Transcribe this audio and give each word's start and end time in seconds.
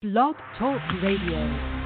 Blog 0.00 0.36
Talk 0.56 0.80
Radio. 1.02 1.77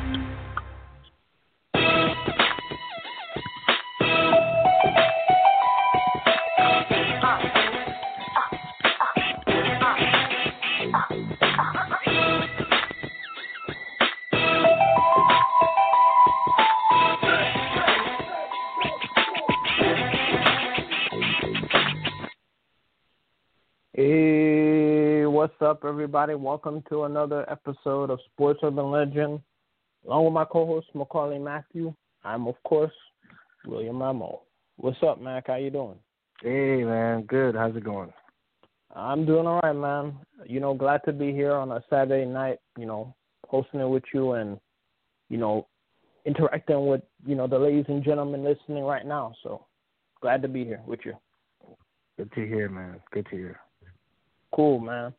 Up, 25.72 25.86
everybody? 25.86 26.34
Welcome 26.34 26.84
to 26.90 27.04
another 27.04 27.50
episode 27.50 28.10
of 28.10 28.18
Sports 28.30 28.60
Urban 28.62 28.90
Legend. 28.90 29.40
Along 30.04 30.26
with 30.26 30.34
my 30.34 30.44
co-host 30.44 30.88
Maccorley 30.94 31.42
Mathieu, 31.42 31.94
I'm 32.24 32.46
of 32.46 32.62
course 32.62 32.92
William 33.64 33.96
Rameau. 33.96 34.40
What's 34.76 35.02
up, 35.02 35.18
Mac? 35.18 35.46
How 35.46 35.54
you 35.54 35.70
doing? 35.70 35.96
Hey, 36.42 36.84
man. 36.84 37.22
Good. 37.22 37.54
How's 37.54 37.74
it 37.74 37.84
going? 37.84 38.12
I'm 38.94 39.24
doing 39.24 39.46
all 39.46 39.60
right, 39.62 39.72
man. 39.72 40.18
You 40.44 40.60
know, 40.60 40.74
glad 40.74 41.00
to 41.06 41.12
be 41.12 41.32
here 41.32 41.52
on 41.54 41.72
a 41.72 41.82
Saturday 41.88 42.26
night. 42.26 42.58
You 42.76 42.84
know, 42.84 43.14
hosting 43.48 43.80
it 43.80 43.88
with 43.88 44.04
you 44.12 44.32
and 44.32 44.60
you 45.30 45.38
know 45.38 45.68
interacting 46.26 46.86
with 46.86 47.00
you 47.26 47.34
know 47.34 47.46
the 47.46 47.58
ladies 47.58 47.86
and 47.88 48.04
gentlemen 48.04 48.44
listening 48.44 48.84
right 48.84 49.06
now. 49.06 49.32
So 49.42 49.64
glad 50.20 50.42
to 50.42 50.48
be 50.48 50.66
here 50.66 50.82
with 50.86 51.00
you. 51.06 51.14
Good 52.18 52.30
to 52.34 52.46
hear, 52.46 52.68
man. 52.68 53.00
Good 53.10 53.24
to 53.30 53.36
hear. 53.36 53.60
Cool, 54.54 54.78
man. 54.78 55.14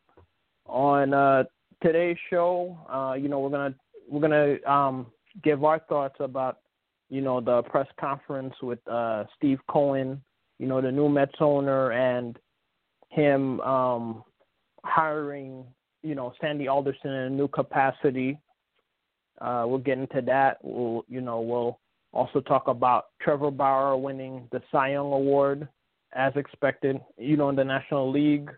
On 0.66 1.12
uh, 1.12 1.44
today's 1.82 2.16
show, 2.30 2.78
uh, 2.90 3.14
you 3.14 3.28
know, 3.28 3.40
we're 3.40 3.50
gonna 3.50 3.74
we're 4.08 4.20
gonna 4.20 4.56
um, 4.70 5.06
give 5.42 5.64
our 5.64 5.80
thoughts 5.88 6.16
about 6.20 6.58
you 7.10 7.20
know 7.20 7.40
the 7.40 7.62
press 7.62 7.86
conference 8.00 8.54
with 8.62 8.78
uh, 8.88 9.24
Steve 9.36 9.60
Cohen, 9.68 10.22
you 10.58 10.66
know, 10.66 10.80
the 10.80 10.90
new 10.90 11.08
Mets 11.08 11.34
owner, 11.40 11.92
and 11.92 12.38
him 13.10 13.60
um, 13.60 14.24
hiring 14.84 15.64
you 16.02 16.14
know 16.14 16.32
Sandy 16.40 16.68
Alderson 16.68 17.10
in 17.10 17.22
a 17.22 17.30
new 17.30 17.48
capacity. 17.48 18.38
Uh, 19.40 19.64
we'll 19.66 19.78
get 19.78 19.98
into 19.98 20.22
that. 20.22 20.58
We'll 20.62 21.04
you 21.08 21.20
know 21.20 21.40
we'll 21.40 21.78
also 22.12 22.40
talk 22.40 22.68
about 22.68 23.06
Trevor 23.20 23.50
Bauer 23.50 23.96
winning 23.96 24.48
the 24.52 24.62
Cy 24.70 24.92
Young 24.92 25.12
Award 25.12 25.68
as 26.14 26.32
expected, 26.36 27.00
you 27.18 27.36
know, 27.36 27.48
in 27.48 27.56
the 27.56 27.64
National 27.64 28.10
League. 28.10 28.50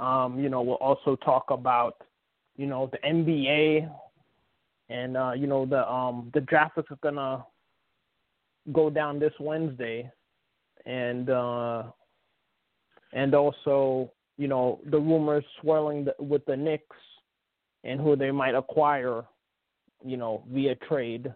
Um, 0.00 0.40
you 0.40 0.48
know, 0.48 0.62
we'll 0.62 0.76
also 0.76 1.14
talk 1.16 1.50
about, 1.50 1.96
you 2.56 2.66
know, 2.66 2.90
the 2.90 2.98
NBA 2.98 3.90
and 4.88 5.16
uh, 5.16 5.32
you 5.36 5.46
know, 5.46 5.66
the 5.66 5.88
um 5.88 6.30
the 6.34 6.40
draft 6.40 6.78
is 6.78 6.84
gonna 7.02 7.44
go 8.72 8.90
down 8.90 9.18
this 9.18 9.32
Wednesday 9.38 10.10
and 10.86 11.30
uh 11.30 11.84
and 13.12 13.34
also, 13.34 14.10
you 14.38 14.48
know, 14.48 14.80
the 14.86 14.98
rumors 14.98 15.44
swirling 15.60 16.04
the, 16.04 16.14
with 16.18 16.44
the 16.46 16.56
Knicks 16.56 16.96
and 17.84 18.00
who 18.00 18.16
they 18.16 18.30
might 18.30 18.54
acquire, 18.54 19.24
you 20.04 20.16
know, 20.16 20.44
via 20.50 20.74
trade. 20.76 21.32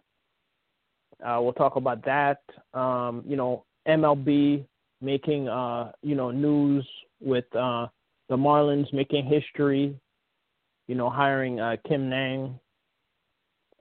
Uh, 1.24 1.38
we'll 1.40 1.52
talk 1.52 1.76
about 1.76 2.04
that. 2.04 2.42
Um, 2.74 3.22
you 3.26 3.36
know, 3.36 3.64
MLB 3.86 4.64
making 5.00 5.48
uh, 5.48 5.92
you 6.02 6.14
know 6.14 6.30
news 6.30 6.86
with 7.20 7.44
uh, 7.54 7.86
the 8.28 8.36
Marlins 8.36 8.92
making 8.92 9.26
history, 9.26 9.98
you 10.86 10.94
know, 10.94 11.10
hiring 11.10 11.60
uh, 11.60 11.76
Kim 11.86 12.12
Ng, 12.12 12.58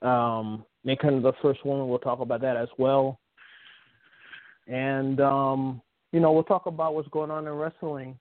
um, 0.01 0.65
making 0.83 1.21
the 1.21 1.33
first 1.41 1.65
woman. 1.65 1.87
We'll 1.87 1.99
talk 1.99 2.19
about 2.19 2.41
that 2.41 2.57
as 2.57 2.69
well. 2.77 3.19
And, 4.67 5.19
um, 5.19 5.81
you 6.11 6.19
know, 6.19 6.31
we'll 6.31 6.43
talk 6.43 6.65
about 6.65 6.93
what's 6.95 7.09
going 7.09 7.31
on 7.31 7.47
in 7.47 7.53
wrestling. 7.53 8.17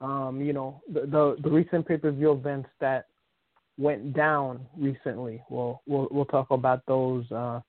Um, 0.00 0.40
you 0.42 0.52
know, 0.52 0.82
the, 0.92 1.00
the, 1.02 1.36
the 1.42 1.50
recent 1.50 1.86
pay 1.86 1.96
per 1.96 2.10
view 2.10 2.32
events 2.32 2.68
that 2.80 3.06
went 3.78 4.14
down 4.14 4.66
recently. 4.76 5.42
We'll 5.48 5.80
we'll 5.86 6.08
we'll 6.10 6.24
talk 6.26 6.50
about 6.50 6.82
those 6.86 7.30
uh, 7.30 7.60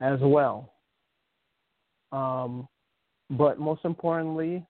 as 0.00 0.18
well. 0.20 0.72
Um, 2.12 2.68
but 3.30 3.58
most 3.58 3.84
importantly, 3.84 4.64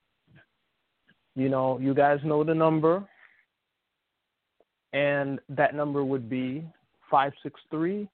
you 1.37 1.49
know, 1.49 1.79
you 1.79 1.95
guys 1.95 2.21
know 2.25 2.45
the 2.45 2.55
number, 2.55 3.05
and 4.93 5.41
that 5.49 5.75
number 5.75 6.05
would 6.05 6.29
be 6.29 6.65
five 7.11 7.33
six 7.43 7.61
three 7.71 8.09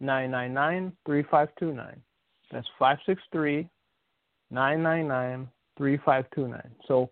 nine 0.00 0.30
nine 0.30 0.52
nine 0.52 0.92
three 1.06 1.24
five 1.30 1.48
two 1.58 1.72
nine. 1.72 2.00
That's 2.52 2.66
five 2.78 2.98
six 3.06 3.22
three 3.32 3.68
nine 4.50 4.82
nine 4.82 5.08
nine 5.08 5.48
three 5.78 5.98
five 6.04 6.26
two 6.34 6.48
nine. 6.48 6.70
So 6.86 7.10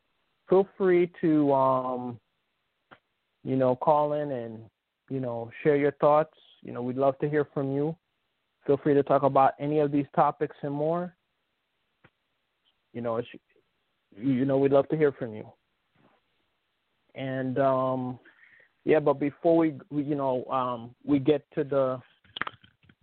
feel 0.49 0.69
free 0.77 1.11
to 1.23 1.53
um, 1.53 2.21
you 3.45 3.57
know, 3.57 3.77
call 3.77 4.15
in 4.15 4.31
and 4.33 4.59
you 5.11 5.21
know 5.21 5.51
share 5.63 5.77
your 5.77 5.93
thoughts. 5.93 6.37
You 6.63 6.73
know, 6.73 6.83
we'd 6.83 6.97
love 6.97 7.19
to 7.19 7.29
hear 7.29 7.47
from 7.53 7.73
you. 7.73 7.97
Feel 8.67 8.79
free 8.79 8.95
to 8.95 9.03
talk 9.03 9.23
about 9.23 9.53
any 9.61 9.81
of 9.81 9.93
these 9.93 10.07
topics 10.17 10.57
and 10.63 10.73
more. 10.73 11.15
You 12.95 13.03
know, 13.03 13.17
it's 13.17 13.29
you 14.17 14.45
know, 14.45 14.59
we'd 14.59 14.73
love 14.73 14.89
to 14.89 14.97
hear 14.97 15.13
from 15.13 15.35
you. 15.35 15.47
And 17.15 17.59
um, 17.59 18.19
yeah, 18.85 19.01
but 19.01 19.15
before 19.15 19.57
we, 19.57 19.75
we 19.91 20.03
you 20.03 20.15
know, 20.15 20.45
um, 20.47 20.95
we 21.05 21.19
get 21.19 21.45
to 21.55 21.65
the, 21.65 22.01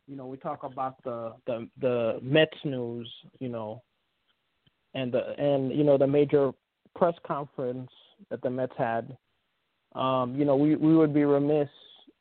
you 0.07 0.15
know, 0.15 0.25
we 0.25 0.37
talk 0.37 0.63
about 0.63 1.01
the 1.03 1.33
the 1.47 1.67
the 1.79 2.19
Mets 2.21 2.57
news, 2.63 3.09
you 3.39 3.49
know, 3.49 3.81
and 4.93 5.11
the 5.11 5.33
and 5.37 5.71
you 5.71 5.83
know 5.83 5.97
the 5.97 6.07
major 6.07 6.51
press 6.95 7.15
conference 7.25 7.89
that 8.29 8.41
the 8.41 8.49
Mets 8.49 8.73
had. 8.77 9.17
Um, 9.95 10.35
you 10.35 10.45
know, 10.45 10.55
we 10.55 10.75
we 10.75 10.95
would 10.95 11.13
be 11.13 11.23
remiss 11.23 11.69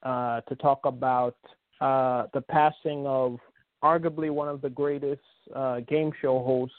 uh, 0.02 0.40
to 0.42 0.54
talk 0.56 0.80
about 0.84 1.36
uh, 1.80 2.26
the 2.34 2.40
passing 2.40 3.06
of 3.06 3.38
arguably 3.82 4.30
one 4.30 4.48
of 4.48 4.60
the 4.60 4.70
greatest 4.70 5.20
uh, 5.54 5.80
game 5.80 6.12
show 6.20 6.42
hosts 6.42 6.76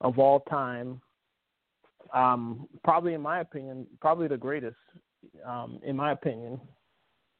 of 0.00 0.18
all 0.18 0.40
time. 0.40 1.00
Um, 2.14 2.68
probably, 2.84 3.14
in 3.14 3.20
my 3.20 3.40
opinion, 3.40 3.86
probably 4.00 4.28
the 4.28 4.36
greatest, 4.36 4.76
um, 5.46 5.80
in 5.84 5.96
my 5.96 6.12
opinion. 6.12 6.60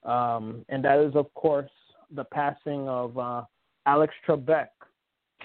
Um, 0.05 0.65
and 0.69 0.85
that 0.85 0.99
is, 1.01 1.15
of 1.15 1.33
course, 1.35 1.71
the 2.15 2.25
passing 2.25 2.89
of 2.89 3.19
uh, 3.19 3.43
Alex 3.87 4.15
Trebek, 4.27 4.69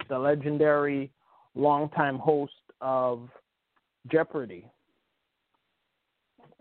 the 0.09 0.17
legendary 0.17 1.11
longtime 1.55 2.17
host 2.17 2.53
of 2.81 3.29
Jeopardy. 4.11 4.65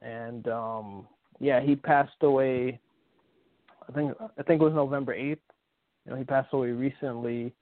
And 0.01 0.49
um, 0.49 1.07
yeah, 1.41 1.61
he 1.61 1.77
passed 1.77 2.11
away. 2.23 2.81
I 3.89 3.93
think 3.93 4.13
I 4.21 4.43
think 4.43 4.61
it 4.61 4.65
was 4.65 4.75
November 4.75 5.13
eighth. 5.13 5.43
You 6.05 6.13
know, 6.13 6.19
he 6.19 6.25
passed 6.25 6.53
away 6.53 6.71
recently 6.71 7.53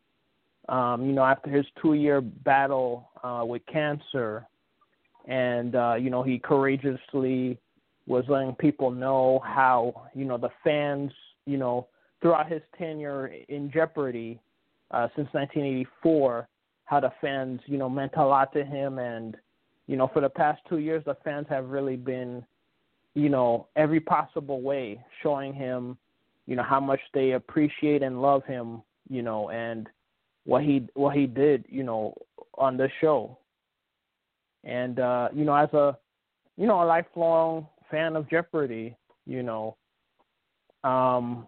um, 0.69 1.05
you 1.05 1.13
know, 1.13 1.25
after 1.25 1.51
his 1.51 1.67
two-year 1.81 2.21
battle 2.21 3.11
uh, 3.25 3.43
with 3.45 3.63
cancer, 3.67 4.47
and 5.27 5.75
uh, 5.75 5.95
you 5.95 6.11
know, 6.11 6.23
he 6.23 6.39
courageously 6.39 7.59
was 8.07 8.25
letting 8.29 8.55
people 8.55 8.91
know 8.91 9.41
how 9.45 10.09
you 10.15 10.25
know 10.25 10.39
the 10.39 10.51
fans, 10.65 11.13
you 11.47 11.57
know, 11.57 11.87
throughout 12.21 12.51
his 12.51 12.63
tenure 12.77 13.33
in 13.49 13.71
Jeopardy 13.71 14.41
uh, 14.91 15.09
since 15.17 15.29
1984, 15.33 16.49
how 16.85 17.01
the 17.01 17.13
fans, 17.21 17.61
you 17.67 17.79
know, 17.79 17.89
meant 17.89 18.13
a 18.17 18.25
lot 18.25 18.53
to 18.53 18.65
him, 18.65 18.99
and 18.99 19.37
you 19.87 19.97
know, 19.97 20.09
for 20.13 20.21
the 20.21 20.29
past 20.29 20.61
two 20.69 20.79
years, 20.79 21.03
the 21.05 21.17
fans 21.25 21.47
have 21.49 21.69
really 21.69 21.97
been, 21.97 22.45
you 23.15 23.29
know, 23.29 23.67
every 23.77 24.01
possible 24.01 24.61
way 24.61 25.03
showing 25.23 25.53
him, 25.53 25.97
you 26.47 26.57
know, 26.57 26.63
how 26.63 26.81
much 26.81 27.01
they 27.13 27.33
appreciate 27.33 28.03
and 28.03 28.23
love 28.23 28.45
him, 28.45 28.83
you 29.09 29.23
know, 29.23 29.51
and 29.51 29.89
what 30.45 30.63
he 30.63 30.87
what 30.95 31.17
he 31.17 31.27
did, 31.27 31.65
you 31.69 31.83
know, 31.83 32.15
on 32.55 32.77
the 32.77 32.89
show. 33.01 33.37
And 34.65 34.99
uh, 34.99 35.29
you 35.35 35.45
know, 35.45 35.55
as 35.55 35.73
a 35.73 35.97
you 36.57 36.67
know, 36.67 36.83
a 36.83 36.85
lifelong 36.85 37.67
fan 37.91 38.17
of 38.17 38.29
Jeopardy, 38.29 38.97
you 39.27 39.43
know, 39.43 39.77
um 40.85 41.47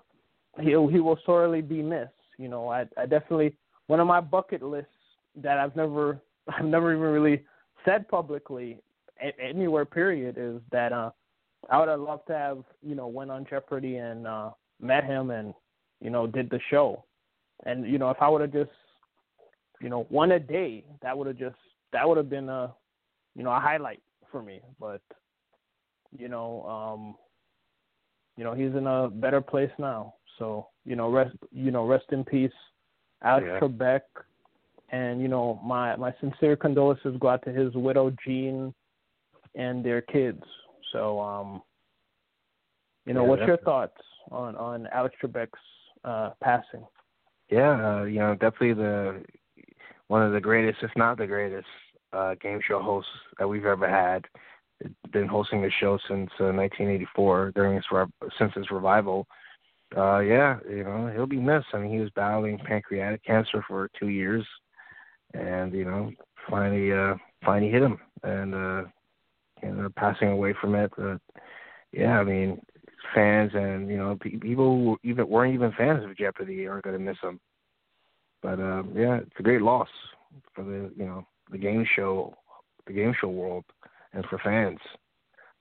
he 0.61 0.71
he 0.71 1.01
will 1.01 1.19
sorely 1.25 1.63
be 1.63 1.83
missed. 1.83 2.11
You 2.39 2.49
know, 2.49 2.69
I 2.69 2.87
I 2.97 3.07
definitely 3.07 3.57
one 3.87 4.01
of 4.01 4.07
my 4.07 4.21
bucket 4.21 4.63
lists 4.63 4.91
that 5.37 5.59
I've 5.59 5.77
never 5.77 6.21
I've 6.49 6.65
never 6.65 6.93
even 6.93 7.05
really 7.05 7.45
said 7.85 8.09
publicly 8.09 8.79
anywhere 9.41 9.85
period 9.85 10.37
is 10.39 10.61
that 10.71 10.93
uh 10.93 11.11
I 11.71 11.79
would 11.79 11.89
have 11.89 12.01
loved 12.01 12.27
to 12.27 12.35
have, 12.35 12.65
you 12.83 12.95
know, 12.95 13.07
went 13.07 13.31
on 13.31 13.47
Jeopardy 13.49 13.97
and 13.97 14.27
uh 14.27 14.51
met 14.81 15.05
him 15.05 15.31
and, 15.31 15.55
you 16.01 16.11
know, 16.11 16.27
did 16.27 16.51
the 16.51 16.59
show. 16.71 17.05
And, 17.65 17.87
you 17.87 17.99
know, 17.99 18.11
if 18.11 18.17
I 18.21 18.29
would 18.29 18.41
have 18.41 18.53
just 18.53 18.71
you 19.81 19.89
know, 19.89 20.07
one 20.09 20.33
a 20.33 20.39
day, 20.39 20.85
that 21.03 21.17
would 21.17 21.27
have 21.27 21.37
just 21.37 21.57
that 21.93 22.09
would 22.09 22.17
have 22.17 22.31
been 22.31 22.49
a 22.49 22.73
you 23.35 23.43
know, 23.43 23.51
a 23.51 23.61
highlight 23.61 24.03
for 24.31 24.43
me. 24.43 24.61
But 24.81 25.01
you 26.17 26.29
know, 26.29 26.63
um 26.65 27.17
you 28.37 28.45
know, 28.45 28.55
he's 28.55 28.75
in 28.75 28.87
a 28.87 29.11
better 29.11 29.41
place 29.41 29.71
now. 29.79 30.15
So, 30.39 30.69
you 30.85 30.97
know, 30.97 31.11
rest 31.11 31.37
you 31.51 31.71
know, 31.71 31.87
rest 31.87 32.07
in 32.13 32.25
peace, 32.25 32.53
Alex 33.23 33.47
Yeah. 33.47 33.61
Trebek. 33.61 34.01
And, 34.91 35.23
you 35.23 35.29
know, 35.29 35.61
my 35.65 35.97
my 35.97 36.15
sincere 36.21 36.57
condolences 36.57 37.17
go 37.21 37.29
out 37.29 37.43
to 37.45 37.51
his 37.51 37.75
widow 37.75 38.15
Jean 38.25 38.75
and 39.55 39.85
their 39.85 40.01
kids. 40.03 40.43
So, 40.93 41.21
um 41.21 41.63
you 43.07 43.15
know, 43.15 43.23
Yeah, 43.23 43.29
what's 43.29 43.47
your 43.47 43.57
thoughts 43.59 44.01
on 44.31 44.57
on 44.57 44.87
Alex 44.93 45.15
Trebek's 45.23 45.59
uh 46.05 46.31
passing? 46.43 46.85
Yeah, 47.51 48.01
uh, 48.01 48.05
you 48.05 48.19
know, 48.19 48.35
definitely 48.35 48.75
the 48.75 49.23
one 50.09 50.23
of 50.23 50.33
the 50.33 50.41
greatest, 50.41 50.83
if 50.83 50.91
not 50.97 51.19
the 51.19 51.27
greatest, 51.27 51.67
uh, 52.13 52.35
game 52.41 52.61
show 52.67 52.81
hosts 52.81 53.11
that 53.39 53.49
we've 53.49 53.67
ever 53.67 53.89
had. 53.89 54.25
Been 55.13 55.29
hosting 55.29 55.63
the 55.63 55.71
show 55.81 55.99
since 56.09 56.31
uh, 56.41 56.51
1984 56.51 57.53
during 57.55 57.77
its 57.77 57.87
since 58.39 58.53
its 58.57 58.71
revival. 58.71 59.27
Uh, 59.97 60.19
yeah, 60.21 60.59
you 60.69 60.83
know, 60.85 61.11
he'll 61.15 61.27
be 61.27 61.39
missed. 61.39 61.67
I 61.73 61.79
mean, 61.79 61.93
he 61.93 62.01
was 62.01 62.11
battling 62.17 62.59
pancreatic 62.59 63.25
cancer 63.25 63.63
for 63.69 63.91
two 63.99 64.09
years, 64.09 64.45
and 65.35 65.73
you 65.73 65.85
know, 65.85 66.11
finally, 66.49 66.93
uh, 66.93 67.15
finally 67.45 67.71
hit 67.71 67.83
him, 67.83 67.99
and 68.23 68.55
uh, 68.55 68.83
ended 69.63 69.85
up 69.85 69.95
passing 69.95 70.29
away 70.29 70.55
from 70.61 70.75
it. 70.75 70.91
But 70.97 71.21
yeah, 71.93 72.19
I 72.19 72.25
mean, 72.25 72.61
fans 73.15 73.53
and 73.55 73.89
you 73.89 73.97
know 73.97 74.17
people 74.21 74.99
who 75.03 75.09
even 75.09 75.29
weren't 75.29 75.55
even 75.55 75.73
fans 75.73 76.05
of 76.05 76.17
Jeopardy 76.17 76.67
are 76.67 76.81
going 76.81 76.97
to 76.97 77.05
miss 77.05 77.19
him. 77.23 77.39
But 78.43 78.59
um, 78.61 78.93
yeah, 78.97 79.19
it's 79.19 79.39
a 79.39 79.43
great 79.43 79.63
loss 79.63 79.89
for 80.55 80.65
the 80.65 80.91
you 80.97 81.07
know 81.07 81.27
the 81.53 81.59
game 81.59 81.87
show, 81.95 82.35
the 82.87 82.93
game 82.93 83.15
show 83.21 83.29
world, 83.29 83.65
and 84.13 84.25
for 84.27 84.39
fans. 84.39 84.79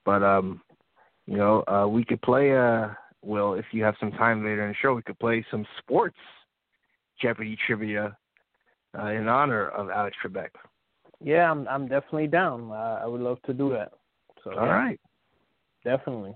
But 0.06 0.24
um, 0.24 0.62
you 1.28 1.38
know, 1.38 1.64
uh, 1.68 1.88
we 1.88 2.04
could 2.04 2.22
play. 2.22 2.58
Uh, 2.58 2.90
well, 3.22 3.54
if 3.54 3.66
you 3.72 3.84
have 3.84 3.96
some 4.00 4.12
time 4.12 4.44
later 4.44 4.64
in 4.64 4.70
the 4.70 4.76
show, 4.82 4.96
we 4.96 5.04
could 5.04 5.20
play 5.20 5.46
some 5.52 5.66
sports 5.78 6.18
Jeopardy 7.22 7.58
trivia 7.68 8.18
uh, 8.98 9.08
in 9.08 9.28
honor 9.28 9.70
of 9.70 9.90
Alex 9.90 10.18
Trebek. 10.26 10.50
Yeah, 11.24 11.52
I'm 11.52 11.68
I'm 11.68 11.88
definitely 11.88 12.28
down. 12.28 12.72
Uh, 12.72 13.00
I 13.04 13.06
would 13.06 13.22
love 13.22 13.42
to 13.44 13.54
do 13.54 13.70
that. 13.74 13.92
So 14.44 14.52
All 14.52 14.66
yeah, 14.66 14.72
right. 14.72 15.00
definitely. 15.84 16.36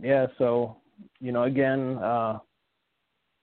Yeah, 0.00 0.26
so 0.38 0.76
you 1.20 1.32
know, 1.32 1.44
again, 1.44 1.98
uh, 1.98 2.38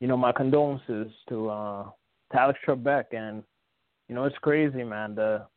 you 0.06 0.10
know, 0.10 0.18
my 0.18 0.32
condolences 0.32 1.12
to 1.30 1.50
uh 1.50 1.84
to 2.32 2.40
Alex 2.40 2.60
Trebek 2.64 3.06
and 3.12 3.42
you 4.08 4.14
know, 4.14 4.26
it's 4.26 4.38
crazy, 4.38 4.84
man. 4.84 5.16
The 5.16 5.48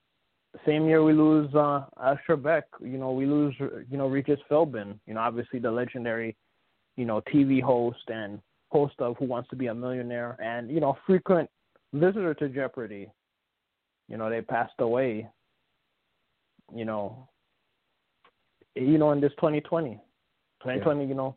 same 0.64 0.86
year 0.86 1.04
we 1.04 1.12
lose 1.12 1.54
uh 1.54 1.84
Alex 2.02 2.22
Trebek, 2.26 2.62
you 2.80 2.96
know, 2.96 3.12
we 3.12 3.26
lose 3.26 3.54
you 3.58 3.98
know, 3.98 4.06
Regis 4.06 4.40
Philbin, 4.50 4.98
you 5.06 5.12
know, 5.12 5.20
obviously 5.20 5.58
the 5.58 5.70
legendary, 5.70 6.34
you 6.96 7.04
know, 7.04 7.20
TV 7.30 7.60
host 7.60 8.04
and 8.08 8.40
host 8.70 8.94
of 9.00 9.18
Who 9.18 9.26
Wants 9.26 9.50
to 9.50 9.56
Be 9.56 9.66
a 9.66 9.74
Millionaire 9.74 10.38
and, 10.42 10.70
you 10.70 10.80
know, 10.80 10.96
frequent 11.06 11.50
visitor 11.92 12.32
to 12.32 12.48
Jeopardy. 12.48 13.06
You 14.08 14.16
know, 14.16 14.30
they 14.30 14.40
passed 14.40 14.72
away. 14.78 15.28
You 16.74 16.86
know, 16.86 17.28
you 18.74 18.96
know, 18.96 19.12
in 19.12 19.20
this 19.20 19.32
2020, 19.32 20.00
2020, 20.62 21.06
you 21.06 21.14
know, 21.14 21.36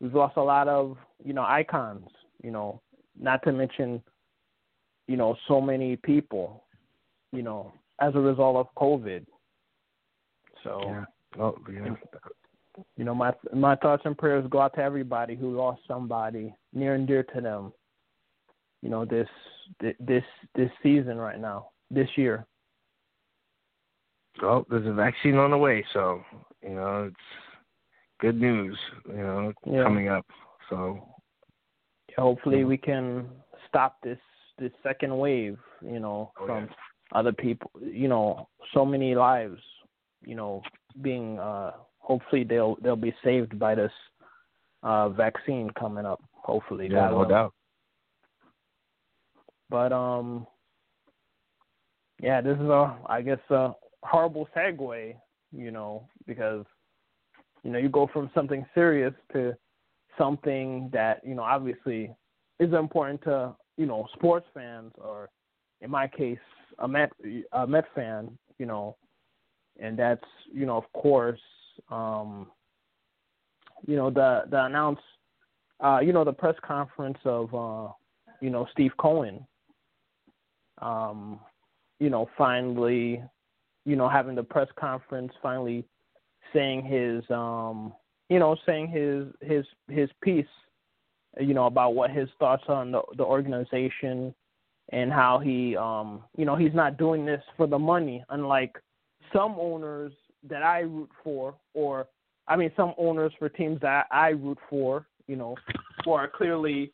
we've 0.00 0.14
lost 0.14 0.36
a 0.36 0.42
lot 0.42 0.68
of 0.68 0.96
you 1.24 1.32
know 1.32 1.42
icons. 1.42 2.06
You 2.44 2.50
know, 2.50 2.80
not 3.18 3.42
to 3.44 3.52
mention, 3.52 4.02
you 5.08 5.16
know, 5.16 5.34
so 5.48 5.60
many 5.60 5.96
people. 5.96 6.64
You 7.32 7.42
know, 7.42 7.72
as 8.00 8.14
a 8.14 8.20
result 8.20 8.56
of 8.56 8.66
COVID. 8.76 9.26
So, 10.62 10.80
Yeah. 10.84 11.04
Oh, 11.38 11.56
yeah. 11.72 11.94
you 12.96 13.04
know, 13.04 13.14
my 13.14 13.32
my 13.52 13.74
thoughts 13.76 14.02
and 14.04 14.16
prayers 14.16 14.46
go 14.50 14.60
out 14.60 14.74
to 14.74 14.82
everybody 14.82 15.34
who 15.34 15.56
lost 15.56 15.80
somebody 15.88 16.54
near 16.72 16.94
and 16.94 17.06
dear 17.06 17.22
to 17.34 17.40
them. 17.40 17.72
You 18.82 18.90
know, 18.90 19.04
this 19.04 19.28
this 19.80 20.24
this 20.54 20.70
season 20.82 21.16
right 21.18 21.40
now, 21.40 21.70
this 21.90 22.08
year. 22.16 22.46
Well, 24.42 24.66
there's 24.68 24.86
a 24.86 24.92
vaccine 24.92 25.36
on 25.36 25.50
the 25.50 25.58
way, 25.58 25.84
so 25.92 26.22
you 26.62 26.74
know 26.74 27.04
it's 27.10 27.26
good 28.20 28.40
news. 28.40 28.78
You 29.08 29.16
know, 29.16 29.52
Yeah. 29.64 29.82
coming 29.82 30.08
up. 30.08 30.26
So 30.70 31.13
hopefully 32.16 32.60
Yeah. 32.60 32.64
we 32.66 32.76
can 32.76 33.28
stop 33.68 34.00
this 34.02 34.18
this 34.58 34.72
second 34.82 35.16
wave 35.16 35.58
you 35.82 35.98
know 35.98 36.32
Oh, 36.40 36.46
from 36.46 36.64
yeah. 36.64 36.74
other 37.18 37.32
people 37.32 37.70
you 37.80 38.08
know 38.08 38.48
so 38.72 38.84
many 38.84 39.14
lives 39.14 39.60
you 40.24 40.34
know 40.36 40.62
being 41.02 41.38
uh 41.38 41.72
hopefully 41.98 42.44
they'll 42.44 42.76
they'll 42.82 42.96
be 42.96 43.14
saved 43.24 43.58
by 43.58 43.74
this 43.74 43.92
uh 44.82 45.08
vaccine 45.08 45.70
coming 45.70 46.06
up 46.06 46.22
hopefully 46.32 46.88
yeah, 46.90 47.08
no 47.10 47.24
doubt. 47.24 47.52
but 49.70 49.92
um 49.92 50.46
yeah 52.20 52.40
this 52.40 52.56
is 52.58 52.68
a 52.68 52.96
i 53.06 53.20
guess 53.20 53.38
a 53.50 53.72
horrible 54.02 54.46
segue 54.56 55.14
you 55.52 55.70
know 55.70 56.06
because 56.26 56.64
you 57.62 57.70
know 57.72 57.78
you 57.78 57.88
go 57.88 58.06
from 58.12 58.30
something 58.34 58.64
serious 58.74 59.14
to 59.32 59.54
something 60.18 60.90
that 60.92 61.20
you 61.24 61.34
know 61.34 61.42
obviously 61.42 62.14
is 62.58 62.72
important 62.72 63.22
to 63.22 63.54
you 63.76 63.86
know 63.86 64.06
sports 64.14 64.46
fans 64.54 64.92
or 64.98 65.28
in 65.80 65.90
my 65.90 66.06
case 66.06 66.38
a 66.78 66.88
Met 66.88 67.10
a 67.52 67.66
Met 67.66 67.84
fan 67.94 68.36
you 68.58 68.66
know 68.66 68.96
and 69.80 69.98
that's 69.98 70.24
you 70.52 70.66
know 70.66 70.76
of 70.76 70.92
course 70.92 71.40
um 71.90 72.48
you 73.86 73.96
know 73.96 74.10
the 74.10 74.44
the 74.50 74.64
announce 74.64 75.00
uh 75.82 76.00
you 76.02 76.12
know 76.12 76.24
the 76.24 76.32
press 76.32 76.56
conference 76.66 77.18
of 77.24 77.54
uh 77.54 77.92
you 78.40 78.50
know 78.50 78.66
Steve 78.72 78.92
Cohen 78.98 79.44
um 80.80 81.40
you 82.00 82.10
know 82.10 82.28
finally 82.36 83.22
you 83.84 83.96
know 83.96 84.08
having 84.08 84.34
the 84.34 84.42
press 84.42 84.68
conference 84.76 85.32
finally 85.42 85.84
saying 86.52 86.84
his 86.84 87.22
um 87.30 87.92
you 88.28 88.38
know 88.38 88.56
saying 88.66 88.88
his 88.88 89.26
his 89.48 89.64
his 89.88 90.08
piece 90.22 90.46
you 91.40 91.54
know 91.54 91.66
about 91.66 91.94
what 91.94 92.10
his 92.10 92.28
thoughts 92.38 92.64
on 92.68 92.92
the 92.92 93.02
the 93.16 93.24
organization 93.24 94.34
and 94.90 95.12
how 95.12 95.38
he 95.38 95.76
um 95.76 96.22
you 96.36 96.44
know 96.44 96.56
he's 96.56 96.74
not 96.74 96.96
doing 96.96 97.24
this 97.24 97.42
for 97.56 97.66
the 97.66 97.78
money 97.78 98.24
unlike 98.30 98.76
some 99.32 99.56
owners 99.58 100.12
that 100.48 100.62
I 100.62 100.80
root 100.80 101.10
for 101.22 101.54
or 101.72 102.06
I 102.46 102.56
mean 102.56 102.70
some 102.76 102.94
owners 102.98 103.32
for 103.38 103.48
teams 103.48 103.80
that 103.80 104.06
I 104.10 104.28
root 104.28 104.58
for 104.68 105.06
you 105.26 105.36
know 105.36 105.56
who 106.04 106.12
are 106.12 106.28
clearly 106.28 106.92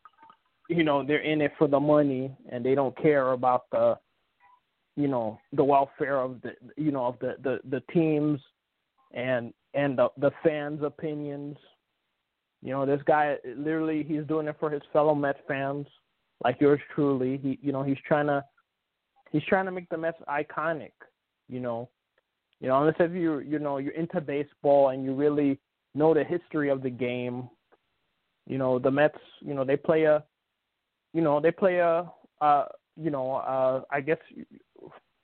you 0.69 0.85
know 0.85 1.05
they're 1.05 1.23
in 1.23 1.41
it 1.41 1.53
for 1.59 1.69
the 1.69 1.81
money 1.81 2.35
and 2.51 2.65
they 2.65 2.75
don't 2.75 2.97
care 3.01 3.33
about 3.33 3.65
the 3.73 3.99
you 4.97 5.09
know 5.09 5.39
the 5.53 5.65
welfare 5.65 6.21
of 6.21 6.41
the 6.43 6.53
you 6.77 6.93
know 6.93 7.07
of 7.07 7.19
the 7.21 7.35
the, 7.43 7.59
the 7.69 7.83
teams. 7.93 8.41
And 9.13 9.53
and 9.75 9.99
the 9.99 10.09
the 10.19 10.31
fans 10.43 10.83
opinions. 10.83 11.57
You 12.63 12.73
know 12.73 12.85
this 12.85 13.01
guy 13.07 13.37
literally 13.57 14.05
he's 14.07 14.25
doing 14.27 14.49
it 14.49 14.57
for 14.61 14.71
his 14.71 14.83
fellow 14.93 15.15
Met 15.15 15.37
fans 15.49 15.87
like 16.45 16.61
yours 16.61 16.81
truly. 16.95 17.39
He 17.43 17.59
you 17.63 17.73
know 17.73 17.83
he's 17.83 17.99
trying 18.07 18.27
to 18.27 18.45
he's 19.31 19.45
trying 19.45 19.67
to 19.67 19.73
make 19.73 19.89
the 19.89 19.99
Mets 19.99 20.19
iconic 20.29 20.93
you 21.49 21.61
know. 21.61 21.89
You 22.61 22.69
know 22.69 22.81
unless 22.81 22.97
if 22.99 23.13
you 23.13 23.39
you 23.41 23.59
know 23.59 23.79
you're 23.79 23.95
into 23.95 24.21
baseball 24.21 24.91
and 24.91 25.05
you 25.05 25.15
really 25.15 25.59
know 25.95 26.13
the 26.13 26.25
history 26.25 26.69
of 26.69 26.83
the 26.83 26.91
game 26.91 27.49
you 28.47 28.59
know 28.59 28.79
the 28.79 28.91
Mets 28.91 29.19
you 29.41 29.55
know 29.55 29.65
they 29.65 29.77
play 29.77 30.05
a 30.05 30.23
you 31.15 31.23
know 31.23 31.41
they 31.41 31.51
play 31.51 31.79
a 31.79 32.11
uh 32.41 32.65
you 32.97 33.11
know 33.11 33.37
uh 33.37 33.83
I 33.91 34.01
guess 34.01 34.19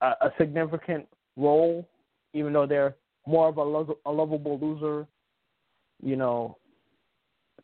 a, 0.01 0.07
a 0.07 0.33
significant 0.39 1.07
role 1.37 1.87
even 2.33 2.53
though 2.53 2.67
they're 2.67 2.97
more 3.27 3.49
of 3.49 3.57
a, 3.57 3.63
lo- 3.63 3.99
a 4.07 4.11
lovable 4.11 4.59
loser 4.59 5.07
you 6.03 6.17
know 6.17 6.57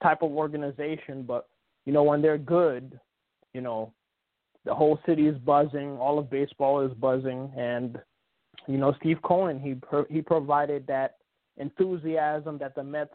type 0.02 0.22
of 0.22 0.32
organization. 0.32 1.22
But 1.22 1.48
you 1.84 1.92
know 1.92 2.02
when 2.02 2.22
they're 2.22 2.38
good 2.38 2.98
you 3.54 3.60
know 3.60 3.92
the 4.64 4.74
whole 4.74 4.98
city 5.06 5.26
is 5.26 5.36
buzzing 5.38 5.96
all 5.98 6.18
of 6.18 6.30
baseball 6.30 6.80
is 6.80 6.92
buzzing. 6.94 7.50
And 7.56 7.98
you 8.66 8.78
know 8.78 8.94
Steve 9.00 9.18
Cohen 9.22 9.58
he 9.60 9.74
pro- 9.74 10.06
he 10.08 10.22
provided 10.22 10.86
that 10.86 11.16
enthusiasm 11.58 12.58
that 12.58 12.74
the 12.74 12.82
Mets 12.82 13.14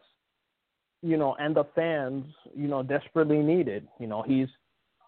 you 1.02 1.18
know 1.18 1.36
and 1.40 1.56
the 1.56 1.66
fans 1.76 2.26
you 2.56 2.68
know 2.68 2.84
desperately 2.84 3.40
needed. 3.40 3.88
You 4.00 4.08
know 4.08 4.22
he's 4.22 4.48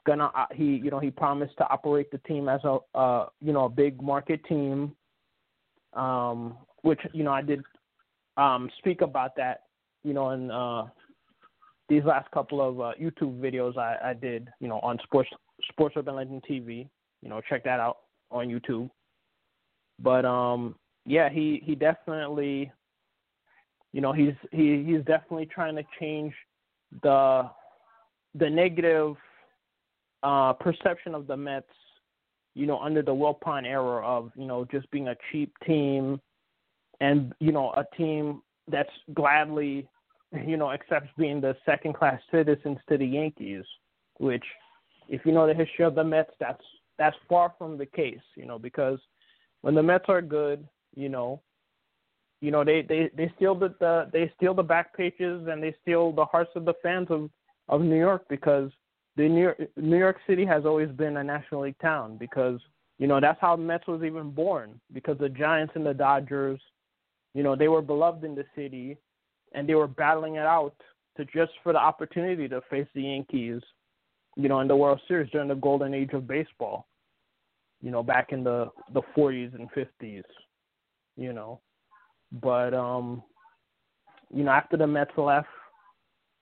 gonna 0.05 0.31
uh, 0.35 0.45
he 0.53 0.63
you 0.63 0.89
know 0.89 0.99
he 0.99 1.11
promised 1.11 1.57
to 1.57 1.67
operate 1.69 2.09
the 2.11 2.17
team 2.19 2.49
as 2.49 2.61
a 2.63 2.77
uh 2.95 3.27
you 3.41 3.53
know 3.53 3.65
a 3.65 3.69
big 3.69 4.01
market 4.01 4.43
team. 4.45 4.95
Um 5.93 6.57
which 6.81 6.99
you 7.13 7.23
know 7.23 7.31
I 7.31 7.41
did 7.41 7.61
um 8.37 8.69
speak 8.77 9.01
about 9.01 9.35
that 9.37 9.63
you 10.03 10.13
know 10.13 10.31
in 10.31 10.51
uh 10.51 10.87
these 11.89 12.03
last 12.03 12.29
couple 12.31 12.61
of 12.61 12.79
uh, 12.79 12.91
YouTube 13.01 13.39
videos 13.39 13.77
I, 13.77 14.11
I 14.11 14.13
did, 14.13 14.47
you 14.59 14.67
know, 14.67 14.79
on 14.79 14.99
Sports 15.03 15.29
Sports 15.71 15.95
Urban 15.97 16.15
Legend 16.15 16.43
TV. 16.49 16.87
You 17.21 17.29
know, 17.29 17.41
check 17.49 17.63
that 17.65 17.79
out 17.79 17.97
on 18.31 18.47
YouTube. 18.47 18.89
But 20.01 20.23
um, 20.23 20.75
yeah, 21.05 21.29
he 21.29 21.61
he 21.65 21.75
definitely, 21.75 22.71
you 23.91 24.01
know, 24.01 24.13
he's 24.13 24.35
he 24.51 24.83
he's 24.85 25.03
definitely 25.05 25.47
trying 25.47 25.75
to 25.75 25.83
change 25.99 26.33
the 27.01 27.49
the 28.35 28.49
negative 28.49 29.15
uh, 30.21 30.53
perception 30.53 31.15
of 31.15 31.25
the 31.25 31.35
Mets, 31.35 31.65
you 32.53 32.67
know, 32.67 32.79
under 32.79 33.01
the 33.01 33.11
Wilpon 33.11 33.65
era 33.65 34.05
of 34.05 34.31
you 34.35 34.45
know 34.45 34.65
just 34.71 34.89
being 34.91 35.07
a 35.07 35.15
cheap 35.31 35.51
team, 35.65 36.21
and 36.99 37.33
you 37.39 37.51
know 37.51 37.71
a 37.71 37.85
team 37.95 38.41
that's 38.71 38.89
gladly, 39.13 39.87
you 40.45 40.57
know, 40.57 40.71
accepts 40.71 41.09
being 41.17 41.41
the 41.41 41.55
second 41.65 41.95
class 41.95 42.19
citizens 42.31 42.77
to 42.87 42.97
the 42.97 43.05
Yankees, 43.05 43.63
which, 44.17 44.43
if 45.07 45.25
you 45.25 45.31
know 45.31 45.47
the 45.47 45.53
history 45.53 45.85
of 45.85 45.95
the 45.95 46.03
Mets, 46.03 46.31
that's 46.39 46.63
that's 46.97 47.15
far 47.27 47.53
from 47.57 47.77
the 47.77 47.85
case, 47.85 48.19
you 48.35 48.45
know, 48.45 48.59
because 48.59 48.99
when 49.61 49.73
the 49.73 49.83
Mets 49.83 50.05
are 50.07 50.21
good, 50.21 50.67
you 50.95 51.09
know, 51.09 51.41
you 52.41 52.51
know 52.51 52.63
they 52.63 52.81
they 52.81 53.09
they 53.15 53.31
steal 53.35 53.55
the, 53.55 53.73
the 53.79 54.09
they 54.13 54.31
steal 54.37 54.53
the 54.53 54.63
back 54.63 54.95
pages 54.95 55.47
and 55.47 55.61
they 55.61 55.75
steal 55.81 56.11
the 56.11 56.25
hearts 56.25 56.51
of 56.55 56.65
the 56.65 56.73
fans 56.83 57.07
of 57.09 57.29
of 57.67 57.81
New 57.81 57.97
York 57.97 58.25
because 58.29 58.71
the 59.15 59.27
New 59.27 59.41
York, 59.41 59.57
New 59.75 59.97
York 59.97 60.17
City 60.27 60.45
has 60.45 60.65
always 60.65 60.89
been 60.89 61.17
a 61.17 61.23
National 61.23 61.61
League 61.61 61.79
town 61.81 62.17
because 62.17 62.59
you 62.97 63.07
know 63.07 63.19
that's 63.19 63.39
how 63.41 63.55
Mets 63.55 63.87
was 63.87 64.03
even 64.03 64.31
born 64.31 64.79
because 64.93 65.17
the 65.17 65.29
Giants 65.29 65.73
and 65.75 65.85
the 65.85 65.93
Dodgers, 65.93 66.61
you 67.33 67.43
know, 67.43 67.55
they 67.55 67.67
were 67.67 67.81
beloved 67.81 68.23
in 68.23 68.35
the 68.35 68.45
city, 68.55 68.97
and 69.53 69.67
they 69.67 69.75
were 69.75 69.87
battling 69.87 70.35
it 70.35 70.45
out 70.45 70.75
to 71.17 71.25
just 71.25 71.51
for 71.63 71.73
the 71.73 71.79
opportunity 71.79 72.47
to 72.47 72.61
face 72.69 72.87
the 72.93 73.01
Yankees, 73.03 73.61
you 74.35 74.47
know, 74.47 74.59
in 74.61 74.67
the 74.67 74.75
World 74.75 75.01
Series 75.07 75.29
during 75.31 75.49
the 75.49 75.55
golden 75.55 75.93
age 75.93 76.11
of 76.13 76.27
baseball, 76.27 76.87
you 77.81 77.91
know, 77.91 78.03
back 78.03 78.31
in 78.31 78.43
the 78.43 78.69
the 78.93 79.01
40s 79.15 79.53
and 79.55 79.69
50s, 79.71 80.23
you 81.17 81.33
know, 81.33 81.59
but 82.41 82.73
um, 82.73 83.23
you 84.33 84.43
know, 84.43 84.51
after 84.51 84.77
the 84.77 84.87
Mets 84.87 85.11
left, 85.17 85.47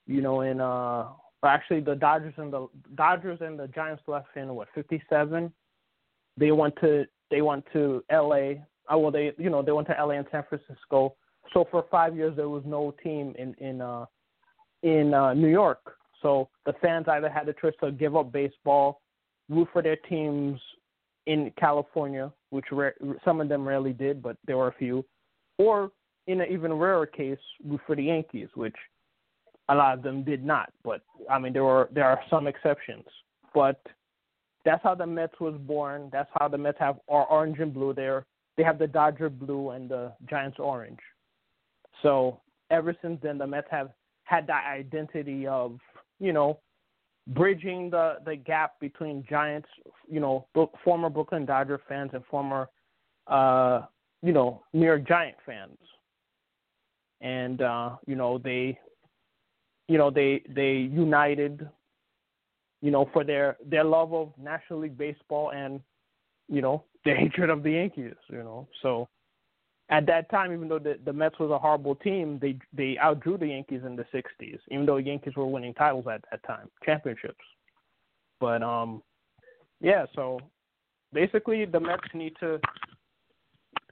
you 0.06 0.22
know, 0.22 0.42
in 0.42 0.62
uh 0.62 1.08
actually 1.46 1.80
the 1.80 1.96
Dodgers 1.96 2.34
and 2.38 2.52
the 2.52 2.68
Dodgers 2.96 3.40
and 3.42 3.58
the 3.58 3.68
Giants 3.68 4.04
left 4.08 4.36
in 4.36 4.54
what 4.54 4.68
57. 4.76 5.52
They 6.38 6.52
went 6.52 6.76
to 6.82 7.06
they 7.30 7.42
went 7.42 7.66
to 7.74 8.04
L.A. 8.10 8.64
Well, 8.90 9.12
they 9.12 9.34
you 9.38 9.50
know 9.50 9.62
they 9.62 9.72
went 9.72 9.88
to 9.88 10.00
L.A. 10.00 10.18
and 10.18 10.28
San 10.32 10.44
Francisco. 10.48 11.16
So 11.54 11.66
for 11.72 11.86
five 11.90 12.16
years 12.16 12.36
there 12.36 12.50
was 12.50 12.64
no 12.66 12.94
team 13.04 13.34
in 13.38 13.54
in 13.56 13.82
uh, 13.82 14.06
in 14.84 15.14
uh, 15.14 15.34
New 15.34 15.50
York. 15.50 15.98
So 16.22 16.50
the 16.66 16.74
fans 16.82 17.06
either 17.08 17.30
had 17.30 17.46
the 17.46 17.54
choice 17.54 17.74
to 17.82 17.92
give 17.92 18.16
up 18.16 18.32
baseball, 18.32 19.02
root 19.50 19.68
for 19.72 19.82
their 19.82 19.96
teams 19.96 20.60
in 21.28 21.52
California, 21.60 22.32
which 22.50 22.66
some 23.24 23.42
of 23.42 23.50
them 23.50 23.68
rarely 23.68 23.94
did, 23.94 24.22
but 24.22 24.38
there 24.46 24.58
were 24.58 24.70
a 24.70 24.76
few, 24.76 25.06
or 25.58 25.92
in 26.26 26.42
an 26.42 26.48
even 26.50 26.74
rarer 26.74 27.06
case, 27.06 27.38
root 27.66 27.82
for 27.86 27.96
the 27.96 28.04
Yankees, 28.04 28.48
which 28.56 28.76
a 29.70 29.76
lot 29.76 29.94
of 29.94 30.04
them 30.04 30.24
did 30.24 30.46
not, 30.46 30.72
but 30.84 31.02
I 31.30 31.38
mean 31.40 31.54
there 31.54 31.64
were 31.64 31.90
there 31.94 32.06
are 32.06 32.20
some 32.30 32.48
exceptions. 32.48 33.06
But 33.54 33.82
that's 34.66 34.84
how 34.84 34.96
the 34.96 35.06
Mets 35.06 35.40
was 35.40 35.56
born. 35.66 36.10
That's 36.12 36.30
how 36.40 36.48
the 36.48 36.58
Mets 36.58 36.78
have 36.80 37.00
are 37.10 37.26
orange 37.26 37.60
and 37.60 37.74
blue 37.74 37.94
there. 37.94 38.26
They 38.58 38.64
have 38.64 38.80
the 38.80 38.88
Dodger 38.88 39.30
blue 39.30 39.70
and 39.70 39.90
the 39.90 40.12
Giants 40.30 40.58
orange. 40.60 41.00
So 42.02 42.42
ever 42.72 42.96
since 43.02 43.20
then, 43.22 43.38
the 43.38 43.48
Mets 43.48 43.68
have 43.72 43.92
had 44.24 44.48
that 44.48 44.66
identity 44.68 45.48
of 45.48 45.80
you 46.20 46.34
know 46.34 46.60
bridging 47.28 47.90
the 47.90 48.16
the 48.26 48.36
gap 48.36 48.80
between 48.80 49.26
Giants, 49.30 49.70
you 50.10 50.20
know, 50.20 50.48
former 50.84 51.10
Brooklyn 51.10 51.46
Dodger 51.46 51.80
fans 51.88 52.12
and 52.14 52.24
former 52.26 52.68
uh, 53.28 53.82
you 54.22 54.34
know 54.34 54.64
New 54.74 54.86
York 54.86 55.08
Giant 55.08 55.38
fans. 55.46 55.78
And 57.22 57.62
uh, 57.62 57.96
you 58.06 58.16
know 58.16 58.38
they 58.38 58.80
you 59.88 59.98
know 59.98 60.10
they 60.10 60.44
they 60.50 60.74
united 60.74 61.68
you 62.82 62.92
know 62.92 63.10
for 63.14 63.24
their 63.24 63.58
their 63.66 63.84
love 63.84 64.14
of 64.14 64.32
National 64.42 64.80
League 64.80 64.98
baseball 64.98 65.52
and 65.52 65.82
you 66.48 66.62
know 66.62 66.84
their 67.06 67.16
hatred 67.16 67.50
of 67.50 67.64
the 67.64 67.72
Yankees 67.72 68.16
you 68.30 68.40
know? 68.40 68.68
So 68.82 69.08
at 69.90 70.06
that 70.08 70.30
time 70.30 70.54
even 70.54 70.68
though 70.68 70.80
the 70.80 71.00
the 71.06 71.14
Mets 71.14 71.40
was 71.40 71.52
a 71.52 71.58
horrible 71.58 71.96
team 71.96 72.40
they 72.42 72.58
they 72.74 72.98
outdrew 73.02 73.38
the 73.38 73.48
Yankees 73.48 73.82
in 73.86 73.96
the 73.96 74.06
60s 74.14 74.60
even 74.70 74.86
though 74.86 74.98
the 74.98 75.04
Yankees 75.04 75.36
were 75.36 75.48
winning 75.48 75.74
titles 75.74 76.06
at 76.12 76.24
that 76.32 76.44
time 76.46 76.70
championships. 76.84 77.46
But 78.40 78.64
um 78.64 79.02
yeah 79.80 80.06
so 80.16 80.40
basically 81.14 81.66
the 81.66 81.80
Mets 81.80 82.08
need 82.14 82.34
to 82.40 82.60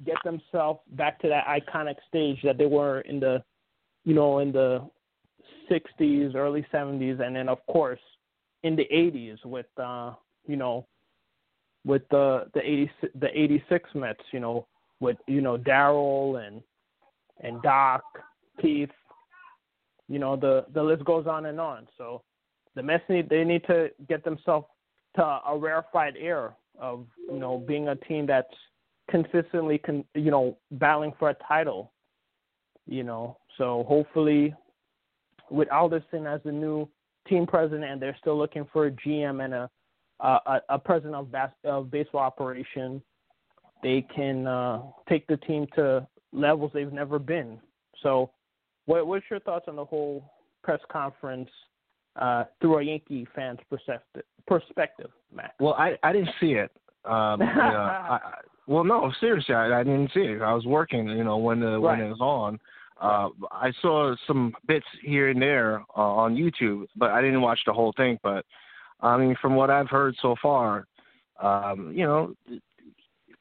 get 0.06 0.18
themselves 0.24 0.82
back 0.92 1.20
to 1.22 1.30
that 1.30 1.46
iconic 1.48 1.96
stage 2.08 2.40
that 2.44 2.58
they 2.58 2.66
were 2.66 3.02
in 3.02 3.20
the 3.20 3.44
you 4.04 4.14
know 4.14 4.40
in 4.40 4.52
the 4.52 4.88
60s, 5.70 6.36
early 6.36 6.66
70s, 6.74 7.20
and 7.22 7.36
then 7.36 7.50
of 7.50 7.66
course 7.68 8.00
in 8.64 8.76
the 8.76 8.88
80s 8.94 9.44
with 9.46 9.66
uh, 9.78 10.14
you 10.48 10.56
know 10.56 10.88
with 11.86 12.02
the 12.10 12.48
the 12.54 12.62
80 12.62 12.92
the 13.20 13.28
86 13.40 13.90
Mets, 13.94 14.20
you 14.32 14.40
know, 14.40 14.68
with 15.00 15.18
you 15.28 15.40
know 15.40 15.58
Darryl 15.58 16.46
and 16.46 16.62
and 17.42 17.62
Doc, 17.62 18.04
Keith, 18.62 18.90
you 20.10 20.20
know 20.20 20.36
the 20.36 20.66
the 20.74 20.82
list 20.82 21.06
goes 21.06 21.28
on 21.28 21.46
and 21.46 21.60
on. 21.60 21.88
So 21.98 22.24
the 22.76 22.84
Mets 22.84 23.04
need 23.08 23.30
they 23.30 23.44
need 23.44 23.64
to 23.68 23.90
get 24.10 24.24
themselves 24.24 24.68
to 25.16 25.24
a 25.24 25.58
rarefied 25.58 26.16
air 26.20 26.56
of 26.80 27.06
you 27.30 27.40
know 27.40 27.58
being 27.58 27.88
a 27.88 27.96
team 27.96 28.26
that's 28.26 28.48
consistently 29.10 29.78
con, 29.78 30.04
you 30.16 30.32
know 30.32 30.58
battling 30.72 31.14
for 31.20 31.30
a 31.30 31.36
title. 31.48 31.92
You 32.88 33.04
know, 33.04 33.38
so 33.58 33.84
hopefully 33.88 34.54
with 35.50 35.72
Alderson 35.72 36.28
as 36.28 36.42
the 36.44 36.52
new 36.52 36.88
team 37.28 37.48
president, 37.48 37.86
and 37.86 38.02
they're 38.02 38.18
still 38.20 38.38
looking 38.38 38.68
for 38.72 38.88
a 38.88 38.92
GM 38.92 39.44
and 39.44 39.54
a 39.54 39.70
a, 40.20 40.62
a 40.70 40.80
president 40.80 41.16
of, 41.16 41.32
bas- 41.32 41.50
of 41.64 41.92
baseball 41.92 42.22
operation, 42.22 43.02
they 43.84 44.06
can 44.16 44.48
uh, 44.48 44.82
take 45.10 45.28
the 45.28 45.38
team 45.38 45.68
to 45.76 46.08
levels 46.32 46.72
they've 46.74 46.94
never 46.94 47.20
been. 47.20 47.60
So, 48.02 48.32
what, 48.86 49.08
what's 49.08 49.26
your 49.30 49.40
thoughts 49.40 49.66
on 49.68 49.76
the 49.76 49.86
whole 49.86 50.32
press 50.64 50.80
conference 50.92 51.50
uh, 52.16 52.46
through 52.62 52.80
a 52.80 52.84
Yankee 52.84 53.28
fan's 53.36 53.60
perspective, 53.70 54.24
perspective, 54.48 55.10
Matt? 55.34 55.54
Well, 55.60 55.74
I 55.74 55.98
I 56.04 56.14
didn't 56.14 56.30
see 56.40 56.54
it. 56.54 56.72
Um, 57.04 57.42
you 57.42 57.48
know, 57.48 57.52
I, 57.56 58.20
well, 58.68 58.84
no, 58.84 59.12
seriously, 59.20 59.56
I, 59.56 59.80
I 59.80 59.84
didn't 59.84 60.12
see 60.14 60.22
it. 60.22 60.42
I 60.42 60.54
was 60.54 60.66
working, 60.66 61.08
you 61.10 61.24
know, 61.24 61.38
when 61.38 61.60
the 61.60 61.80
right. 61.80 61.98
when 61.98 62.02
it 62.02 62.10
was 62.10 62.22
on. 62.22 62.60
Uh, 63.02 63.30
I 63.52 63.74
saw 63.82 64.16
some 64.26 64.54
bits 64.68 64.86
here 65.04 65.30
and 65.30 65.42
there 65.42 65.82
uh, 65.98 66.02
on 66.02 66.36
YouTube, 66.36 66.86
but 66.96 67.12
I 67.12 67.22
didn't 67.22 67.42
watch 67.42 67.60
the 67.66 67.74
whole 67.74 67.94
thing. 67.98 68.18
But 68.24 68.46
I 69.02 69.18
mean, 69.18 69.36
from 69.42 69.56
what 69.56 69.70
I've 69.70 69.90
heard 69.90 70.16
so 70.22 70.36
far, 70.42 70.88
um, 71.42 71.92
you 71.96 72.06
know, 72.06 72.34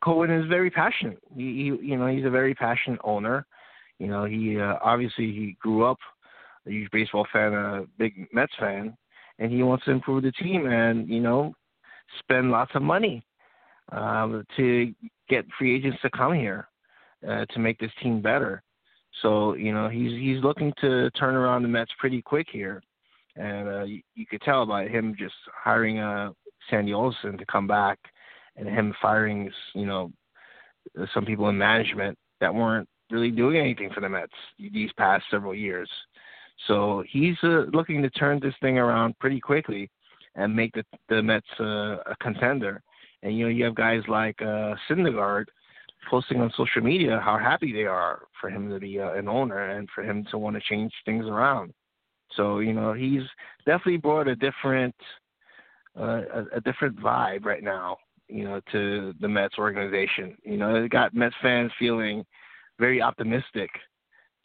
Cohen 0.03 0.31
is 0.31 0.47
very 0.49 0.71
passionate. 0.71 1.19
He, 1.35 1.43
he, 1.43 1.89
you 1.89 1.97
know, 1.97 2.07
he's 2.07 2.25
a 2.25 2.31
very 2.31 2.55
passionate 2.55 3.01
owner. 3.05 3.47
You 3.99 4.09
know, 4.09 4.25
he 4.25 4.61
uh, 4.61 4.75
obviously 4.83 5.27
he 5.27 5.57
grew 5.61 5.85
up 5.85 5.99
a 6.67 6.71
huge 6.71 6.91
baseball 6.91 7.27
fan, 7.33 7.55
a 7.55 7.85
big 7.99 8.29
Mets 8.33 8.53
fan, 8.59 8.97
and 9.39 9.51
he 9.51 9.63
wants 9.63 9.85
to 9.85 9.93
improve 9.93 10.23
the 10.23 10.33
team 10.33 10.67
and 10.67 11.09
you 11.09 11.21
know, 11.21 11.55
spend 12.19 12.51
lots 12.51 12.73
of 12.75 12.83
money 12.83 13.25
um, 13.93 14.45
to 14.57 14.93
get 15.29 15.45
free 15.59 15.77
agents 15.77 15.99
to 16.03 16.11
come 16.11 16.35
here 16.35 16.69
uh, 17.27 17.45
to 17.47 17.59
make 17.59 17.79
this 17.79 17.91
team 18.03 18.21
better. 18.21 18.63
So 19.23 19.55
you 19.55 19.73
know 19.73 19.89
he's 19.89 20.11
he's 20.11 20.43
looking 20.43 20.73
to 20.81 21.11
turn 21.13 21.35
around 21.35 21.63
the 21.63 21.69
Mets 21.69 21.93
pretty 21.99 22.21
quick 22.21 22.49
here, 22.51 22.83
and 23.37 23.69
uh, 23.69 23.83
you, 23.85 24.01
you 24.15 24.27
could 24.27 24.43
tell 24.43 24.67
by 24.67 24.87
him 24.87 25.15
just 25.19 25.35
hiring 25.53 25.99
uh, 25.99 26.31
Sandy 26.71 26.93
Alderson 26.93 27.37
to 27.39 27.47
come 27.47 27.67
back, 27.67 27.99
and 28.57 28.69
him 28.69 28.95
firing 29.01 29.51
you 29.75 29.87
know 29.87 30.13
some 31.13 31.25
people 31.25 31.49
in 31.49 31.59
management 31.59 32.19
that 32.41 32.55
weren't 32.55 32.89
really 33.11 33.31
doing 33.31 33.59
anything 33.59 33.91
for 33.95 34.01
the 34.01 34.09
Mets 34.09 34.33
these 34.59 34.91
past 34.97 35.25
several 35.31 35.55
years. 35.55 35.89
So 36.69 37.03
he's 37.09 37.37
uh, 37.43 37.65
looking 37.73 38.03
to 38.03 38.11
turn 38.11 38.41
this 38.41 38.55
thing 38.61 38.79
around 38.79 39.19
pretty 39.19 39.41
quickly 39.41 39.91
and 40.35 40.55
make 40.55 40.73
the 40.73 40.85
the 41.09 41.23
Mets 41.23 41.47
uh, 41.61 41.97
a 42.07 42.17
contender. 42.21 42.83
And 43.23 43.37
you 43.37 43.45
know 43.45 43.51
you 43.51 43.65
have 43.65 43.75
guys 43.75 44.03
like 44.09 44.41
uh, 44.41 44.75
Syndergaard 44.89 45.47
posting 46.11 46.41
on 46.41 46.53
social 46.57 46.83
media 46.83 47.21
how 47.25 47.39
happy 47.39 47.73
they 47.73 47.85
are 47.85 48.23
for 48.41 48.51
him 48.51 48.71
to 48.71 48.79
be 48.79 49.01
uh, 49.01 49.13
an 49.13 49.29
owner 49.29 49.71
and 49.71 49.89
for 49.95 50.05
him 50.05 50.27
to 50.31 50.39
want 50.39 50.57
to 50.57 50.63
change 50.69 50.93
things 51.05 51.27
around. 51.27 51.73
So 52.37 52.59
you 52.59 52.73
know 52.73 52.93
he's 52.93 53.23
definitely 53.67 53.99
brought 53.99 54.29
a 54.29 54.37
different 54.37 54.95
uh, 55.99 56.23
a, 56.35 56.45
a 56.57 56.61
different 56.61 56.99
vibe 57.01 57.45
right 57.45 57.63
now. 57.63 57.97
You 58.29 58.45
know 58.45 58.61
to 58.73 59.15
the 59.21 59.29
Mets 59.29 59.59
organization. 59.59 60.37
You 60.45 60.57
know 60.57 60.75
it 60.77 60.91
got 60.91 61.15
Mets 61.15 61.35
fans 61.43 61.73
feeling 61.79 62.25
very 62.79 63.01
optimistic 63.01 63.71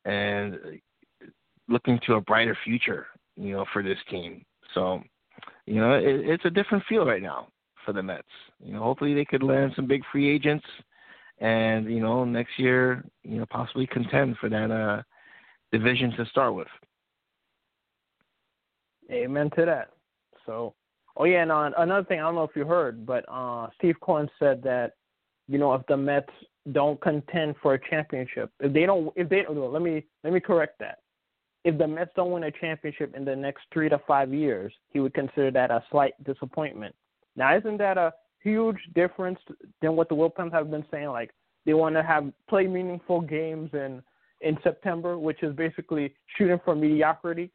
and 0.05 0.58
looking 1.67 2.00
to 2.05 2.15
a 2.15 2.22
brighter 2.22 2.58
future. 2.63 3.08
You 3.36 3.53
know 3.53 3.65
for 3.74 3.84
this 3.84 4.00
team. 4.10 4.43
So 4.74 5.01
you 5.65 5.75
know 5.75 5.93
it, 5.93 6.03
it's 6.05 6.46
a 6.46 6.50
different 6.50 6.84
feel 6.88 7.05
right 7.05 7.24
now 7.24 7.48
for 7.86 7.93
the 7.93 8.03
Mets. 8.03 8.27
You 8.63 8.74
know 8.74 8.84
hopefully 8.84 9.13
they 9.13 9.25
could 9.25 9.43
land 9.43 9.74
some 9.75 9.88
big 9.88 10.03
free 10.12 10.29
agents 10.29 10.65
and 11.39 11.89
you 11.89 12.01
know 12.01 12.25
next 12.25 12.58
year 12.58 13.03
you 13.24 13.39
know 13.39 13.46
possibly 13.50 13.88
contend 13.88 14.36
for 14.38 14.50
that 14.50 14.72
uh 14.72 15.01
division 15.72 16.12
to 16.17 16.25
start 16.25 16.53
with. 16.53 16.67
Amen 19.12 19.50
to 19.56 19.66
that. 19.66 19.89
So, 20.46 20.74
oh 21.18 21.25
yeah, 21.25 21.42
and 21.42 21.51
uh, 21.51 21.72
another 21.78 22.06
thing 22.06 22.20
I 22.20 22.24
don't 22.24 22.36
know 22.36 22.44
if 22.44 22.56
you 22.56 22.66
heard, 22.66 23.06
but 23.06 23.25
uh 23.28 23.68
Steve 23.78 23.96
Cohen 24.01 24.30
said 24.39 24.62
that 24.63 24.94
you 25.48 25.58
know 25.58 25.74
if 25.74 25.86
the 25.88 25.98
Mets 25.98 26.30
don't 26.72 27.00
contend 27.01 27.56
for 27.62 27.74
a 27.74 27.89
championship, 27.89 28.51
if 28.60 28.74
they 28.74 28.86
don't, 28.86 29.12
if 29.16 29.30
they 29.30 29.44
don't, 29.44 29.74
let 29.74 29.82
me 29.82 30.06
let 30.24 30.34
me 30.34 30.39
correct 30.39 30.80
that. 30.80 31.00
If 31.66 31.78
the 31.78 31.88
Mets 31.88 32.12
don't 32.16 32.32
win 32.32 32.44
a 32.44 32.51
championship 32.51 33.16
in 33.16 33.25
the 33.25 33.36
next 33.36 33.63
three 33.74 33.89
to 33.89 34.00
five 34.08 34.34
years, 34.34 34.72
he 34.89 35.00
would 35.00 35.13
consider 35.13 35.51
that 35.51 35.72
a 35.72 35.84
slight 35.92 36.13
disappointment. 36.24 36.96
Now, 37.36 37.56
isn't 37.58 37.78
that 37.78 37.98
a 37.98 38.13
huge 38.42 38.78
difference 38.96 39.39
than 39.82 39.96
what 39.96 40.10
the 40.10 40.16
Wilpons 40.16 40.54
have 40.54 40.72
been 40.72 40.86
saying? 40.92 41.10
Like 41.10 41.32
they 41.66 41.74
want 41.74 41.96
to 41.96 42.04
have 42.04 42.32
play 42.48 42.68
meaningful 42.68 43.22
games 43.22 43.70
in 43.74 44.01
in 44.42 44.58
September, 44.63 45.18
which 45.18 45.44
is 45.44 45.54
basically 45.56 46.16
shooting 46.38 46.60
for 46.63 46.75
mediocrity. 46.75 47.51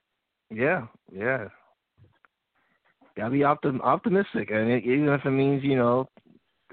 Yeah, 0.50 0.86
yeah. 1.12 1.48
Gotta 3.16 3.30
be 3.30 3.40
optim- 3.40 3.80
optimistic, 3.80 4.50
and 4.50 4.70
it, 4.70 4.84
even 4.84 5.08
if 5.08 5.24
it 5.24 5.30
means 5.30 5.62
you 5.62 5.76
know 5.76 6.08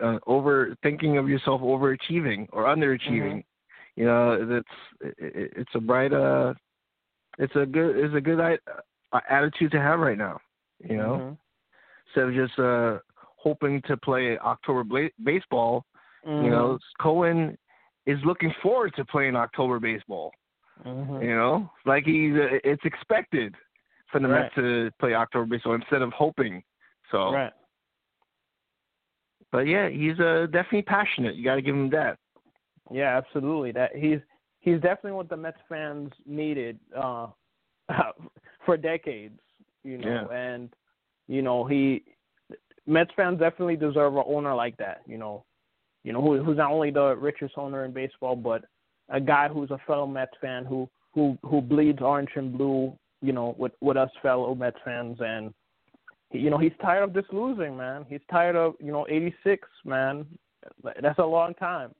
uh, 0.01 0.17
over 0.27 0.75
thinking 0.83 1.17
of 1.17 1.29
yourself 1.29 1.61
overachieving 1.61 2.47
or 2.51 2.63
underachieving, 2.63 3.43
mm-hmm. 3.43 3.99
you 4.01 4.05
know, 4.05 4.45
that's 4.45 5.13
it, 5.19 5.51
it's 5.55 5.75
a 5.75 5.79
bright 5.79 6.13
uh, 6.13 6.53
it's 7.37 7.55
a 7.55 7.65
good 7.65 7.97
it's 7.97 8.15
a 8.15 8.21
good 8.21 8.39
uh, 8.39 9.19
attitude 9.29 9.71
to 9.71 9.79
have 9.79 9.99
right 9.99 10.17
now. 10.17 10.39
You 10.79 10.97
know, 10.97 11.03
mm-hmm. 11.19 11.33
instead 12.07 12.29
of 12.29 12.47
just 12.47 12.59
uh 12.59 12.99
hoping 13.37 13.81
to 13.87 13.97
play 13.97 14.37
October 14.39 14.83
bla- 14.83 15.09
baseball, 15.23 15.85
mm-hmm. 16.27 16.45
you 16.45 16.51
know, 16.51 16.77
Cohen 16.99 17.57
is 18.05 18.17
looking 18.25 18.53
forward 18.61 18.93
to 18.95 19.05
playing 19.05 19.35
October 19.35 19.79
baseball. 19.79 20.31
Mm-hmm. 20.85 21.21
You 21.21 21.35
know, 21.35 21.69
like 21.85 22.05
he's 22.05 22.33
uh, 22.33 22.57
it's 22.63 22.83
expected 22.85 23.55
for 24.11 24.19
the 24.19 24.27
right. 24.27 24.43
Mets 24.43 24.55
to 24.55 24.91
play 24.99 25.13
October 25.13 25.45
baseball 25.45 25.75
instead 25.75 26.01
of 26.01 26.11
hoping. 26.13 26.63
So, 27.11 27.31
right. 27.31 27.51
but 29.51 29.67
yeah, 29.67 29.89
he's 29.89 30.19
uh, 30.19 30.47
definitely 30.51 30.83
passionate. 30.83 31.35
You 31.35 31.43
got 31.43 31.55
to 31.55 31.61
give 31.61 31.75
him 31.75 31.89
that. 31.91 32.17
Yeah, 32.91 33.17
absolutely. 33.17 33.71
That 33.71 33.95
he's 33.95 34.19
he's 34.59 34.75
definitely 34.75 35.13
what 35.13 35.29
the 35.29 35.37
Mets 35.37 35.57
fans 35.69 36.11
needed 36.25 36.79
uh, 36.97 37.27
for 38.65 38.77
decades. 38.77 39.39
You 39.83 39.97
know, 39.97 40.27
yeah. 40.29 40.37
and 40.37 40.69
you 41.27 41.41
know 41.41 41.65
he 41.65 42.03
Mets 42.87 43.11
fans 43.15 43.39
definitely 43.39 43.75
deserve 43.75 44.15
an 44.15 44.23
owner 44.25 44.55
like 44.55 44.77
that. 44.77 45.01
You 45.05 45.17
know, 45.17 45.45
you 46.03 46.13
know 46.13 46.21
who, 46.21 46.43
who's 46.43 46.57
not 46.57 46.71
only 46.71 46.91
the 46.91 47.15
richest 47.15 47.53
owner 47.57 47.85
in 47.85 47.91
baseball, 47.91 48.35
but 48.35 48.63
a 49.11 49.19
guy 49.19 49.47
who's 49.47 49.71
a 49.71 49.77
fellow 49.85 50.07
Mets 50.07 50.33
fan 50.41 50.65
who 50.65 50.89
who 51.13 51.37
who 51.43 51.61
bleeds 51.61 52.01
orange 52.01 52.29
and 52.35 52.57
blue. 52.57 52.97
You 53.21 53.33
know, 53.33 53.55
with 53.57 53.73
with 53.81 53.97
us 53.97 54.09
fellow 54.21 54.55
Mets 54.55 54.77
fans, 54.83 55.17
and 55.19 55.53
you 56.31 56.49
know 56.49 56.57
he's 56.57 56.71
tired 56.81 57.03
of 57.03 57.13
this 57.13 57.25
losing, 57.31 57.77
man. 57.77 58.05
He's 58.09 58.21
tired 58.31 58.55
of 58.55 58.73
you 58.79 58.91
know 58.91 59.05
'86, 59.09 59.67
man. 59.85 60.25
That's 60.83 61.19
a 61.19 61.25
long 61.25 61.53
time. 61.55 61.91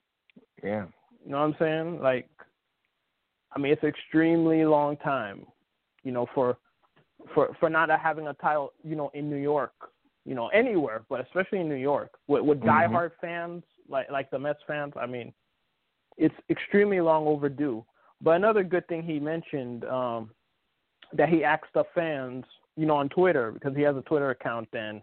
Yeah. 0.62 0.86
You 1.24 1.30
know 1.30 1.38
what 1.38 1.44
I'm 1.44 1.56
saying? 1.58 2.00
Like, 2.00 2.28
I 3.54 3.58
mean, 3.58 3.72
it's 3.72 3.84
extremely 3.84 4.64
long 4.64 4.96
time. 4.96 5.46
You 6.02 6.10
know, 6.10 6.26
for 6.34 6.56
for 7.34 7.54
for 7.60 7.70
not 7.70 7.88
having 8.00 8.26
a 8.26 8.34
title, 8.34 8.72
you 8.82 8.96
know, 8.96 9.10
in 9.14 9.30
New 9.30 9.36
York, 9.36 9.74
you 10.24 10.34
know, 10.34 10.48
anywhere, 10.48 11.02
but 11.08 11.20
especially 11.20 11.60
in 11.60 11.68
New 11.68 11.76
York, 11.76 12.10
with, 12.26 12.42
with 12.42 12.58
mm-hmm. 12.58 12.68
diehard 12.68 13.10
fans 13.20 13.62
like 13.88 14.10
like 14.10 14.30
the 14.30 14.38
Mets 14.38 14.60
fans. 14.66 14.94
I 15.00 15.06
mean, 15.06 15.32
it's 16.22 16.34
extremely 16.48 17.00
long 17.00 17.26
overdue. 17.26 17.84
But 18.20 18.36
another 18.36 18.62
good 18.62 18.86
thing 18.86 19.02
he 19.02 19.18
mentioned 19.18 19.84
um, 19.84 20.30
that 21.12 21.28
he 21.28 21.42
asked 21.42 21.72
the 21.74 21.84
fans, 21.94 22.44
you 22.76 22.86
know, 22.86 22.96
on 22.96 23.08
Twitter 23.08 23.50
because 23.50 23.74
he 23.74 23.82
has 23.82 23.96
a 23.96 24.02
Twitter 24.02 24.30
account 24.30 24.68
and 24.72 25.02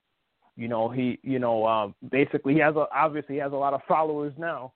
you 0.55 0.67
know 0.67 0.89
he 0.89 1.19
you 1.23 1.39
know 1.39 1.65
uh, 1.65 1.87
basically 2.09 2.53
he 2.53 2.59
has 2.59 2.75
a 2.75 2.87
obviously 2.93 3.35
he 3.35 3.41
has 3.41 3.53
a 3.53 3.55
lot 3.55 3.73
of 3.73 3.81
followers 3.87 4.33
now, 4.37 4.73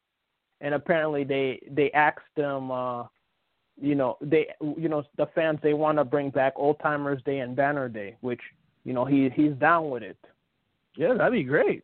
and 0.62 0.74
apparently 0.74 1.24
they 1.24 1.62
they 1.72 1.91
asked 1.91 2.36
him. 2.36 2.72
Uh, 2.72 3.04
you 3.82 3.96
know 3.96 4.18
they 4.22 4.48
you 4.78 4.88
know 4.88 5.04
the 5.18 5.26
fans 5.34 5.58
they 5.63 5.74
want 5.74 5.98
to 5.98 6.04
bring 6.04 6.30
back 6.30 6.54
old 6.56 6.80
timers 6.80 7.22
day 7.24 7.39
and 7.39 7.56
banner 7.56 7.89
day 7.89 8.15
which 8.22 8.39
you 8.84 8.94
know 8.94 9.04
he 9.04 9.30
he's 9.36 9.54
down 9.54 9.89
with 9.89 10.04
it 10.04 10.18
yeah 10.96 11.13
that'd 11.15 11.34
be 11.34 11.44
great 11.44 11.84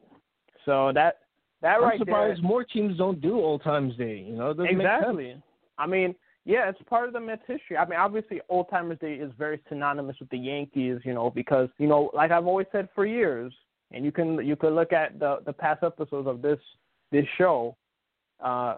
so 0.65 0.91
that 0.93 1.21
that 1.61 1.77
I'm 1.77 1.83
right 1.83 1.99
surprised 1.99 2.41
there, 2.41 2.47
more 2.47 2.63
teams 2.63 2.97
don't 2.97 3.21
do 3.21 3.35
Old 3.35 3.63
Times 3.63 3.95
Day. 3.97 4.25
You 4.27 4.35
know, 4.35 4.51
exactly. 4.51 5.41
I 5.77 5.87
mean, 5.87 6.15
yeah, 6.45 6.69
it's 6.69 6.79
part 6.89 7.07
of 7.07 7.13
the 7.13 7.19
Mets 7.19 7.41
history. 7.47 7.77
I 7.77 7.85
mean, 7.87 7.99
obviously, 7.99 8.41
Old 8.49 8.69
Timers 8.69 8.97
Day 8.99 9.13
is 9.13 9.31
very 9.37 9.59
synonymous 9.69 10.15
with 10.19 10.29
the 10.29 10.37
Yankees. 10.37 10.99
You 11.03 11.13
know, 11.13 11.29
because 11.29 11.69
you 11.77 11.87
know, 11.87 12.09
like 12.13 12.31
I've 12.31 12.47
always 12.47 12.67
said 12.71 12.89
for 12.95 13.05
years, 13.05 13.53
and 13.91 14.05
you 14.05 14.11
can 14.11 14.45
you 14.45 14.55
can 14.55 14.71
look 14.71 14.93
at 14.93 15.19
the 15.19 15.39
the 15.45 15.53
past 15.53 15.83
episodes 15.83 16.27
of 16.27 16.41
this 16.41 16.59
this 17.11 17.25
show. 17.37 17.75
Uh, 18.43 18.77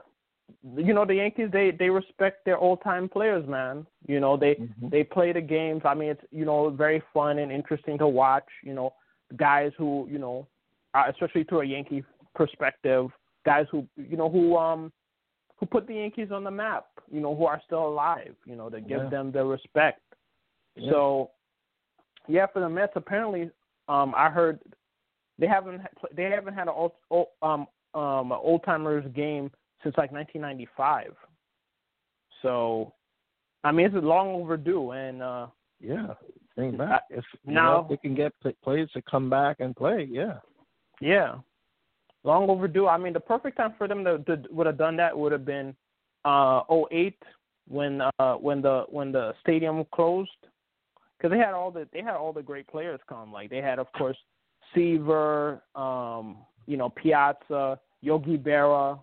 you 0.76 0.94
know, 0.94 1.06
the 1.06 1.16
Yankees 1.16 1.50
they 1.54 1.72
they 1.72 1.90
respect 1.90 2.46
their 2.46 2.58
old 2.58 2.84
time 2.84 3.08
players, 3.08 3.48
man. 3.48 3.86
You 4.08 4.20
know, 4.20 4.36
they 4.36 4.56
mm-hmm. 4.56 4.90
they 4.90 5.04
play 5.04 5.32
the 5.32 5.42
games. 5.42 5.84
I 5.86 5.94
mean, 5.94 6.10
it's 6.10 6.24
you 6.32 6.46
know 6.46 6.72
very 6.72 7.02
fun 7.14 7.40
and 7.40 7.52
interesting 7.52 7.98
to 8.00 8.08
watch. 8.08 8.48
You 8.64 8.74
know, 8.74 8.94
guys 9.38 9.72
who 9.78 10.08
you 10.12 10.18
know, 10.18 10.48
uh, 10.94 11.04
especially 11.10 11.46
to 11.46 11.60
a 11.60 11.66
Yankee 11.66 12.04
perspective, 12.36 13.10
guys 13.46 13.66
who 13.72 13.88
you 13.98 14.18
know 14.18 14.30
who 14.30 14.58
um 14.58 14.92
who 15.62 15.68
put 15.68 15.88
the 15.88 15.94
Yankees 15.94 16.30
on 16.32 16.44
the 16.44 16.52
map, 16.52 16.88
you 17.12 17.22
know, 17.22 17.36
who 17.36 17.46
are 17.46 17.62
still 17.66 17.88
alive, 17.88 18.36
you 18.46 18.56
know, 18.56 18.70
to 18.70 18.82
give 18.82 19.04
yeah. 19.04 19.10
them 19.10 19.32
the 19.32 19.46
respect. 19.46 20.02
Yeah. 20.76 20.92
So, 20.92 21.32
yeah, 22.28 22.48
for 22.52 22.62
the 22.62 22.70
Mets, 22.70 22.94
apparently, 22.96 23.52
um, 23.88 24.14
I 24.18 24.30
heard 24.30 24.60
they 25.38 25.48
haven't 25.48 25.82
they 26.16 26.24
haven't 26.24 26.56
had 26.56 26.68
an 26.68 26.74
old, 26.76 26.94
old 27.10 27.28
um 27.42 27.68
um 27.94 28.32
old 28.32 28.64
timers 28.66 29.06
game 29.16 29.52
since 29.84 29.96
like 29.98 30.12
1995. 30.12 31.14
So, 32.42 32.94
I 33.64 33.72
mean, 33.72 33.86
it's 33.86 33.96
long 33.96 34.30
overdue, 34.30 34.92
and 34.92 35.22
uh 35.22 35.48
yeah, 35.80 36.14
bring 36.56 36.76
back 36.76 37.04
if 37.12 37.24
now 37.46 37.74
know, 37.74 37.80
if 37.84 37.90
they 37.90 37.98
can 37.98 38.16
get 38.16 38.34
players 38.64 38.90
to 38.94 39.02
come 39.04 39.30
back 39.30 39.58
and 39.60 39.76
play, 39.76 40.08
yeah, 40.10 40.38
yeah 41.02 41.36
long 42.24 42.50
overdue. 42.50 42.88
I 42.88 42.98
mean, 42.98 43.14
the 43.14 43.20
perfect 43.20 43.58
time 43.58 43.74
for 43.78 43.88
them 43.88 44.04
to, 44.04 44.20
to 44.20 44.44
would 44.52 44.68
have 44.68 44.78
done 44.78 44.98
that 44.98 45.18
would 45.18 45.32
have 45.32 45.46
been 45.46 45.76
uh 46.24 46.62
08 46.92 47.18
when 47.68 48.02
uh 48.20 48.36
when 48.36 48.62
the 48.62 48.86
when 48.90 49.12
the 49.12 49.34
stadium 49.42 49.84
closed 49.94 50.30
because 51.22 51.36
they 51.36 51.40
had 51.40 51.54
all 51.54 51.72
the 51.72 51.88
they 51.94 52.02
had 52.02 52.16
all 52.16 52.34
the 52.34 52.42
great 52.42 52.68
players 52.68 53.00
come. 53.08 53.32
Like 53.32 53.50
they 53.50 53.62
had, 53.62 53.80
of 53.80 53.92
course, 53.94 54.18
Seaver, 54.74 55.62
um, 55.76 56.38
you 56.66 56.78
know, 56.78 56.90
Piazza, 56.90 57.80
Yogi 58.02 58.38
Berra. 58.38 59.00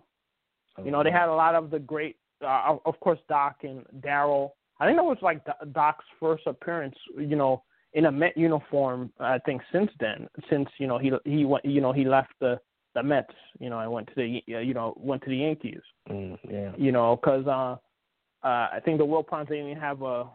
You 0.83 0.91
know, 0.91 1.03
they 1.03 1.11
had 1.11 1.27
a 1.27 1.33
lot 1.33 1.55
of 1.55 1.71
the 1.71 1.79
great, 1.79 2.15
uh, 2.41 2.77
of 2.85 2.99
course, 3.01 3.19
Doc 3.27 3.57
and 3.63 3.85
Darryl. 3.99 4.51
I 4.79 4.85
think 4.85 4.97
that 4.97 5.03
was 5.03 5.17
like 5.21 5.41
Doc's 5.73 6.05
first 6.19 6.47
appearance, 6.47 6.95
you 7.17 7.35
know, 7.35 7.63
in 7.93 8.05
a 8.05 8.11
Met 8.11 8.37
uniform. 8.37 9.11
I 9.19 9.39
think 9.39 9.61
since 9.73 9.91
then, 9.99 10.27
since 10.49 10.69
you 10.77 10.87
know 10.87 10.97
he 10.97 11.11
he 11.25 11.45
went, 11.45 11.65
you 11.65 11.81
know, 11.81 11.91
he 11.91 12.05
left 12.05 12.31
the 12.39 12.59
the 12.95 13.03
Mets. 13.03 13.33
You 13.59 13.69
know, 13.69 13.77
I 13.77 13.87
went 13.87 14.07
to 14.07 14.13
the 14.15 14.41
you 14.45 14.73
know 14.73 14.93
went 14.97 15.23
to 15.23 15.29
the 15.29 15.37
Yankees. 15.37 15.81
Mm, 16.09 16.37
yeah. 16.49 16.71
You 16.77 16.91
know, 16.91 17.15
because 17.15 17.45
uh, 17.47 17.77
uh, 18.45 18.67
I 18.73 18.79
think 18.83 18.97
the 18.97 19.05
Wilpons 19.05 19.47
didn't 19.47 19.67
even 19.69 19.81
have 19.81 20.01
a 20.01 20.25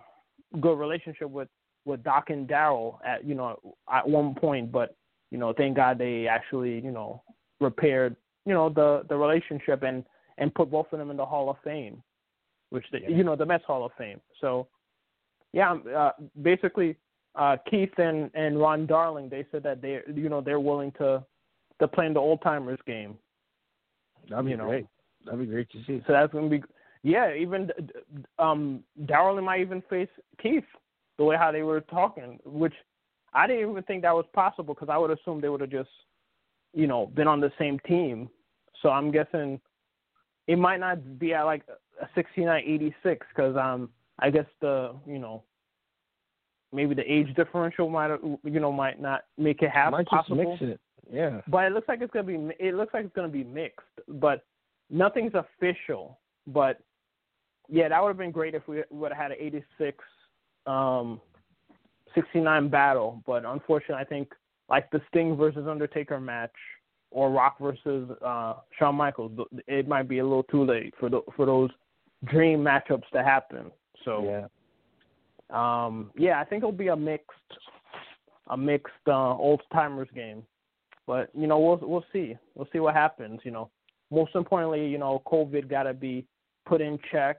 good 0.61 0.79
relationship 0.79 1.31
with 1.31 1.49
with 1.85 2.03
Doc 2.03 2.31
and 2.31 2.49
Darryl 2.49 2.99
at 3.05 3.25
you 3.25 3.35
know 3.35 3.59
at 3.93 4.09
one 4.09 4.35
point, 4.35 4.71
but 4.71 4.97
you 5.31 5.39
know, 5.39 5.53
thank 5.53 5.77
God 5.77 5.99
they 5.99 6.27
actually 6.29 6.81
you 6.81 6.91
know 6.91 7.23
repaired 7.61 8.17
you 8.47 8.55
know 8.55 8.69
the 8.69 9.05
the 9.09 9.17
relationship 9.17 9.83
and 9.83 10.05
and 10.39 10.55
put 10.55 10.71
both 10.71 10.87
of 10.93 10.99
them 10.99 11.11
in 11.11 11.17
the 11.17 11.25
Hall 11.25 11.49
of 11.51 11.57
Fame, 11.65 12.03
which 12.71 12.85
they, 12.93 13.03
yeah. 13.03 13.09
you 13.11 13.25
know 13.25 13.37
the 13.37 13.47
Mets 13.47 13.65
Hall 13.65 13.85
of 13.85 13.93
Fame. 13.99 14.21
So 14.41 14.69
yeah, 15.53 15.75
uh, 15.97 16.11
basically 16.43 16.97
uh, 17.35 17.57
Keith 17.69 17.97
and 17.99 18.31
and 18.35 18.59
Ron 18.59 18.87
Darling 18.87 19.29
they 19.29 19.47
said 19.51 19.63
that 19.65 19.83
they 19.83 20.01
you 20.15 20.29
know 20.29 20.41
they're 20.41 20.61
willing 20.61 20.93
to 20.99 21.25
to 21.81 21.89
playing 21.89 22.15
the 22.15 22.21
old 22.21 22.43
timers 22.43 22.79
game. 22.87 23.17
That'd 24.29 24.45
be 24.45 24.53
you 24.53 24.57
know. 24.57 24.67
great. 24.67 24.87
That'd 25.25 25.41
be 25.41 25.47
great 25.47 25.71
to 25.71 25.79
see. 25.87 26.03
So 26.07 26.13
that's 26.13 26.33
gonna 26.33 26.49
be 26.49 26.63
yeah. 27.03 27.35
Even 27.35 27.71
um, 28.39 28.81
Darryl 29.03 29.43
might 29.43 29.61
even 29.61 29.83
face 29.89 30.09
Keith 30.43 30.65
the 31.19 31.25
way 31.25 31.37
how 31.37 31.53
they 31.53 31.63
were 31.63 31.81
talking, 31.81 32.39
which 32.45 32.75
I 33.33 33.47
didn't 33.47 33.71
even 33.71 33.83
think 33.85 34.03
that 34.03 34.15
was 34.15 34.27
possible 34.33 34.75
because 34.75 34.89
I 34.91 34.97
would 34.97 35.11
assume 35.11 35.41
they 35.41 35.49
would 35.49 35.61
have 35.61 35.71
just 35.71 35.91
you 36.73 36.87
know 36.87 37.07
been 37.07 37.29
on 37.29 37.41
the 37.41 37.53
same 37.59 37.79
team. 37.81 38.29
So 38.83 38.91
I'm 38.91 39.11
guessing 39.11 39.61
it 40.47 40.59
might 40.59 40.81
not 40.81 41.19
be 41.19 41.35
at 41.35 41.45
like 41.45 41.63
a 42.01 42.07
6986 42.15 43.27
because 43.35 43.57
um 43.57 43.89
I 44.19 44.31
guess 44.31 44.47
the 44.61 44.95
you 45.07 45.19
know 45.19 45.43
maybe 46.73 46.95
the 46.95 47.11
age 47.11 47.35
differential 47.35 47.89
might 47.89 48.17
you 48.45 48.61
know 48.61 48.73
might 48.73 49.01
not 49.01 49.23
make 49.39 49.63
it 49.63 49.71
half 49.71 49.93
might 49.93 50.07
possible. 50.07 50.37
Just 50.37 50.63
mix 50.63 50.75
it. 50.75 50.81
Yeah. 51.13 51.41
But 51.49 51.67
it 51.67 51.73
looks 51.73 51.89
like 51.89 52.01
it's 52.01 52.13
gonna 52.13 52.27
be 52.27 52.55
it 52.59 52.75
looks 52.75 52.95
like 52.95 53.05
it's 53.05 53.15
gonna 53.15 53.29
be 53.29 53.45
mixed. 53.45 53.87
But 54.09 54.45
nothing's 54.91 55.33
official, 55.35 56.19
but 56.47 56.81
yeah, 57.69 57.89
that 57.89 58.03
would 58.03 58.09
have 58.09 58.19
been 58.19 58.31
great 58.31 58.55
if 58.55 58.67
we 58.69 58.83
would 58.91 59.13
have 59.13 59.21
had 59.21 59.31
an 59.33 59.39
86 59.41 59.99
um 60.67 61.21
69 62.15 62.69
battle, 62.69 63.23
but 63.27 63.45
unfortunately, 63.45 63.97
I 63.97 64.05
think 64.05 64.33
like 64.69 64.91
the 64.91 65.01
Sting 65.09 65.37
versus 65.37 65.67
Undertaker 65.69 66.21
match 66.21 66.53
or 67.11 67.31
Rock 67.31 67.59
versus 67.61 68.11
uh 68.25 68.55
Shawn 68.79 68.95
Michaels, 68.95 69.33
it 69.67 69.89
might 69.89 70.09
be 70.09 70.19
a 70.19 70.25
little 70.25 70.45
too 70.45 70.65
late 70.65 70.95
for 70.99 71.09
the, 71.09 71.23
for 71.37 71.47
those 71.47 71.71
dream 72.25 72.61
matchups 72.61 73.09
to 73.13 73.23
happen. 73.23 73.71
So 74.05 74.25
yeah. 74.25 74.47
Um, 75.51 76.11
yeah, 76.17 76.41
I 76.41 76.45
think 76.45 76.61
it'll 76.61 76.73
be 76.73 76.89
a 76.89 76.97
mixed, 76.97 77.29
a 78.49 78.57
mixed 78.57 78.93
uh, 79.07 79.37
old 79.37 79.63
timers 79.73 80.09
game. 80.15 80.43
But 81.07 81.31
you 81.35 81.47
know, 81.47 81.59
we'll 81.59 81.79
we'll 81.83 82.05
see. 82.13 82.37
We'll 82.55 82.69
see 82.73 82.81
what 82.81 82.95
happens. 82.95 83.41
You 83.45 83.51
know, 83.51 83.71
most 84.11 84.35
importantly, 84.35 84.87
you 84.87 84.99
know, 84.99 85.23
COVID 85.27 85.69
got 85.69 85.85
to 85.85 85.95
be 85.95 86.27
put 86.67 86.81
in 86.81 86.99
check. 87.13 87.39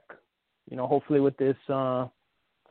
You 0.70 0.76
know, 0.76 0.86
hopefully 0.86 1.20
with 1.20 1.36
this 1.36 1.56
uh, 1.68 2.06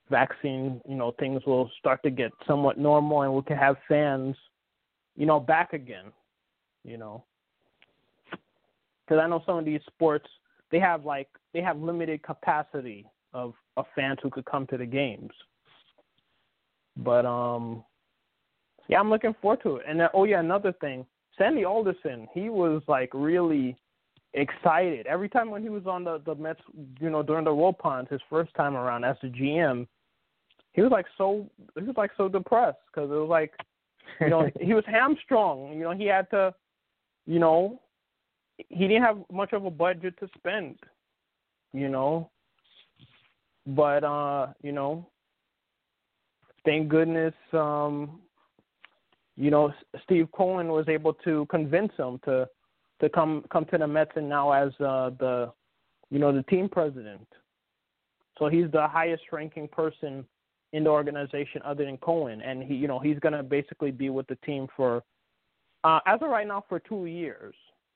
vaccine, 0.09 0.81
you 0.87 0.95
know, 0.95 1.13
things 1.19 1.41
will 1.45 1.69
start 1.79 2.01
to 2.03 2.09
get 2.09 2.31
somewhat 2.47 2.77
normal, 2.77 3.23
and 3.23 3.33
we 3.33 3.41
can 3.41 3.57
have 3.57 3.75
fans, 3.87 4.35
you 5.15 5.25
know, 5.25 5.39
back 5.39 5.73
again. 5.73 6.11
You 6.83 6.97
know, 6.97 7.23
because 8.31 9.21
I 9.21 9.27
know 9.27 9.41
some 9.45 9.57
of 9.57 9.65
these 9.65 9.81
sports 9.87 10.27
they 10.71 10.79
have 10.79 11.05
like 11.05 11.27
they 11.53 11.61
have 11.61 11.77
limited 11.79 12.21
capacity 12.23 13.05
of, 13.33 13.53
of 13.77 13.85
fans 13.95 14.19
who 14.21 14.29
could 14.29 14.45
come 14.45 14.67
to 14.67 14.77
the 14.77 14.85
games. 14.85 15.31
But 16.97 17.25
um, 17.25 17.83
yeah, 18.87 18.99
I'm 18.99 19.09
looking 19.09 19.35
forward 19.41 19.61
to 19.63 19.77
it. 19.77 19.85
And 19.87 19.99
then, 19.99 20.09
oh 20.13 20.25
yeah, 20.25 20.39
another 20.39 20.73
thing, 20.73 21.05
Sandy 21.37 21.65
Alderson, 21.65 22.27
he 22.33 22.49
was 22.49 22.81
like 22.87 23.09
really 23.13 23.77
excited 24.33 25.07
every 25.07 25.29
time 25.29 25.49
when 25.49 25.61
he 25.61 25.69
was 25.69 25.87
on 25.87 26.03
the 26.03 26.21
the 26.25 26.35
Mets, 26.35 26.59
you 26.99 27.09
know, 27.09 27.23
during 27.23 27.45
the 27.45 27.53
World 27.53 27.75
Wilpons 27.83 28.09
his 28.09 28.21
first 28.29 28.53
time 28.55 28.75
around 28.75 29.03
as 29.03 29.15
the 29.21 29.29
GM. 29.29 29.87
He 30.73 30.81
was 30.81 30.91
like 30.91 31.05
so 31.17 31.49
he 31.77 31.83
was 31.83 31.97
like 31.97 32.11
so 32.17 32.27
depressed 32.27 32.77
because 32.87 33.09
it 33.09 33.13
was 33.13 33.29
like, 33.29 33.53
you 34.19 34.29
know, 34.29 34.49
he 34.61 34.73
was 34.73 34.83
hamstrung. 34.87 35.73
You 35.73 35.83
know, 35.83 35.91
he 35.91 36.05
had 36.05 36.29
to, 36.31 36.53
you 37.25 37.39
know, 37.39 37.81
he 38.69 38.87
didn't 38.87 39.03
have 39.03 39.17
much 39.31 39.53
of 39.53 39.65
a 39.65 39.71
budget 39.71 40.19
to 40.19 40.29
spend. 40.37 40.77
You 41.73 41.89
know, 41.89 42.29
but 43.65 44.03
uh, 44.03 44.47
you 44.61 44.71
know, 44.71 45.07
thank 46.65 46.89
goodness, 46.89 47.33
um, 47.53 48.21
you 49.37 49.51
know, 49.51 49.73
Steve 50.03 50.27
Cohen 50.31 50.67
was 50.67 50.87
able 50.87 51.13
to 51.25 51.45
convince 51.49 51.91
him 51.97 52.19
to 52.25 52.47
to 53.01 53.09
come 53.09 53.43
come 53.51 53.65
to 53.65 53.77
the 53.77 53.87
Mets 53.87 54.11
and 54.15 54.29
now 54.29 54.51
as 54.51 54.69
uh, 54.79 55.11
the 55.19 55.51
you 56.09 56.19
know 56.19 56.31
the 56.31 56.43
team 56.43 56.69
president. 56.69 57.27
So 58.39 58.47
he's 58.47 58.69
the 58.71 58.87
highest 58.87 59.23
ranking 59.31 59.67
person 59.67 60.25
in 60.73 60.83
the 60.83 60.89
organization 60.89 61.61
other 61.63 61.85
than 61.85 61.97
Cohen, 61.97 62.41
and 62.41 62.63
he 62.63 62.75
you 62.75 62.87
know 62.87 62.99
he's 62.99 63.19
gonna 63.19 63.43
basically 63.43 63.91
be 63.91 64.09
with 64.09 64.27
the 64.27 64.37
team 64.45 64.67
for 64.75 65.03
uh, 65.83 65.99
as 66.05 66.21
of 66.21 66.29
right 66.29 66.47
now 66.47 66.63
for 66.67 66.79
two 66.79 67.05
years. 67.05 67.55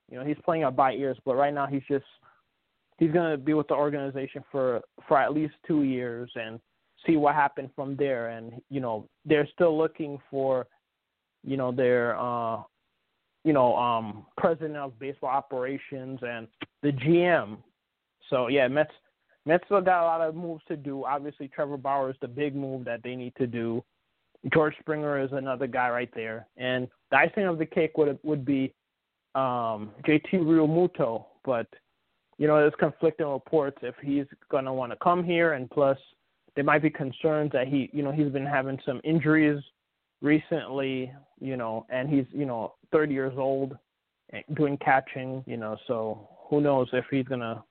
You 0.09 0.17
know 0.17 0.25
he's 0.25 0.37
playing 0.43 0.63
out 0.63 0.75
by 0.75 0.93
ears, 0.93 1.17
but 1.25 1.35
right 1.35 1.53
now 1.53 1.67
he's 1.67 1.83
just 1.87 2.05
he's 2.99 3.13
to 3.13 3.37
be 3.37 3.53
with 3.53 3.67
the 3.67 3.75
organization 3.75 4.43
for 4.51 4.81
for 5.07 5.17
at 5.17 5.33
least 5.33 5.53
two 5.65 5.83
years 5.83 6.29
and 6.35 6.59
see 7.07 7.15
what 7.15 7.33
happened 7.35 7.69
from 7.75 7.95
there. 7.95 8.29
And 8.29 8.61
you 8.69 8.81
know, 8.81 9.07
they're 9.25 9.47
still 9.53 9.77
looking 9.77 10.19
for, 10.29 10.67
you 11.43 11.57
know, 11.57 11.71
their 11.71 12.17
uh, 12.19 12.61
you 13.43 13.53
know, 13.53 13.75
um, 13.75 14.25
president 14.37 14.75
of 14.75 14.99
baseball 14.99 15.29
operations 15.29 16.19
and 16.21 16.47
the 16.83 16.91
GM. 16.91 17.57
So 18.29 18.47
yeah, 18.47 18.67
Mets 18.67 18.91
Mets 19.45 19.63
still 19.65 19.81
got 19.81 20.03
a 20.03 20.05
lot 20.05 20.21
of 20.21 20.35
moves 20.35 20.63
to 20.67 20.75
do. 20.75 21.05
Obviously, 21.05 21.47
Trevor 21.47 21.77
Bauer 21.77 22.09
is 22.09 22.15
the 22.21 22.27
big 22.27 22.55
move 22.55 22.85
that 22.85 23.01
they 23.03 23.15
need 23.15 23.33
to 23.37 23.47
do. 23.47 23.83
George 24.53 24.75
Springer 24.79 25.19
is 25.19 25.31
another 25.31 25.67
guy 25.67 25.89
right 25.89 26.09
there, 26.13 26.47
and 26.57 26.87
the 27.11 27.17
icing 27.17 27.45
of 27.45 27.57
the 27.57 27.65
cake 27.65 27.97
would 27.97 28.19
would 28.23 28.45
be 28.45 28.73
um, 29.35 29.91
JT 30.05 30.33
Realmuto, 30.33 31.25
but 31.43 31.67
you 32.37 32.47
know, 32.47 32.55
there's 32.55 32.73
conflicting 32.79 33.27
reports 33.27 33.77
if 33.81 33.95
he's 34.01 34.25
going 34.49 34.65
to 34.65 34.73
want 34.73 34.91
to 34.91 34.97
come 35.03 35.23
here, 35.23 35.53
and 35.53 35.69
plus 35.69 35.97
there 36.55 36.63
might 36.63 36.81
be 36.81 36.89
concerns 36.89 37.51
that 37.51 37.67
he, 37.67 37.89
you 37.93 38.01
know, 38.01 38.11
he's 38.11 38.31
been 38.31 38.45
having 38.45 38.79
some 38.85 39.01
injuries 39.03 39.61
recently, 40.21 41.11
you 41.39 41.57
know, 41.57 41.85
and 41.89 42.09
he's, 42.09 42.25
you 42.31 42.45
know, 42.45 42.73
30 42.91 43.13
years 43.13 43.33
old, 43.37 43.77
doing 44.55 44.77
catching, 44.77 45.43
you 45.47 45.57
know, 45.57 45.77
so 45.87 46.29
who 46.49 46.61
knows 46.61 46.87
if 46.93 47.05
he's 47.09 47.25
gonna, 47.25 47.63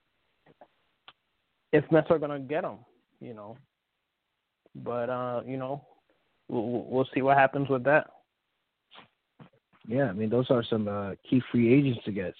if 1.72 1.84
Mets 1.90 2.08
are 2.10 2.18
gonna 2.18 2.40
get 2.40 2.64
him, 2.64 2.78
you 3.20 3.34
know. 3.34 3.56
But 4.74 5.10
uh, 5.10 5.42
you 5.46 5.56
know, 5.56 5.84
we'll, 6.48 6.84
we'll 6.88 7.08
see 7.14 7.22
what 7.22 7.36
happens 7.36 7.68
with 7.68 7.84
that. 7.84 8.06
Yeah, 9.86 10.04
I 10.04 10.12
mean, 10.12 10.30
those 10.30 10.50
are 10.50 10.62
some 10.62 10.86
uh, 10.86 11.12
key 11.28 11.42
free 11.50 11.72
agents 11.72 12.04
to 12.04 12.12
get, 12.12 12.34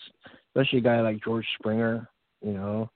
especially 0.49 0.81
a 0.81 0.83
guy 0.83 1.01
like 1.01 1.23
George 1.25 1.47
Springer 1.59 2.09
you 2.43 2.53
know, 2.53 2.91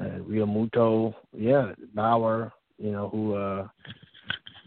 uh, 0.00 0.18
Realmuto, 0.28 1.14
yeah, 1.36 1.72
Bauer, 1.94 2.52
you 2.78 2.92
know, 2.92 3.08
who 3.08 3.34
uh, 3.34 3.68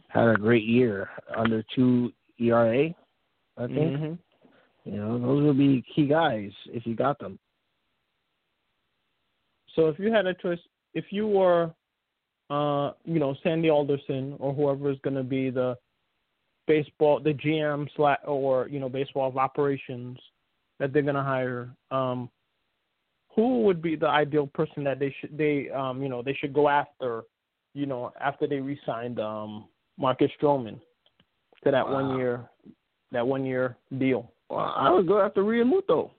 had 0.09 0.27
a 0.27 0.35
great 0.35 0.63
year 0.63 1.09
under 1.35 1.63
two 1.75 2.11
ERA, 2.39 2.89
I 3.57 3.67
think. 3.67 3.77
Mm-hmm. 3.77 4.13
You 4.85 4.97
know, 4.97 5.19
those 5.19 5.43
would 5.45 5.57
be 5.57 5.83
key 5.95 6.07
guys 6.07 6.51
if 6.67 6.85
you 6.85 6.95
got 6.95 7.19
them. 7.19 7.37
So 9.75 9.87
if 9.87 9.99
you 9.99 10.11
had 10.11 10.25
a 10.25 10.33
choice, 10.33 10.59
if 10.93 11.05
you 11.11 11.27
were, 11.27 11.71
uh, 12.49 12.91
you 13.05 13.19
know, 13.19 13.35
Sandy 13.43 13.69
Alderson 13.69 14.35
or 14.39 14.53
whoever 14.53 14.89
is 14.89 14.97
going 15.03 15.15
to 15.15 15.23
be 15.23 15.51
the 15.51 15.77
baseball, 16.67 17.19
the 17.19 17.33
GM 17.33 17.87
slash 17.95 18.19
or 18.25 18.67
you 18.67 18.79
know 18.79 18.89
baseball 18.89 19.29
of 19.29 19.37
operations 19.37 20.17
that 20.79 20.91
they're 20.91 21.03
going 21.03 21.15
to 21.15 21.21
hire, 21.21 21.69
um, 21.91 22.29
who 23.35 23.61
would 23.61 23.81
be 23.81 23.95
the 23.95 24.07
ideal 24.07 24.47
person 24.47 24.83
that 24.83 24.99
they 24.99 25.15
should 25.19 25.37
they 25.37 25.69
um 25.69 26.01
you 26.01 26.09
know 26.09 26.21
they 26.21 26.33
should 26.33 26.53
go 26.53 26.67
after 26.67 27.23
you 27.73 27.85
know 27.85 28.11
after 28.19 28.47
they 28.47 28.59
re-signed 28.59 29.19
um 29.19 29.65
Marcus 29.99 30.31
Stroman 30.41 30.79
to 31.63 31.71
that 31.71 31.85
wow. 31.85 31.93
one 31.93 32.17
year 32.17 32.49
that 33.11 33.25
one 33.25 33.45
year 33.45 33.75
deal. 33.97 34.31
Well, 34.49 34.73
I 34.75 34.91
would 34.91 35.07
go 35.07 35.19
after 35.19 35.41
Realmuto. 35.41 36.11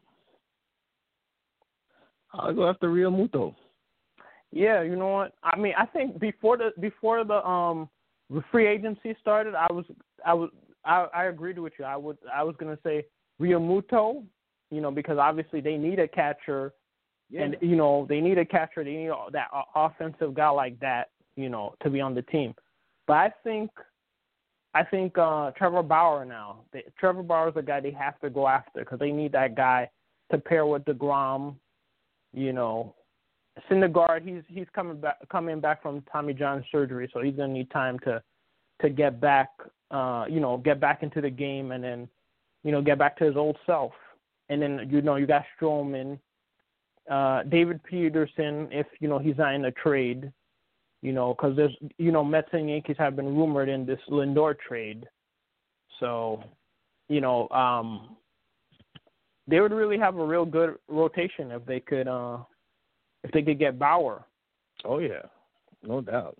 I 2.33 2.47
would 2.47 2.57
go 2.57 2.69
after 2.69 2.89
Realmuto. 2.89 3.55
Yeah, 4.53 4.83
you 4.83 4.97
know 4.97 5.09
what? 5.09 5.35
I 5.43 5.57
mean, 5.57 5.75
I 5.79 5.87
think 5.87 6.19
before 6.19 6.57
the 6.57 6.71
before 6.81 7.25
the 7.25 7.47
um 7.47 7.89
the 8.29 8.43
free 8.51 8.67
agency 8.67 9.17
started, 9.21 9.55
I 9.55 9.73
was 9.73 9.85
I 10.25 10.35
was 10.35 10.51
I, 10.85 11.07
I 11.15 11.25
agreed 11.25 11.59
with 11.59 11.73
you. 11.79 11.85
I 11.85 11.97
would 11.97 12.19
I 12.33 12.43
was 12.43 12.55
gonna 12.59 12.79
say 12.83 13.07
Realmuto, 13.41 14.25
you 14.71 14.81
know, 14.81 14.91
because 14.91 15.19
obviously 15.19 15.61
they 15.61 15.77
need 15.77 15.99
a 15.99 16.09
catcher 16.09 16.73
yeah. 17.31 17.43
And 17.43 17.57
you 17.61 17.77
know 17.77 18.07
they 18.09 18.21
need 18.21 18.39
a 18.39 18.45
catcher. 18.45 18.83
They 18.83 18.97
need 18.97 19.11
that 19.33 19.49
offensive 19.75 20.35
guy 20.35 20.49
like 20.51 20.79
that, 20.81 21.11
you 21.37 21.49
know, 21.49 21.75
to 21.83 21.91
be 21.91 22.01
on 22.01 22.15
the 22.15 22.23
team. 22.23 22.55
But 23.11 23.17
I 23.17 23.33
think, 23.43 23.71
I 24.73 24.85
think 24.85 25.19
uh 25.19 25.51
Trevor 25.57 25.83
Bauer 25.83 26.25
now. 26.25 26.61
They, 26.73 26.85
Trevor 26.97 27.25
Bauer 27.25 27.49
is 27.49 27.57
a 27.57 27.63
guy 27.63 27.81
they 27.81 27.91
have 27.91 28.21
to 28.21 28.31
go 28.31 28.47
after 28.47 28.79
because 28.79 29.01
they 29.01 29.11
need 29.11 29.33
that 29.33 29.57
guy 29.57 29.91
to 30.31 30.39
pair 30.39 30.65
with 30.65 30.85
Degrom. 30.85 31.57
You 32.33 32.53
know, 32.53 32.95
Syndergaard. 33.69 34.23
He's 34.23 34.45
he's 34.47 34.69
coming 34.77 35.01
back 35.01 35.17
coming 35.29 35.59
back 35.59 35.83
from 35.83 36.03
Tommy 36.03 36.35
John 36.35 36.65
surgery, 36.71 37.11
so 37.13 37.21
he's 37.21 37.35
gonna 37.35 37.53
need 37.53 37.69
time 37.73 37.99
to 38.05 38.23
to 38.81 38.89
get 38.89 39.21
back. 39.21 39.49
Uh, 39.91 40.27
you 40.31 40.39
know, 40.39 40.59
get 40.59 40.79
back 40.79 41.03
into 41.03 41.21
the 41.21 41.31
game 41.31 41.73
and 41.73 41.83
then, 41.83 42.09
you 42.63 42.71
know, 42.71 42.81
get 42.81 42.97
back 42.97 43.19
to 43.19 43.25
his 43.25 43.37
old 43.37 43.57
self. 43.67 43.91
And 44.51 44.63
then 44.63 44.89
you 44.89 45.03
know 45.03 45.17
you 45.17 45.27
got 45.27 45.43
Stroman 45.61 46.17
uh, 47.11 47.43
David 47.43 47.83
Peterson 47.83 48.69
if 48.71 48.87
you 49.01 49.09
know 49.09 49.19
he's 49.19 49.37
not 49.37 49.55
in 49.55 49.65
a 49.65 49.73
trade, 49.73 50.33
you 51.03 51.13
know, 51.13 51.35
because 51.35 51.57
there's 51.57 51.75
you 51.99 52.13
know 52.13 52.25
Mets 52.25 52.49
and 52.53 52.69
Yankees 52.69 52.97
have 52.99 53.17
been 53.17 53.37
rumored 53.37 53.69
in 53.69 53.87
this 53.87 54.01
Lindor 54.09 54.55
trade, 54.59 55.07
so 55.99 56.43
you 57.09 57.21
know 57.21 57.49
um, 57.49 58.17
they 59.47 59.61
would 59.61 59.73
really 59.73 59.99
have 59.99 60.17
a 60.17 60.25
real 60.25 60.45
good 60.45 60.77
rotation 60.89 61.51
if 61.51 61.65
they 61.65 61.81
could 61.81 62.09
uh, 62.09 62.39
if 63.25 63.31
they 63.33 63.43
could 63.43 63.59
get 63.59 63.79
Bauer. 63.79 64.25
Oh 64.85 64.99
yeah, 64.99 65.23
no 65.83 66.01
doubt. 66.01 66.37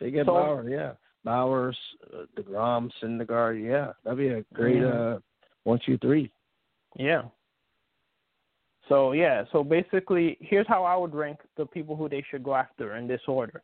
They 0.00 0.10
get 0.10 0.26
so, 0.26 0.32
Bauer, 0.32 0.68
yeah. 0.68 0.92
Bowers, 1.24 1.76
uh, 2.14 2.22
Degrom, 2.38 2.88
Syndergaard, 3.02 3.60
yeah, 3.62 3.92
that'd 4.04 4.18
be 4.18 4.28
a 4.28 4.44
great 4.54 4.84
uh, 4.84 5.18
one, 5.64 5.80
two, 5.84 5.98
three. 5.98 6.30
Yeah. 6.96 7.22
So 8.88 9.10
yeah, 9.10 9.42
so 9.50 9.64
basically, 9.64 10.38
here's 10.40 10.68
how 10.68 10.84
I 10.84 10.94
would 10.94 11.12
rank 11.12 11.38
the 11.56 11.66
people 11.66 11.96
who 11.96 12.08
they 12.08 12.24
should 12.30 12.44
go 12.44 12.54
after 12.54 12.94
in 12.94 13.08
this 13.08 13.22
order. 13.26 13.62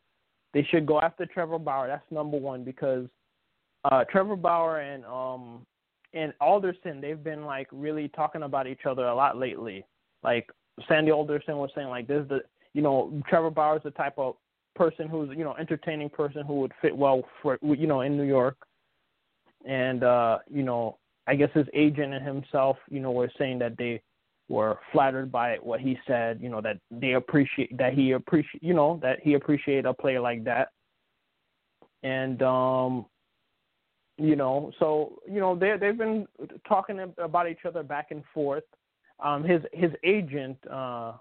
They 0.55 0.67
should 0.71 0.87
go 0.87 1.01
after 1.01 1.27
Trevor 1.27 1.59
Bauer. 1.59 1.87
That's 1.87 2.05
number 2.11 2.37
one 2.37 2.65
because 2.65 3.07
uh, 3.85 4.05
Trevor 4.11 4.37
Bauer 4.37 4.81
and 4.81 5.05
um 5.07 5.67
and 6.15 6.33
Alderson 6.41 7.01
they've 7.01 7.23
been 7.23 7.45
like 7.45 7.69
really 7.73 8.09
talking 8.09 8.43
about 8.43 8.67
each 8.67 8.87
other 8.89 9.07
a 9.07 9.15
lot 9.15 9.39
lately. 9.39 9.85
Like 10.23 10.51
Sandy 10.89 11.11
Alderson 11.11 11.57
was 11.57 11.71
saying 11.75 11.89
like 11.89 12.07
this, 12.07 12.27
the 12.29 12.41
you 12.75 12.83
know 12.83 13.23
Trevor 13.29 13.51
Bauer 13.51 13.77
is 13.77 13.83
the 13.83 13.91
type 13.91 14.15
of 14.19 14.37
person 14.75 15.09
who's 15.09 15.31
you 15.37 15.45
know 15.45 15.55
entertaining 15.59 16.11
person 16.11 16.45
who 16.47 16.61
would 16.61 16.73
fit 16.81 16.97
well 16.97 17.23
for 17.43 17.59
you 17.63 17.87
know 17.87 18.03
in 18.03 18.17
New 18.17 18.25
York, 18.25 18.57
and 19.67 20.05
uh, 20.05 20.39
you 20.51 20.63
know 20.63 20.99
I 21.27 21.35
guess 21.35 21.51
his 21.55 21.67
agent 21.75 22.15
and 22.15 22.27
himself 22.27 22.77
you 22.91 23.01
know 23.01 23.13
were 23.13 23.31
saying 23.39 23.59
that 23.61 23.77
they 23.77 24.03
were 24.53 24.79
flattered 24.93 25.33
by 25.33 25.57
what 25.63 25.81
he 25.81 25.99
said, 26.07 26.39
you 26.41 26.51
know 26.51 26.61
that 26.61 26.79
they 26.91 27.13
appreciate 27.13 27.77
that 27.79 27.95
he 27.95 28.13
appreciate 28.13 28.63
you 28.63 28.75
know 28.75 29.01
that 29.03 29.19
he 29.21 29.35
appreciated 29.35 29.87
a 29.87 29.95
player 29.95 30.21
like 30.21 30.45
that, 30.45 30.69
and 32.03 32.43
um 32.43 33.07
you 34.19 34.37
know 34.37 34.71
so 34.79 35.19
you 35.27 35.41
know 35.41 35.57
they 35.57 35.77
they've 35.81 35.97
been 35.97 36.27
talking 36.69 37.01
about 37.19 37.49
each 37.49 37.65
other 37.65 37.83
back 37.83 38.09
and 38.11 38.23
forth 38.35 38.65
um 39.25 39.43
his 39.43 39.63
his 39.73 39.91
agent 40.05 40.59
uh 40.71 41.13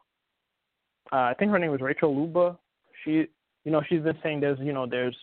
uh, 1.11 1.27
I 1.31 1.33
think 1.37 1.51
her 1.51 1.59
name 1.59 1.71
was 1.71 1.81
Rachel 1.81 2.15
Luba. 2.15 2.57
She, 3.03 3.27
you 3.65 3.71
know, 3.71 3.81
she's 3.89 4.01
been 4.01 4.17
saying 4.23 4.39
there's, 4.39 4.59
you 4.59 4.71
know, 4.71 4.85
there's 4.85 5.17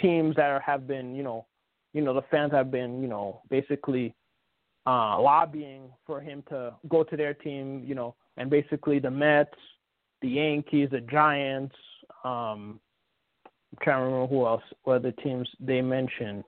teams 0.00 0.36
that 0.36 0.50
are, 0.50 0.60
have 0.60 0.86
been, 0.86 1.14
you 1.14 1.22
know, 1.22 1.46
you 1.94 2.02
know, 2.02 2.12
the 2.12 2.24
fans 2.30 2.52
have 2.52 2.70
been, 2.70 3.00
you 3.00 3.08
know, 3.08 3.40
basically 3.48 4.14
uh, 4.86 5.20
lobbying 5.20 5.90
for 6.06 6.20
him 6.20 6.42
to 6.48 6.74
go 6.88 7.02
to 7.02 7.16
their 7.16 7.34
team, 7.34 7.82
you 7.84 7.94
know, 7.94 8.14
and 8.36 8.48
basically 8.50 8.98
the 8.98 9.10
Mets, 9.10 9.50
the 10.22 10.28
Yankees, 10.28 10.88
the 10.90 11.00
Giants, 11.00 11.74
um, 12.24 12.80
I'm 13.44 13.78
trying 13.82 14.00
to 14.00 14.04
remember 14.04 14.26
who 14.26 14.46
else, 14.46 14.62
what 14.84 14.96
other 14.96 15.12
teams 15.12 15.48
they 15.60 15.82
mentioned, 15.82 16.44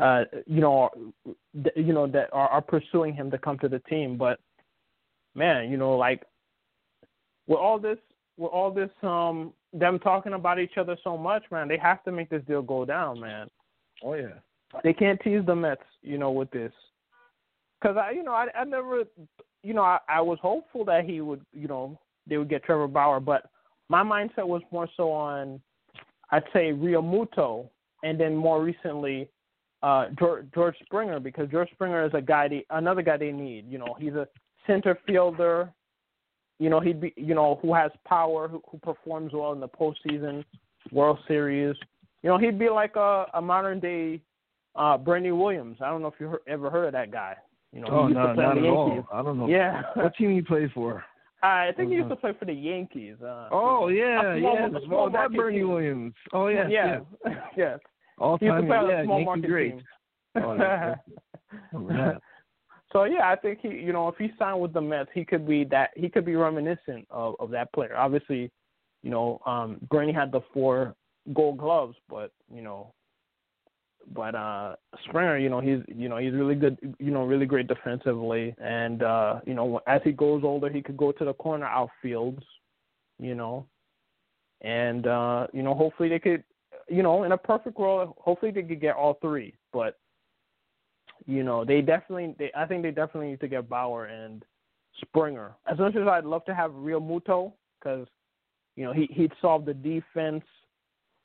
uh, 0.00 0.24
you 0.46 0.60
know, 0.60 0.90
you 1.76 1.92
know 1.92 2.06
that 2.06 2.28
are, 2.32 2.48
are 2.48 2.62
pursuing 2.62 3.14
him 3.14 3.30
to 3.30 3.38
come 3.38 3.58
to 3.58 3.68
the 3.68 3.80
team. 3.80 4.16
But 4.16 4.38
man, 5.34 5.70
you 5.70 5.76
know, 5.76 5.96
like 5.96 6.24
with 7.46 7.58
all 7.58 7.78
this 7.78 7.98
with 8.38 8.50
all 8.50 8.70
this 8.70 8.90
um 9.02 9.52
them 9.72 9.98
talking 9.98 10.34
about 10.34 10.58
each 10.58 10.76
other 10.76 10.96
so 11.02 11.16
much, 11.16 11.44
man, 11.50 11.68
they 11.68 11.78
have 11.78 12.02
to 12.04 12.12
make 12.12 12.30
this 12.30 12.42
deal 12.46 12.62
go 12.62 12.84
down, 12.84 13.20
man. 13.20 13.48
Oh 14.02 14.14
yeah. 14.14 14.38
They 14.82 14.94
can't 14.94 15.20
tease 15.20 15.44
the 15.44 15.54
Mets, 15.54 15.82
you 16.02 16.16
know, 16.16 16.30
with 16.30 16.50
this. 16.50 16.72
Cause 17.82 17.96
I, 17.96 18.12
you 18.12 18.22
know, 18.22 18.32
I, 18.32 18.46
I 18.54 18.64
never, 18.64 19.02
you 19.62 19.74
know, 19.74 19.82
I, 19.82 19.98
I 20.08 20.20
was 20.20 20.38
hopeful 20.40 20.84
that 20.84 21.04
he 21.04 21.20
would, 21.20 21.44
you 21.52 21.66
know, 21.66 21.98
they 22.26 22.38
would 22.38 22.48
get 22.48 22.62
Trevor 22.64 22.86
Bauer, 22.86 23.18
but 23.20 23.50
my 23.88 24.02
mindset 24.02 24.46
was 24.46 24.62
more 24.70 24.88
so 24.96 25.10
on, 25.10 25.60
I'd 26.30 26.44
say 26.52 26.72
Realmuto, 26.72 27.68
and 28.04 28.18
then 28.18 28.36
more 28.36 28.62
recently, 28.62 29.28
uh, 29.82 30.06
George, 30.18 30.46
George 30.54 30.76
Springer, 30.84 31.18
because 31.18 31.50
George 31.50 31.70
Springer 31.72 32.06
is 32.06 32.12
a 32.14 32.20
guy, 32.20 32.46
they, 32.46 32.64
another 32.70 33.02
guy 33.02 33.16
they 33.16 33.32
need. 33.32 33.66
You 33.68 33.78
know, 33.78 33.96
he's 33.98 34.14
a 34.14 34.28
center 34.66 34.96
fielder 35.04 35.72
you 36.62 36.70
know, 36.70 36.78
he'd 36.78 37.00
be, 37.00 37.12
you 37.16 37.34
know, 37.34 37.58
who 37.60 37.74
has 37.74 37.90
power, 38.06 38.46
who, 38.46 38.62
who 38.70 38.78
performs 38.78 39.32
well 39.32 39.52
in 39.52 39.58
the 39.58 39.66
postseason, 39.66 40.44
World 40.92 41.18
Series. 41.26 41.74
You 42.22 42.30
know, 42.30 42.38
he'd 42.38 42.56
be 42.56 42.68
like 42.68 42.94
a, 42.94 43.26
a 43.34 43.42
modern 43.42 43.80
day 43.80 44.20
uh 44.76 44.96
Bernie 44.96 45.32
Williams. 45.32 45.78
I 45.82 45.90
don't 45.90 46.02
know 46.02 46.08
if 46.08 46.14
you 46.20 46.38
ever 46.46 46.70
heard 46.70 46.86
of 46.86 46.92
that 46.92 47.10
guy. 47.10 47.34
You 47.72 47.80
know, 47.80 47.88
oh, 47.90 48.08
no, 48.08 48.32
not 48.34 48.58
at 48.58 48.62
Yankees. 48.64 48.70
all. 48.70 49.06
I 49.12 49.22
don't 49.22 49.38
know. 49.38 49.48
Yeah. 49.48 49.82
what 49.94 50.14
team 50.16 50.30
you 50.32 50.44
play 50.44 50.70
for? 50.74 51.04
I 51.42 51.70
think 51.76 51.88
he 51.88 51.96
used 51.96 52.06
Uh-huh. 52.06 52.14
to 52.14 52.20
play 52.20 52.32
for 52.38 52.44
the 52.44 52.52
Yankees. 52.52 53.16
Uh, 53.22 53.48
Oh 53.50 53.88
yeah, 53.88 54.36
small- 54.38 54.54
yeah. 54.54 54.78
a 54.78 54.84
small 54.86 55.10
that 55.10 55.32
Bernie 55.32 55.58
team. 55.58 55.68
Williams. 55.70 56.14
Oh 56.32 56.48
yeah, 56.48 56.68
yeah, 56.68 57.00
yeah. 57.56 57.76
All 58.18 58.36
He 58.38 58.46
used 58.46 58.56
to 58.56 58.60
time, 58.60 58.66
play 58.68 58.76
on 58.76 58.88
yeah, 58.90 59.04
small 59.04 59.16
Yankee 59.18 59.24
market 59.24 59.46
great. 59.48 59.74
Oh, 60.36 60.56
that's. 61.88 62.20
So 62.92 63.04
yeah, 63.04 63.30
I 63.30 63.36
think 63.36 63.60
he, 63.62 63.68
you 63.68 63.92
know, 63.92 64.08
if 64.08 64.16
he 64.18 64.30
signed 64.38 64.60
with 64.60 64.74
the 64.74 64.80
Mets, 64.80 65.08
he 65.14 65.24
could 65.24 65.48
be 65.48 65.64
that. 65.64 65.90
He 65.96 66.08
could 66.10 66.26
be 66.26 66.36
reminiscent 66.36 67.06
of 67.10 67.34
of 67.40 67.50
that 67.50 67.72
player. 67.72 67.96
Obviously, 67.96 68.50
you 69.02 69.10
know, 69.10 69.40
um, 69.46 69.78
Bernie 69.90 70.12
had 70.12 70.30
the 70.30 70.42
four 70.52 70.94
Gold 71.32 71.56
Gloves, 71.58 71.96
but 72.10 72.32
you 72.54 72.60
know, 72.62 72.92
but 74.14 74.34
uh 74.34 74.76
Springer, 75.04 75.38
you 75.38 75.48
know, 75.48 75.60
he's 75.60 75.80
you 75.88 76.08
know 76.08 76.18
he's 76.18 76.32
really 76.32 76.54
good, 76.54 76.78
you 76.98 77.10
know, 77.10 77.24
really 77.24 77.46
great 77.46 77.66
defensively, 77.66 78.54
and 78.62 79.02
uh, 79.02 79.40
you 79.46 79.54
know, 79.54 79.80
as 79.86 80.00
he 80.04 80.12
goes 80.12 80.42
older, 80.44 80.68
he 80.68 80.82
could 80.82 80.96
go 80.96 81.12
to 81.12 81.24
the 81.24 81.34
corner 81.34 81.66
outfields, 81.66 82.42
you 83.18 83.34
know, 83.34 83.66
and 84.60 85.06
uh, 85.06 85.46
you 85.52 85.62
know, 85.62 85.74
hopefully 85.74 86.08
they 86.08 86.18
could, 86.18 86.44
you 86.88 87.02
know, 87.02 87.24
in 87.24 87.32
a 87.32 87.38
perfect 87.38 87.78
world, 87.78 88.14
hopefully 88.18 88.52
they 88.52 88.62
could 88.62 88.80
get 88.80 88.96
all 88.96 89.18
three, 89.20 89.54
but 89.72 89.98
you 91.26 91.42
know, 91.42 91.64
they 91.64 91.80
definitely, 91.80 92.34
they, 92.38 92.50
I 92.56 92.66
think 92.66 92.82
they 92.82 92.90
definitely 92.90 93.30
need 93.30 93.40
to 93.40 93.48
get 93.48 93.68
Bauer 93.68 94.06
and 94.06 94.44
Springer. 95.00 95.52
As 95.70 95.78
much 95.78 95.96
as 95.96 96.06
I'd 96.06 96.24
love 96.24 96.44
to 96.46 96.54
have 96.54 96.72
Realmuto, 96.72 97.52
because 97.78 98.06
you 98.76 98.84
know 98.84 98.92
he 98.92 99.06
he'd 99.12 99.32
solve 99.40 99.64
the 99.64 99.74
defense 99.74 100.44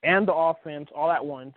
and 0.04 0.28
the 0.28 0.34
offense 0.34 0.90
all 0.96 1.12
at 1.12 1.24
once. 1.24 1.56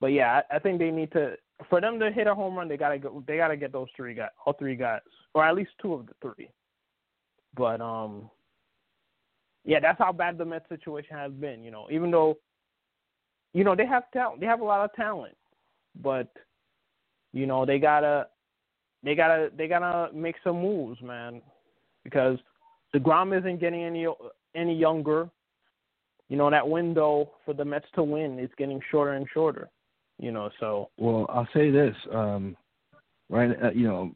But 0.00 0.08
yeah, 0.08 0.42
I, 0.50 0.56
I 0.56 0.58
think 0.58 0.78
they 0.78 0.90
need 0.90 1.12
to 1.12 1.36
for 1.68 1.80
them 1.80 1.98
to 2.00 2.10
hit 2.10 2.26
a 2.26 2.34
home 2.34 2.56
run. 2.56 2.68
They 2.68 2.76
gotta 2.76 2.98
go. 2.98 3.22
They 3.26 3.36
gotta 3.36 3.56
get 3.56 3.72
those 3.72 3.88
three 3.96 4.14
guys, 4.14 4.30
all 4.44 4.52
three 4.52 4.76
guys, 4.76 5.00
or 5.34 5.44
at 5.44 5.54
least 5.54 5.70
two 5.80 5.94
of 5.94 6.06
the 6.06 6.12
three. 6.20 6.50
But 7.56 7.80
um, 7.80 8.30
yeah, 9.64 9.80
that's 9.80 9.98
how 9.98 10.12
bad 10.12 10.38
the 10.38 10.44
Mets 10.44 10.68
situation 10.68 11.16
has 11.16 11.32
been. 11.32 11.64
You 11.64 11.70
know, 11.70 11.86
even 11.90 12.10
though, 12.10 12.36
you 13.54 13.64
know, 13.64 13.74
they 13.74 13.86
have 13.86 14.10
talent, 14.12 14.40
they 14.40 14.46
have 14.46 14.60
a 14.60 14.64
lot 14.64 14.84
of 14.84 14.94
talent, 14.94 15.36
but 16.02 16.28
you 17.32 17.46
know 17.46 17.64
they 17.64 17.78
gotta 17.78 18.26
they 19.02 19.14
gotta 19.14 19.50
they 19.56 19.66
gotta 19.66 20.12
make 20.14 20.36
some 20.44 20.60
moves, 20.60 21.00
man, 21.00 21.40
because 22.04 22.38
deGrom 22.94 23.36
isn't 23.38 23.60
getting 23.60 23.82
any 23.82 24.06
any 24.54 24.76
younger. 24.76 25.30
You 26.28 26.36
know 26.36 26.50
that 26.50 26.68
window 26.68 27.30
for 27.44 27.54
the 27.54 27.64
Mets 27.64 27.86
to 27.94 28.02
win 28.02 28.38
is 28.38 28.50
getting 28.58 28.80
shorter 28.90 29.12
and 29.12 29.26
shorter. 29.32 29.70
You 30.18 30.32
know, 30.32 30.50
so 30.60 30.90
Well, 30.96 31.26
I'll 31.28 31.48
say 31.52 31.70
this. 31.70 31.94
Um, 32.12 32.56
right, 33.28 33.50
uh, 33.62 33.70
you 33.70 33.86
know, 33.86 34.12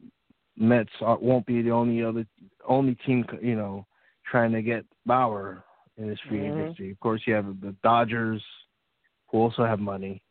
Mets 0.57 0.89
are, 1.01 1.17
won't 1.17 1.45
be 1.45 1.61
the 1.61 1.71
only 1.71 2.03
other 2.03 2.25
only 2.67 2.95
team, 3.05 3.25
you 3.41 3.55
know, 3.55 3.85
trying 4.29 4.51
to 4.51 4.61
get 4.61 4.85
Bauer 5.05 5.63
in 5.97 6.07
this 6.07 6.19
free 6.27 6.41
Mhm. 6.41 6.61
agency. 6.61 6.91
Of 6.91 6.99
course, 6.99 7.21
you 7.25 7.33
have 7.33 7.61
the 7.61 7.75
Dodgers, 7.83 8.43
who 9.29 9.39
also 9.39 9.63
have 9.65 9.79
money. 9.79 10.21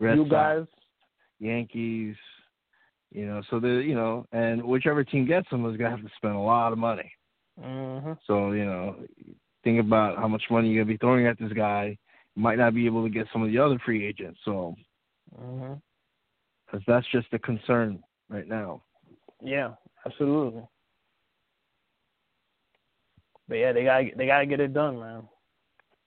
Red 0.00 0.16
you 0.18 0.24
Sox, 0.24 0.32
guys, 0.32 0.66
Yankees, 1.38 2.16
you 3.10 3.26
know, 3.26 3.42
so 3.48 3.60
the 3.60 3.68
you 3.68 3.94
know, 3.94 4.26
and 4.32 4.62
whichever 4.62 5.04
team 5.04 5.26
gets 5.26 5.48
them 5.50 5.64
is 5.66 5.76
gonna 5.76 5.90
have 5.90 6.02
to 6.02 6.10
spend 6.16 6.34
a 6.34 6.38
lot 6.38 6.72
of 6.72 6.78
money. 6.78 7.10
hmm 7.60 8.12
So 8.26 8.52
you 8.52 8.64
know, 8.64 8.96
think 9.62 9.80
about 9.80 10.18
how 10.18 10.28
much 10.28 10.42
money 10.50 10.68
you're 10.68 10.84
gonna 10.84 10.92
be 10.92 10.98
throwing 10.98 11.26
at 11.26 11.38
this 11.38 11.52
guy. 11.52 11.96
You 12.34 12.42
might 12.42 12.58
not 12.58 12.74
be 12.74 12.86
able 12.86 13.04
to 13.04 13.10
get 13.10 13.28
some 13.32 13.42
of 13.42 13.48
the 13.50 13.58
other 13.58 13.78
free 13.84 14.04
agents. 14.04 14.40
So 14.44 14.74
because 15.36 16.82
that's 16.86 17.06
just 17.12 17.26
a 17.32 17.38
concern 17.38 18.02
right 18.28 18.46
now. 18.48 18.82
yeah, 19.42 19.72
absolutely. 20.06 20.62
But 23.48 23.56
yeah, 23.56 23.72
they 23.72 23.84
gotta 23.84 24.10
they 24.16 24.26
gotta 24.26 24.46
get 24.46 24.60
it 24.60 24.72
done, 24.72 24.98
man. 24.98 25.28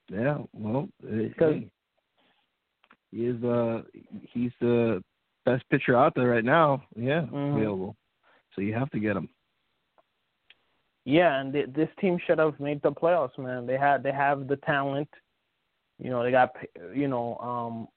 Yeah, 0.10 0.40
well, 0.54 0.88
Because- 1.02 1.56
hey, 1.56 1.70
he 3.12 3.26
is 3.28 3.44
uh 3.44 3.84
he's 4.32 4.52
the 4.60 5.04
best 5.46 5.68
pitcher 5.70 5.96
out 5.96 6.14
there 6.16 6.30
right 6.30 6.44
now. 6.44 6.84
Yeah, 6.96 7.22
Mhm. 7.22 7.56
available. 7.56 7.96
So 8.54 8.62
you 8.62 8.74
have 8.74 8.90
to 8.92 9.00
get 9.00 9.16
him. 9.16 9.30
Yeah, 11.06 11.40
and 11.40 11.54
th- 11.54 11.70
this 11.74 11.90
team 12.00 12.18
should 12.18 12.40
have 12.40 12.60
made 12.60 12.82
the 12.82 12.92
playoffs, 12.92 13.38
man. 13.38 13.66
They 13.66 13.78
had 13.78 14.02
they 14.04 14.12
have 14.12 14.48
the 14.48 14.58
talent. 14.58 15.10
You 16.00 16.10
know, 16.10 16.24
they 16.24 16.32
got 16.32 16.56
you 16.94 17.08
know 17.08 17.38
um 17.38 17.88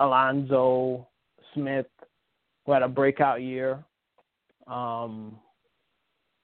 Alonso 0.00 1.06
Smith, 1.54 1.86
who 2.66 2.72
had 2.72 2.82
a 2.82 2.88
breakout 2.88 3.42
year. 3.42 3.84
Um, 4.66 5.38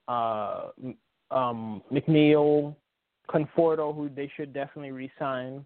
uh, 0.09 0.69
um, 1.31 1.83
McNeil, 1.93 2.77
Conforto, 3.29 3.95
who 3.95 4.09
they 4.09 4.31
should 4.37 4.53
definitely 4.53 4.93
re-sign. 4.93 5.65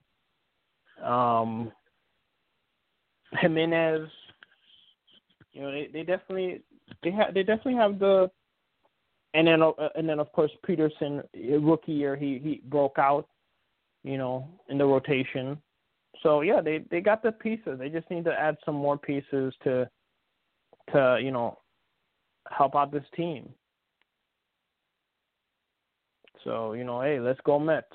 Um, 1.05 1.73
Gimenez. 3.39 4.09
You 5.53 5.63
know, 5.63 5.73
they 5.73 5.89
they 5.93 6.03
definitely 6.03 6.63
they 7.03 7.11
have 7.11 7.35
they 7.35 7.43
definitely 7.43 7.75
have 7.75 7.99
the 7.99 8.31
and 9.35 9.47
then 9.47 9.63
uh, 9.63 9.73
and 9.95 10.09
then 10.09 10.19
of 10.19 10.31
course 10.33 10.51
Peterson 10.65 11.23
rookie 11.61 11.93
year 11.93 12.17
he 12.17 12.39
he 12.43 12.63
broke 12.67 12.99
out, 12.99 13.29
you 14.05 14.17
know, 14.17 14.49
in 14.69 14.79
the 14.79 14.85
rotation. 14.85 15.59
So 16.23 16.43
yeah, 16.43 16.61
they 16.61 16.85
they 16.91 17.01
got 17.01 17.23
the 17.23 17.33
pieces. 17.33 17.79
They 17.79 17.89
just 17.89 18.11
need 18.11 18.25
to 18.25 18.33
add 18.33 18.57
some 18.65 18.75
more 18.75 18.99
pieces 18.99 19.55
to 19.65 19.89
to 20.93 21.19
you 21.23 21.31
know 21.31 21.59
help 22.51 22.75
out 22.75 22.93
this 22.93 23.05
team. 23.17 23.49
So 26.45 26.73
you 26.73 26.85
know, 26.85 27.01
hey, 27.01 27.21
let's 27.21 27.41
go 27.45 27.59
Mets. 27.59 27.87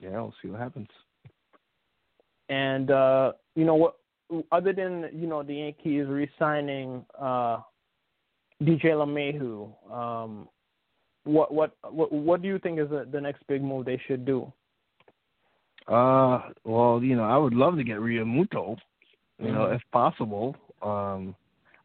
Yeah, 0.00 0.10
we'll 0.10 0.34
see 0.42 0.48
what 0.48 0.60
happens. 0.60 0.88
And 2.48 2.90
uh, 2.90 3.32
you 3.54 3.64
know 3.64 3.74
what? 3.74 3.96
Other 4.50 4.72
than 4.72 5.08
you 5.12 5.26
know 5.26 5.42
the 5.42 5.54
Yankees 5.54 6.06
re-signing 6.08 7.04
uh, 7.18 7.58
DJ 8.62 8.86
LeMahieu, 8.86 9.92
um, 9.92 10.48
what 11.24 11.52
what 11.52 11.76
what 11.90 12.12
what 12.12 12.42
do 12.42 12.48
you 12.48 12.58
think 12.58 12.80
is 12.80 12.88
the, 12.90 13.06
the 13.10 13.20
next 13.20 13.46
big 13.48 13.62
move 13.62 13.84
they 13.84 14.00
should 14.06 14.24
do? 14.24 14.52
Uh, 15.88 16.50
well, 16.64 17.00
you 17.02 17.16
know, 17.16 17.24
I 17.24 17.36
would 17.36 17.54
love 17.54 17.76
to 17.76 17.84
get 17.84 17.98
Realmuto, 17.98 18.76
you 19.38 19.52
know, 19.52 19.66
Mhm. 19.66 19.76
if 19.76 19.82
possible. 19.92 20.56
Um, 20.82 21.34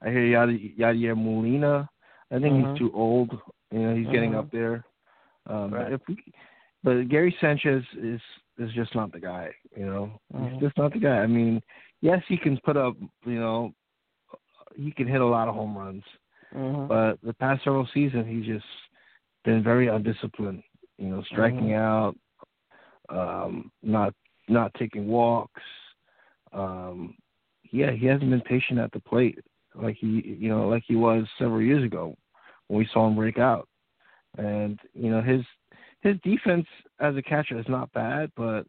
I 0.02 0.10
hear 0.10 0.22
Yadi 0.22 0.76
Yadier 0.78 1.16
Molina. 1.16 1.90
I 2.32 2.40
think 2.40 2.56
Mhm. 2.56 2.70
he's 2.72 2.78
too 2.80 2.92
old. 2.94 3.32
You 3.72 3.80
know, 3.80 3.96
he's 3.96 4.08
getting 4.08 4.32
Mhm. 4.32 4.40
up 4.40 4.52
there. 4.52 4.84
Um, 5.48 5.72
Right. 5.72 5.84
but 5.86 5.94
if 5.94 6.08
we, 6.08 6.24
but 6.84 7.08
Gary 7.10 7.36
Sanchez 7.40 7.84
is 7.94 8.22
is 8.58 8.72
just 8.74 8.96
not 8.96 9.12
the 9.12 9.20
guy. 9.20 9.54
You 9.76 9.86
know, 9.86 10.20
he's 10.38 10.60
just 10.60 10.78
not 10.78 10.94
the 10.94 11.00
guy. 11.00 11.20
I 11.20 11.28
mean, 11.28 11.62
yes, 12.02 12.24
he 12.28 12.38
can 12.38 12.58
put 12.60 12.78
up. 12.78 12.96
You 13.26 13.40
know, 13.40 13.74
he 14.76 14.92
can 14.92 15.08
hit 15.08 15.22
a 15.22 15.26
lot 15.26 15.48
of 15.48 15.56
home 15.56 15.78
runs, 15.78 16.04
Mhm. 16.54 16.88
but 16.88 17.22
the 17.22 17.34
past 17.34 17.64
several 17.64 17.88
seasons 17.94 18.28
he's 18.28 18.46
just 18.46 18.66
been 19.44 19.64
very 19.64 19.88
undisciplined. 19.88 20.64
You 20.98 21.10
know, 21.10 21.22
striking 21.24 21.70
Mhm. 21.70 21.78
out, 21.80 22.16
um, 23.10 23.72
not 23.84 24.14
not 24.48 24.74
taking 24.76 25.08
walks. 25.08 25.62
Um, 26.54 27.16
yeah, 27.72 27.92
he 27.92 28.06
hasn't 28.06 28.30
been 28.30 28.42
patient 28.42 28.80
at 28.80 28.92
the 28.92 29.00
plate 29.00 29.40
like 29.76 29.98
he 30.00 30.36
you 30.40 30.50
know 30.50 30.68
like 30.68 30.84
he 30.88 30.96
was 30.96 31.26
several 31.38 31.62
years 31.62 31.84
ago 31.84 32.16
when 32.68 32.80
we 32.80 32.90
saw 32.94 33.08
him 33.08 33.16
break 33.16 33.38
out. 33.38 33.68
And 34.38 34.80
you 34.94 35.12
know 35.12 35.22
his 35.22 35.42
his 36.02 36.16
defense 36.24 36.66
as 37.00 37.16
a 37.16 37.22
catcher 37.22 37.60
is 37.60 37.66
not 37.68 37.92
bad, 37.94 38.32
but 38.36 38.64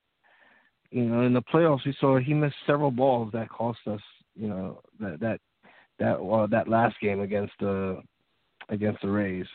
you 0.91 1.05
know 1.05 1.23
in 1.23 1.33
the 1.33 1.43
playoffs 1.43 1.87
we 1.87 1.97
saw 2.01 2.19
he 2.19 2.35
missed 2.35 2.57
several 2.67 2.91
balls 2.91 3.31
that 3.33 3.49
cost 3.49 3.79
us 3.87 4.01
you 4.35 4.49
know 4.49 4.81
that 5.01 5.21
that 5.21 5.41
that 5.99 6.19
uh, 6.19 6.47
that 6.49 6.69
last 6.69 6.97
game 7.01 7.21
against 7.21 7.53
the 7.61 8.01
against 8.69 9.03
the 9.03 9.11
Rays. 9.11 9.47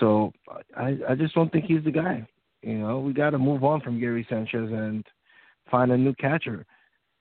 So 0.00 0.32
I 0.76 0.98
I 1.08 1.14
just 1.14 1.34
don't 1.34 1.50
think 1.50 1.64
he's 1.66 1.84
the 1.84 1.90
guy. 1.90 2.26
You 2.66 2.78
know, 2.78 2.98
we 2.98 3.12
got 3.12 3.30
to 3.30 3.38
move 3.38 3.62
on 3.62 3.80
from 3.80 4.00
Gary 4.00 4.26
Sanchez 4.28 4.70
and 4.72 5.06
find 5.70 5.92
a 5.92 5.96
new 5.96 6.12
catcher. 6.14 6.66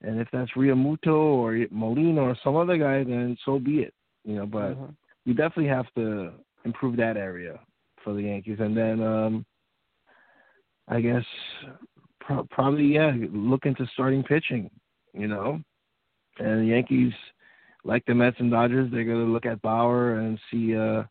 And 0.01 0.19
if 0.19 0.27
that's 0.33 0.51
Realmuto 0.53 1.13
or 1.13 1.67
Molina 1.69 2.21
or 2.21 2.35
some 2.43 2.55
other 2.55 2.77
guy, 2.77 3.03
then 3.03 3.37
so 3.45 3.59
be 3.59 3.81
it. 3.81 3.93
You 4.23 4.37
know, 4.37 4.47
but 4.47 4.73
Mhm. 4.73 4.95
we 5.27 5.33
definitely 5.33 5.67
have 5.67 5.91
to 5.93 6.33
improve 6.63 6.95
that 6.97 7.15
area 7.15 7.59
for 7.97 8.13
the 8.13 8.23
Yankees. 8.23 8.59
And 8.59 8.75
then 8.75 9.03
um 9.03 9.45
I 10.87 10.99
guess 11.01 11.25
pro- 12.19 12.45
probably 12.45 12.95
yeah, 12.95 13.15
look 13.31 13.67
into 13.67 13.85
starting 13.93 14.23
pitching. 14.23 14.71
You 15.13 15.27
know, 15.27 15.61
and 16.39 16.61
the 16.61 16.65
Yankees, 16.65 17.13
like 17.83 18.03
the 18.05 18.15
Mets 18.15 18.39
and 18.39 18.49
Dodgers, 18.49 18.89
they're 18.91 19.05
going 19.05 19.25
to 19.25 19.31
look 19.31 19.45
at 19.45 19.61
Bauer 19.61 20.15
and 20.15 20.39
see 20.49 20.75
uh 20.75 21.03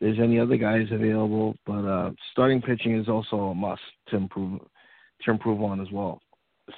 there's 0.00 0.18
any 0.18 0.38
other 0.38 0.56
guys 0.56 0.86
available. 0.90 1.56
But 1.66 1.84
uh 1.84 2.10
starting 2.32 2.62
pitching 2.62 2.98
is 2.98 3.08
also 3.08 3.36
a 3.36 3.54
must 3.54 3.82
to 4.08 4.16
improve 4.16 4.60
to 5.22 5.30
improve 5.30 5.62
on 5.62 5.80
as 5.80 5.90
well. 5.92 6.20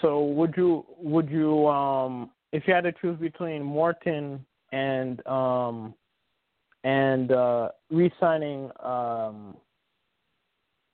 So 0.01 0.25
would 0.25 0.55
you 0.57 0.85
would 0.99 1.29
you 1.29 1.67
um 1.69 2.31
if 2.53 2.65
you 2.67 2.75
had 2.75 2.85
to 2.85 2.93
choose 3.01 3.19
between 3.19 3.63
Morton 3.63 4.45
and 4.73 5.25
um 5.27 5.95
and 6.85 7.33
uh 7.33 7.69
re-signing 7.91 8.71
um 8.83 9.57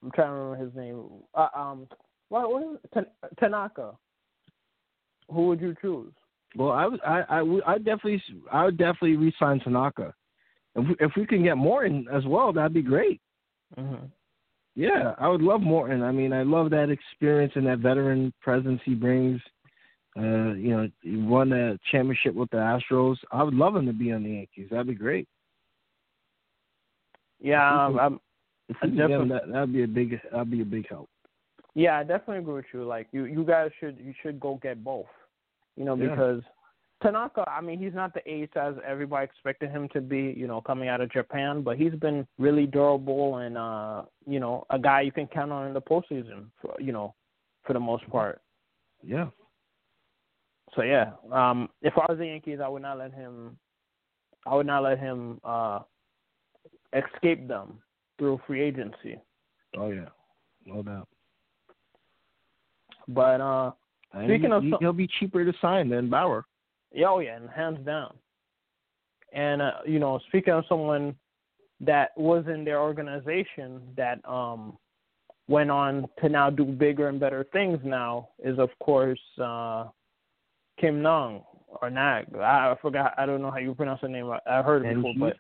I'm 0.03 0.11
trying 0.15 0.29
to 0.29 0.33
remember 0.33 0.65
his 0.65 0.75
name 0.75 1.05
uh, 1.35 1.49
um 1.55 1.89
what 2.29 2.51
what 2.51 2.63
is 2.63 2.79
it? 2.83 2.91
Tan- 2.93 3.31
Tanaka 3.39 3.97
who 5.31 5.49
would 5.49 5.61
you 5.61 5.75
choose? 5.81 6.13
Well, 6.57 6.71
I 6.71 6.87
would, 6.87 7.01
I, 7.03 7.23
I 7.29 7.43
would, 7.43 7.63
I 7.65 7.79
definitely, 7.79 8.23
I 8.53 8.65
would 8.65 8.79
definitely 8.79 9.17
re-sign 9.17 9.61
Tanaka. 9.61 10.15
If 10.77 10.89
we, 10.89 10.97
if 11.01 11.13
we 11.17 11.27
can 11.27 11.43
get 11.43 11.57
Morton 11.57 12.07
as 12.13 12.25
well, 12.27 12.53
that'd 12.53 12.75
be 12.75 12.83
great. 12.83 13.21
Mm-hmm. 13.79 14.05
Yeah, 14.75 15.15
I 15.19 15.29
would 15.29 15.41
love 15.41 15.63
Morton. 15.63 16.03
I 16.03 16.13
mean, 16.13 16.33
I 16.35 16.43
love 16.43 16.71
that 16.71 16.91
experience 16.91 17.53
and 17.57 17.67
that 17.67 17.79
veteran 17.79 18.33
presence 18.43 18.81
he 18.85 18.95
brings. 18.95 19.41
Uh, 20.19 20.53
you 20.55 20.71
know, 20.77 20.89
he 21.03 21.17
won 21.17 21.53
a 21.53 21.79
championship 21.91 22.35
with 22.35 22.51
the 22.51 22.57
Astros. 22.59 23.17
I 23.33 23.43
would 23.43 23.55
love 23.55 23.75
him 23.77 23.87
to 23.87 23.93
be 23.93 24.13
on 24.13 24.23
the 24.23 24.31
Yankees. 24.31 24.69
That'd 24.71 24.87
be 24.87 24.95
great. 24.95 25.27
Yeah, 27.41 27.87
um, 27.87 27.99
I'm, 27.99 28.21
If 28.69 28.77
we 28.83 28.91
get 28.91 29.11
him, 29.11 29.29
definitely- 29.29 29.29
that 29.29 29.53
that'd 29.53 29.73
be 29.73 29.83
a 29.83 29.89
big, 29.89 30.21
that'd 30.31 30.51
be 30.51 30.63
a 30.63 30.65
big 30.65 30.89
help. 30.89 31.09
yeah, 31.75 31.99
I 31.99 32.03
definitely 32.03 32.39
agree 32.39 32.55
with 32.55 32.65
you. 32.73 32.85
Like 32.85 33.09
you 33.13 33.25
you 33.25 33.45
guys 33.45 33.71
should 33.79 33.99
you 34.03 34.15
should 34.23 34.41
go 34.41 34.59
get 34.63 34.83
both. 34.83 35.07
You 35.77 35.85
know, 35.85 35.95
Yeah. 35.97 36.15
Tanaka, 37.03 37.45
I 37.49 37.61
mean, 37.61 37.79
he's 37.79 37.93
not 37.95 38.15
the 38.15 38.23
ace 38.31 38.49
as 38.57 38.75
everybody 38.87 39.25
expected 39.25 39.71
him 39.71 39.89
to 39.93 40.01
be, 40.01 40.35
you 40.37 40.47
know, 40.47 40.61
coming 40.63 40.89
out 40.89 41.03
of 41.03 41.13
Japan, 41.13 41.63
but 41.63 41.77
he's 41.77 41.93
been 41.95 42.27
really 42.39 42.67
durable 42.67 43.37
and 43.37 43.59
uh, 43.59 44.03
you 44.27 44.41
know, 44.41 44.65
a 44.71 44.79
guy 44.79 45.03
you 45.03 45.13
can 45.13 45.27
count 45.27 45.53
on 45.53 45.67
in 45.67 45.75
the 45.75 45.81
postseason 45.81 46.47
for 46.61 46.75
you 46.79 46.93
know, 46.93 47.15
for 47.67 47.75
the 47.75 47.81
most 47.81 48.09
part. 48.11 48.41
Yeah. 49.03 49.27
So 50.75 50.83
yeah, 50.83 51.11
um 51.33 51.69
if 51.83 51.93
I 51.97 52.07
was 52.09 52.19
the 52.19 52.27
Yankees 52.27 52.61
I 52.65 52.69
would 52.69 52.83
not 52.83 52.99
let 52.99 53.13
him 53.13 53.59
I 54.47 54.55
would 54.55 54.67
not 54.67 54.83
let 54.83 54.99
him 54.99 55.41
uh 55.45 55.81
escape 56.95 57.47
them 57.47 57.79
through 58.19 58.41
free 58.47 58.63
agency. 58.63 59.19
Oh 59.77 59.91
yeah. 59.91 60.09
No 60.65 60.83
doubt. 60.83 61.09
But 63.07 63.41
uh 63.41 63.73
And 64.15 64.29
Speaking 64.29 64.51
he, 64.51 64.53
of 64.53 64.63
he- 64.63 64.75
he'll 64.81 64.93
be 64.95 65.09
cheaper 65.21 65.45
to 65.45 65.53
sign 65.61 65.91
than 65.91 66.09
Bauer. 66.09 66.47
Yeah, 66.97 67.09
oh 67.11 67.19
yeah, 67.19 67.37
and 67.37 67.51
hands 67.51 67.85
down. 67.85 68.15
And 69.33 69.61
uh, 69.61 69.73
you 69.87 69.99
know, 69.99 70.19
speaking 70.29 70.55
of 70.55 70.65
someone 70.69 71.15
that 71.81 72.11
was 72.17 72.45
in 72.53 72.65
their 72.65 72.81
organization 72.81 73.83
that 73.97 74.27
um 74.29 74.79
went 75.47 75.71
on 75.71 76.09
to 76.21 76.29
now 76.29 76.49
do 76.49 76.65
bigger 76.65 77.09
and 77.09 77.21
better 77.21 77.47
things 77.53 77.79
now 77.85 78.31
is 78.43 78.59
of 78.59 78.71
course 78.81 79.21
uh 79.43 79.85
Kim 80.81 81.03
Nong 81.03 81.43
or 81.83 81.91
Nag. 81.91 82.35
I, 82.35 82.73
I 82.73 82.77
forgot 82.81 83.13
I 83.19 83.27
don't 83.27 83.43
know 83.43 83.51
how 83.51 83.59
you 83.59 83.75
pronounce 83.75 84.01
her 84.01 84.09
name. 84.09 84.31
I, 84.31 84.39
I 84.47 84.63
heard 84.63 84.87
it 84.87 84.95
before, 84.95 85.13
but 85.19 85.37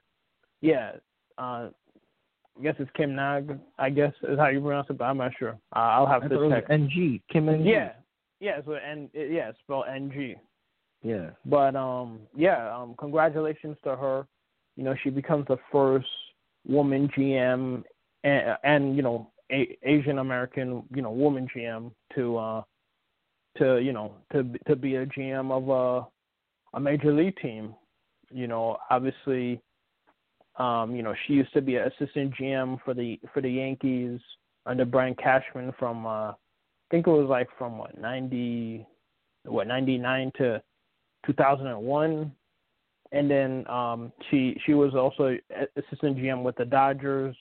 yeah. 0.60 0.92
Uh 1.38 1.70
I 2.58 2.62
guess 2.62 2.74
it's 2.78 2.90
Kim 2.96 3.14
Nag, 3.14 3.58
I 3.78 3.90
guess 3.90 4.12
is 4.22 4.38
how 4.38 4.48
you 4.48 4.60
pronounce 4.60 4.88
it, 4.90 4.98
but 4.98 5.04
I'm 5.04 5.18
not 5.18 5.32
sure. 5.38 5.58
Uh, 5.74 5.78
I'll 5.78 6.06
have 6.06 6.22
I 6.22 6.28
to 6.28 6.34
thought 6.34 6.44
it 6.44 6.48
was 6.48 6.52
check. 6.52 6.70
NG. 6.70 7.20
Kim 7.30 7.48
NG. 7.48 7.66
Yeah. 7.66 7.92
Yeah, 8.40 8.60
so 8.64 8.74
and 8.74 9.08
yeah, 9.14 9.48
it's 9.48 9.58
spelled 9.60 9.86
N 9.90 10.10
G. 10.12 10.36
Yeah. 11.06 11.30
But 11.44 11.76
um, 11.76 12.18
yeah, 12.36 12.76
um, 12.76 12.96
congratulations 12.98 13.76
to 13.84 13.94
her. 13.94 14.26
You 14.74 14.82
know, 14.82 14.96
she 15.04 15.10
becomes 15.10 15.46
the 15.46 15.56
first 15.70 16.08
woman 16.66 17.08
GM 17.16 17.84
and, 18.24 18.58
and 18.64 18.96
you 18.96 19.02
know 19.02 19.30
a- 19.52 19.78
Asian 19.84 20.18
American 20.18 20.82
you 20.92 21.02
know 21.02 21.12
woman 21.12 21.46
GM 21.54 21.92
to 22.16 22.36
uh 22.36 22.62
to 23.58 23.78
you 23.80 23.92
know 23.92 24.16
to 24.32 24.44
to 24.66 24.74
be 24.74 24.96
a 24.96 25.06
GM 25.06 25.52
of 25.52 25.68
a 25.68 26.76
a 26.76 26.80
major 26.80 27.14
league 27.14 27.36
team. 27.36 27.72
You 28.32 28.48
know, 28.48 28.76
obviously, 28.90 29.62
um, 30.58 30.96
you 30.96 31.04
know 31.04 31.14
she 31.26 31.34
used 31.34 31.52
to 31.52 31.62
be 31.62 31.76
an 31.76 31.84
assistant 31.86 32.34
GM 32.34 32.78
for 32.84 32.94
the 32.94 33.20
for 33.32 33.40
the 33.40 33.50
Yankees 33.50 34.18
under 34.66 34.84
Brian 34.84 35.14
Cashman 35.14 35.72
from 35.78 36.04
uh, 36.04 36.30
I 36.30 36.34
think 36.90 37.06
it 37.06 37.10
was 37.10 37.28
like 37.28 37.48
from 37.56 37.78
what 37.78 37.96
ninety 37.96 38.84
what 39.44 39.68
ninety 39.68 39.98
nine 39.98 40.32
to 40.38 40.60
2001 41.26 42.32
and 43.12 43.30
then 43.30 43.66
um 43.68 44.12
she 44.30 44.60
she 44.66 44.74
was 44.74 44.94
also 44.94 45.36
assistant 45.76 46.16
GM 46.16 46.42
with 46.42 46.56
the 46.56 46.64
Dodgers 46.64 47.36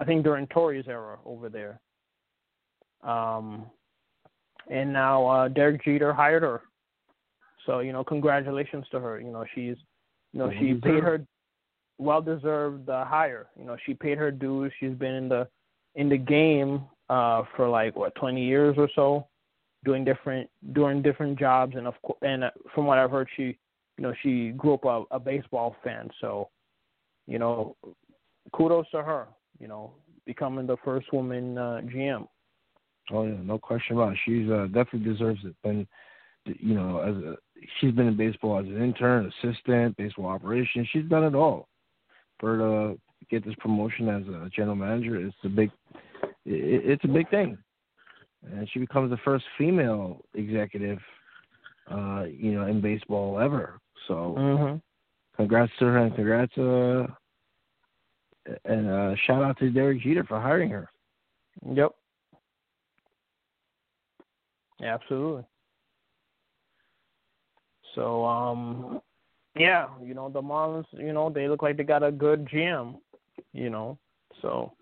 I 0.00 0.04
think 0.04 0.22
during 0.22 0.46
Torre's 0.46 0.86
era 0.86 1.18
over 1.24 1.48
there. 1.48 1.80
Um 3.02 3.66
and 4.70 4.92
now 4.92 5.26
uh 5.26 5.48
Derek 5.48 5.84
Jeter 5.84 6.12
hired 6.12 6.42
her. 6.42 6.62
So 7.66 7.80
you 7.80 7.92
know 7.92 8.04
congratulations 8.04 8.86
to 8.92 9.00
her. 9.00 9.20
You 9.20 9.30
know 9.30 9.44
she's 9.54 9.76
you 10.32 10.38
know 10.40 10.46
Well 10.46 10.54
she 10.58 10.66
deserved. 10.74 10.82
paid 10.84 11.02
her 11.02 11.26
well 11.98 12.22
deserved 12.22 12.88
uh, 12.88 13.04
hire. 13.04 13.46
You 13.58 13.64
know 13.64 13.76
she 13.84 13.94
paid 13.94 14.18
her 14.18 14.30
dues. 14.30 14.72
She's 14.78 14.94
been 14.94 15.14
in 15.14 15.28
the 15.28 15.48
in 15.96 16.08
the 16.08 16.18
game 16.18 16.82
uh 17.10 17.42
for 17.56 17.68
like 17.68 17.96
what 17.96 18.14
20 18.14 18.44
years 18.44 18.76
or 18.78 18.88
so 18.94 19.26
doing 19.84 20.04
different 20.04 20.48
doing 20.72 21.02
different 21.02 21.38
jobs 21.38 21.74
and 21.76 21.86
of 21.86 21.94
course 22.02 22.18
and 22.22 22.44
uh, 22.44 22.50
from 22.74 22.86
what 22.86 22.98
I've 22.98 23.10
heard 23.10 23.28
she 23.36 23.56
you 23.96 24.02
know 24.02 24.12
she 24.22 24.50
grew 24.50 24.74
up 24.74 24.84
a, 24.84 25.04
a 25.16 25.20
baseball 25.20 25.76
fan 25.84 26.10
so 26.20 26.48
you 27.26 27.38
know 27.38 27.76
kudos 28.52 28.90
to 28.90 29.02
her 29.02 29.26
you 29.60 29.68
know 29.68 29.92
becoming 30.26 30.66
the 30.66 30.76
first 30.84 31.12
woman 31.12 31.56
uh, 31.56 31.80
GM 31.84 32.26
Oh 33.10 33.24
yeah, 33.24 33.36
no 33.42 33.58
question 33.58 33.96
about 33.96 34.12
it. 34.12 34.18
She's 34.24 34.50
uh, 34.50 34.66
definitely 34.66 35.10
deserves 35.10 35.40
it. 35.44 35.54
And 35.64 35.86
you 36.44 36.74
know, 36.74 37.00
as 37.00 37.14
a, 37.16 37.36
she's 37.80 37.92
been 37.92 38.06
in 38.06 38.16
baseball 38.16 38.58
as 38.58 38.66
an 38.66 38.82
intern, 38.82 39.30
assistant, 39.42 39.96
baseball 39.96 40.26
operations. 40.26 40.88
She's 40.92 41.04
done 41.04 41.24
it 41.24 41.34
all. 41.34 41.68
For 42.40 42.56
to 42.58 42.98
get 43.30 43.44
this 43.44 43.54
promotion 43.58 44.08
as 44.08 44.22
a 44.28 44.48
general 44.54 44.76
manager, 44.76 45.16
it's 45.16 45.36
a 45.44 45.48
big, 45.48 45.70
it, 46.44 46.84
it's 46.84 47.04
a 47.04 47.08
big 47.08 47.28
thing. 47.30 47.58
And 48.44 48.68
she 48.70 48.78
becomes 48.78 49.10
the 49.10 49.18
first 49.18 49.44
female 49.56 50.24
executive, 50.34 50.98
uh, 51.90 52.24
you 52.30 52.52
know, 52.52 52.66
in 52.66 52.80
baseball 52.80 53.38
ever. 53.38 53.80
So 54.06 54.34
mhm 54.38 54.80
congrats 55.36 55.72
to 55.78 55.84
her 55.84 55.98
and 55.98 56.14
congrats 56.16 56.58
uh 56.58 57.06
and 58.64 58.88
uh, 58.88 59.14
shout 59.26 59.42
out 59.42 59.58
to 59.58 59.70
Derek 59.70 60.00
Jeter 60.00 60.24
for 60.24 60.40
hiring 60.40 60.70
her. 60.70 60.88
Yep. 61.70 61.94
Absolutely. 64.82 65.44
So, 67.94 68.24
um, 68.24 69.00
yeah, 69.58 69.88
you 70.02 70.14
know 70.14 70.28
the 70.28 70.40
Marlins. 70.40 70.86
You 70.92 71.12
know 71.12 71.30
they 71.30 71.48
look 71.48 71.62
like 71.62 71.76
they 71.76 71.82
got 71.82 72.02
a 72.02 72.12
good 72.12 72.46
GM. 72.46 72.96
You 73.52 73.70
know, 73.70 73.98
so 74.40 74.72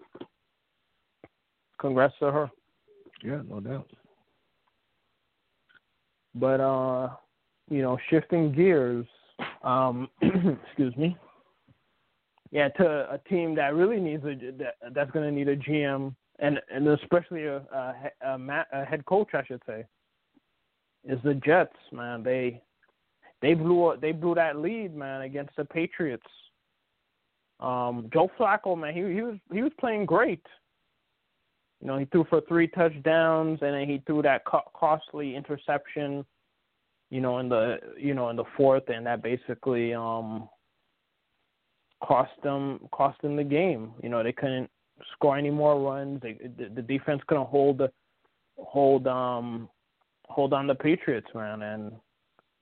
congrats 1.81 2.15
to 2.21 2.31
her. 2.31 2.51
Yeah, 3.23 3.41
no 3.49 3.61
doubt. 3.61 3.91
But 6.35 6.61
uh, 6.61 7.09
you 7.71 7.83
know, 7.83 7.99
shifting 8.11 8.53
gears. 8.53 9.07
Um, 9.63 10.09
excuse 10.23 10.97
me. 10.97 11.17
Yeah, 12.51 12.69
to 12.71 12.85
a 13.13 13.21
team 13.29 13.55
that 13.57 13.75
really 13.75 14.01
needs 14.01 14.25
a 14.25 14.35
that, 14.59 14.75
that's 14.95 15.11
going 15.11 15.29
to 15.29 15.33
need 15.33 15.49
a 15.49 15.57
GM 15.57 16.15
and 16.39 16.61
and 16.73 16.87
especially 16.89 17.45
a, 17.45 17.57
a, 17.57 18.11
a, 18.25 18.65
a 18.73 18.85
head 18.85 19.05
coach, 19.07 19.29
I 19.35 19.45
should 19.45 19.63
say, 19.67 19.85
is 21.05 21.19
the 21.25 21.35
Jets. 21.35 21.77
Man, 21.93 22.23
they 22.23 22.61
they 23.43 23.55
blew 23.55 23.95
they 24.01 24.13
blew 24.13 24.35
that 24.35 24.57
lead, 24.57 24.95
man, 24.95 25.23
against 25.23 25.57
the 25.57 25.65
Patriots. 25.65 26.27
Um, 27.61 28.11
Joe 28.13 28.31
Flacco, 28.39 28.79
man, 28.79 28.95
he 28.95 29.01
he 29.15 29.23
was 29.23 29.37
he 29.53 29.63
was 29.63 29.73
playing 29.81 30.07
great. 30.07 30.45
You 31.81 31.89
know, 31.89 31.99
he 31.99 32.07
threw 32.07 32.25
for 32.29 32.41
three 32.43 32.69
touchdowns, 32.69 33.59
and 33.63 33.75
then 33.75 33.89
he 33.89 34.03
threw 34.07 34.23
that 34.23 34.45
co- 34.45 34.71
costly 34.75 35.37
interception. 35.37 36.25
You 37.11 37.21
know, 37.21 37.39
in 37.39 37.49
the 37.49 37.79
you 37.99 38.15
know 38.15 38.31
in 38.31 38.37
the 38.37 38.45
fourth, 38.57 38.89
and 38.89 39.07
that 39.07 39.23
basically 39.23 39.95
um 39.95 40.49
cost 42.03 42.33
them 42.43 42.81
cost 42.93 43.21
them 43.23 43.37
the 43.37 43.45
game. 43.45 43.93
You 44.03 44.09
know, 44.09 44.23
they 44.23 44.33
couldn't 44.33 44.71
score 45.13 45.37
any 45.37 45.51
more 45.51 45.79
runs. 45.81 46.21
They, 46.23 46.33
the, 46.33 46.69
the 46.75 46.83
defense 46.83 47.23
couldn't 47.27 47.47
hold 47.47 47.79
the 47.79 47.93
hold 48.57 49.07
um 49.07 49.69
hold 50.29 50.53
on 50.53 50.67
the 50.67 50.75
Patriots, 50.75 51.29
man, 51.35 51.63
and 51.63 51.93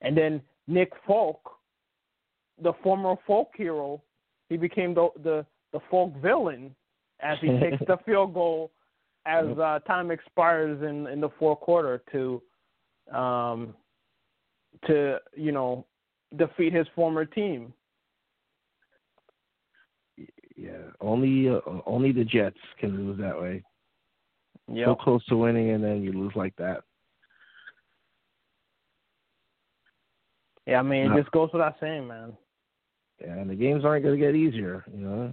and 0.03 0.17
then 0.17 0.43
Nick 0.67 0.93
Folk, 1.07 1.41
the 2.63 2.73
former 2.83 3.15
folk 3.27 3.51
hero, 3.57 4.03
he 4.49 4.57
became 4.57 4.95
the 4.95 5.09
the, 5.23 5.47
the 5.73 5.81
folk 5.91 6.15
villain 6.21 6.75
as 7.21 7.39
he 7.41 7.49
takes 7.61 7.83
the 7.87 7.97
field 8.05 8.35
goal 8.35 8.71
as 9.27 9.47
uh, 9.59 9.79
time 9.87 10.11
expires 10.11 10.83
in 10.83 11.07
in 11.07 11.21
the 11.21 11.31
fourth 11.39 11.61
quarter 11.61 12.03
to 12.13 12.43
um 13.13 13.75
to 14.87 15.19
you 15.37 15.53
know 15.53 15.87
defeat 16.37 16.73
his 16.73 16.87
former 16.95 17.25
team. 17.25 17.73
Yeah, 20.57 20.91
only 21.01 21.49
uh, 21.49 21.61
only 21.87 22.13
the 22.13 22.25
Jets 22.25 22.59
can 22.79 22.97
lose 22.97 23.19
that 23.19 23.41
way. 23.41 23.63
Yeah, 24.71 24.87
so 24.87 24.95
close 24.95 25.25
to 25.27 25.37
winning 25.37 25.71
and 25.71 25.83
then 25.83 26.03
you 26.03 26.13
lose 26.13 26.33
like 26.35 26.55
that. 26.57 26.83
Yeah, 30.67 30.79
I 30.79 30.83
mean, 30.83 31.13
it 31.13 31.21
just 31.21 31.31
goes 31.33 31.51
without 31.53 31.77
saying, 31.79 32.07
man. 32.07 32.33
Yeah, 33.21 33.35
and 33.35 33.51
the 33.51 33.55
games 33.55 33.85
aren't 33.85 34.05
going 34.05 34.19
to 34.19 34.27
get 34.27 34.35
easier. 34.35 34.85
You 34.93 35.01
know, 35.01 35.33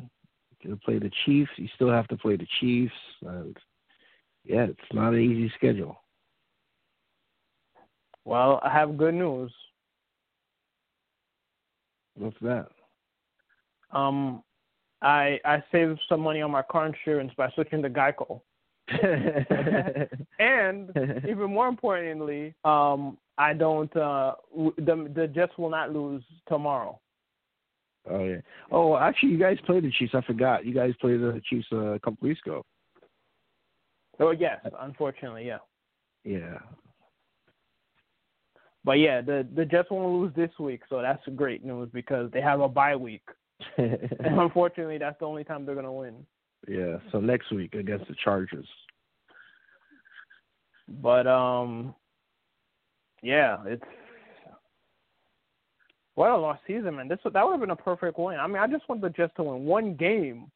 you 0.62 0.78
play 0.84 1.00
the 1.00 1.12
Chiefs. 1.26 1.52
You 1.56 1.68
still 1.76 1.90
have 1.90 2.08
to 2.10 2.18
play 2.18 2.36
the 2.36 2.48
Chiefs. 2.60 2.94
And 3.26 3.56
yeah, 4.46 4.66
it's 4.66 4.94
not 4.94 5.14
an 5.14 5.22
easy 5.22 5.52
schedule. 5.56 5.98
Well, 8.26 8.60
I 8.64 8.70
have 8.72 8.98
good 8.98 9.14
news. 9.14 9.52
What's 12.16 12.38
that? 12.42 12.68
Um, 13.92 14.44
I 15.02 15.40
I 15.44 15.64
saved 15.72 16.00
some 16.08 16.22
money 16.22 16.42
on 16.42 16.52
my 16.52 16.62
car 16.62 16.86
insurance 16.86 17.32
by 17.36 17.50
switching 17.52 17.82
to 17.82 17.90
Geico. 17.90 18.42
and 20.40 20.90
even 21.28 21.50
more 21.50 21.68
importantly, 21.68 22.54
um, 22.64 23.18
I 23.38 23.54
don't. 23.54 23.96
Uh, 23.96 24.34
the 24.56 25.10
the 25.16 25.28
Jets 25.34 25.58
will 25.58 25.70
not 25.70 25.92
lose 25.92 26.24
tomorrow. 26.48 27.00
Oh 28.10 28.26
yeah. 28.26 28.42
Oh, 28.72 28.98
actually, 28.98 29.30
you 29.30 29.40
guys 29.40 29.58
played 29.66 29.84
the 29.84 29.92
Chiefs. 29.92 30.14
I 30.16 30.22
forgot. 30.22 30.66
You 30.66 30.74
guys 30.74 30.94
played 31.00 31.22
the 31.22 31.42
Chiefs 31.50 31.68
uh, 31.72 31.94
a 31.94 32.00
couple 32.00 32.28
weeks 32.28 32.42
ago. 32.46 32.66
Oh 34.20 34.32
yes, 34.32 34.60
unfortunately, 34.80 35.46
yeah. 35.46 35.60
Yeah. 36.24 36.60
But 38.84 38.94
yeah, 38.94 39.22
the 39.22 39.48
the 39.56 39.66
Jets 39.66 39.90
won't 39.92 40.22
lose 40.22 40.34
this 40.36 40.52
week, 40.60 40.82
so 40.90 41.02
that's 41.02 41.22
great 41.36 41.64
news 41.64 41.90
because 41.94 42.32
they 42.32 42.42
have 42.42 42.62
a 42.62 42.68
bye 42.68 42.96
week. 42.96 43.24
and 43.78 44.40
unfortunately, 44.40 44.98
that's 44.98 45.20
the 45.20 45.26
only 45.26 45.44
time 45.44 45.66
they're 45.66 45.76
gonna 45.76 45.94
win. 45.94 46.26
Yeah. 46.68 46.98
So 47.12 47.20
next 47.20 47.52
week 47.52 47.76
against 47.76 48.08
the 48.08 48.16
Chargers. 48.24 48.68
But 50.88 51.28
um, 51.28 51.96
yeah, 53.22 53.58
it's 53.66 53.84
what 56.16 56.32
a 56.32 56.38
lost 56.38 56.62
season, 56.68 56.96
man. 56.96 57.08
This 57.08 57.20
that 57.24 57.46
would 57.46 57.52
have 57.52 57.62
been 57.62 57.70
a 57.70 57.76
perfect 57.76 58.18
win. 58.18 58.40
I 58.40 58.48
mean, 58.48 58.58
I 58.58 58.68
just 58.68 58.88
want 58.90 59.02
the 59.02 59.10
Jets 59.10 59.34
to 59.38 59.44
win 59.44 59.66
one 59.66 59.96
game. 59.96 60.52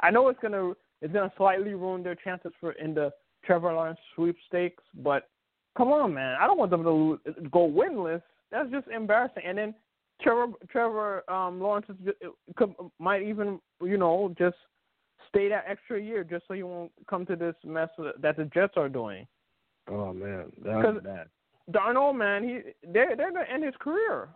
I 0.00 0.10
know 0.10 0.28
it's 0.28 0.40
gonna 0.40 0.74
it's 1.02 1.12
gonna 1.12 1.32
slightly 1.36 1.74
ruin 1.74 2.02
their 2.02 2.14
chances 2.14 2.52
for 2.60 2.72
in 2.72 2.94
the 2.94 3.10
Trevor 3.44 3.72
Lawrence 3.72 3.98
sweepstakes, 4.14 4.82
but 5.02 5.28
come 5.76 5.88
on, 5.92 6.14
man. 6.14 6.36
I 6.40 6.46
don't 6.46 6.58
want 6.58 6.70
them 6.70 6.82
to 6.82 6.90
lose, 6.90 7.20
go 7.50 7.68
winless. 7.68 8.22
That's 8.50 8.70
just 8.70 8.88
embarrassing. 8.88 9.42
And 9.44 9.58
then 9.58 9.74
Trevor 10.22 10.52
Trevor 10.70 11.30
um, 11.30 11.60
Lawrence 11.60 11.86
is, 11.88 12.14
could, 12.56 12.74
might 12.98 13.22
even 13.22 13.60
you 13.82 13.96
know 13.96 14.34
just 14.38 14.56
stay 15.28 15.48
that 15.48 15.64
extra 15.68 16.00
year 16.00 16.24
just 16.24 16.44
so 16.46 16.54
he 16.54 16.62
won't 16.62 16.92
come 17.08 17.26
to 17.26 17.36
this 17.36 17.54
mess 17.64 17.88
that 18.20 18.36
the 18.36 18.44
Jets 18.54 18.74
are 18.76 18.88
doing. 18.88 19.26
Oh 19.90 20.12
man, 20.12 20.52
that's 20.64 21.04
bad. 21.04 21.26
Darnold, 21.70 22.16
man, 22.16 22.44
he 22.44 22.60
they're 22.92 23.16
they're 23.16 23.32
gonna 23.32 23.44
end 23.52 23.64
his 23.64 23.74
career. 23.80 24.28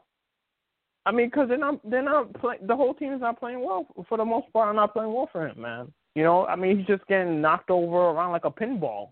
I 1.06 1.12
mean, 1.12 1.28
because 1.28 1.48
they're 1.48 1.58
not 1.58 1.78
they're 1.88 2.02
not 2.02 2.34
play, 2.34 2.56
the 2.66 2.76
whole 2.76 2.94
team 2.94 3.12
is 3.12 3.20
not 3.20 3.38
playing 3.38 3.64
well 3.64 3.86
for 4.08 4.18
the 4.18 4.24
most 4.24 4.52
part. 4.52 4.68
I'm 4.68 4.76
not 4.76 4.92
playing 4.92 5.12
well 5.12 5.28
for 5.32 5.46
him, 5.46 5.60
man. 5.60 5.92
You 6.14 6.24
know, 6.24 6.46
I 6.46 6.56
mean, 6.56 6.78
he's 6.78 6.86
just 6.86 7.06
getting 7.06 7.40
knocked 7.40 7.70
over 7.70 7.96
around 7.96 8.32
like 8.32 8.44
a 8.44 8.50
pinball. 8.50 9.10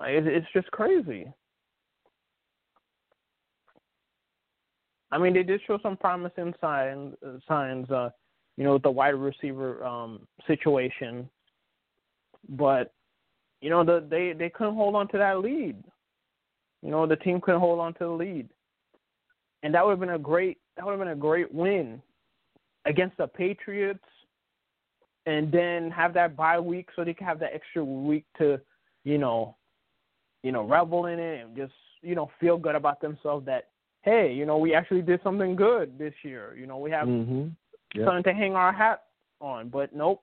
It's 0.00 0.46
just 0.52 0.70
crazy. 0.70 1.26
I 5.10 5.18
mean, 5.18 5.32
they 5.34 5.42
did 5.42 5.60
show 5.66 5.78
some 5.82 5.96
promising 5.96 6.54
signs, 6.60 7.14
signs, 7.46 7.90
uh, 7.90 8.10
you 8.56 8.64
know, 8.64 8.74
with 8.74 8.82
the 8.82 8.90
wide 8.90 9.10
receiver 9.10 9.84
um, 9.84 10.26
situation, 10.46 11.28
but 12.50 12.92
you 13.60 13.70
know, 13.70 13.84
the, 13.84 14.06
they 14.08 14.32
they 14.32 14.50
couldn't 14.50 14.74
hold 14.74 14.94
on 14.94 15.08
to 15.08 15.18
that 15.18 15.40
lead. 15.40 15.82
You 16.82 16.90
know, 16.90 17.06
the 17.06 17.16
team 17.16 17.40
couldn't 17.40 17.60
hold 17.60 17.80
on 17.80 17.94
to 17.94 18.00
the 18.00 18.10
lead, 18.10 18.48
and 19.62 19.74
that 19.74 19.84
would 19.84 19.92
have 19.92 20.00
been 20.00 20.10
a 20.10 20.18
great 20.18 20.58
that 20.76 20.84
would 20.84 20.92
have 20.92 21.00
been 21.00 21.08
a 21.08 21.16
great 21.16 21.52
win 21.52 22.02
against 22.84 23.16
the 23.16 23.26
Patriots, 23.26 24.04
and 25.26 25.52
then 25.52 25.90
have 25.90 26.14
that 26.14 26.36
bye 26.36 26.58
week 26.58 26.88
so 26.94 27.04
they 27.04 27.14
can 27.14 27.26
have 27.26 27.38
that 27.40 27.54
extra 27.54 27.84
week 27.84 28.24
to, 28.38 28.60
you 29.04 29.18
know, 29.18 29.56
you 30.42 30.52
know, 30.52 30.62
revel 30.62 31.06
in 31.06 31.18
it 31.18 31.44
and 31.44 31.56
just 31.56 31.72
you 32.02 32.14
know 32.14 32.30
feel 32.40 32.56
good 32.56 32.74
about 32.74 33.00
themselves 33.00 33.44
that 33.46 33.68
hey, 34.02 34.32
you 34.32 34.46
know, 34.46 34.58
we 34.58 34.74
actually 34.74 35.02
did 35.02 35.20
something 35.22 35.56
good 35.56 35.98
this 35.98 36.14
year. 36.22 36.56
You 36.58 36.66
know, 36.66 36.78
we 36.78 36.90
have 36.90 37.08
mm-hmm. 37.08 37.48
yep. 37.94 38.06
something 38.06 38.22
to 38.24 38.32
hang 38.32 38.54
our 38.54 38.72
hat 38.72 39.02
on. 39.40 39.68
But 39.68 39.94
nope. 39.94 40.22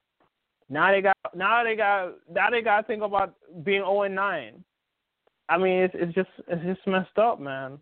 Now 0.69 0.91
they 0.91 1.01
got 1.01 1.17
now 1.35 1.63
they 1.63 1.75
got 1.75 2.13
now 2.31 2.49
they 2.49 2.61
got 2.61 2.81
to 2.81 2.87
think 2.87 3.03
about 3.03 3.35
being 3.63 3.81
0 3.81 4.03
and 4.03 4.15
9. 4.15 4.63
I 5.47 5.57
mean, 5.57 5.83
it's 5.83 5.93
it's 5.95 6.13
just 6.15 6.29
it's 6.47 6.63
just 6.63 6.87
messed 6.87 7.17
up, 7.17 7.39
man. 7.39 7.77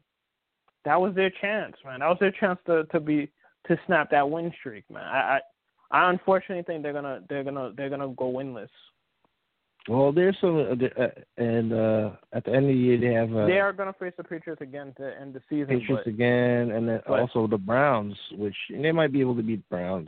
That 0.83 0.99
was 0.99 1.15
their 1.15 1.31
chance, 1.41 1.75
man. 1.85 2.01
That 2.01 2.09
was 2.09 2.17
their 2.19 2.31
chance 2.31 2.59
to 2.67 2.83
to 2.85 2.99
be 2.99 3.31
to 3.67 3.79
snap 3.87 4.11
that 4.11 4.29
win 4.29 4.51
streak, 4.59 4.83
man. 4.91 5.05
I 5.05 5.39
I, 5.93 6.09
unfortunately 6.09 6.63
think 6.63 6.83
they're 6.83 6.91
gonna 6.91 7.21
they're 7.29 7.43
gonna 7.43 7.71
they're 7.77 7.89
gonna 7.89 8.09
go 8.09 8.33
winless. 8.33 8.67
Well, 9.87 10.13
there's 10.13 10.37
some, 10.39 10.57
uh, 10.57 11.01
uh, 11.01 11.07
and 11.37 11.73
uh, 11.73 12.11
at 12.31 12.45
the 12.45 12.51
end 12.51 12.65
of 12.65 12.69
the 12.69 12.73
year 12.73 12.97
they 12.97 13.13
have. 13.13 13.35
Uh, 13.35 13.45
they 13.45 13.59
are 13.59 13.73
going 13.73 13.91
to 13.91 13.99
face 13.99 14.13
the 14.15 14.23
Patriots 14.23 14.61
again 14.61 14.93
to 14.97 15.11
end 15.19 15.33
the 15.33 15.41
season. 15.49 15.79
Patriots 15.79 16.03
but, 16.05 16.07
again, 16.07 16.71
and 16.71 16.87
then 16.87 17.01
but, 17.05 17.19
also 17.19 17.47
the 17.47 17.57
Browns, 17.57 18.15
which 18.37 18.55
they 18.71 18.93
might 18.93 19.11
be 19.11 19.19
able 19.19 19.35
to 19.35 19.43
beat 19.43 19.57
the 19.57 19.75
Browns. 19.75 20.07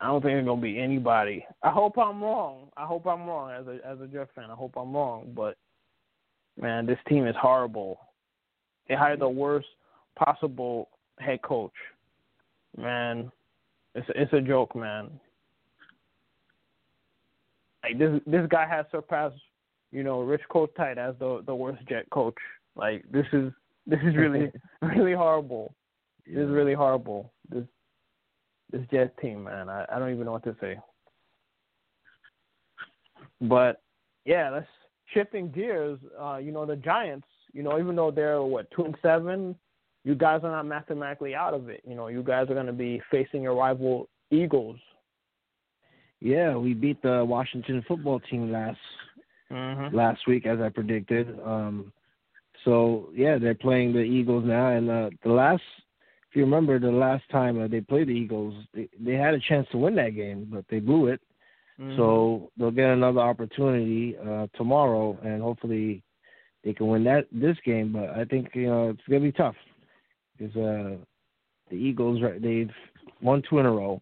I 0.00 0.08
don't 0.08 0.20
think 0.20 0.34
it's 0.34 0.44
going 0.44 0.58
to 0.58 0.62
be 0.62 0.80
anybody. 0.80 1.46
I 1.62 1.70
hope 1.70 1.96
I'm 1.96 2.20
wrong. 2.20 2.70
I 2.76 2.86
hope 2.86 3.06
I'm 3.06 3.24
wrong 3.24 3.52
as 3.52 3.68
a 3.68 3.78
as 3.88 4.00
a 4.00 4.08
Jeff 4.08 4.26
fan. 4.34 4.50
I 4.50 4.54
hope 4.54 4.72
I'm 4.76 4.92
wrong, 4.92 5.32
but 5.36 5.56
man, 6.60 6.86
this 6.86 6.98
team 7.08 7.24
is 7.28 7.36
horrible. 7.40 8.00
They 8.88 8.96
hired 8.96 9.20
the 9.20 9.28
worst 9.28 9.68
possible 10.18 10.88
head 11.20 11.40
coach. 11.42 11.70
Man, 12.76 13.30
it's 13.94 14.08
a, 14.08 14.22
it's 14.22 14.32
a 14.32 14.40
joke, 14.40 14.74
man. 14.74 15.10
Like 17.82 17.98
this 17.98 18.20
this 18.26 18.46
guy 18.48 18.66
has 18.66 18.86
surpassed, 18.90 19.40
you 19.90 20.02
know, 20.02 20.20
Rich 20.20 20.42
Kotite 20.50 20.98
as 20.98 21.14
the 21.18 21.42
the 21.46 21.54
worst 21.54 21.86
Jet 21.88 22.08
coach. 22.10 22.36
Like 22.76 23.04
this 23.10 23.26
is 23.32 23.52
this 23.86 24.00
is 24.04 24.16
really 24.16 24.52
really 24.82 25.14
horrible. 25.14 25.74
Yeah. 26.26 26.36
This 26.36 26.44
is 26.46 26.50
really 26.50 26.74
horrible. 26.74 27.32
This 27.50 27.64
this 28.70 28.82
Jet 28.90 29.16
team, 29.18 29.44
man. 29.44 29.68
I, 29.68 29.84
I 29.90 29.98
don't 29.98 30.12
even 30.12 30.24
know 30.24 30.32
what 30.32 30.44
to 30.44 30.56
say. 30.60 30.78
But 33.40 33.82
yeah, 34.24 34.50
let's 34.50 34.66
shifting 35.12 35.50
gears. 35.50 35.98
Uh, 36.20 36.36
you 36.36 36.52
know, 36.52 36.64
the 36.64 36.76
Giants. 36.76 37.26
You 37.52 37.62
know, 37.62 37.78
even 37.78 37.96
though 37.96 38.10
they're 38.10 38.40
what 38.42 38.70
two 38.70 38.84
and 38.84 38.96
seven, 39.02 39.56
you 40.04 40.14
guys 40.14 40.40
are 40.42 40.50
not 40.50 40.66
mathematically 40.66 41.34
out 41.34 41.54
of 41.54 41.68
it. 41.68 41.82
You 41.86 41.94
know, 41.94 42.08
you 42.08 42.22
guys 42.22 42.50
are 42.50 42.54
going 42.54 42.66
to 42.66 42.72
be 42.72 43.00
facing 43.10 43.42
your 43.42 43.54
rival 43.54 44.08
Eagles. 44.30 44.78
Yeah, 46.20 46.56
we 46.56 46.74
beat 46.74 47.02
the 47.02 47.24
Washington 47.24 47.84
football 47.86 48.20
team 48.20 48.50
last 48.50 48.78
mm-hmm. 49.50 49.94
last 49.94 50.20
week, 50.26 50.46
as 50.46 50.60
I 50.60 50.68
predicted. 50.68 51.38
Um, 51.44 51.92
so 52.64 53.10
yeah, 53.14 53.38
they're 53.38 53.54
playing 53.54 53.92
the 53.92 54.00
Eagles 54.00 54.44
now, 54.46 54.68
and 54.70 54.90
uh, 54.90 55.10
the 55.24 55.30
last, 55.30 55.62
if 56.30 56.36
you 56.36 56.42
remember, 56.42 56.78
the 56.78 56.90
last 56.90 57.24
time 57.30 57.60
uh, 57.60 57.68
they 57.68 57.80
played 57.80 58.08
the 58.08 58.12
Eagles, 58.12 58.54
they, 58.72 58.88
they 59.00 59.14
had 59.14 59.34
a 59.34 59.40
chance 59.40 59.66
to 59.72 59.78
win 59.78 59.96
that 59.96 60.14
game, 60.14 60.48
but 60.50 60.64
they 60.70 60.78
blew 60.78 61.08
it. 61.08 61.20
Mm-hmm. 61.80 61.96
So 61.96 62.50
they'll 62.56 62.70
get 62.70 62.90
another 62.90 63.20
opportunity 63.20 64.16
uh, 64.16 64.46
tomorrow, 64.56 65.18
and 65.24 65.42
hopefully 65.42 66.02
they 66.62 66.72
can 66.72 66.86
win 66.86 67.04
that 67.04 67.26
this 67.32 67.56
game. 67.64 67.92
But 67.92 68.10
I 68.10 68.24
think 68.24 68.50
you 68.54 68.66
know 68.66 68.90
it's 68.90 69.02
gonna 69.08 69.20
be 69.20 69.32
tough 69.32 69.56
because 70.42 70.56
uh, 70.56 70.96
the 71.70 71.76
Eagles 71.76 72.22
Right, 72.22 72.40
they've 72.40 72.70
won 73.20 73.42
two 73.48 73.58
in 73.58 73.66
a 73.66 73.70
row, 73.70 74.00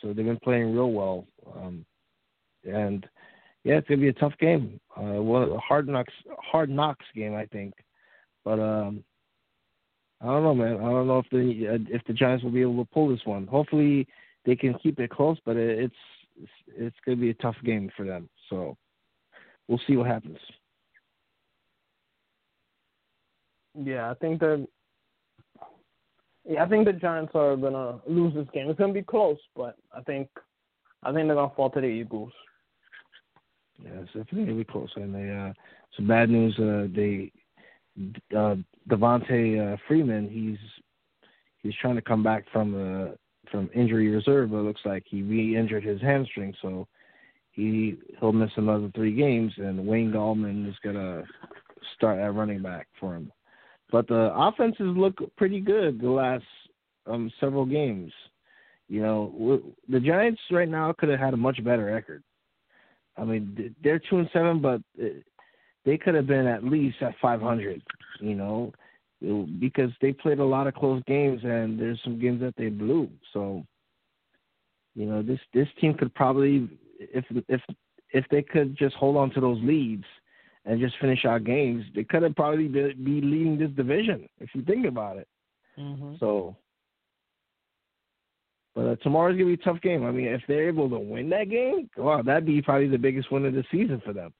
so 0.00 0.08
they've 0.08 0.24
been 0.24 0.38
playing 0.42 0.74
real 0.74 0.92
well. 0.92 1.26
Um, 1.54 1.84
and 2.64 3.06
yeah, 3.64 3.74
it's 3.74 3.88
gonna 3.88 4.00
be 4.00 4.08
a 4.08 4.12
tough 4.14 4.34
game. 4.40 4.80
Uh, 4.96 5.22
well, 5.22 5.52
a 5.54 5.58
hard 5.58 5.88
knocks 5.88 6.12
hard 6.38 6.70
knocks 6.70 7.04
game, 7.14 7.34
I 7.34 7.46
think. 7.46 7.74
But 8.44 8.60
um, 8.60 9.04
I 10.20 10.26
don't 10.26 10.42
know, 10.42 10.54
man. 10.54 10.76
I 10.76 10.90
don't 10.90 11.06
know 11.06 11.18
if 11.18 11.30
the 11.30 11.74
uh, 11.74 11.94
if 11.94 12.02
the 12.06 12.12
Giants 12.12 12.44
will 12.44 12.50
be 12.50 12.62
able 12.62 12.84
to 12.84 12.90
pull 12.92 13.08
this 13.08 13.24
one. 13.24 13.46
Hopefully 13.46 14.06
they 14.44 14.56
can 14.56 14.74
keep 14.82 14.98
it 15.00 15.10
close, 15.10 15.38
but 15.44 15.56
it's 15.56 15.94
it's, 16.40 16.52
it's 16.68 16.96
going 17.04 17.18
to 17.18 17.22
be 17.22 17.30
a 17.30 17.34
tough 17.34 17.56
game 17.64 17.90
for 17.96 18.04
them. 18.04 18.28
So 18.48 18.76
we'll 19.68 19.80
see 19.86 19.96
what 19.96 20.06
happens. 20.06 20.38
Yeah, 23.74 24.10
I 24.10 24.14
think 24.14 24.40
that. 24.40 24.66
Yeah, 26.48 26.62
I 26.62 26.68
think 26.68 26.86
the 26.86 26.92
Giants 26.92 27.32
are 27.34 27.56
gonna 27.56 27.98
lose 28.06 28.34
this 28.34 28.46
game. 28.52 28.70
It's 28.70 28.78
gonna 28.78 28.92
be 28.92 29.02
close, 29.02 29.38
but 29.56 29.76
I 29.92 30.00
think, 30.02 30.28
I 31.02 31.12
think 31.12 31.26
they're 31.26 31.36
gonna 31.36 31.52
fall 31.56 31.70
to 31.70 31.80
the 31.80 31.86
Eagles. 31.86 32.32
Yeah, 33.82 34.00
it's 34.00 34.12
definitely 34.12 34.44
gonna 34.44 34.58
be 34.58 34.64
close. 34.64 34.90
And 34.96 35.14
they, 35.14 35.30
uh, 35.30 35.52
some 35.96 36.06
bad 36.06 36.30
news. 36.30 36.56
Uh, 36.58 36.86
they, 36.94 37.32
uh, 38.36 38.56
Devonta 38.88 39.74
uh, 39.74 39.76
Freeman, 39.88 40.28
he's 40.28 40.58
he's 41.62 41.74
trying 41.80 41.96
to 41.96 42.02
come 42.02 42.22
back 42.22 42.44
from 42.52 42.74
uh, 42.74 43.14
from 43.50 43.68
injury 43.74 44.08
reserve, 44.08 44.50
but 44.50 44.58
it 44.58 44.62
looks 44.62 44.82
like 44.84 45.04
he 45.06 45.22
re-injured 45.22 45.84
his 45.84 46.00
hamstring, 46.00 46.54
so 46.62 46.86
he 47.50 47.96
he'll 48.20 48.32
miss 48.32 48.50
another 48.56 48.90
three 48.94 49.14
games, 49.14 49.52
and 49.56 49.84
Wayne 49.84 50.12
Gallman 50.12 50.68
is 50.68 50.76
gonna 50.84 51.24
start 51.96 52.18
at 52.18 52.34
running 52.34 52.62
back 52.62 52.86
for 53.00 53.16
him. 53.16 53.32
But 53.90 54.08
the 54.08 54.32
offenses 54.34 54.96
look 54.96 55.14
pretty 55.36 55.60
good 55.60 56.00
the 56.00 56.10
last 56.10 56.44
um, 57.06 57.30
several 57.40 57.64
games. 57.64 58.12
You 58.88 59.02
know, 59.02 59.62
the 59.88 60.00
Giants 60.00 60.40
right 60.50 60.68
now 60.68 60.92
could 60.92 61.08
have 61.08 61.18
had 61.18 61.34
a 61.34 61.36
much 61.36 61.62
better 61.64 61.86
record. 61.86 62.22
I 63.16 63.24
mean, 63.24 63.74
they're 63.82 63.98
two 63.98 64.18
and 64.18 64.28
seven, 64.32 64.60
but 64.60 64.80
they 65.84 65.96
could 65.96 66.14
have 66.14 66.26
been 66.26 66.46
at 66.46 66.64
least 66.64 66.96
at 67.00 67.14
500. 67.20 67.82
You 68.20 68.34
know, 68.34 68.72
because 69.58 69.90
they 70.00 70.12
played 70.12 70.38
a 70.38 70.44
lot 70.44 70.66
of 70.66 70.74
close 70.74 71.02
games 71.06 71.40
and 71.42 71.78
there's 71.78 72.00
some 72.04 72.18
games 72.18 72.40
that 72.40 72.54
they 72.56 72.68
blew. 72.68 73.08
So, 73.32 73.64
you 74.94 75.06
know, 75.06 75.22
this 75.22 75.40
this 75.54 75.68
team 75.80 75.94
could 75.94 76.14
probably 76.14 76.68
if 76.98 77.24
if 77.48 77.60
if 78.10 78.24
they 78.30 78.42
could 78.42 78.76
just 78.76 78.94
hold 78.96 79.16
on 79.16 79.30
to 79.30 79.40
those 79.40 79.58
leads 79.62 80.04
and 80.66 80.80
just 80.80 80.98
finish 81.00 81.24
our 81.24 81.38
games, 81.38 81.84
they 81.94 82.04
could 82.04 82.24
have 82.24 82.34
probably 82.34 82.66
be, 82.66 82.92
be 82.92 83.20
leading 83.20 83.56
this 83.56 83.70
division 83.70 84.28
if 84.40 84.50
you 84.52 84.62
think 84.62 84.84
about 84.84 85.16
it. 85.16 85.28
Mm-hmm. 85.78 86.14
So, 86.18 86.56
but 88.74 88.86
uh, 88.86 88.96
tomorrow's 88.96 89.38
gonna 89.38 89.46
be 89.46 89.54
a 89.54 89.64
tough 89.64 89.80
game. 89.80 90.04
I 90.04 90.10
mean, 90.10 90.26
if 90.26 90.42
they're 90.48 90.68
able 90.68 90.90
to 90.90 90.98
win 90.98 91.30
that 91.30 91.48
game, 91.48 91.88
wow, 91.96 92.20
that'd 92.22 92.44
be 92.44 92.60
probably 92.60 92.88
the 92.88 92.98
biggest 92.98 93.30
win 93.30 93.46
of 93.46 93.54
the 93.54 93.64
season 93.70 94.02
for 94.04 94.12
them. 94.12 94.32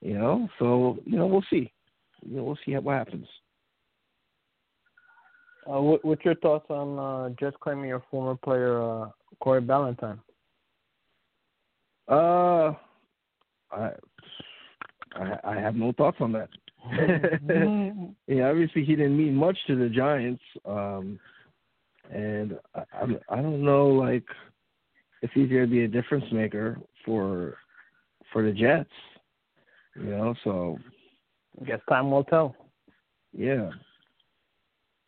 You 0.00 0.14
know, 0.16 0.48
so 0.58 0.98
you 1.04 1.18
know 1.18 1.26
we'll 1.26 1.44
see. 1.50 1.72
You 2.24 2.36
know, 2.36 2.44
we'll 2.44 2.58
see 2.64 2.76
what 2.76 2.94
happens. 2.94 3.26
Uh, 5.68 5.80
what, 5.80 6.04
what's 6.04 6.24
your 6.24 6.36
thoughts 6.36 6.66
on 6.70 6.98
uh, 6.98 7.34
just 7.38 7.58
claiming 7.60 7.88
your 7.88 8.02
former 8.10 8.36
player 8.36 8.80
uh, 8.80 9.08
Corey 9.40 9.60
Ballentine? 9.60 10.18
Uh, 12.08 12.72
I, 13.70 13.90
I 15.18 15.38
I 15.44 15.54
have 15.56 15.74
no 15.74 15.92
thoughts 15.92 16.18
on 16.20 16.32
that. 16.32 16.48
yeah, 18.26 18.48
obviously 18.48 18.84
he 18.84 18.96
didn't 18.96 19.16
mean 19.16 19.34
much 19.34 19.58
to 19.66 19.76
the 19.76 19.88
Giants, 19.88 20.42
um, 20.64 21.18
and 22.10 22.58
I, 22.74 22.82
I 22.92 23.04
I 23.30 23.42
don't 23.42 23.64
know 23.64 23.88
like 23.88 24.24
if 25.22 25.30
he's 25.34 25.48
going 25.48 25.62
to 25.62 25.70
be 25.70 25.84
a 25.84 25.88
difference 25.88 26.24
maker 26.32 26.78
for 27.04 27.56
for 28.32 28.42
the 28.42 28.52
Jets. 28.52 28.90
You 29.96 30.10
know, 30.10 30.34
so 30.44 30.78
I 31.60 31.64
guess 31.64 31.80
time 31.88 32.10
will 32.10 32.24
tell. 32.24 32.54
Yeah, 33.36 33.70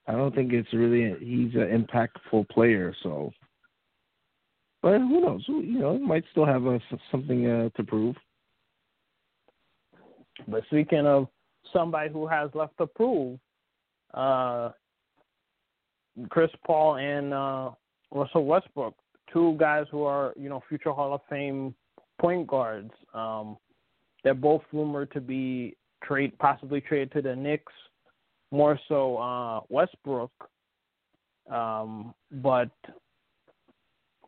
I 0.06 0.12
don't 0.12 0.34
think 0.34 0.52
it's 0.52 0.72
really 0.72 1.12
a, 1.12 1.16
he's 1.18 1.54
an 1.54 1.86
impactful 1.86 2.48
player. 2.48 2.94
So, 3.02 3.30
but 4.82 4.98
who 4.98 5.20
knows? 5.20 5.44
You 5.46 5.78
know, 5.78 5.92
he 5.96 6.04
might 6.04 6.24
still 6.32 6.46
have 6.46 6.64
a, 6.66 6.80
something 7.12 7.46
uh, 7.46 7.68
to 7.76 7.84
prove. 7.84 8.16
But 10.48 10.64
speaking 10.66 11.06
of 11.06 11.28
somebody 11.72 12.10
who 12.10 12.26
has 12.26 12.50
left 12.54 12.76
to 12.78 12.86
prove, 12.86 13.38
uh, 14.14 14.70
Chris 16.28 16.50
Paul 16.66 16.96
and 16.96 17.32
uh, 17.32 17.70
Russell 18.10 18.44
Westbrook, 18.44 18.94
two 19.32 19.56
guys 19.58 19.86
who 19.90 20.02
are 20.04 20.32
you 20.36 20.48
know 20.48 20.62
future 20.68 20.92
Hall 20.92 21.14
of 21.14 21.20
Fame 21.28 21.74
point 22.20 22.46
guards. 22.46 22.90
Um, 23.14 23.56
they're 24.22 24.34
both 24.34 24.62
rumored 24.72 25.10
to 25.12 25.20
be 25.20 25.76
trade 26.04 26.38
possibly 26.38 26.80
traded 26.80 27.12
to 27.12 27.22
the 27.22 27.34
Knicks 27.34 27.72
more 28.50 28.78
so 28.88 29.16
uh, 29.16 29.60
Westbrook. 29.68 30.32
Um, 31.50 32.14
but 32.30 32.70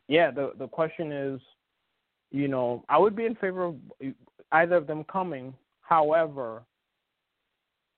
yeah, 0.07 0.31
the 0.31 0.53
the 0.57 0.67
question 0.67 1.11
is, 1.11 1.41
you 2.31 2.47
know, 2.47 2.83
I 2.89 2.97
would 2.97 3.15
be 3.15 3.25
in 3.25 3.35
favor 3.35 3.65
of 3.65 3.75
either 4.51 4.75
of 4.75 4.87
them 4.87 5.03
coming. 5.05 5.53
However, 5.93 6.63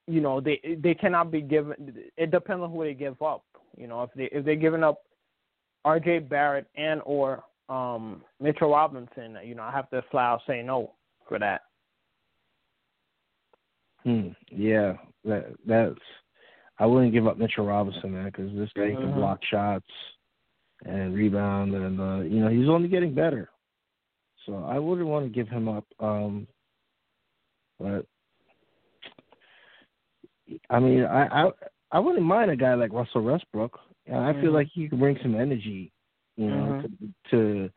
you 0.06 0.20
know, 0.20 0.40
they 0.40 0.60
they 0.82 0.94
cannot 0.94 1.30
be 1.30 1.40
given. 1.40 1.94
It 2.16 2.30
depends 2.30 2.62
on 2.62 2.70
who 2.70 2.84
they 2.84 2.92
give 2.92 3.20
up. 3.22 3.44
You 3.76 3.86
know, 3.86 4.02
if 4.02 4.10
they 4.14 4.24
if 4.24 4.44
they're 4.44 4.54
giving 4.54 4.84
up 4.84 5.02
R.J. 5.84 6.20
Barrett 6.20 6.66
and 6.76 7.00
or 7.06 7.42
um, 7.70 8.22
Mitchell 8.38 8.70
Robinson, 8.70 9.38
you 9.42 9.54
know, 9.54 9.62
I 9.62 9.72
have 9.72 9.88
to 9.90 10.02
flat 10.10 10.24
out 10.24 10.40
say 10.46 10.62
no 10.62 10.92
for 11.26 11.38
that. 11.38 11.62
Hmm. 14.04 14.28
Yeah, 14.50 14.94
that 15.24 15.46
that's. 15.66 15.94
I 16.78 16.84
wouldn't 16.84 17.14
give 17.14 17.26
up 17.26 17.38
Mitchell 17.38 17.64
Robinson, 17.64 18.12
man, 18.12 18.26
because 18.26 18.54
this 18.54 18.68
guy 18.76 18.82
mm-hmm. 18.82 19.00
can 19.00 19.14
block 19.14 19.40
shots 19.50 19.86
and 20.84 21.14
rebound, 21.14 21.74
and 21.74 21.98
uh, 21.98 22.20
you 22.20 22.40
know 22.40 22.50
he's 22.50 22.68
only 22.68 22.88
getting 22.88 23.14
better. 23.14 23.48
So 24.44 24.64
I 24.68 24.78
wouldn't 24.78 25.08
want 25.08 25.24
to 25.24 25.30
give 25.30 25.48
him 25.48 25.68
up. 25.68 25.86
Um, 25.98 26.46
but 27.78 28.06
I 30.70 30.78
mean, 30.78 31.04
I 31.04 31.26
I 31.26 31.50
I 31.92 31.98
wouldn't 31.98 32.24
mind 32.24 32.50
a 32.50 32.56
guy 32.56 32.74
like 32.74 32.92
Russell 32.92 33.22
Westbrook. 33.22 33.78
I 34.08 34.32
feel 34.32 34.44
mm-hmm. 34.44 34.54
like 34.54 34.68
he 34.72 34.88
could 34.88 35.00
bring 35.00 35.18
some 35.20 35.34
energy, 35.34 35.92
you 36.36 36.48
know, 36.48 36.82
mm-hmm. 36.84 37.06
to, 37.30 37.66
to 37.66 37.70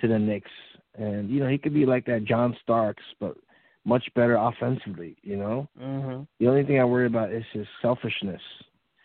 to 0.00 0.08
the 0.08 0.18
Knicks, 0.18 0.50
and 0.96 1.30
you 1.30 1.40
know 1.40 1.48
he 1.48 1.58
could 1.58 1.74
be 1.74 1.86
like 1.86 2.04
that 2.06 2.24
John 2.24 2.56
Starks, 2.62 3.04
but 3.20 3.36
much 3.84 4.04
better 4.14 4.36
offensively. 4.36 5.16
You 5.22 5.36
know, 5.36 5.68
mm-hmm. 5.80 6.22
the 6.38 6.48
only 6.48 6.64
thing 6.64 6.80
I 6.80 6.84
worry 6.84 7.06
about 7.06 7.32
is 7.32 7.44
his 7.52 7.66
selfishness. 7.80 8.42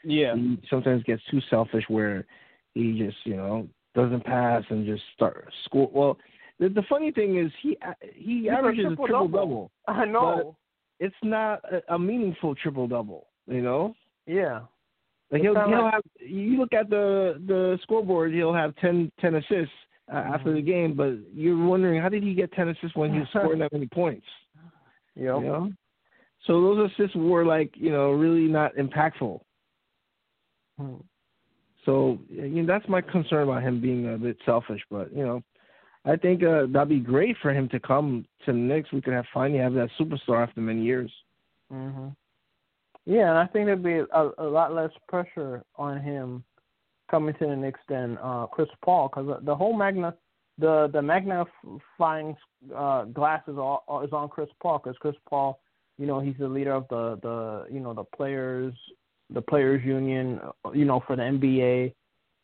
Yeah, 0.04 0.36
he 0.36 0.60
sometimes 0.70 1.04
gets 1.04 1.22
too 1.32 1.42
selfish 1.50 1.84
where 1.88 2.26
he 2.74 2.98
just 2.98 3.18
you 3.26 3.36
know 3.36 3.68
doesn't 3.96 4.26
pass 4.26 4.64
and 4.70 4.86
just 4.86 5.04
start 5.14 5.52
score. 5.66 5.90
Well, 5.94 6.18
the, 6.60 6.70
the 6.70 6.84
funny 6.90 7.12
thing 7.12 7.38
is 7.38 7.52
he 7.62 7.78
he 8.16 8.42
He's 8.42 8.50
averages 8.52 8.86
a 8.86 8.88
triple, 8.90 9.06
a 9.06 9.08
triple 9.08 9.28
double. 9.28 9.72
I 9.88 10.06
know. 10.06 10.56
It's 11.00 11.16
not 11.24 11.62
a, 11.72 11.96
a 11.96 12.00
meaningful 12.00 12.56
triple 12.56 12.88
double. 12.88 13.28
You 13.48 13.62
know. 13.62 13.96
Yeah. 14.26 14.62
Like 15.32 15.42
he'll, 15.42 15.54
he'll 15.54 15.84
like, 15.84 15.94
have 15.94 16.04
you 16.20 16.58
look 16.58 16.74
at 16.74 16.90
the 16.90 17.42
the 17.48 17.78
scoreboard, 17.84 18.34
he'll 18.34 18.54
have 18.54 18.76
10, 18.78 19.12
10 19.20 19.36
assists 19.36 19.74
uh, 20.12 20.16
mm-hmm. 20.16 20.34
after 20.34 20.54
the 20.54 20.62
game, 20.62 20.96
but 20.96 21.14
you're 21.34 21.66
wondering 21.66 22.02
how 22.02 22.10
did 22.10 22.24
he 22.24 22.34
get 22.34 22.52
ten 22.54 22.70
assists 22.70 22.96
when 22.96 23.12
he 23.12 23.20
was 23.20 23.28
scoring 23.30 23.60
that 23.60 23.72
many 23.74 23.88
points? 23.88 24.26
Yep. 25.16 25.26
You 25.26 25.42
know? 25.42 25.72
So 26.46 26.62
those 26.62 26.92
assists 26.92 27.16
were 27.16 27.46
like, 27.46 27.72
you 27.76 27.92
know, 27.92 28.12
really 28.12 28.48
not 28.48 28.76
impactful. 28.76 29.42
Hmm. 30.80 30.96
So 31.84 32.20
you 32.30 32.64
know, 32.64 32.66
that's 32.66 32.88
my 32.88 33.02
concern 33.02 33.44
about 33.44 33.64
him 33.64 33.82
being 33.82 34.14
a 34.14 34.18
bit 34.18 34.38
selfish. 34.46 34.82
But 34.90 35.14
you 35.14 35.26
know, 35.26 35.44
I 36.08 36.16
think 36.16 36.42
uh, 36.44 36.68
that'd 36.70 36.90
be 36.90 37.00
great 37.00 37.36
for 37.42 37.52
him 37.52 37.68
to 37.70 37.80
come 37.80 38.26
to 38.46 38.54
the 38.54 38.58
Knicks. 38.58 38.92
We 38.92 39.02
could 39.02 39.14
have 39.14 39.26
finally 39.34 39.60
have 39.60 39.74
that 39.74 39.90
superstar 40.00 40.42
after 40.42 40.62
many 40.62 40.82
years. 40.82 41.12
Mhm. 41.72 42.16
Yeah, 43.06 43.30
and 43.30 43.38
I 43.38 43.46
think 43.48 43.66
there'd 43.66 43.84
be 43.84 44.00
a, 44.00 44.32
a 44.38 44.44
lot 44.44 44.74
less 44.74 44.92
pressure 45.08 45.64
on 45.76 46.02
him 46.02 46.44
coming 47.10 47.34
to 47.36 47.48
the 47.48 47.56
Knicks 47.56 47.80
than 47.88 48.18
uh, 48.22 48.48
Chris 48.48 48.70
Paul 48.84 49.10
because 49.10 49.40
the 49.44 49.56
whole 49.56 49.74
magna 49.74 50.16
the 50.58 50.90
the 50.92 51.02
magnifying 51.02 52.36
uh, 52.76 53.04
glass 53.06 53.44
is 53.48 53.58
all 53.58 54.02
is 54.04 54.14
on 54.14 54.30
Chris 54.30 54.50
Paul 54.62 54.80
because 54.80 54.98
Chris 55.00 55.16
Paul, 55.30 55.60
you 55.98 56.08
know, 56.08 56.20
he's 56.20 56.36
the 56.40 56.48
leader 56.48 56.74
of 56.74 56.88
the 56.90 57.20
the 57.22 57.74
you 57.74 57.80
know 57.80 57.94
the 57.94 58.04
players 58.04 58.74
the 59.30 59.42
players 59.42 59.84
union, 59.84 60.40
you 60.74 60.86
know, 60.86 61.02
for 61.06 61.16
the 61.16 61.22
NBA. 61.22 61.94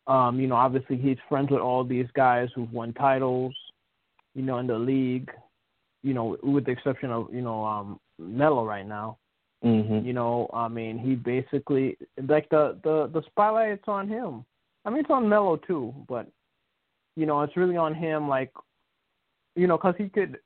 Um, 0.06 0.38
you 0.38 0.46
know, 0.46 0.56
obviously 0.56 0.96
he's 0.96 1.16
friends 1.28 1.50
with 1.50 1.60
all 1.60 1.84
these 1.84 2.08
guys 2.14 2.48
who've 2.54 2.72
won 2.72 2.92
titles, 2.92 3.54
you 4.34 4.42
know, 4.42 4.58
in 4.58 4.66
the 4.66 4.78
league. 4.78 5.30
You 6.02 6.12
know, 6.12 6.36
with 6.42 6.66
the 6.66 6.72
exception 6.72 7.10
of 7.10 7.32
you 7.32 7.40
know 7.40 7.64
um, 7.64 7.98
Melo 8.18 8.64
right 8.64 8.86
now. 8.86 9.16
Mm-hmm. 9.64 10.06
You 10.06 10.12
know, 10.12 10.50
I 10.52 10.68
mean, 10.68 10.98
he 10.98 11.14
basically 11.14 11.96
like 12.28 12.48
the 12.50 12.78
the 12.84 13.10
the 13.12 13.22
spotlight's 13.26 13.88
on 13.88 14.08
him. 14.08 14.44
I 14.84 14.90
mean, 14.90 15.00
it's 15.00 15.10
on 15.10 15.28
Melo 15.28 15.56
too, 15.56 15.94
but 16.06 16.28
you 17.16 17.24
know, 17.24 17.40
it's 17.42 17.56
really 17.56 17.76
on 17.76 17.94
him. 17.94 18.28
Like, 18.28 18.52
you 19.56 19.66
know, 19.66 19.78
because 19.78 19.94
he 19.96 20.10
could 20.10 20.38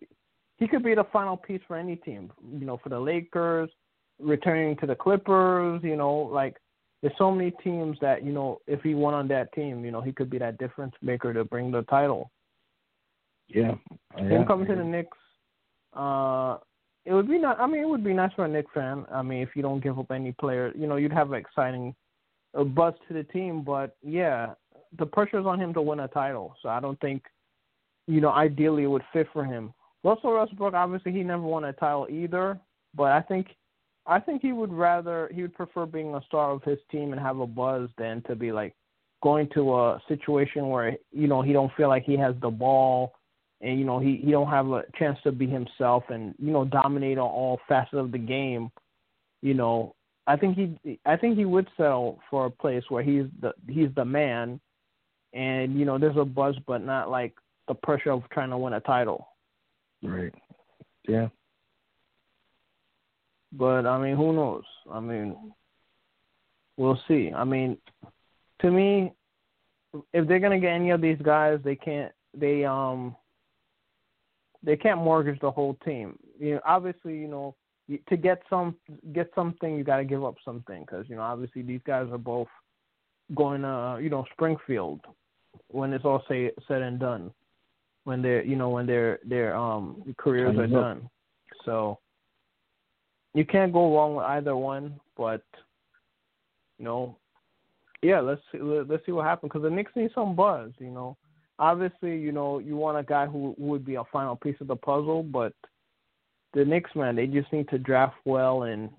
he 0.58 0.68
could 0.68 0.84
be 0.84 0.94
the 0.94 1.06
final 1.12 1.36
piece 1.36 1.60
for 1.66 1.76
any 1.76 1.96
team. 1.96 2.30
You 2.52 2.64
know, 2.64 2.78
for 2.80 2.90
the 2.90 3.00
Lakers, 3.00 3.70
returning 4.20 4.76
to 4.76 4.86
the 4.86 4.94
Clippers. 4.94 5.80
You 5.82 5.96
know, 5.96 6.14
like 6.14 6.56
there's 7.02 7.14
so 7.16 7.30
many 7.30 7.52
teams 7.62 7.96
that 8.00 8.24
you 8.24 8.32
know 8.32 8.60
if 8.66 8.82
he 8.82 8.94
won 8.94 9.14
on 9.14 9.28
that 9.28 9.52
team, 9.52 9.84
you 9.84 9.90
know, 9.90 10.00
he 10.00 10.12
could 10.12 10.30
be 10.30 10.38
that 10.38 10.58
difference 10.58 10.94
maker 11.02 11.32
to 11.32 11.44
bring 11.44 11.70
the 11.70 11.82
title. 11.82 12.30
Yeah, 13.48 13.74
him 14.16 14.46
coming 14.46 14.66
to 14.66 14.74
the 14.74 14.84
Knicks. 14.84 15.16
Uh, 15.94 16.58
it 17.04 17.14
would 17.14 17.28
be 17.28 17.38
not. 17.38 17.58
I 17.60 17.66
mean, 17.66 17.80
it 17.80 17.88
would 17.88 18.04
be 18.04 18.12
nice 18.12 18.32
for 18.34 18.44
a 18.44 18.48
Knicks 18.48 18.70
fan. 18.74 19.06
I 19.12 19.22
mean, 19.22 19.42
if 19.42 19.50
you 19.54 19.62
don't 19.62 19.82
give 19.82 19.98
up 19.98 20.10
any 20.10 20.32
player, 20.32 20.72
you 20.76 20.86
know, 20.86 20.96
you'd 20.96 21.12
have 21.12 21.32
an 21.32 21.38
exciting 21.38 21.94
a 22.54 22.64
buzz 22.64 22.94
to 23.06 23.14
the 23.14 23.24
team. 23.24 23.62
But 23.62 23.96
yeah, 24.02 24.54
the 24.98 25.06
pressure 25.06 25.40
is 25.40 25.46
on 25.46 25.60
him 25.60 25.72
to 25.74 25.82
win 25.82 26.00
a 26.00 26.08
title. 26.08 26.54
So 26.62 26.68
I 26.68 26.80
don't 26.80 27.00
think, 27.00 27.22
you 28.06 28.20
know, 28.20 28.30
ideally 28.30 28.84
it 28.84 28.88
would 28.88 29.02
fit 29.12 29.28
for 29.32 29.44
him. 29.44 29.72
Russell 30.04 30.34
Westbrook, 30.34 30.74
obviously, 30.74 31.12
he 31.12 31.22
never 31.22 31.42
won 31.42 31.64
a 31.64 31.72
title 31.72 32.06
either. 32.10 32.58
But 32.94 33.12
I 33.12 33.20
think, 33.22 33.48
I 34.08 34.18
think 34.18 34.40
he 34.40 34.52
would 34.52 34.72
rather 34.72 35.30
he 35.32 35.42
would 35.42 35.54
prefer 35.54 35.84
being 35.84 36.14
a 36.14 36.22
star 36.26 36.50
of 36.50 36.62
his 36.62 36.78
team 36.90 37.12
and 37.12 37.20
have 37.20 37.38
a 37.40 37.46
buzz 37.46 37.90
than 37.98 38.22
to 38.22 38.34
be 38.34 38.50
like 38.50 38.74
going 39.22 39.48
to 39.52 39.74
a 39.74 40.02
situation 40.08 40.70
where 40.70 40.96
you 41.12 41.28
know 41.28 41.42
he 41.42 41.52
don't 41.52 41.72
feel 41.76 41.88
like 41.88 42.04
he 42.04 42.16
has 42.16 42.34
the 42.40 42.48
ball 42.48 43.12
and 43.60 43.78
you 43.78 43.84
know 43.84 43.98
he 43.98 44.16
he 44.24 44.30
don't 44.30 44.48
have 44.48 44.66
a 44.68 44.82
chance 44.98 45.18
to 45.24 45.30
be 45.30 45.46
himself 45.46 46.04
and 46.08 46.34
you 46.38 46.50
know 46.50 46.64
dominate 46.64 47.18
on 47.18 47.28
all 47.28 47.60
facets 47.68 47.94
of 47.94 48.10
the 48.10 48.18
game 48.18 48.70
you 49.42 49.54
know. 49.54 49.94
I 50.26 50.36
think 50.36 50.58
he 50.58 50.98
i 51.06 51.16
think 51.16 51.38
he 51.38 51.46
would 51.46 51.68
settle 51.76 52.20
for 52.28 52.46
a 52.46 52.50
place 52.50 52.84
where 52.90 53.02
he's 53.02 53.24
the 53.40 53.52
he's 53.66 53.88
the 53.94 54.04
man 54.04 54.60
and 55.32 55.78
you 55.78 55.86
know 55.86 55.98
there's 55.98 56.18
a 56.18 56.24
buzz 56.24 56.54
but 56.66 56.84
not 56.84 57.10
like 57.10 57.34
the 57.66 57.74
pressure 57.74 58.10
of 58.10 58.22
trying 58.30 58.50
to 58.50 58.58
win 58.58 58.74
a 58.74 58.80
title. 58.80 59.28
Right. 60.02 60.34
Yeah 61.06 61.28
but 63.52 63.86
i 63.86 63.98
mean 63.98 64.16
who 64.16 64.32
knows 64.32 64.64
i 64.92 65.00
mean 65.00 65.36
we'll 66.76 67.00
see 67.08 67.30
i 67.34 67.44
mean 67.44 67.76
to 68.60 68.70
me 68.70 69.12
if 70.12 70.28
they're 70.28 70.40
going 70.40 70.52
to 70.52 70.64
get 70.64 70.74
any 70.74 70.90
of 70.90 71.00
these 71.00 71.18
guys 71.22 71.58
they 71.64 71.76
can't 71.76 72.12
they 72.34 72.64
um 72.64 73.16
they 74.62 74.76
can't 74.76 75.02
mortgage 75.02 75.40
the 75.40 75.50
whole 75.50 75.76
team. 75.84 76.18
You 76.38 76.54
know, 76.54 76.60
obviously, 76.66 77.16
you 77.16 77.28
know, 77.28 77.54
to 78.08 78.16
get 78.16 78.42
some 78.50 78.76
get 79.12 79.30
something, 79.34 79.76
you 79.76 79.84
got 79.84 79.96
to 79.98 80.04
give 80.04 80.24
up 80.24 80.34
something 80.44 80.82
because 80.82 81.06
you 81.08 81.16
know, 81.16 81.22
obviously, 81.22 81.62
these 81.62 81.80
guys 81.86 82.06
are 82.10 82.18
both 82.18 82.48
going 83.34 83.62
to 83.62 83.98
you 84.02 84.10
know 84.10 84.24
Springfield 84.32 85.00
when 85.68 85.92
it's 85.92 86.04
all 86.04 86.22
say, 86.28 86.50
said 86.66 86.82
and 86.82 86.98
done. 86.98 87.30
When 88.04 88.22
they're 88.22 88.44
you 88.44 88.56
know 88.56 88.70
when 88.70 88.86
their 88.86 89.20
their 89.24 89.56
um 89.56 90.14
careers 90.18 90.56
are 90.58 90.66
done, 90.66 91.08
so 91.64 91.98
you 93.34 93.44
can't 93.44 93.72
go 93.72 93.94
wrong 93.94 94.16
with 94.16 94.26
either 94.26 94.56
one. 94.56 94.98
But 95.16 95.42
you 96.78 96.84
know, 96.84 97.16
yeah, 98.02 98.20
let's 98.20 98.40
see, 98.52 98.58
let's 98.60 99.04
see 99.04 99.12
what 99.12 99.26
happens 99.26 99.50
because 99.50 99.62
the 99.62 99.70
Knicks 99.70 99.92
need 99.96 100.10
some 100.14 100.36
buzz. 100.36 100.70
You 100.78 100.90
know, 100.90 101.16
obviously, 101.58 102.16
you 102.16 102.32
know, 102.32 102.58
you 102.58 102.76
want 102.76 102.98
a 102.98 103.02
guy 103.02 103.26
who, 103.26 103.54
would 103.58 103.84
be 103.84 103.96
a 103.96 104.04
final 104.12 104.36
piece 104.36 104.56
of 104.60 104.68
the 104.68 104.76
puzzle, 104.76 105.22
but 105.22 105.52
the 106.54 106.64
Knicks, 106.64 106.90
man, 106.94 107.16
they 107.16 107.26
just 107.26 107.52
need 107.52 107.68
to 107.70 107.78
draft 107.78 108.16
well, 108.24 108.64
and 108.64 108.90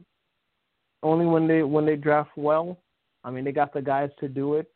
only 1.01 1.25
when 1.25 1.47
they 1.47 1.63
when 1.63 1.85
they 1.85 1.95
draft 1.95 2.31
well, 2.35 2.77
I 3.23 3.31
mean, 3.31 3.43
they 3.45 3.51
got 3.51 3.73
the 3.73 3.81
guys 3.81 4.09
to 4.19 4.27
do 4.27 4.55
it. 4.55 4.71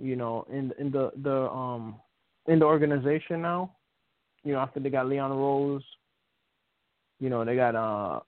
You 0.00 0.16
know, 0.16 0.46
in 0.50 0.72
in 0.78 0.90
the 0.90 1.10
the 1.22 1.50
um 1.50 1.96
in 2.46 2.58
the 2.58 2.64
organization 2.64 3.42
now, 3.42 3.74
you 4.44 4.52
know, 4.52 4.60
after 4.60 4.80
they 4.80 4.88
got 4.88 5.06
Leon 5.06 5.30
Rose, 5.30 5.84
you 7.18 7.28
know, 7.28 7.44
they 7.44 7.54
got 7.54 7.74
uh 7.74 8.20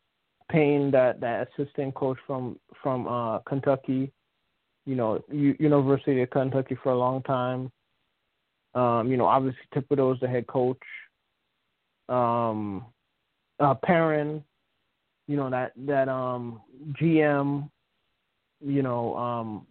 That 0.53 1.21
that 1.21 1.49
assistant 1.49 1.95
coach 1.95 2.19
from 2.27 2.59
from 2.83 3.09
uh 3.09 3.39
Kentucky, 3.41 4.13
you 4.87 4.95
know, 4.95 5.23
U- 5.31 5.57
University 5.59 6.23
of 6.23 6.31
Kentucky 6.31 6.77
for 6.83 6.93
a 6.93 6.99
long 6.99 7.23
time 7.23 7.73
um, 8.75 9.11
you 9.11 9.17
know, 9.17 9.27
obviously 9.27 9.61
Thibodeau 9.75 10.15
is 10.15 10.21
the 10.21 10.29
head 10.29 10.47
coach. 10.47 10.79
Um, 12.09 12.87
uh, 13.61 13.75
Perrin, 13.75 14.43
you 15.29 15.37
know 15.37 15.51
that 15.51 15.73
that 15.87 16.09
um 16.09 16.61
GM, 17.01 17.71
you 18.61 18.83
know, 18.83 19.17
um, 19.17 19.67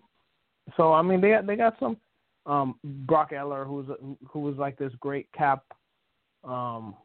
so 0.78 0.94
I 0.94 1.02
mean 1.02 1.20
they 1.20 1.32
got 1.32 1.48
they 1.48 1.56
got 1.56 1.78
some 1.80 1.98
um 2.46 2.76
Brock 2.84 3.32
Aller 3.34 3.66
who's 3.66 3.88
who 4.30 4.40
was 4.40 4.56
like 4.56 4.78
this 4.78 4.94
great 5.00 5.28
cap 5.34 5.64
um 6.44 6.96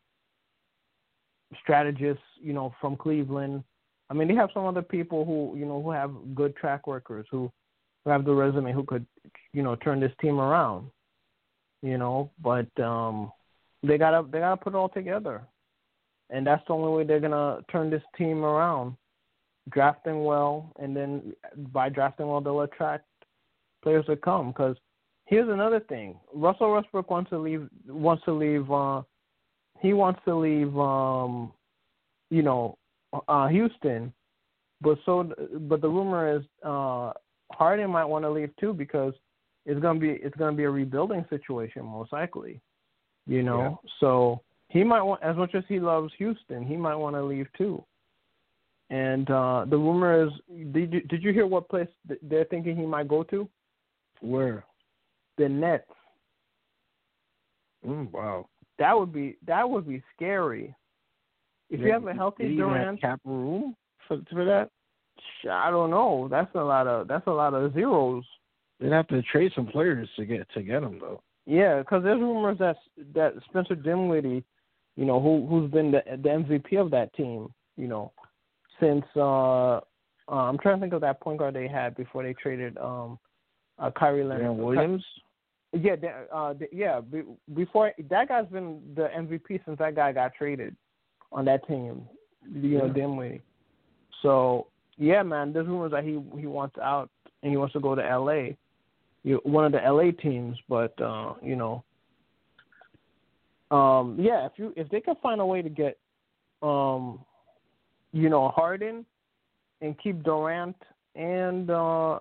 strategist, 1.63 2.21
you 2.41 2.53
know, 2.53 2.75
from 2.81 2.97
Cleveland. 2.97 3.63
I 4.09 4.15
mean 4.15 4.29
they 4.29 4.35
have 4.35 4.51
some 4.55 4.67
other 4.67 4.83
people 4.83 5.25
who 5.25 5.59
you 5.59 5.67
know 5.67 5.83
who 5.83 5.91
have 5.91 6.13
good 6.35 6.55
track 6.57 6.83
records 6.87 7.29
who 7.31 7.51
who 8.05 8.11
have 8.11 8.25
the 8.25 8.33
resume 8.33 8.73
who 8.73 8.85
could 8.85 9.05
you 9.53 9.63
know 9.63 9.75
turn 9.77 9.99
this 9.99 10.13
team 10.21 10.39
around 10.39 10.91
you 11.83 11.99
know, 11.99 12.31
but 12.43 12.69
um 12.81 13.33
they 13.83 13.99
gotta 13.99 14.27
they 14.31 14.41
gotta 14.41 14.57
put 14.57 14.75
it 14.75 14.77
all 14.77 14.89
together. 14.89 15.43
And 16.31 16.45
that's 16.45 16.63
the 16.67 16.75
only 16.75 16.97
way 16.97 17.05
they're 17.05 17.21
gonna 17.21 17.61
turn 17.71 17.91
this 17.91 18.03
team 18.17 18.45
around. 18.45 18.97
Drafting 19.71 20.25
well 20.25 20.73
and 20.79 20.97
then 20.97 21.33
by 21.73 21.89
drafting 21.89 22.29
well 22.29 22.41
they'll 22.41 22.63
attract 22.63 23.05
players 23.83 24.07
to 24.07 24.17
come 24.17 24.49
because 24.49 24.77
here's 25.27 25.49
another 25.49 25.81
thing. 25.81 26.19
Russell 26.35 26.73
Westbrook 26.73 27.11
wants 27.11 27.31
to 27.31 27.39
leave 27.39 27.69
wants 27.89 28.25
to 28.25 28.33
leave 28.33 28.71
uh 28.71 29.03
he 29.87 29.93
wants 29.93 30.21
to 30.25 30.35
leave 30.35 30.77
um 30.79 31.53
you 32.31 32.43
know 32.43 32.77
uh 33.29 33.47
Houston 33.49 34.13
but 34.81 34.99
so 35.05 35.33
but 35.61 35.81
the 35.81 35.89
rumor 35.89 36.37
is 36.37 36.43
uh 36.65 37.13
Harden 37.53 37.91
might 37.91 38.05
want 38.05 38.25
to 38.25 38.31
leave 38.31 38.51
too 38.59 38.73
because 38.73 39.15
it's 39.65 39.81
gonna 39.81 40.01
be 40.01 40.11
it's 40.11 40.37
gonna 40.37 40.57
be 40.57 40.65
a 40.65 40.71
rebuilding 40.71 41.25
situation 41.31 41.85
most 41.85 42.13
likely. 42.13 42.61
You 43.27 43.43
know, 43.43 43.81
yeah. 43.83 43.91
so 44.01 44.41
he 44.69 44.85
might 44.85 45.03
want 45.03 45.23
as 45.23 45.37
much 45.37 45.55
as 45.55 45.65
he 45.69 45.81
loves 45.81 46.13
Houston, 46.19 46.65
he 46.65 46.77
might 46.77 46.95
want 46.95 47.17
to 47.17 47.23
leave 47.23 47.49
too. 47.59 47.83
And 48.91 49.29
uh 49.31 49.65
the 49.69 49.77
rumor 49.77 50.27
is, 50.27 50.33
did 50.73 50.93
you 50.93 51.01
did 51.03 51.23
you 51.23 51.33
hear 51.33 51.47
what 51.47 51.69
place 51.69 51.89
they're 52.23 52.45
thinking 52.45 52.77
he 52.77 52.87
might 52.87 53.09
go 53.09 53.23
to? 53.25 53.49
Where? 54.21 54.65
The 55.39 55.49
Nets. 55.49 55.85
Mm, 57.87 58.11
wow. 58.13 58.49
That 58.79 58.99
would 58.99 59.13
be 59.13 59.37
that 59.47 59.69
would 59.69 59.89
be 59.89 60.03
scary. 60.15 60.75
If 61.71 61.81
yeah, 61.81 61.87
you 61.87 61.93
have 61.93 62.07
a 62.07 62.15
healthy 62.15 62.57
Durant 62.57 63.01
cap 63.01 63.21
room 63.25 63.75
for 64.07 64.19
for 64.31 64.45
that, 64.45 64.71
I 65.51 65.71
don't 65.71 65.91
know. 65.91 66.29
That's 66.31 66.55
a 66.55 66.63
lot 66.63 66.87
of 66.87 67.09
that's 67.09 67.27
a 67.27 67.33
lot 67.33 67.55
of 67.55 67.73
zeros. 67.73 68.25
They'd 68.81 68.93
have 68.93 69.09
to 69.09 69.23
trade 69.23 69.53
some 69.55 69.67
players 69.67 70.09
to 70.17 70.27
get 70.27 70.47
to 70.55 70.63
get 70.63 70.83
him 70.83 70.99
though. 71.01 71.23
Yeah, 71.47 71.79
because 71.79 72.03
there's 72.03 72.21
rumors 72.21 72.59
that 72.59 72.77
that 73.15 73.35
Spencer 73.49 73.75
Dinwiddie, 73.75 74.45
you 74.97 75.05
know, 75.05 75.21
who 75.21 75.47
who's 75.49 75.71
been 75.71 75.91
the 75.93 76.03
the 76.07 76.29
MVP 76.29 76.81
of 76.81 76.91
that 76.91 77.15
team, 77.15 77.53
you 77.77 77.89
know, 77.89 78.13
since 78.81 79.05
uh, 79.17 79.77
uh 79.77 79.81
I'm 80.29 80.59
trying 80.59 80.77
to 80.77 80.81
think 80.81 80.93
of 80.93 81.01
that 81.01 81.21
point 81.21 81.39
guard 81.39 81.55
they 81.55 81.69
had 81.69 81.97
before 81.97 82.23
they 82.23 82.35
traded 82.35 82.77
um 82.79 83.19
uh, 83.79 83.91
Kyrie 83.91 84.25
Leonard. 84.25 84.57
Williams. 84.57 85.05
Yeah, 85.81 85.97
uh, 86.33 86.55
yeah. 86.73 87.01
Before 87.55 87.93
that 88.11 88.29
guy's 88.29 88.47
been 88.47 88.81
the 88.95 89.09
MVP 89.17 89.65
since 89.65 89.79
that 89.79 89.95
guy 89.95 90.13
got 90.13 90.35
traded 90.35 90.77
on 91.33 91.45
that 91.47 91.67
team. 91.67 92.03
You 92.53 92.79
know, 92.79 93.23
yeah. 93.23 93.39
So 94.23 94.69
yeah, 94.97 95.23
man. 95.23 95.53
There's 95.53 95.67
rumors 95.67 95.93
that 95.93 96.05
he 96.05 96.21
he 96.39 96.47
wants 96.47 96.77
out 96.79 97.11
and 97.43 97.51
he 97.51 97.57
wants 97.57 97.73
to 97.75 97.81
go 97.81 97.95
to 97.95 98.05
L.A 98.05 98.57
you 99.27 99.41
one 99.43 99.65
of 99.65 99.73
the 99.73 99.79
LA 99.79 100.13
teams, 100.23 100.57
but 100.69 100.99
uh, 101.03 101.35
you 101.43 101.57
know, 101.57 101.83
um, 103.73 104.17
yeah, 104.19 104.47
if 104.47 104.53
you 104.57 104.73
if 104.77 104.89
they 104.89 105.01
can 105.01 105.17
find 105.21 105.41
a 105.41 105.45
way 105.47 105.63
to 105.63 105.69
get, 105.69 105.99
um, 106.63 107.19
you 108.13 108.29
know, 108.31 108.49
Harden 108.51 109.05
and 109.83 109.99
keep 109.99 110.23
Durant 110.23 110.77
and 111.17 111.69
uh, 111.69 112.21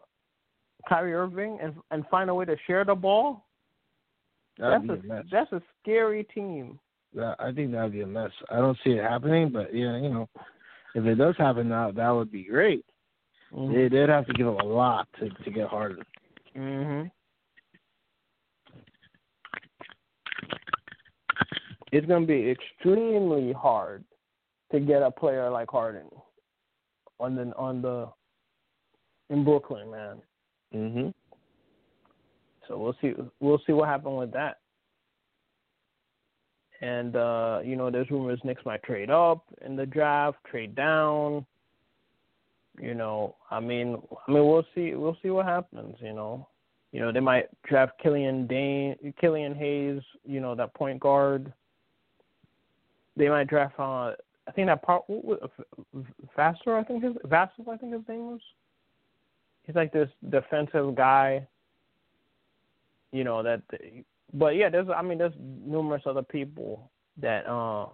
Kyrie 0.89 1.13
Irving 1.13 1.59
and 1.61 1.75
and 1.91 2.03
find 2.07 2.29
a 2.31 2.33
way 2.33 2.43
to 2.43 2.55
share 2.65 2.83
the 2.83 2.95
ball, 2.95 3.44
That'd 4.57 4.89
that's 4.89 5.01
be 5.01 5.07
a, 5.09 5.13
a 5.13 5.15
mess. 5.15 5.25
that's 5.31 5.51
a 5.51 5.61
scary 5.81 6.23
team. 6.23 6.79
That, 7.13 7.35
I 7.39 7.51
think 7.51 7.71
that'd 7.71 7.91
be 7.91 8.01
a 8.01 8.07
mess. 8.07 8.31
I 8.49 8.57
don't 8.57 8.77
see 8.83 8.91
it 8.91 9.03
happening, 9.03 9.49
but 9.49 9.73
yeah, 9.73 9.97
you 9.97 10.09
know, 10.09 10.29
if 10.95 11.05
it 11.05 11.15
does 11.15 11.35
happen, 11.37 11.69
that 11.69 11.95
that 11.95 12.09
would 12.09 12.31
be 12.31 12.43
great. 12.43 12.85
Mm-hmm. 13.53 13.73
They 13.73 13.87
they'd 13.89 14.09
have 14.09 14.25
to 14.27 14.33
give 14.33 14.47
up 14.47 14.61
a 14.61 14.65
lot 14.65 15.07
to 15.19 15.29
to 15.29 15.51
get 15.51 15.67
Harden. 15.67 16.03
hmm 16.55 17.03
It's 21.91 22.07
going 22.07 22.23
to 22.23 22.27
be 22.27 22.49
extremely 22.49 23.53
hard 23.53 24.03
to 24.73 24.79
get 24.81 25.01
a 25.01 25.11
player 25.11 25.49
like 25.49 25.69
Harden 25.69 26.07
on 27.19 27.35
the 27.35 27.53
on 27.55 27.81
the 27.81 28.09
in 29.29 29.43
Brooklyn, 29.45 29.91
man. 29.91 30.21
Mhm. 30.73 31.13
So 32.67 32.77
we'll 32.77 32.95
see 33.01 33.13
we'll 33.39 33.61
see 33.65 33.73
what 33.73 33.89
happens 33.89 34.17
with 34.17 34.31
that. 34.33 34.59
And 36.81 37.15
uh, 37.15 37.59
you 37.63 37.75
know, 37.75 37.89
there's 37.89 38.11
rumors 38.11 38.39
Knicks 38.43 38.65
might 38.65 38.83
trade 38.83 39.09
up 39.09 39.43
in 39.65 39.75
the 39.75 39.85
draft, 39.85 40.37
trade 40.49 40.75
down. 40.75 41.45
You 42.79 42.93
know, 42.93 43.35
I 43.49 43.59
mean, 43.59 44.01
I 44.27 44.31
mean, 44.31 44.45
we'll 44.45 44.65
see. 44.75 44.93
We'll 44.95 45.17
see 45.23 45.29
what 45.29 45.45
happens. 45.45 45.95
You 46.01 46.13
know, 46.13 46.47
you 46.91 46.99
know, 46.99 47.11
they 47.11 47.21
might 47.21 47.45
draft 47.63 47.93
Killian 48.01 48.47
Dane, 48.47 48.95
Killian 49.19 49.55
Hayes. 49.55 50.01
You 50.25 50.41
know, 50.41 50.55
that 50.55 50.73
point 50.73 50.99
guard. 50.99 51.51
They 53.15 53.29
might 53.29 53.47
draft. 53.47 53.79
Uh, 53.79 54.11
I 54.47 54.51
think 54.53 54.67
that 54.67 54.83
part. 54.83 55.03
Vassell, 56.37 56.79
I 56.79 56.83
think 56.83 57.03
his 57.03 57.13
Vassell, 57.25 57.69
I 57.71 57.77
think 57.77 57.93
his 57.93 58.07
name 58.07 58.31
was. 58.31 58.41
He's 59.63 59.75
like 59.75 59.91
this 59.93 60.09
defensive 60.29 60.95
guy. 60.95 61.47
You 63.15 63.23
know 63.23 63.41
that, 63.43 63.61
but 64.33 64.55
yeah, 64.55 64.69
there's. 64.69 64.87
I 64.89 65.01
mean, 65.01 65.17
there's 65.17 65.33
numerous 65.39 66.03
other 66.05 66.23
people 66.23 66.91
that. 67.21 67.47
uh 67.47 67.87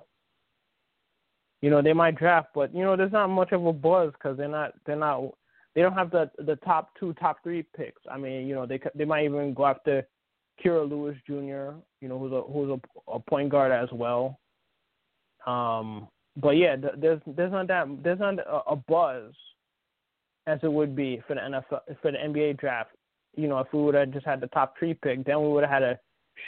you 1.61 1.69
know 1.69 1.81
they 1.81 1.93
might 1.93 2.17
draft, 2.17 2.49
but 2.55 2.73
you 2.73 2.83
know 2.83 2.95
there's 2.97 3.11
not 3.11 3.27
much 3.27 3.51
of 3.51 3.65
a 3.65 3.73
buzz 3.73 4.11
because 4.13 4.35
they're 4.35 4.47
not 4.47 4.73
they're 4.85 4.95
not 4.95 5.21
they 5.75 5.81
don't 5.81 5.93
have 5.93 6.09
the 6.09 6.29
the 6.39 6.55
top 6.57 6.89
two 6.99 7.13
top 7.13 7.37
three 7.43 7.63
picks. 7.77 8.01
I 8.11 8.17
mean 8.17 8.47
you 8.47 8.55
know 8.55 8.65
they 8.65 8.79
they 8.95 9.05
might 9.05 9.25
even 9.25 9.53
go 9.53 9.67
after 9.67 10.05
Kira 10.63 10.89
Lewis 10.89 11.15
Jr. 11.27 11.77
You 12.01 12.09
know 12.09 12.17
who's 12.17 12.31
a 12.31 12.41
who's 12.41 12.71
a, 12.71 13.11
a 13.11 13.19
point 13.19 13.49
guard 13.49 13.71
as 13.71 13.89
well. 13.91 14.39
Um, 15.45 16.07
but 16.35 16.51
yeah, 16.51 16.75
there's 16.97 17.21
there's 17.27 17.51
not 17.51 17.67
that 17.67 17.87
there's 18.03 18.19
not 18.19 18.39
a, 18.39 18.71
a 18.71 18.75
buzz 18.75 19.31
as 20.47 20.59
it 20.63 20.71
would 20.71 20.95
be 20.95 21.21
for 21.27 21.35
the 21.35 21.41
NFL 21.41 21.81
for 22.01 22.11
the 22.11 22.17
NBA 22.17 22.59
draft. 22.59 22.89
You 23.35 23.47
know 23.47 23.59
if 23.59 23.67
we 23.73 23.81
would 23.81 23.95
have 23.95 24.11
just 24.11 24.25
had 24.25 24.41
the 24.41 24.47
top 24.47 24.75
three 24.77 24.93
pick, 24.93 25.25
then 25.25 25.41
we 25.41 25.49
would 25.49 25.63
have 25.63 25.71
had 25.71 25.83
a 25.83 25.99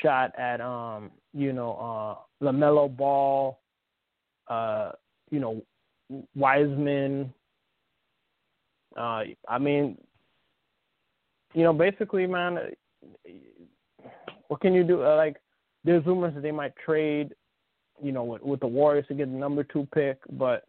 shot 0.01 0.37
at 0.37 0.61
um 0.61 1.11
you 1.33 1.53
know 1.53 2.17
uh 2.41 2.45
LaMelo 2.45 2.95
Ball. 2.95 3.59
Uh, 4.47 4.91
you 5.31 5.39
know, 5.39 5.63
Wiseman. 6.35 7.33
Uh, 8.95 9.23
I 9.47 9.57
mean, 9.57 9.97
you 11.53 11.63
know, 11.63 11.73
basically, 11.73 12.27
man, 12.27 12.59
what 14.47 14.61
can 14.61 14.73
you 14.73 14.83
do? 14.83 15.03
Uh, 15.03 15.15
like, 15.15 15.37
there's 15.83 16.05
rumors 16.05 16.35
that 16.35 16.41
they 16.41 16.51
might 16.51 16.73
trade, 16.85 17.33
you 18.01 18.11
know, 18.11 18.23
with, 18.23 18.43
with 18.43 18.59
the 18.59 18.67
Warriors 18.67 19.07
to 19.07 19.13
get 19.13 19.31
the 19.31 19.37
number 19.37 19.63
two 19.63 19.87
pick, 19.93 20.19
but 20.33 20.63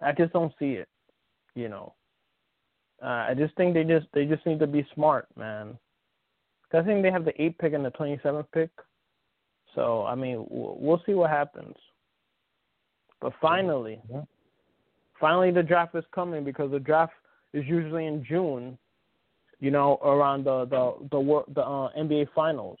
I 0.00 0.12
just 0.12 0.32
don't 0.32 0.52
see 0.58 0.72
it. 0.72 0.88
You 1.54 1.68
know, 1.68 1.94
uh, 3.02 3.26
I 3.28 3.34
just 3.36 3.54
think 3.56 3.74
they 3.74 3.84
just 3.84 4.06
they 4.14 4.24
just 4.24 4.44
need 4.46 4.58
to 4.60 4.66
be 4.66 4.86
smart, 4.94 5.26
man. 5.36 5.78
Cause 6.70 6.82
I 6.82 6.86
think 6.86 7.02
they 7.02 7.10
have 7.10 7.24
the 7.24 7.40
eighth 7.40 7.58
pick 7.58 7.72
and 7.72 7.84
the 7.84 7.90
twenty 7.90 8.18
seventh 8.22 8.46
pick. 8.52 8.70
So 9.74 10.04
I 10.04 10.14
mean, 10.14 10.46
we'll, 10.48 10.76
we'll 10.80 11.02
see 11.06 11.14
what 11.14 11.30
happens. 11.30 11.74
But 13.20 13.32
finally, 13.40 14.00
Yeah. 14.10 14.22
finally 15.20 15.50
the 15.50 15.62
draft 15.62 15.94
is 15.94 16.04
coming 16.14 16.44
because 16.44 16.70
the 16.70 16.80
draft 16.80 17.12
is 17.52 17.64
usually 17.66 18.06
in 18.06 18.24
June, 18.24 18.76
you 19.60 19.70
know, 19.70 19.98
around 20.02 20.44
the 20.44 20.64
the 20.66 21.08
the 21.10 21.44
the 21.54 21.62
uh, 21.62 21.90
NBA 21.96 22.28
finals, 22.34 22.78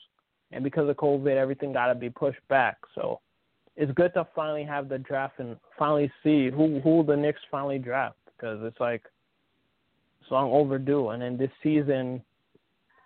and 0.52 0.62
because 0.64 0.88
of 0.88 0.96
COVID, 0.96 1.36
everything 1.36 1.72
got 1.72 1.86
to 1.86 1.94
be 1.94 2.10
pushed 2.10 2.46
back. 2.48 2.76
So 2.94 3.20
it's 3.76 3.92
good 3.92 4.12
to 4.14 4.26
finally 4.34 4.64
have 4.64 4.88
the 4.88 4.98
draft 4.98 5.38
and 5.38 5.56
finally 5.78 6.10
see 6.22 6.50
who 6.50 6.80
who 6.80 7.04
the 7.04 7.16
Knicks 7.16 7.40
finally 7.50 7.78
draft 7.78 8.16
because 8.26 8.58
it's 8.62 8.80
like 8.80 9.02
it's 10.24 10.30
long 10.30 10.50
overdue. 10.50 11.10
And 11.10 11.22
then 11.22 11.36
this 11.36 11.50
season 11.62 12.22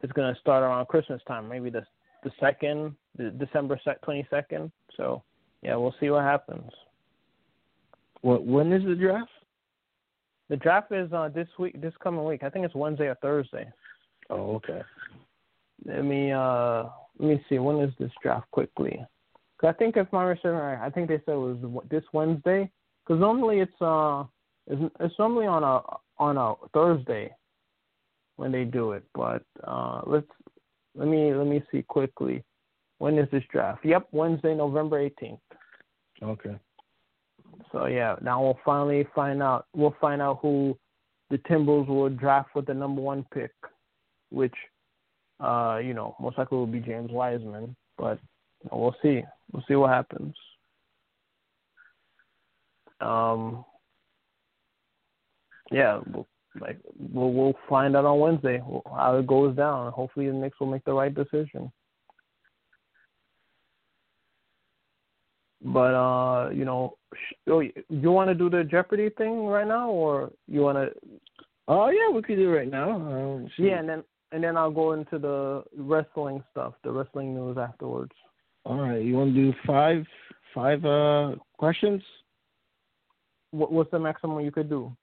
is 0.02 0.12
going 0.12 0.32
to 0.32 0.40
start 0.40 0.62
around 0.62 0.86
Christmas 0.86 1.20
time, 1.26 1.48
maybe 1.48 1.70
the 1.70 1.84
the 2.24 2.30
second, 2.40 2.96
the 3.16 3.30
December 3.30 3.78
twenty 4.02 4.26
second. 4.30 4.72
So 4.96 5.22
yeah, 5.62 5.76
we'll 5.76 5.94
see 6.00 6.10
what 6.10 6.24
happens. 6.24 6.70
What 8.22 8.44
when 8.44 8.72
is 8.72 8.84
the 8.84 8.94
draft? 8.94 9.30
The 10.48 10.56
draft 10.56 10.92
is 10.92 11.12
uh, 11.12 11.28
this 11.28 11.48
week, 11.58 11.80
this 11.80 11.92
coming 12.02 12.24
week. 12.24 12.42
I 12.42 12.50
think 12.50 12.64
it's 12.64 12.74
Wednesday 12.74 13.06
or 13.06 13.16
Thursday. 13.16 13.68
Oh, 14.30 14.56
okay. 14.56 14.82
Let 15.84 16.04
me 16.04 16.32
uh, 16.32 16.84
let 17.18 17.28
me 17.28 17.44
see. 17.48 17.58
When 17.58 17.78
is 17.80 17.92
this 17.98 18.10
draft? 18.22 18.50
Quickly, 18.50 19.04
Cause 19.60 19.74
I 19.74 19.78
think 19.78 19.96
if 19.96 20.10
my 20.12 20.24
research 20.24 20.60
right, 20.60 20.84
I 20.84 20.90
think 20.90 21.08
they 21.08 21.20
said 21.24 21.34
it 21.34 21.36
was 21.36 21.84
this 21.90 22.04
Wednesday. 22.12 22.70
Because 23.04 23.20
normally 23.20 23.60
it's 23.60 23.80
uh, 23.80 24.24
it's, 24.66 24.94
it's 25.00 25.18
normally 25.18 25.46
on 25.46 25.64
a 25.64 25.80
on 26.18 26.36
a 26.36 26.54
Thursday 26.72 27.34
when 28.36 28.52
they 28.52 28.64
do 28.64 28.92
it. 28.92 29.04
But 29.14 29.42
uh, 29.64 30.02
let's 30.06 30.26
let 30.94 31.08
me 31.08 31.34
let 31.34 31.46
me 31.46 31.62
see 31.70 31.82
quickly. 31.82 32.44
When 32.98 33.18
is 33.18 33.28
this 33.30 33.44
draft? 33.52 33.84
Yep, 33.84 34.08
Wednesday, 34.12 34.54
November 34.54 34.98
eighteenth. 34.98 35.40
Okay. 36.22 36.56
So 37.72 37.86
yeah, 37.86 38.16
now 38.22 38.42
we'll 38.42 38.58
finally 38.64 39.06
find 39.14 39.42
out. 39.42 39.66
We'll 39.74 39.96
find 40.00 40.22
out 40.22 40.38
who 40.42 40.76
the 41.30 41.38
Timberwolves 41.38 41.88
will 41.88 42.08
draft 42.08 42.54
with 42.54 42.66
the 42.66 42.74
number 42.74 43.00
one 43.02 43.26
pick, 43.34 43.52
which, 44.30 44.54
uh, 45.40 45.78
you 45.82 45.92
know, 45.94 46.16
most 46.18 46.38
likely 46.38 46.56
will 46.58 46.66
be 46.66 46.80
James 46.80 47.10
Wiseman. 47.10 47.76
But 47.96 48.18
you 48.62 48.70
know, 48.70 48.78
we'll 48.78 48.96
see. 49.02 49.22
We'll 49.52 49.64
see 49.68 49.74
what 49.74 49.90
happens. 49.90 50.34
Um. 53.00 53.64
Yeah, 55.70 56.00
we'll, 56.12 56.26
like 56.60 56.78
we'll 56.96 57.32
we'll 57.32 57.54
find 57.68 57.96
out 57.96 58.04
on 58.04 58.18
Wednesday 58.18 58.62
how 58.86 59.16
it 59.16 59.26
goes 59.26 59.56
down. 59.56 59.92
Hopefully, 59.92 60.26
the 60.26 60.32
Knicks 60.32 60.58
will 60.60 60.70
make 60.70 60.84
the 60.84 60.92
right 60.92 61.14
decision. 61.14 61.70
But 65.62 65.94
uh, 65.94 66.50
you 66.50 66.64
know, 66.64 66.96
sh- 67.14 67.34
oh, 67.48 67.60
you 67.60 68.10
want 68.10 68.28
to 68.28 68.34
do 68.34 68.48
the 68.48 68.64
Jeopardy 68.64 69.10
thing 69.10 69.46
right 69.46 69.66
now, 69.66 69.90
or 69.90 70.30
you 70.46 70.62
want 70.62 70.78
to? 70.78 70.90
Oh 71.66 71.90
yeah, 71.90 72.14
we 72.14 72.22
could 72.22 72.36
do 72.36 72.52
it 72.52 72.56
right 72.56 72.70
now. 72.70 73.46
Yeah, 73.58 73.80
and 73.80 73.88
then 73.88 74.04
and 74.32 74.42
then 74.42 74.56
I'll 74.56 74.70
go 74.70 74.92
into 74.92 75.18
the 75.18 75.64
wrestling 75.76 76.42
stuff, 76.50 76.74
the 76.84 76.90
wrestling 76.90 77.34
news 77.34 77.56
afterwards. 77.58 78.12
All 78.64 78.78
right. 78.78 79.02
You 79.02 79.14
want 79.14 79.34
to 79.34 79.52
do 79.52 79.58
five 79.66 80.04
five 80.54 80.84
uh 80.84 81.34
questions? 81.58 82.02
What, 83.50 83.72
what's 83.72 83.90
the 83.90 83.98
maximum 83.98 84.40
you 84.40 84.50
could 84.50 84.68
do? 84.68 84.94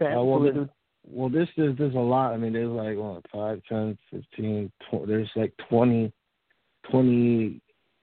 Uh, 0.00 0.22
well, 0.24 0.38
Could 0.38 0.42
we 0.42 0.50
the- 0.60 0.64
do- 0.66 0.70
Well, 1.06 1.28
this 1.28 1.48
is 1.56 1.76
there's 1.78 1.94
a 1.94 1.98
lot. 1.98 2.32
I 2.32 2.36
mean, 2.36 2.52
there's 2.52 2.68
like 2.68 2.96
what 2.96 3.24
five, 3.32 3.62
ten, 3.68 3.96
fifteen. 4.10 4.70
Tw- 4.90 5.06
there's 5.06 5.30
like 5.36 5.52
twenty, 5.68 6.12
twenty, 6.90 7.60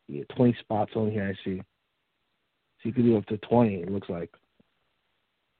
yeah, 0.07 0.23
twenty 0.35 0.55
spots 0.59 0.91
on 0.95 1.11
here. 1.11 1.27
I 1.27 1.33
see. 1.43 1.57
So 1.59 2.89
you 2.89 2.93
could 2.93 3.05
do 3.05 3.17
up 3.17 3.25
to 3.27 3.37
twenty. 3.37 3.75
It 3.81 3.91
looks 3.91 4.09
like. 4.09 4.31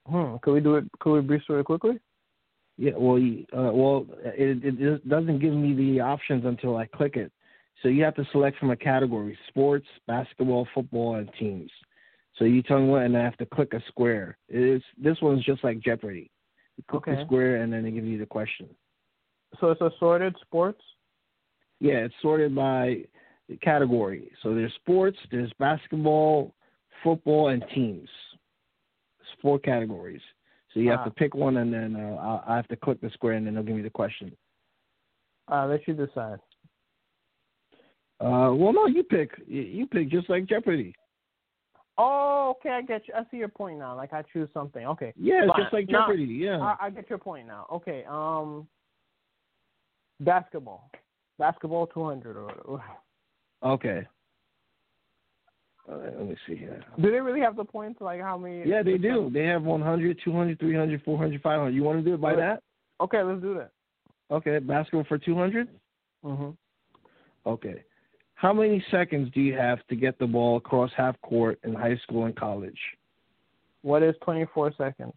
hmm. 0.08 0.36
Could 0.42 0.54
we 0.54 0.60
do 0.62 0.76
it? 0.76 0.86
Could 1.00 1.14
we 1.14 1.22
breeze 1.22 1.42
through 1.46 1.60
it 1.60 1.66
quickly? 1.66 2.00
Yeah. 2.78 2.94
Well, 2.96 3.18
uh, 3.54 3.72
well, 3.74 4.08
it 4.24 4.64
it 4.64 5.08
doesn't 5.10 5.40
give 5.40 5.54
me 5.54 5.74
the 5.76 6.00
options 6.02 6.46
until 6.46 6.78
I 6.78 6.86
click 6.86 7.16
it. 7.16 7.32
So 7.84 7.90
you 7.90 8.04
have 8.04 8.16
to 8.16 8.26
select 8.32 8.58
from 8.58 8.72
a 8.72 8.76
category: 8.76 9.38
sports, 9.48 9.88
basketball, 10.08 10.68
football, 10.74 11.16
and 11.16 11.30
teams. 11.40 11.72
So 12.38 12.46
you 12.46 12.62
tell 12.62 12.80
me 12.80 12.88
what, 12.90 13.04
and 13.04 13.18
I 13.18 13.24
have 13.24 13.38
to 13.38 13.46
click 13.46 13.74
a 13.74 13.82
square. 13.88 14.38
It 14.48 14.62
is 14.62 14.82
this 14.98 15.18
one's 15.22 15.44
just 15.44 15.64
like 15.64 15.80
Jeopardy. 15.80 16.30
You 16.78 16.84
click 16.90 17.06
the 17.06 17.12
Okay. 17.14 17.24
square, 17.26 17.58
and 17.58 17.74
then 17.74 17.84
they 17.84 17.92
give 17.92 18.06
you 18.06 18.18
the 18.20 18.26
question. 18.26 18.70
So 19.60 19.72
it's 19.72 19.82
assorted 19.82 20.36
sports. 20.42 20.82
Yeah, 21.80 22.06
it's 22.06 22.16
sorted 22.22 22.54
by 22.54 23.06
category. 23.62 24.32
So 24.44 24.54
there's 24.54 24.74
sports, 24.76 25.18
there's 25.32 25.52
basketball, 25.54 26.54
football, 27.04 27.50
and 27.50 27.64
teams. 27.74 28.10
It's 29.20 29.30
four 29.42 29.58
categories. 29.60 30.22
So 30.74 30.80
you 30.80 30.90
have 30.92 31.00
Ah. 31.02 31.06
to 31.06 31.12
pick 31.12 31.34
one, 31.34 31.58
and 31.58 31.74
then 31.74 31.96
uh, 31.96 32.42
I 32.46 32.54
I 32.54 32.56
have 32.56 32.68
to 32.68 32.76
click 32.76 33.00
the 33.02 33.10
square, 33.12 33.34
and 33.34 33.48
then 33.48 33.56
they'll 33.56 33.64
give 33.64 33.76
me 33.76 33.82
the 33.82 33.90
question. 33.90 34.36
Uh, 35.52 35.66
let 35.66 35.88
you 35.88 35.94
decide. 35.94 36.40
Uh, 38.20 38.52
well, 38.54 38.74
no, 38.74 38.86
you 38.88 39.04
pick. 39.04 39.32
You 39.48 39.88
pick 39.88 40.10
just 40.10 40.30
like 40.30 40.46
Jeopardy. 40.46 40.94
Oh, 41.98 42.56
okay, 42.60 42.70
I 42.70 42.82
get 42.82 43.08
you. 43.08 43.14
I 43.16 43.24
see 43.32 43.38
your 43.38 43.48
point 43.48 43.80
now. 43.80 43.96
Like 43.96 44.14
I 44.14 44.22
choose 44.34 44.50
something. 44.54 44.86
Okay. 44.86 45.14
Yeah, 45.20 45.48
Fine. 45.48 45.62
just 45.62 45.74
like 45.74 45.90
Now, 45.90 46.08
Jeopardy. 46.08 46.26
yeah. 46.26 46.58
I, 46.60 46.76
I 46.88 46.90
get 46.90 47.10
your 47.10 47.18
point 47.20 47.48
now. 47.48 47.66
Okay. 47.72 48.04
Um, 48.08 48.68
basketball. 50.20 50.90
Basketball, 51.40 51.88
two 51.88 52.04
hundred 52.06 52.38
or. 52.38 52.84
okay. 53.64 54.08
Uh, 55.90 55.96
let 55.98 56.28
me 56.28 56.36
see 56.46 56.56
here. 56.56 56.84
Do 57.02 57.12
they 57.12 57.20
really 57.22 57.40
have 57.40 57.56
the 57.56 57.64
points? 57.64 58.02
Like 58.02 58.22
how 58.22 58.38
many? 58.38 58.68
Yeah, 58.68 58.84
they 58.84 58.98
do. 58.98 59.30
They 59.34 59.46
have 59.46 59.64
100, 59.64 60.20
200, 60.24 60.60
300, 60.60 61.02
400, 61.04 61.42
500. 61.42 61.70
You 61.74 61.84
want 61.84 62.00
to 62.00 62.04
do 62.04 62.16
it 62.16 62.22
by 62.22 62.34
Okay. 62.34 62.42
that? 62.42 62.64
Okay, 63.00 63.24
let's 63.24 63.42
do 63.42 63.54
that. 63.54 63.72
Okay, 64.30 64.60
basketball 64.60 65.06
for 65.06 65.18
200? 65.18 65.70
Mhm. 66.26 66.58
Okay. 67.46 67.84
How 68.38 68.54
many 68.54 68.86
seconds 68.92 69.32
do 69.34 69.42
you 69.42 69.56
have 69.56 69.80
to 69.88 69.96
get 69.96 70.20
the 70.20 70.28
ball 70.28 70.58
across 70.58 70.92
half 70.96 71.20
court 71.22 71.60
in 71.64 71.74
high 71.74 71.98
school 72.04 72.26
and 72.26 72.36
college? 72.36 72.78
What 73.82 74.04
is 74.04 74.14
twenty 74.22 74.46
four 74.54 74.72
seconds? 74.78 75.14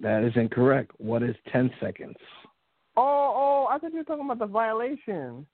That 0.00 0.22
is 0.24 0.32
incorrect. 0.34 0.90
What 0.98 1.22
is 1.22 1.36
10 1.52 1.70
seconds? 1.80 2.16
Oh, 2.96 3.32
oh, 3.34 3.68
I 3.70 3.78
thought 3.78 3.92
you 3.92 3.98
were 3.98 4.04
talking 4.04 4.24
about 4.24 4.40
the 4.40 4.46
violation. 4.46 5.46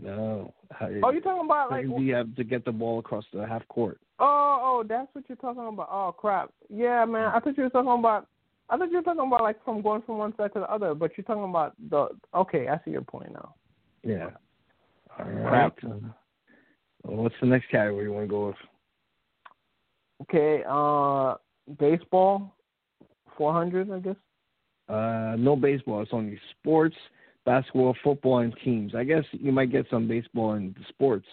No. 0.00 0.54
Oh, 0.80 0.88
you're 0.88 1.20
talking 1.20 1.44
about 1.44 1.72
like. 1.72 1.84
do 1.84 2.00
you 2.00 2.14
have 2.14 2.32
to 2.36 2.44
get 2.44 2.64
the 2.64 2.70
ball 2.70 3.00
across 3.00 3.24
the 3.32 3.44
half 3.44 3.66
court? 3.66 3.98
Oh, 4.20 4.58
oh, 4.62 4.84
that's 4.88 5.08
what 5.12 5.24
you're 5.28 5.36
talking 5.36 5.66
about. 5.66 5.88
Oh, 5.90 6.14
crap. 6.16 6.52
Yeah, 6.70 7.04
man. 7.04 7.32
I 7.34 7.40
thought 7.40 7.56
you 7.58 7.64
were 7.64 7.70
talking 7.70 7.98
about. 7.98 8.28
I 8.70 8.76
thought 8.76 8.90
you 8.90 8.98
were 8.98 9.02
talking 9.02 9.26
about 9.26 9.42
like 9.42 9.62
from 9.64 9.82
going 9.82 10.02
from 10.02 10.18
one 10.18 10.36
side 10.36 10.52
to 10.54 10.60
the 10.60 10.72
other, 10.72 10.94
but 10.94 11.10
you're 11.16 11.24
talking 11.24 11.50
about 11.50 11.74
the. 11.90 12.08
Okay, 12.34 12.68
I 12.68 12.78
see 12.84 12.92
your 12.92 13.02
point 13.02 13.32
now. 13.32 13.54
Yeah. 14.04 14.30
All 15.18 15.24
right. 15.24 15.72
Well, 15.82 17.16
what's 17.16 17.34
the 17.40 17.46
next 17.46 17.70
category 17.70 18.04
you 18.04 18.12
want 18.12 18.24
to 18.24 18.30
go 18.30 18.46
with? 18.48 18.56
Okay, 20.22 20.62
uh, 20.68 21.34
baseball, 21.78 22.54
four 23.36 23.52
hundred, 23.52 23.90
I 23.90 24.00
guess. 24.00 24.16
Uh, 24.88 25.36
no 25.38 25.54
baseball. 25.54 26.02
It's 26.02 26.12
only 26.12 26.40
sports, 26.58 26.96
basketball, 27.44 27.94
football, 28.02 28.38
and 28.38 28.54
teams. 28.64 28.94
I 28.94 29.04
guess 29.04 29.24
you 29.32 29.52
might 29.52 29.70
get 29.70 29.86
some 29.90 30.08
baseball 30.08 30.52
and 30.52 30.74
sports. 30.88 31.26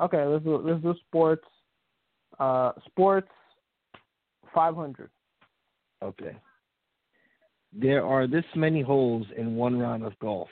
Okay, 0.00 0.24
let's 0.24 0.44
do 0.44 0.56
let's 0.58 0.82
do 0.82 0.94
sports. 1.06 1.44
Uh, 2.38 2.72
sports, 2.86 3.30
five 4.54 4.74
hundred. 4.74 5.10
Okay. 6.02 6.36
There 7.72 8.04
are 8.04 8.26
this 8.26 8.44
many 8.54 8.82
holes 8.82 9.26
in 9.36 9.56
one 9.56 9.78
round 9.78 10.04
of 10.04 10.18
golf. 10.18 10.48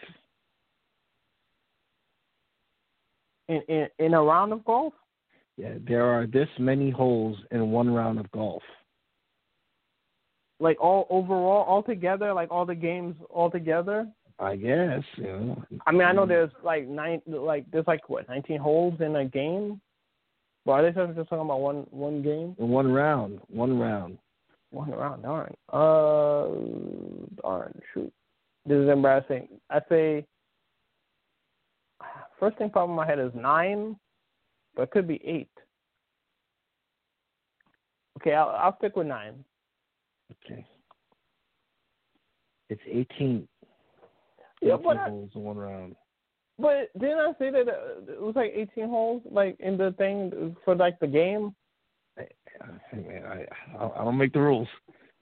In 3.49 3.61
in 3.69 3.89
in 3.99 4.15
a 4.15 4.23
round 4.23 4.53
of 4.53 4.65
golf. 4.65 4.95
Yeah, 5.57 5.75
there 5.87 6.05
are 6.05 6.27
this 6.27 6.49
many 6.59 6.91
holes 6.91 7.37
in 7.51 7.71
one 7.71 7.93
round 7.93 8.19
of 8.19 8.31
golf. 8.33 8.63
Like 10.61 10.81
all 10.81 11.07
overall, 11.11 11.65
all 11.65 11.83
together, 11.83 12.33
like 12.33 12.51
all 12.51 12.67
the 12.67 12.75
games 12.75 13.15
all 13.31 13.51
together. 13.51 14.09
I 14.39 14.57
guess 14.57 15.03
you 15.17 15.25
know. 15.25 15.63
I 15.87 15.93
mean, 15.93 16.03
I 16.03 16.13
know 16.13 16.27
there's 16.27 16.51
like 16.65 16.89
nine, 16.89 17.23
like 17.27 17.71
there's 17.71 17.87
like 17.87 18.09
what, 18.09 18.29
nineteen 18.29 18.59
holes 18.59 19.01
in 19.01 19.15
a 19.17 19.25
game. 19.25 19.81
But 20.65 20.73
are 20.73 20.83
they 20.83 21.15
just 21.15 21.29
talking 21.29 21.45
about 21.45 21.61
one 21.61 21.87
one 21.91 22.23
game, 22.23 22.57
in 22.59 22.69
one 22.69 22.91
round, 22.91 23.41
one 23.49 23.79
round. 23.79 24.19
one 24.71 24.91
round? 24.91 25.23
Darn. 25.23 25.55
Uh, 25.73 27.43
darn. 27.43 27.81
Shoot, 27.93 28.13
this 28.67 28.79
is 28.79 28.89
embarrassing. 28.89 29.49
I 29.71 29.81
say. 29.89 30.27
First 32.41 32.59
thing 32.59 32.71
in 32.75 32.91
my 32.91 33.07
head 33.07 33.19
is 33.19 33.33
nine, 33.35 33.97
but 34.75 34.83
it 34.83 34.91
could 34.91 35.07
be 35.07 35.21
eight. 35.25 35.51
Okay, 38.21 38.35
I'll 38.35 38.49
I'll 38.51 38.77
stick 38.79 38.97
with 38.97 39.07
nine. 39.07 39.45
Okay. 40.45 40.65
It's 42.71 42.81
eighteen. 42.89 43.47
Yeah, 44.63 44.75
18 44.75 44.85
but 44.85 44.97
I, 44.97 45.09
holes 45.09 45.31
in 45.35 45.43
one 45.43 45.57
round. 45.57 45.97
but 46.59 46.91
didn't 46.99 47.19
I 47.19 47.33
say 47.39 47.51
that 47.51 47.69
it 48.09 48.21
was 48.21 48.35
like 48.37 48.53
eighteen 48.55 48.89
holes, 48.89 49.23
like 49.31 49.57
in 49.61 49.77
the 49.77 49.95
thing 49.99 50.57
for 50.65 50.75
like 50.75 50.99
the 51.01 51.07
game? 51.07 51.55
Hey, 52.17 52.29
man, 52.93 53.25
I 53.25 53.47
I 53.79 54.01
I 54.01 54.05
don't 54.05 54.19
make 54.19 54.33
the 54.33 54.41
rules. 54.41 54.69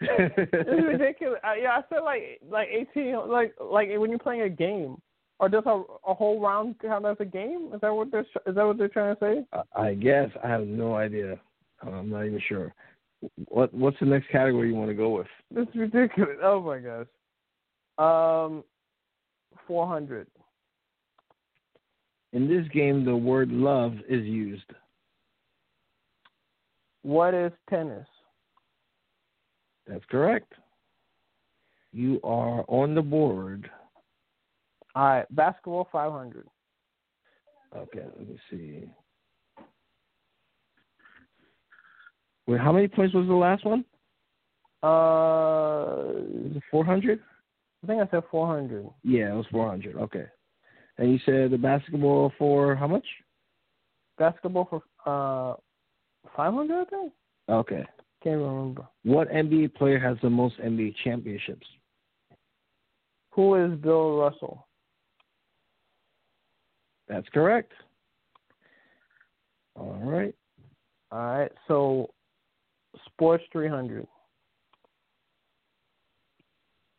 It's 0.00 0.70
ridiculous. 0.86 1.40
Uh, 1.44 1.54
yeah, 1.60 1.70
I 1.70 1.82
said 1.88 2.00
like 2.04 2.40
like 2.48 2.68
eighteen, 2.68 3.16
like 3.28 3.54
like 3.60 3.88
when 3.96 4.10
you're 4.10 4.18
playing 4.18 4.42
a 4.42 4.48
game, 4.48 4.96
or 5.42 5.48
does 5.48 5.64
a 5.66 5.82
a 6.06 6.14
whole 6.14 6.40
round 6.40 6.76
count 6.80 7.04
as 7.04 7.16
a 7.18 7.24
game? 7.24 7.70
Is 7.74 7.80
that 7.80 7.92
what 7.92 8.10
they're 8.12 8.20
is 8.20 8.54
that 8.54 8.64
what 8.64 8.78
they're 8.78 8.88
trying 8.88 9.16
to 9.16 9.20
say? 9.20 9.58
I- 9.74 9.94
guess 9.94 10.30
I 10.42 10.48
have 10.48 10.66
no 10.66 10.94
idea. 10.94 11.38
I'm 11.82 12.08
not 12.08 12.24
even 12.24 12.40
sure. 12.48 12.72
What 13.48 13.74
what's 13.74 13.98
the 13.98 14.06
next 14.06 14.30
category 14.30 14.68
you 14.68 14.76
want 14.76 14.88
to 14.90 14.94
go 14.94 15.10
with? 15.10 15.26
This 15.50 15.66
is 15.68 15.74
ridiculous. 15.74 16.36
Oh 16.42 16.60
my 16.62 16.78
gosh. 16.78 17.06
Um, 17.98 18.64
four 19.66 19.86
hundred. 19.86 20.28
In 22.32 22.48
this 22.48 22.66
game, 22.72 23.04
the 23.04 23.14
word 23.14 23.50
love 23.50 23.94
is 24.08 24.24
used. 24.24 24.70
What 27.02 27.34
is 27.34 27.52
tennis? 27.68 28.06
That's 29.88 30.04
correct. 30.08 30.52
You 31.92 32.20
are 32.22 32.64
on 32.68 32.94
the 32.94 33.02
board. 33.02 33.68
All 34.94 35.04
right, 35.04 35.34
basketball 35.34 35.88
five 35.90 36.12
hundred. 36.12 36.46
Okay, 37.74 38.04
let 38.18 38.28
me 38.28 38.38
see. 38.50 38.84
Wait, 42.46 42.60
how 42.60 42.72
many 42.72 42.88
points 42.88 43.14
was 43.14 43.26
the 43.26 43.32
last 43.32 43.64
one? 43.64 43.84
Uh, 44.82 45.94
Was 46.42 46.56
it 46.56 46.62
400? 46.70 47.20
I 47.82 47.86
think 47.86 48.02
I 48.02 48.10
said 48.10 48.24
four 48.30 48.46
hundred. 48.46 48.86
Yeah, 49.02 49.32
it 49.32 49.36
was 49.36 49.46
400. 49.50 49.96
Okay. 49.96 50.26
And 50.98 51.12
you 51.12 51.18
said 51.24 51.50
the 51.50 51.58
basketball 51.58 52.32
for 52.38 52.74
how 52.76 52.86
much? 52.86 53.06
Basketball 54.18 54.66
for 54.68 54.82
uh 55.06 55.56
five 56.36 56.52
hundred. 56.52 56.82
I 56.82 56.84
think. 56.90 57.12
Okay. 57.48 57.84
Can't 58.22 58.40
remember. 58.40 58.86
What 59.04 59.30
NBA 59.30 59.74
player 59.74 59.98
has 59.98 60.16
the 60.22 60.30
most 60.30 60.58
NBA 60.58 60.94
championships? 61.02 61.66
Who 63.30 63.54
is 63.56 63.78
Bill 63.80 64.18
Russell? 64.18 64.66
That's 67.12 67.28
correct. 67.28 67.72
All 69.76 70.00
right. 70.02 70.34
All 71.10 71.18
right, 71.18 71.52
so 71.68 72.08
sports 73.04 73.44
three 73.52 73.68
hundred. 73.68 74.06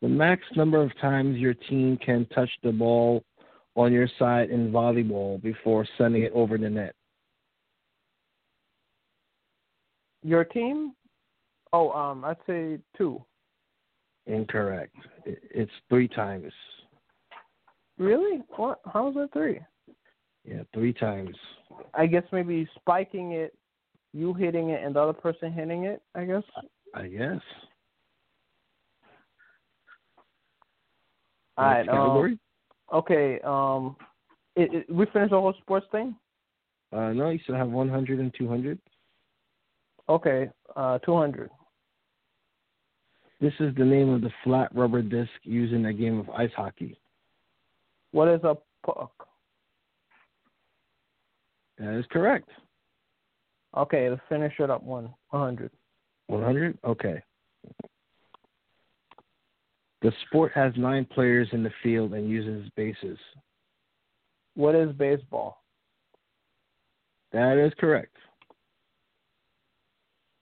The 0.02 0.08
max 0.08 0.42
number 0.54 0.80
of 0.80 0.96
times 1.00 1.38
your 1.38 1.54
team 1.54 1.96
can 1.96 2.26
touch 2.26 2.50
the 2.62 2.70
ball 2.70 3.24
on 3.74 3.92
your 3.92 4.06
side 4.16 4.50
in 4.50 4.70
volleyball 4.70 5.42
before 5.42 5.84
sending 5.98 6.22
it 6.22 6.32
over 6.32 6.58
the 6.58 6.70
net. 6.70 6.94
Your 10.22 10.44
team? 10.44 10.92
Oh, 11.72 11.90
um, 11.90 12.24
I'd 12.24 12.36
say 12.46 12.78
two. 12.96 13.20
Incorrect. 14.26 14.94
It's 15.26 15.72
three 15.88 16.06
times. 16.06 16.52
Really? 17.98 18.42
What? 18.54 18.78
How 18.92 19.08
is 19.08 19.16
that 19.16 19.32
three? 19.32 19.58
Yeah, 20.44 20.62
three 20.72 20.92
times. 20.92 21.36
I 21.94 22.06
guess 22.06 22.24
maybe 22.32 22.68
spiking 22.76 23.32
it, 23.32 23.54
you 24.12 24.34
hitting 24.34 24.70
it, 24.70 24.84
and 24.84 24.94
the 24.94 25.00
other 25.00 25.12
person 25.12 25.52
hitting 25.52 25.84
it. 25.84 26.02
I 26.14 26.24
guess. 26.24 26.42
I 26.94 27.06
guess. 27.06 27.40
All 31.56 31.64
right. 31.64 31.88
Um, 31.88 32.38
okay. 32.92 33.40
Um, 33.44 33.96
it, 34.56 34.74
it, 34.74 34.90
we 34.94 35.06
finished 35.12 35.30
the 35.30 35.40
whole 35.40 35.54
sports 35.60 35.86
thing. 35.90 36.14
Uh, 36.92 37.12
no, 37.12 37.30
you 37.30 37.38
still 37.42 37.56
have 37.56 37.70
100 37.70 38.20
and 38.20 38.32
200. 38.36 38.78
Okay. 40.08 40.50
Uh, 40.76 40.98
two 40.98 41.16
hundred. 41.16 41.50
This 43.40 43.52
is 43.60 43.74
the 43.76 43.84
name 43.84 44.10
of 44.10 44.20
the 44.20 44.30
flat 44.42 44.74
rubber 44.74 45.02
disc 45.02 45.30
used 45.42 45.72
in 45.72 45.86
a 45.86 45.92
game 45.92 46.18
of 46.18 46.30
ice 46.30 46.50
hockey. 46.56 46.98
What 48.12 48.28
is 48.28 48.40
a 48.44 48.56
puck? 48.84 49.28
That 51.78 51.98
is 51.98 52.04
correct. 52.10 52.48
Okay, 53.76 54.08
let's 54.08 54.22
finish 54.28 54.52
it 54.58 54.70
up. 54.70 54.82
One. 54.82 55.12
One 55.30 55.42
hundred. 55.42 55.70
100? 56.28 56.78
Okay. 56.84 57.22
The 60.02 60.12
sport 60.26 60.52
has 60.54 60.72
nine 60.76 61.06
players 61.06 61.48
in 61.52 61.62
the 61.62 61.72
field 61.82 62.12
and 62.12 62.28
uses 62.28 62.70
bases. 62.76 63.18
What 64.54 64.74
is 64.74 64.92
baseball? 64.92 65.62
That 67.32 67.58
is 67.58 67.72
correct. 67.78 68.14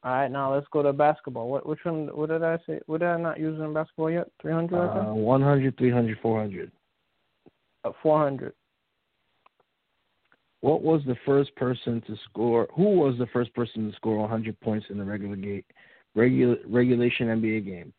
All 0.04 0.12
right, 0.12 0.30
now 0.30 0.52
let's 0.52 0.66
go 0.72 0.82
to 0.82 0.92
basketball. 0.92 1.48
What 1.48 1.64
which 1.66 1.78
one? 1.84 2.08
What 2.08 2.28
did 2.28 2.42
I 2.42 2.58
say? 2.66 2.80
What 2.86 3.00
did 3.00 3.08
I 3.08 3.16
not 3.18 3.38
use 3.38 3.58
in 3.60 3.72
basketball 3.72 4.10
yet? 4.10 4.28
Three 4.40 4.52
hundred. 4.52 4.80
Uh, 4.80 5.14
100, 5.14 5.78
300, 5.78 6.18
400. 6.20 6.72
Uh, 7.84 7.90
Four 8.02 8.18
hundred. 8.18 8.52
What 10.62 10.82
was 10.82 11.02
the 11.06 11.16
first 11.26 11.54
person 11.56 12.00
to 12.06 12.16
score? 12.30 12.68
Who 12.76 12.94
was 12.94 13.18
the 13.18 13.26
first 13.32 13.52
person 13.52 13.90
to 13.90 13.96
score 13.96 14.16
100 14.18 14.58
points 14.60 14.86
in 14.90 14.96
the 14.96 15.04
regular 15.04 15.34
game, 15.36 15.64
regular 16.14 16.56
regulation 16.66 17.26
NBA 17.26 17.64
game? 17.66 17.92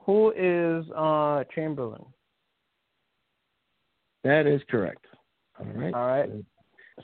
Who 0.00 0.32
is 0.32 0.84
uh 0.90 1.44
Chamberlain? 1.54 2.04
That 4.24 4.48
is 4.48 4.60
correct. 4.68 5.06
All 5.58 5.66
right. 5.66 5.94
All 5.94 6.06
right. 6.06 6.30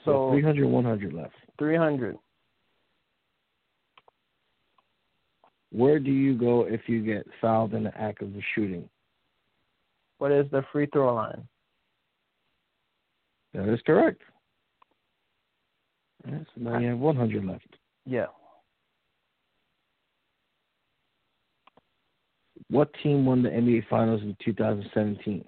So 0.04 0.28
So 0.28 0.30
300, 0.32 0.66
100 0.66 1.12
left. 1.14 1.34
three 1.58 1.76
hundred. 1.76 2.16
Where 5.70 6.00
do 6.00 6.10
you 6.10 6.36
go 6.36 6.62
if 6.64 6.80
you 6.88 7.04
get 7.04 7.26
fouled 7.40 7.74
in 7.74 7.84
the 7.84 7.96
act 7.96 8.22
of 8.22 8.32
the 8.32 8.42
shooting? 8.54 8.88
What 10.18 10.32
is 10.32 10.46
the 10.50 10.62
free 10.72 10.86
throw 10.92 11.14
line? 11.14 11.46
That 13.54 13.72
is 13.72 13.80
correct. 13.86 14.22
So 16.30 16.60
now 16.60 16.78
you 16.78 16.88
have 16.88 16.98
100 16.98 17.44
left. 17.44 17.76
Yeah. 18.04 18.26
What 22.70 22.90
team 23.02 23.24
won 23.24 23.42
the 23.42 23.48
NBA 23.48 23.88
Finals 23.88 24.20
in 24.22 24.36
2017? 24.44 25.42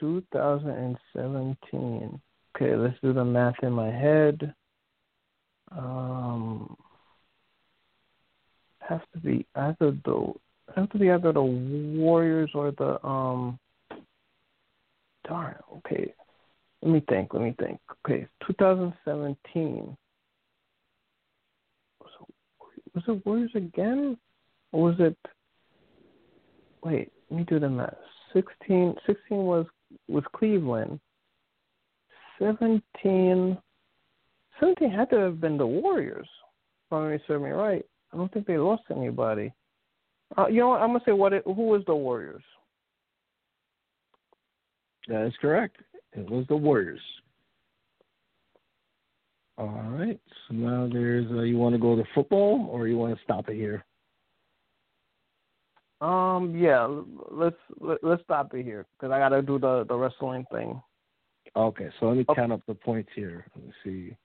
2017. 0.00 2.20
Okay, 2.56 2.76
let's 2.76 2.96
do 3.02 3.12
the 3.12 3.24
math 3.24 3.62
in 3.62 3.72
my 3.72 3.90
head. 3.90 4.54
Um, 5.72 6.76
have 8.80 9.02
to 9.12 9.18
be 9.18 9.46
either 9.54 9.96
the 10.04 10.32
have 10.74 10.90
to 10.90 10.98
be 10.98 11.10
either 11.10 11.32
the 11.32 11.42
Warriors 11.42 12.50
or 12.54 12.72
the 12.72 13.04
um. 13.06 13.58
Darn. 15.26 15.56
Okay, 15.78 16.12
let 16.84 16.92
me 16.92 17.02
think. 17.08 17.32
Let 17.32 17.42
me 17.42 17.54
think. 17.58 17.80
Okay, 18.06 18.26
2017. 18.46 19.96
Was 22.00 22.10
it, 22.20 22.94
was 22.94 23.04
it 23.08 23.26
Warriors 23.26 23.50
again, 23.54 24.18
or 24.70 24.82
was 24.82 24.96
it? 24.98 25.16
Wait, 26.84 27.10
let 27.30 27.38
me 27.38 27.44
do 27.44 27.58
the 27.58 27.70
math. 27.70 27.94
16, 28.34 28.96
16 29.06 29.38
was 29.38 29.66
was 30.08 30.24
Cleveland. 30.36 31.00
17, 32.38 33.56
17 34.60 34.90
had 34.90 35.08
to 35.08 35.16
have 35.16 35.40
been 35.40 35.56
the 35.56 35.66
Warriors. 35.66 36.28
If 36.90 36.92
memory 36.92 37.20
me 37.28 37.50
right. 37.50 37.84
I 38.12 38.16
don't 38.16 38.30
think 38.32 38.46
they 38.46 38.58
lost 38.58 38.82
anybody. 38.90 39.54
Uh, 40.36 40.48
you 40.48 40.60
know 40.60 40.68
what? 40.68 40.82
I'm 40.82 40.88
gonna 40.88 41.00
say 41.06 41.12
what? 41.12 41.32
It, 41.32 41.44
who 41.46 41.52
was 41.52 41.82
the 41.86 41.94
Warriors? 41.94 42.42
That 45.08 45.26
is 45.26 45.32
correct. 45.40 45.76
It 46.14 46.30
was 46.30 46.46
the 46.48 46.56
Warriors. 46.56 47.00
All 49.56 49.84
right. 49.88 50.20
So 50.48 50.54
now 50.54 50.88
there's. 50.92 51.30
Uh, 51.30 51.42
you 51.42 51.56
want 51.56 51.74
to 51.74 51.80
go 51.80 51.96
to 51.96 52.04
football, 52.14 52.68
or 52.70 52.88
you 52.88 52.96
want 52.96 53.16
to 53.16 53.22
stop 53.22 53.48
it 53.48 53.54
here? 53.54 53.84
Um, 56.00 56.54
yeah. 56.56 56.86
Let's 57.30 57.56
let, 57.80 58.02
let's 58.02 58.22
stop 58.22 58.52
it 58.54 58.64
here 58.64 58.86
because 58.92 59.12
I 59.12 59.18
gotta 59.18 59.42
do 59.42 59.58
the 59.58 59.84
the 59.88 59.96
wrestling 59.96 60.44
thing. 60.52 60.80
Okay. 61.56 61.88
So 62.00 62.06
let 62.06 62.16
me 62.16 62.24
count 62.34 62.52
up 62.52 62.62
the 62.66 62.74
points 62.74 63.10
here. 63.14 63.46
Let 63.54 63.64
me 63.64 63.72
see. 63.84 64.16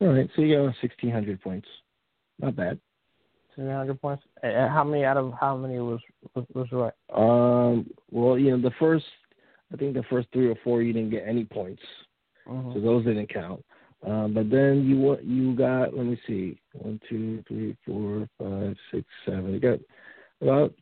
All 0.00 0.08
right, 0.08 0.28
so 0.36 0.42
you 0.42 0.54
got 0.56 0.62
1,600 0.62 1.40
points. 1.40 1.66
Not 2.38 2.54
bad. 2.54 2.78
300 3.56 4.00
points. 4.00 4.22
And 4.42 4.70
how 4.70 4.84
many 4.84 5.04
out 5.04 5.16
of 5.16 5.32
how 5.40 5.56
many 5.56 5.80
was 5.80 6.00
was, 6.34 6.46
was 6.54 6.68
right? 6.70 6.92
Um, 7.12 7.90
well, 8.10 8.38
you 8.38 8.56
know, 8.56 8.62
the 8.62 8.74
first, 8.78 9.04
I 9.72 9.76
think 9.76 9.94
the 9.94 10.04
first 10.08 10.28
three 10.32 10.48
or 10.48 10.54
four, 10.62 10.82
you 10.82 10.92
didn't 10.92 11.10
get 11.10 11.24
any 11.26 11.44
points, 11.44 11.82
Mhm. 12.46 12.72
so 12.72 12.80
those 12.80 13.04
didn't 13.04 13.28
count. 13.28 13.64
Um, 14.04 14.32
but 14.32 14.48
then 14.48 14.84
you 14.84 15.18
you 15.22 15.56
got, 15.56 15.92
let 15.96 16.06
me 16.06 16.20
see, 16.24 16.60
one, 16.72 17.00
two, 17.08 17.42
three, 17.48 17.76
four, 17.84 18.28
five, 18.38 18.76
six, 18.92 19.04
seven. 19.24 19.52
You 19.52 19.58
got 19.58 19.80
about 20.40 20.72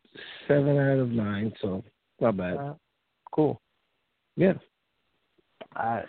seven 0.47 0.77
out 0.77 0.99
of 0.99 1.09
nine, 1.09 1.51
so 1.59 1.83
not 2.19 2.37
bad. 2.37 2.57
Alright. 2.57 2.77
Cool. 3.31 3.59
Yeah. 4.35 4.53
All 5.75 5.83
right. 5.83 6.05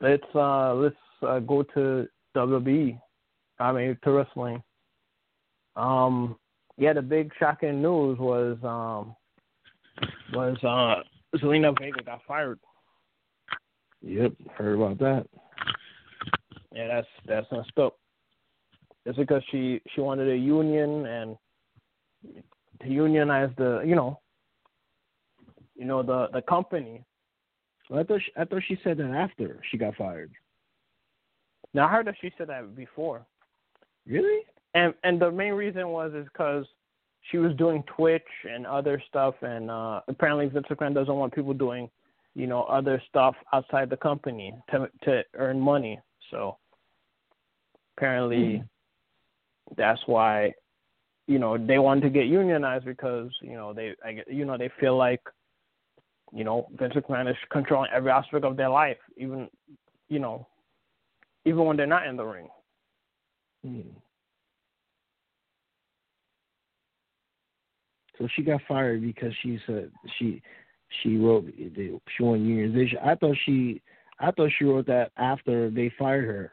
Let's 0.00 0.34
uh 0.34 0.74
let's 0.74 0.96
uh, 1.22 1.40
go 1.40 1.62
to 1.62 2.08
WWE. 2.36 3.00
I 3.58 3.72
mean 3.72 3.98
to 4.04 4.10
wrestling. 4.12 4.62
Um 5.74 6.36
yeah, 6.78 6.92
the 6.92 7.02
big 7.02 7.32
shocking 7.38 7.80
news 7.82 8.18
was 8.18 8.56
um 8.62 9.16
was 10.32 10.56
uh 10.62 11.02
Zelina 11.38 11.78
Vega 11.78 12.02
got 12.04 12.20
fired. 12.26 12.58
Yep. 14.02 14.32
Heard 14.56 14.76
about 14.76 14.98
that. 14.98 15.26
Yeah, 16.74 16.88
that's 16.88 17.08
that's 17.26 17.50
messed 17.50 17.78
up. 17.78 17.96
It's 19.04 19.16
because 19.16 19.42
she 19.50 19.80
she 19.94 20.00
wanted 20.00 20.28
a 20.28 20.36
union 20.36 21.06
and 21.06 21.36
to 22.82 22.88
unionize 22.88 23.50
the 23.56 23.82
you 23.84 23.94
know 23.94 24.20
you 25.74 25.84
know 25.84 26.02
the 26.02 26.28
the 26.32 26.42
company. 26.42 27.04
Well, 27.88 28.00
I 28.00 28.04
thought 28.04 28.20
she, 28.24 28.32
I 28.36 28.44
thought 28.44 28.62
she 28.66 28.78
said 28.82 28.98
that 28.98 29.10
after 29.10 29.60
she 29.70 29.78
got 29.78 29.96
fired. 29.96 30.32
Now 31.76 31.86
I 31.86 31.90
heard 31.90 32.06
that 32.08 32.16
she 32.20 32.32
said 32.36 32.48
that 32.48 32.74
before. 32.74 33.24
Really? 34.06 34.40
and 34.76 34.92
and 35.04 35.20
the 35.20 35.30
main 35.30 35.54
reason 35.54 35.88
was 35.88 36.12
is 36.14 36.26
because 36.32 36.66
she 37.30 37.38
was 37.38 37.56
doing 37.56 37.82
Twitch 37.96 38.22
and 38.48 38.66
other 38.66 39.02
stuff, 39.08 39.34
and 39.42 39.70
uh 39.70 40.00
apparently 40.06 40.46
Vince 40.46 40.66
McMahon 40.70 40.94
doesn't 40.94 41.14
want 41.14 41.34
people 41.34 41.54
doing, 41.54 41.88
you 42.34 42.46
know, 42.46 42.62
other 42.64 43.02
stuff 43.08 43.34
outside 43.52 43.90
the 43.90 43.96
company 43.96 44.54
to 44.70 44.88
to 45.04 45.22
earn 45.34 45.58
money. 45.58 45.98
So 46.30 46.58
apparently, 47.96 48.62
that's 49.76 50.00
why, 50.06 50.52
you 51.26 51.38
know, 51.38 51.56
they 51.56 51.78
wanted 51.78 52.02
to 52.02 52.10
get 52.10 52.26
unionized 52.26 52.84
because 52.84 53.30
you 53.40 53.54
know 53.54 53.72
they, 53.72 53.94
I, 54.04 54.22
you 54.28 54.44
know, 54.44 54.58
they 54.58 54.70
feel 54.78 54.96
like, 54.96 55.22
you 56.32 56.44
know, 56.44 56.68
Vince 56.78 56.94
McMahon 56.94 57.30
is 57.30 57.36
controlling 57.50 57.90
every 57.94 58.10
aspect 58.10 58.44
of 58.44 58.58
their 58.58 58.68
life, 58.68 58.98
even, 59.16 59.48
you 60.08 60.18
know, 60.18 60.46
even 61.46 61.64
when 61.64 61.76
they're 61.76 61.86
not 61.86 62.06
in 62.06 62.16
the 62.16 62.24
ring. 62.24 62.48
Hmm. 63.64 63.80
So 68.18 68.28
she 68.34 68.42
got 68.42 68.60
fired 68.66 69.02
because 69.02 69.32
she 69.42 69.58
said 69.66 69.90
she 70.18 70.42
she 71.02 71.16
wrote 71.16 71.46
the 71.46 71.98
she 72.16 72.22
wanted 72.22 72.42
unionization. 72.42 73.04
I 73.04 73.14
thought 73.14 73.36
she 73.44 73.80
I 74.18 74.30
thought 74.30 74.50
she 74.58 74.64
wrote 74.64 74.86
that 74.86 75.12
after 75.16 75.70
they 75.70 75.92
fired 75.98 76.26
her 76.26 76.52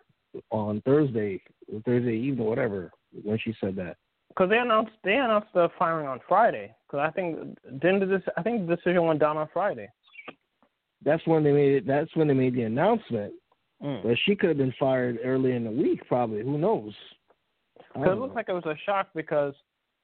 on 0.51 0.81
Thursday 0.81 1.41
Thursday 1.85 2.15
evening 2.15 2.47
whatever 2.47 2.91
when 3.23 3.39
she 3.39 3.55
said 3.59 3.75
that. 3.77 3.97
Because 4.29 4.49
they 4.49 4.57
announced 4.57 4.91
they 5.03 5.15
announced 5.15 5.49
the 5.53 5.69
firing 5.79 6.07
on 6.07 6.19
Friday. 6.27 6.75
Because 6.87 7.07
I 7.07 7.11
think 7.11 7.57
didn't 7.79 8.09
this 8.09 8.21
I 8.37 8.43
think 8.43 8.67
the 8.67 8.75
decision 8.75 9.05
went 9.05 9.19
down 9.19 9.37
on 9.37 9.47
Friday. 9.53 9.89
That's 11.05 11.25
when 11.25 11.43
they 11.43 11.51
made 11.51 11.73
it. 11.75 11.87
That's 11.87 12.13
when 12.15 12.27
they 12.27 12.33
made 12.33 12.55
the 12.55 12.63
announcement. 12.63 13.33
Because 13.83 14.01
But 14.03 14.17
she 14.25 14.35
could 14.35 14.49
have 14.49 14.57
been 14.57 14.73
fired 14.79 15.19
early 15.25 15.51
in 15.51 15.65
the 15.65 15.71
week, 15.71 16.07
probably. 16.07 16.41
Who 16.41 16.57
knows? 16.57 16.93
I 17.95 17.99
it 18.09 18.17
looks 18.17 18.33
like 18.33 18.47
it 18.47 18.53
was 18.53 18.65
a 18.65 18.77
shock 18.85 19.09
because 19.13 19.53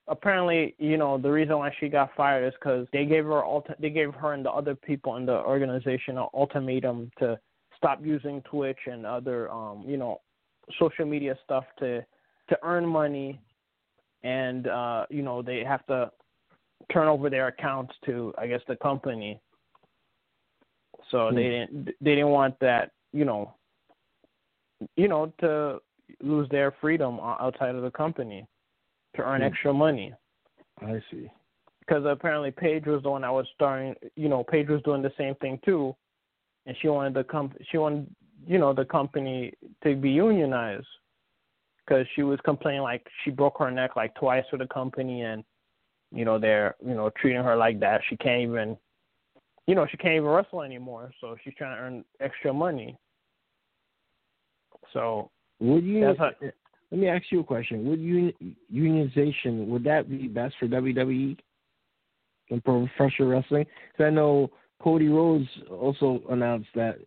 apparently 0.09 0.75
you 0.79 0.97
know 0.97 1.17
the 1.17 1.31
reason 1.31 1.57
why 1.57 1.73
she 1.79 1.87
got 1.87 2.09
fired 2.15 2.45
is 2.45 2.53
because 2.59 2.87
they 2.91 3.05
gave 3.05 3.23
her 3.23 3.41
ulti- 3.41 3.79
they 3.79 3.89
gave 3.89 4.13
her 4.13 4.33
and 4.33 4.45
the 4.45 4.51
other 4.51 4.75
people 4.75 5.15
in 5.15 5.25
the 5.25 5.39
organization 5.39 6.17
an 6.17 6.27
ultimatum 6.33 7.09
to 7.19 7.39
stop 7.77 8.03
using 8.03 8.41
Twitch 8.41 8.79
and 8.85 9.05
other 9.05 9.49
um 9.49 9.85
you 9.87 9.97
know 9.97 10.19
social 10.77 11.05
media 11.05 11.37
stuff 11.45 11.63
to 11.79 12.03
to 12.49 12.57
earn 12.63 12.85
money 12.85 13.39
and 14.23 14.67
uh 14.67 15.05
you 15.09 15.21
know 15.21 15.41
they 15.41 15.63
have 15.63 15.85
to 15.85 16.11
turn 16.91 17.07
over 17.07 17.29
their 17.29 17.47
accounts 17.47 17.93
to 18.05 18.33
I 18.37 18.47
guess 18.47 18.61
the 18.67 18.75
company. 18.75 19.39
So 21.11 21.29
Hmm. 21.29 21.35
they 21.35 21.43
didn't 21.43 21.85
they 22.01 22.15
didn't 22.15 22.29
want 22.29 22.59
that 22.59 22.91
you 23.13 23.25
know 23.25 23.55
you 24.95 25.07
know 25.07 25.31
to 25.39 25.79
lose 26.21 26.47
their 26.49 26.73
freedom 26.81 27.19
outside 27.19 27.75
of 27.75 27.83
the 27.83 27.91
company 27.91 28.45
to 29.15 29.21
earn 29.21 29.41
Hmm. 29.41 29.47
extra 29.47 29.73
money 29.73 30.13
I 30.81 31.01
see. 31.11 31.29
because 31.81 32.05
apparently 32.05 32.51
Paige 32.51 32.85
was 32.85 33.03
the 33.03 33.09
one 33.09 33.21
that 33.21 33.33
was 33.33 33.47
starting 33.53 33.95
you 34.15 34.29
know 34.29 34.43
Paige 34.43 34.69
was 34.69 34.81
doing 34.83 35.01
the 35.01 35.13
same 35.17 35.35
thing 35.35 35.59
too 35.65 35.95
and 36.65 36.75
she 36.81 36.87
wanted 36.87 37.13
the 37.13 37.23
comp 37.23 37.55
she 37.69 37.77
wanted 37.77 38.07
you 38.47 38.57
know 38.57 38.73
the 38.73 38.85
company 38.85 39.53
to 39.83 39.95
be 39.95 40.11
unionized 40.11 40.87
because 41.85 42.05
she 42.15 42.23
was 42.23 42.39
complaining 42.45 42.81
like 42.81 43.05
she 43.23 43.31
broke 43.31 43.57
her 43.59 43.71
neck 43.71 43.95
like 43.95 44.13
twice 44.15 44.45
for 44.49 44.57
the 44.57 44.67
company 44.67 45.21
and 45.23 45.43
you 46.11 46.23
know 46.25 46.39
they're 46.39 46.75
you 46.85 46.93
know 46.93 47.09
treating 47.19 47.43
her 47.43 47.55
like 47.55 47.79
that 47.79 48.01
she 48.09 48.15
can't 48.17 48.41
even 48.41 48.77
you 49.69 49.75
know, 49.75 49.85
she 49.85 49.97
can't 49.97 50.15
even 50.15 50.25
wrestle 50.27 50.63
anymore, 50.63 51.11
so 51.21 51.35
she's 51.43 51.53
trying 51.53 51.77
to 51.77 51.81
earn 51.83 52.03
extra 52.19 52.51
money. 52.51 52.97
So 54.93 55.31
would 55.59 55.83
you? 55.83 56.13
how, 56.17 56.31
let 56.91 56.99
me 56.99 57.07
ask 57.07 57.25
you 57.31 57.41
a 57.41 57.43
question. 57.43 57.87
Would 57.87 57.99
union, 57.99 58.33
unionization 58.73 59.67
would 59.67 59.83
that 59.83 60.09
be 60.09 60.27
best 60.27 60.55
for 60.59 60.67
WWE 60.67 61.37
and 62.49 62.63
professional 62.63 63.29
wrestling? 63.29 63.65
Because 63.91 64.07
I 64.07 64.09
know 64.09 64.49
Cody 64.81 65.07
Rhodes 65.07 65.47
also 65.69 66.21
announced 66.29 66.69
that 66.75 66.97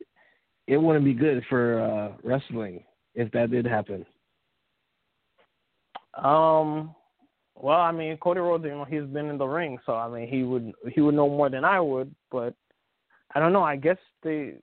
it 0.66 0.76
wouldn't 0.76 1.04
be 1.04 1.14
good 1.14 1.42
for 1.48 1.80
uh, 1.80 2.12
wrestling 2.22 2.84
if 3.14 3.30
that 3.32 3.50
did 3.50 3.66
happen. 3.66 4.06
Um. 6.14 6.94
Well, 7.54 7.78
I 7.78 7.92
mean, 7.92 8.16
Cody 8.16 8.40
Rhodes, 8.40 8.64
you 8.64 8.70
know, 8.70 8.84
he's 8.84 9.04
been 9.04 9.28
in 9.28 9.38
the 9.38 9.46
ring, 9.46 9.78
so 9.86 9.94
I 9.94 10.08
mean, 10.08 10.26
he 10.26 10.42
would 10.42 10.72
he 10.92 11.00
would 11.00 11.14
know 11.14 11.28
more 11.28 11.48
than 11.48 11.64
I 11.64 11.80
would. 11.80 12.12
But 12.30 12.54
I 13.34 13.40
don't 13.40 13.52
know. 13.52 13.62
I 13.62 13.76
guess 13.76 13.98
the 14.22 14.56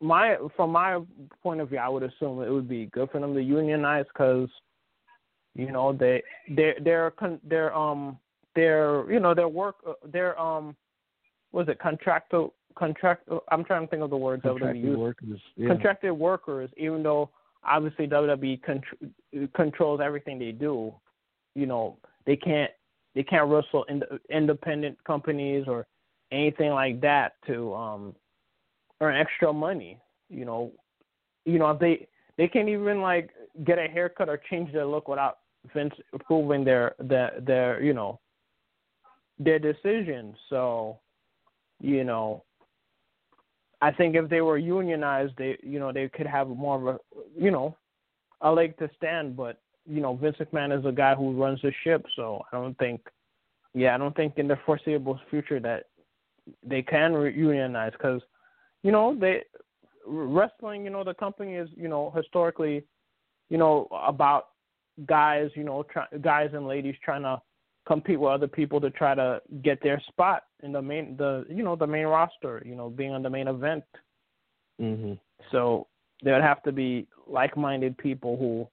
my 0.00 0.36
from 0.56 0.70
my 0.70 1.00
point 1.42 1.60
of 1.60 1.70
view, 1.70 1.78
I 1.78 1.88
would 1.88 2.02
assume 2.02 2.42
it 2.42 2.50
would 2.50 2.68
be 2.68 2.86
good 2.86 3.10
for 3.10 3.20
them 3.20 3.34
to 3.34 3.42
unionize 3.42 4.04
because 4.12 4.48
you 5.54 5.70
know 5.70 5.92
they 5.92 6.22
they 6.48 6.74
they're 6.82 7.12
they're 7.44 7.74
um 7.74 8.18
they're 8.54 9.10
you 9.10 9.20
know 9.20 9.34
their 9.34 9.48
work 9.48 9.76
their 10.12 10.38
um 10.38 10.76
was 11.52 11.68
it 11.68 11.78
contractual 11.78 12.54
contract 12.76 13.28
I'm 13.50 13.64
trying 13.64 13.86
to 13.86 13.90
think 13.90 14.02
of 14.02 14.10
the 14.10 14.16
words 14.16 14.42
Contracted 14.42 14.84
WWE 14.84 14.96
workers, 14.96 15.40
yeah. 15.56 15.68
contracted 15.68 16.12
workers 16.12 16.70
even 16.76 17.02
though 17.02 17.30
obviously 17.64 18.08
WWE 18.08 18.60
con- 18.62 19.50
controls 19.54 20.00
everything 20.02 20.38
they 20.38 20.52
do 20.52 20.92
you 21.54 21.66
know 21.66 21.98
they 22.26 22.36
can't 22.36 22.70
they 23.14 23.22
can't 23.22 23.48
wrestle 23.48 23.84
in 23.84 24.02
independent 24.28 25.02
companies 25.04 25.66
or 25.68 25.86
anything 26.32 26.70
like 26.70 27.00
that 27.00 27.34
to 27.46 27.72
um 27.74 28.14
earn 29.00 29.16
extra 29.16 29.52
money. 29.52 30.00
You 30.28 30.44
know, 30.44 30.72
you 31.44 31.58
know 31.58 31.70
if 31.70 31.78
they 31.78 32.08
they 32.36 32.48
can't 32.48 32.68
even 32.68 33.00
like 33.00 33.30
get 33.64 33.78
a 33.78 33.86
haircut 33.86 34.28
or 34.28 34.40
change 34.50 34.72
their 34.72 34.86
look 34.86 35.08
without 35.08 35.38
Vince 35.72 35.94
approving 36.12 36.64
their 36.64 36.94
their 36.98 37.32
their 37.40 37.82
you 37.82 37.94
know 37.94 38.20
their 39.38 39.58
decision. 39.58 40.34
So, 40.48 40.98
you 41.80 42.04
know, 42.04 42.44
I 43.80 43.90
think 43.90 44.14
if 44.14 44.28
they 44.28 44.40
were 44.40 44.58
unionized, 44.58 45.34
they 45.36 45.58
you 45.62 45.78
know 45.78 45.92
they 45.92 46.08
could 46.08 46.26
have 46.26 46.48
more 46.48 46.76
of 46.76 46.86
a 46.86 46.98
you 47.38 47.50
know 47.50 47.76
a 48.40 48.50
leg 48.50 48.76
to 48.78 48.90
stand. 48.96 49.36
But 49.36 49.60
you 49.86 50.00
know, 50.00 50.14
Vince 50.16 50.36
McMahon 50.40 50.78
is 50.78 50.84
a 50.84 50.92
guy 50.92 51.14
who 51.14 51.32
runs 51.32 51.60
the 51.62 51.72
ship, 51.82 52.04
so 52.16 52.42
I 52.52 52.56
don't 52.56 52.76
think, 52.78 53.02
yeah, 53.74 53.94
I 53.94 53.98
don't 53.98 54.16
think 54.16 54.38
in 54.38 54.48
the 54.48 54.58
foreseeable 54.64 55.20
future 55.30 55.60
that 55.60 55.84
they 56.62 56.82
can 56.82 57.12
unionize 57.12 57.92
because 57.92 58.22
you 58.84 58.92
know, 58.92 59.16
they 59.18 59.42
wrestling, 60.06 60.84
you 60.84 60.90
know, 60.90 61.02
the 61.02 61.14
company 61.14 61.54
is, 61.54 61.68
you 61.74 61.88
know, 61.88 62.12
historically, 62.14 62.84
you 63.48 63.56
know, 63.58 63.88
about 63.90 64.48
guys, 65.06 65.50
you 65.56 65.64
know, 65.64 65.82
try, 65.82 66.04
guys 66.20 66.50
and 66.52 66.68
ladies 66.68 66.94
trying 67.02 67.22
to 67.22 67.40
compete 67.86 68.20
with 68.20 68.30
other 68.30 68.46
people 68.46 68.80
to 68.80 68.90
try 68.90 69.14
to 69.14 69.40
get 69.62 69.82
their 69.82 70.00
spot 70.08 70.44
in 70.62 70.70
the 70.70 70.80
main, 70.80 71.16
the 71.16 71.46
you 71.48 71.62
know, 71.62 71.74
the 71.74 71.86
main 71.86 72.06
roster, 72.06 72.62
you 72.64 72.76
know, 72.76 72.90
being 72.90 73.12
on 73.12 73.22
the 73.22 73.30
main 73.30 73.48
event. 73.48 73.84
Mhm. 74.80 75.18
So 75.50 75.86
there 76.22 76.34
would 76.34 76.42
have 76.42 76.62
to 76.64 76.72
be 76.72 77.06
like-minded 77.26 77.96
people 77.96 78.36
who, 78.36 78.68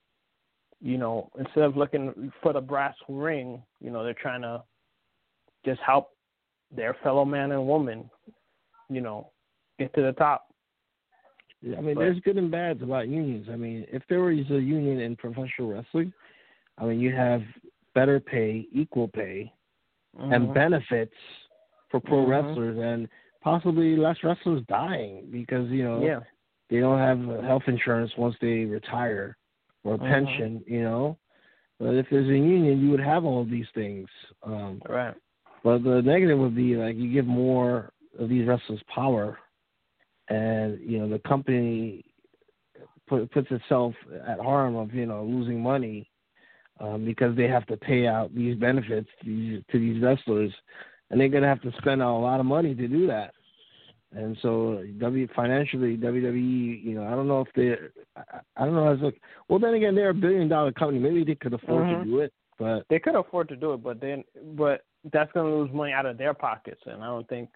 you 0.81 0.97
know, 0.97 1.29
instead 1.37 1.63
of 1.63 1.77
looking 1.77 2.31
for 2.41 2.51
the 2.51 2.61
brass 2.61 2.95
ring, 3.07 3.63
you 3.79 3.91
know, 3.91 4.03
they're 4.03 4.13
trying 4.13 4.41
to 4.41 4.61
just 5.63 5.79
help 5.81 6.11
their 6.69 6.95
fellow 6.95 7.23
man 7.23 7.51
and 7.51 7.65
woman, 7.65 8.09
you 8.89 8.99
know, 8.99 9.31
get 9.83 9.93
to 9.95 10.01
the 10.01 10.13
top. 10.13 10.47
Yeah, 11.61 11.77
I 11.77 11.81
mean, 11.81 11.95
But- 11.95 12.01
there's 12.01 12.19
good 12.21 12.37
and 12.37 12.49
bads 12.49 12.81
about 12.81 13.07
unions. 13.07 13.47
I 13.49 13.55
mean, 13.55 13.85
if 13.91 14.03
there 14.07 14.21
was 14.21 14.49
a 14.51 14.59
union 14.61 14.99
in 14.99 15.15
professional 15.15 15.69
wrestling, 15.71 16.11
I 16.77 16.85
mean, 16.85 16.99
you 16.99 17.11
have 17.15 17.43
better 17.93 18.19
pay, 18.19 18.67
equal 18.71 19.07
pay, 19.09 19.51
and 20.17 20.47
Mhm. 20.49 20.53
benefits 20.53 21.15
for 21.89 21.99
pro 21.99 22.25
Mhm. 22.25 22.29
wrestlers, 22.29 22.77
and 22.77 23.07
possibly 23.41 23.95
less 23.95 24.23
wrestlers 24.23 24.61
dying 24.67 25.29
because 25.31 25.69
you 25.69 25.83
know 25.83 26.01
yeah, 26.03 26.21
they 26.69 26.79
don't 26.79 26.97
have 26.99 27.43
health 27.43 27.67
insurance 27.67 28.15
once 28.17 28.35
they 28.39 28.65
retire 28.65 29.37
or 29.83 29.95
a 29.95 29.97
Mhm. 29.97 30.07
pension. 30.07 30.63
You 30.67 30.81
know, 30.81 31.17
but 31.79 31.95
if 31.95 32.09
there's 32.09 32.27
a 32.29 32.37
union, 32.37 32.79
you 32.81 32.89
would 32.91 32.99
have 32.99 33.23
all 33.25 33.43
these 33.43 33.69
things. 33.71 34.09
Um, 34.43 34.81
right. 34.89 35.15
but 35.63 35.83
the 35.83 36.01
negative 36.01 36.39
would 36.39 36.55
be 36.55 36.75
like 36.75 36.95
you 36.95 37.11
give 37.11 37.27
more 37.27 37.93
of 38.17 38.29
these 38.29 38.47
wrestlers 38.47 38.81
power, 38.83 39.37
and 40.29 40.79
you 40.79 40.99
know 40.99 41.09
the 41.09 41.19
company 41.19 42.05
put, 43.07 43.31
puts 43.31 43.47
itself 43.51 43.93
at 44.27 44.39
harm 44.39 44.75
of 44.75 44.93
you 44.93 45.05
know 45.05 45.23
losing 45.23 45.61
money 45.61 46.09
um, 46.79 47.05
because 47.05 47.35
they 47.35 47.47
have 47.47 47.65
to 47.67 47.77
pay 47.77 48.07
out 48.07 48.33
these 48.33 48.55
benefits 48.57 49.09
to 49.23 49.29
these, 49.29 49.63
to 49.71 49.79
these 49.79 50.01
wrestlers, 50.01 50.51
and 51.09 51.19
they're 51.19 51.29
gonna 51.29 51.47
have 51.47 51.61
to 51.61 51.71
spend 51.77 52.01
a 52.01 52.09
lot 52.09 52.39
of 52.39 52.45
money 52.45 52.73
to 52.73 52.87
do 52.87 53.07
that. 53.07 53.33
And 54.13 54.37
so 54.41 54.83
W 54.99 55.27
financially 55.35 55.95
WWE, 55.95 56.83
you 56.83 56.95
know, 56.95 57.05
I 57.05 57.11
don't 57.11 57.29
know 57.29 57.41
if 57.41 57.47
they, 57.55 57.77
I, 58.17 58.39
I 58.57 58.65
don't 58.65 58.75
know 58.75 58.91
as 58.91 58.99
a 59.01 59.13
well. 59.47 59.59
Then 59.59 59.73
again, 59.73 59.95
they're 59.95 60.09
a 60.09 60.13
billion 60.13 60.49
dollar 60.49 60.71
company. 60.73 60.99
Maybe 60.99 61.23
they 61.23 61.35
could 61.35 61.53
afford 61.53 61.85
Mhm. 61.85 61.99
to 61.99 62.05
do 62.05 62.19
it, 62.19 62.33
but 62.59 62.85
They 62.89 62.99
could 62.99 63.15
afford 63.15 63.47
to 63.49 63.55
do 63.55 63.73
it, 63.73 63.83
but 63.83 64.01
then, 64.01 64.23
but 64.55 64.83
that's 65.13 65.31
going 65.31 65.49
to 65.49 65.57
lose 65.57 65.71
money 65.71 65.93
out 65.93 66.05
of 66.05 66.17
their 66.17 66.33
pockets, 66.33 66.81
and 66.85 67.01
I 67.01 67.07
don't 67.07 67.27
think 67.27 67.49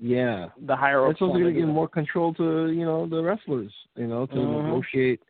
yeah, 0.00 0.48
the 0.66 0.76
higher 0.76 1.04
It's 1.06 1.10
ups 1.12 1.18
supposed 1.18 1.32
want 1.32 1.44
to 1.44 1.52
give 1.52 1.68
more 1.68 1.88
control 1.88 2.34
to 2.34 2.70
you 2.70 2.84
know 2.84 3.06
the 3.06 3.22
wrestlers, 3.22 3.72
you 3.96 4.06
know, 4.06 4.26
to 4.26 4.34
Mhm. 4.34 4.64
negotiate, 4.64 5.22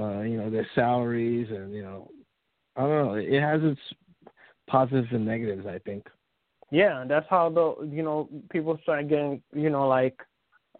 uh, 0.00 0.20
you 0.20 0.36
know, 0.38 0.50
their 0.50 0.66
salaries 0.74 1.48
and 1.50 1.72
you 1.72 1.82
know, 1.82 2.10
I 2.76 2.82
don't 2.82 3.06
know. 3.06 3.14
It 3.14 3.40
has 3.40 3.62
its 3.62 3.80
positives 4.68 5.08
and 5.12 5.24
negatives, 5.26 5.66
I 5.66 5.78
think. 5.78 6.06
Yeah, 6.70 7.04
that's 7.08 7.26
how 7.28 7.48
the 7.48 7.86
you 7.86 8.02
know 8.02 8.28
people 8.50 8.78
start 8.82 9.08
getting 9.08 9.42
you 9.54 9.70
know 9.70 9.88
like 9.88 10.20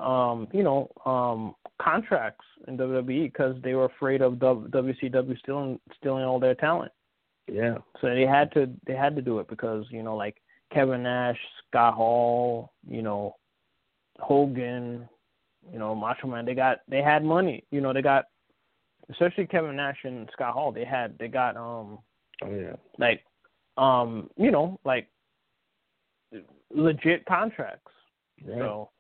um 0.00 0.46
you 0.52 0.62
know 0.62 0.90
um 1.06 1.54
contracts 1.80 2.44
in 2.66 2.76
WWE 2.76 3.32
because 3.32 3.56
they 3.62 3.74
were 3.74 3.86
afraid 3.86 4.20
of 4.20 4.38
W- 4.38 4.68
WCW 4.68 5.38
stealing 5.38 5.80
stealing 5.96 6.24
all 6.24 6.38
their 6.38 6.54
talent. 6.54 6.92
Yeah, 7.50 7.78
So 8.00 8.08
they 8.08 8.26
had 8.26 8.52
to 8.52 8.68
they 8.86 8.94
had 8.94 9.16
to 9.16 9.22
do 9.22 9.38
it 9.38 9.48
because 9.48 9.86
you 9.90 10.02
know 10.02 10.14
like 10.14 10.36
Kevin 10.72 11.02
Nash, 11.02 11.38
Scott 11.68 11.94
Hall, 11.94 12.72
you 12.88 13.02
know 13.02 13.36
Hogan, 14.18 15.08
you 15.72 15.78
know 15.78 15.94
Macho 15.94 16.26
Man. 16.26 16.44
They 16.44 16.54
got 16.54 16.78
they 16.88 17.02
had 17.02 17.24
money. 17.24 17.64
You 17.70 17.80
know 17.80 17.92
they 17.92 18.02
got 18.02 18.26
especially 19.10 19.46
Kevin 19.46 19.76
Nash 19.76 19.98
and 20.04 20.28
Scott 20.32 20.54
Hall. 20.54 20.72
They 20.72 20.84
had 20.84 21.16
they 21.18 21.28
got 21.28 21.56
um 21.56 21.98
oh 22.42 22.50
yeah, 22.50 22.76
like 22.98 23.24
um 23.76 24.28
you 24.36 24.50
know 24.50 24.78
like 24.84 25.08
legit 26.74 27.24
contracts. 27.26 27.90
right. 28.44 28.58
So 28.58 28.90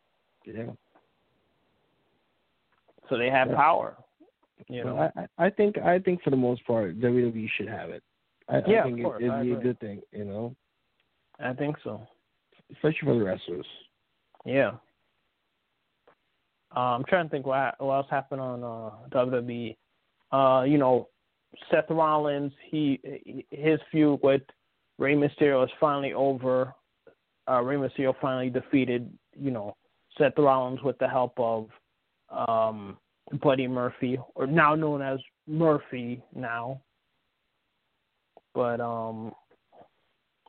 yeah. 0.46 0.66
so 3.08 3.16
they 3.18 3.30
have 3.30 3.48
Yeah. 3.50 3.56
power. 3.56 3.96
You 4.68 4.82
But 4.84 4.94
know. 4.94 5.10
I, 5.38 5.46
I 5.46 5.50
think 5.50 5.78
I 5.78 5.98
think 5.98 6.22
for 6.22 6.30
the 6.30 6.36
most 6.36 6.66
part 6.66 6.98
WWE 7.00 7.48
should 7.56 7.68
have 7.68 7.90
it. 7.90 8.02
I, 8.48 8.62
Yeah, 8.66 8.78
I 8.78 8.78
of 8.78 8.84
think 8.86 9.02
course, 9.02 9.22
it, 9.22 9.26
it'd 9.26 9.42
be 9.42 9.52
a 9.52 9.56
good 9.56 9.78
thing, 9.78 10.00
you 10.12 10.24
know, 10.24 10.54
I 11.40 11.52
think 11.52 11.76
so. 11.84 12.06
especially 12.72 13.06
for 13.06 13.14
the 13.14 13.24
wrestlers. 13.24 13.66
Yeah. 14.44 14.72
Uh, 16.74 16.80
I'm 16.80 17.04
trying 17.04 17.26
to 17.26 17.30
think 17.30 17.46
what 17.46 17.74
what 17.80 17.94
else 17.94 18.06
happened 18.10 18.40
on 18.40 18.62
uh, 18.62 18.90
WWE. 19.10 19.76
Uh, 20.30 20.64
you 20.64 20.78
know, 20.78 21.08
Seth 21.70 21.88
Rollins, 21.88 22.52
he 22.70 23.44
his 23.50 23.80
feud 23.90 24.20
with 24.22 24.42
Rey 24.98 25.14
Mysterio 25.14 25.64
is 25.64 25.70
finally 25.80 26.12
over. 26.12 26.74
Uh, 27.48 27.62
Rey 27.62 27.76
Mysterio 27.76 28.14
finally 28.20 28.50
defeated, 28.50 29.10
you 29.38 29.50
know, 29.50 29.74
Seth 30.18 30.34
Rollins 30.36 30.82
with 30.82 30.98
the 30.98 31.08
help 31.08 31.32
of 31.38 31.68
um, 32.30 32.98
Buddy 33.40 33.66
Murphy, 33.66 34.18
or 34.34 34.46
now 34.46 34.74
known 34.74 35.00
as 35.00 35.18
Murphy 35.46 36.22
now. 36.34 36.82
But 38.54 38.80
um, 38.80 39.32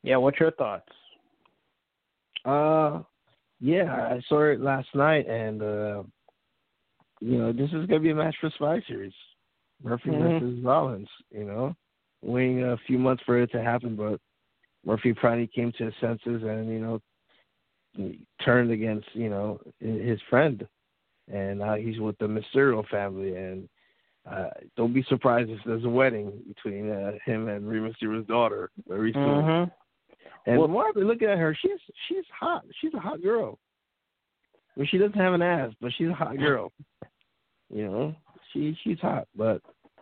yeah, 0.03 0.17
what's 0.17 0.39
your 0.39 0.51
thoughts? 0.51 0.89
Uh, 2.45 3.01
yeah, 3.59 3.91
I 3.93 4.21
saw 4.27 4.43
it 4.43 4.61
last 4.61 4.87
night, 4.95 5.27
and 5.27 5.61
uh, 5.61 6.03
you 7.19 7.37
know, 7.37 7.51
this 7.51 7.69
is 7.73 7.85
gonna 7.87 7.99
be 7.99 8.11
a 8.11 8.15
match 8.15 8.35
for 8.39 8.49
Spy 8.51 8.81
Series. 8.87 9.13
Murphy 9.83 10.09
Mhm. 10.09 10.39
versus 10.39 10.63
Rollins. 10.63 11.09
You 11.31 11.45
know, 11.45 11.75
waiting 12.21 12.63
a 12.63 12.77
few 12.87 12.97
months 12.97 13.23
for 13.23 13.37
it 13.37 13.51
to 13.51 13.61
happen, 13.61 13.95
but 13.95 14.19
Murphy 14.85 15.13
finally 15.21 15.47
came 15.47 15.71
to 15.73 15.85
his 15.85 15.95
senses, 15.99 16.43
and 16.43 16.69
you 16.69 16.79
know, 16.79 17.01
turned 18.41 18.71
against 18.71 19.13
you 19.13 19.29
know 19.29 19.59
his 19.79 20.21
friend, 20.29 20.67
and 21.27 21.59
now 21.59 21.75
he's 21.75 21.99
with 21.99 22.17
the 22.19 22.27
Mysterio 22.27 22.87
family, 22.87 23.35
and. 23.35 23.69
Uh, 24.29 24.49
don't 24.75 24.93
be 24.93 25.01
surprised 25.03 25.49
if 25.49 25.57
there's 25.65 25.85
a 25.85 25.89
wedding 25.89 26.43
between 26.47 26.91
uh, 26.91 27.13
him 27.25 27.47
and 27.47 27.67
Rey 27.67 27.79
Mysterio's 27.79 28.27
daughter 28.27 28.69
very 28.87 29.13
soon. 29.13 29.23
Mm-hmm. 29.23 29.69
And 30.45 30.57
Well- 30.59 30.67
more 30.67 30.87
I've 30.87 30.93
been 30.95 31.07
looking 31.07 31.27
at 31.29 31.37
her, 31.37 31.53
she's 31.55 31.79
she's 32.07 32.25
hot. 32.37 32.63
She's 32.79 32.93
a 32.93 32.99
hot 32.99 33.21
girl. 33.21 33.59
Well, 34.75 34.85
she 34.89 34.97
doesn't 34.97 35.17
have 35.19 35.33
an 35.33 35.41
ass, 35.41 35.73
but 35.81 35.91
she's 35.97 36.09
a 36.09 36.13
hot 36.13 36.37
girl. 36.37 36.71
you 37.69 37.85
know, 37.89 38.15
she 38.53 38.75
she's 38.83 38.99
hot, 38.99 39.27
but 39.35 39.61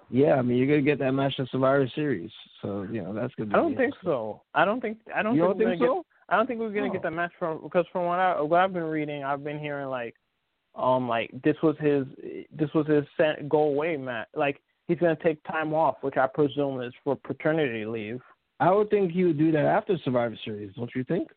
yeah, 0.09 0.35
I 0.35 0.41
mean, 0.41 0.57
you're 0.57 0.67
gonna 0.67 0.81
get 0.81 0.99
that 0.99 1.11
match 1.11 1.33
in 1.37 1.47
Survivor 1.47 1.87
Series, 1.95 2.31
so 2.61 2.83
you 2.83 3.01
know 3.01 3.13
that's 3.13 3.33
gonna. 3.35 3.49
Be 3.49 3.55
I 3.55 3.57
don't 3.57 3.75
think 3.75 3.93
so. 4.03 4.41
I 4.53 4.63
don't 4.65 4.79
think. 4.79 4.99
I 5.13 5.21
don't 5.23 5.35
You 5.35 5.41
think, 5.47 5.57
don't 5.59 5.67
think 5.69 5.81
so? 5.81 5.95
Get, 5.95 6.05
I 6.29 6.37
don't 6.37 6.47
think 6.47 6.59
we're 6.59 6.69
gonna 6.69 6.87
Oh. 6.87 6.93
get 6.93 7.03
that 7.03 7.11
match 7.11 7.31
from 7.39 7.61
because 7.61 7.85
from 7.91 8.05
what 8.05 8.19
I 8.19 8.39
what 8.41 8.59
I've 8.61 8.73
been 8.73 8.83
reading, 8.83 9.23
I've 9.23 9.43
been 9.43 9.59
hearing 9.59 9.87
like, 9.89 10.15
um, 10.75 11.09
like 11.09 11.29
this 11.43 11.57
was 11.61 11.75
his 11.79 12.05
this 12.51 12.73
was 12.73 12.87
his 12.87 13.03
sent, 13.17 13.49
go 13.49 13.63
away 13.63 13.97
match. 13.97 14.27
Like 14.33 14.61
he's 14.87 14.99
gonna 14.99 15.17
take 15.21 15.43
time 15.43 15.73
off, 15.73 15.95
which 16.01 16.15
I 16.17 16.27
presume 16.27 16.81
is 16.81 16.93
for 17.03 17.15
paternity 17.17 17.85
leave. 17.85 18.21
I 18.59 18.71
would 18.71 18.89
think 18.89 19.11
he 19.11 19.23
would 19.23 19.37
do 19.37 19.51
that 19.51 19.65
after 19.65 19.97
Survivor 20.03 20.35
Series, 20.43 20.73
don't 20.75 20.89
you 20.95 21.03
think? 21.03 21.29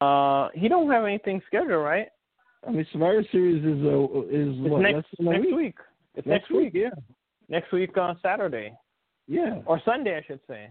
Uh, 0.00 0.48
he 0.54 0.68
don't 0.68 0.90
have 0.90 1.04
anything 1.04 1.40
scheduled, 1.46 1.82
right? 1.82 2.08
I 2.66 2.70
mean, 2.70 2.86
Survivor 2.92 3.24
Series 3.32 3.64
is 3.64 3.84
uh, 3.84 4.20
is 4.28 4.58
It's 4.60 4.70
what 4.70 4.82
next 4.82 5.06
a 5.18 5.22
next 5.22 5.46
week. 5.46 5.54
week. 5.56 5.76
It's 6.14 6.26
Next 6.26 6.50
week, 6.50 6.72
yeah, 6.74 6.90
Next 7.48 7.72
week 7.72 7.96
on 7.96 8.18
Saturday 8.22 8.72
yeah. 9.28 9.60
or 9.66 9.80
Sunday, 9.84 10.16
I 10.18 10.22
should 10.26 10.40
say. 10.48 10.70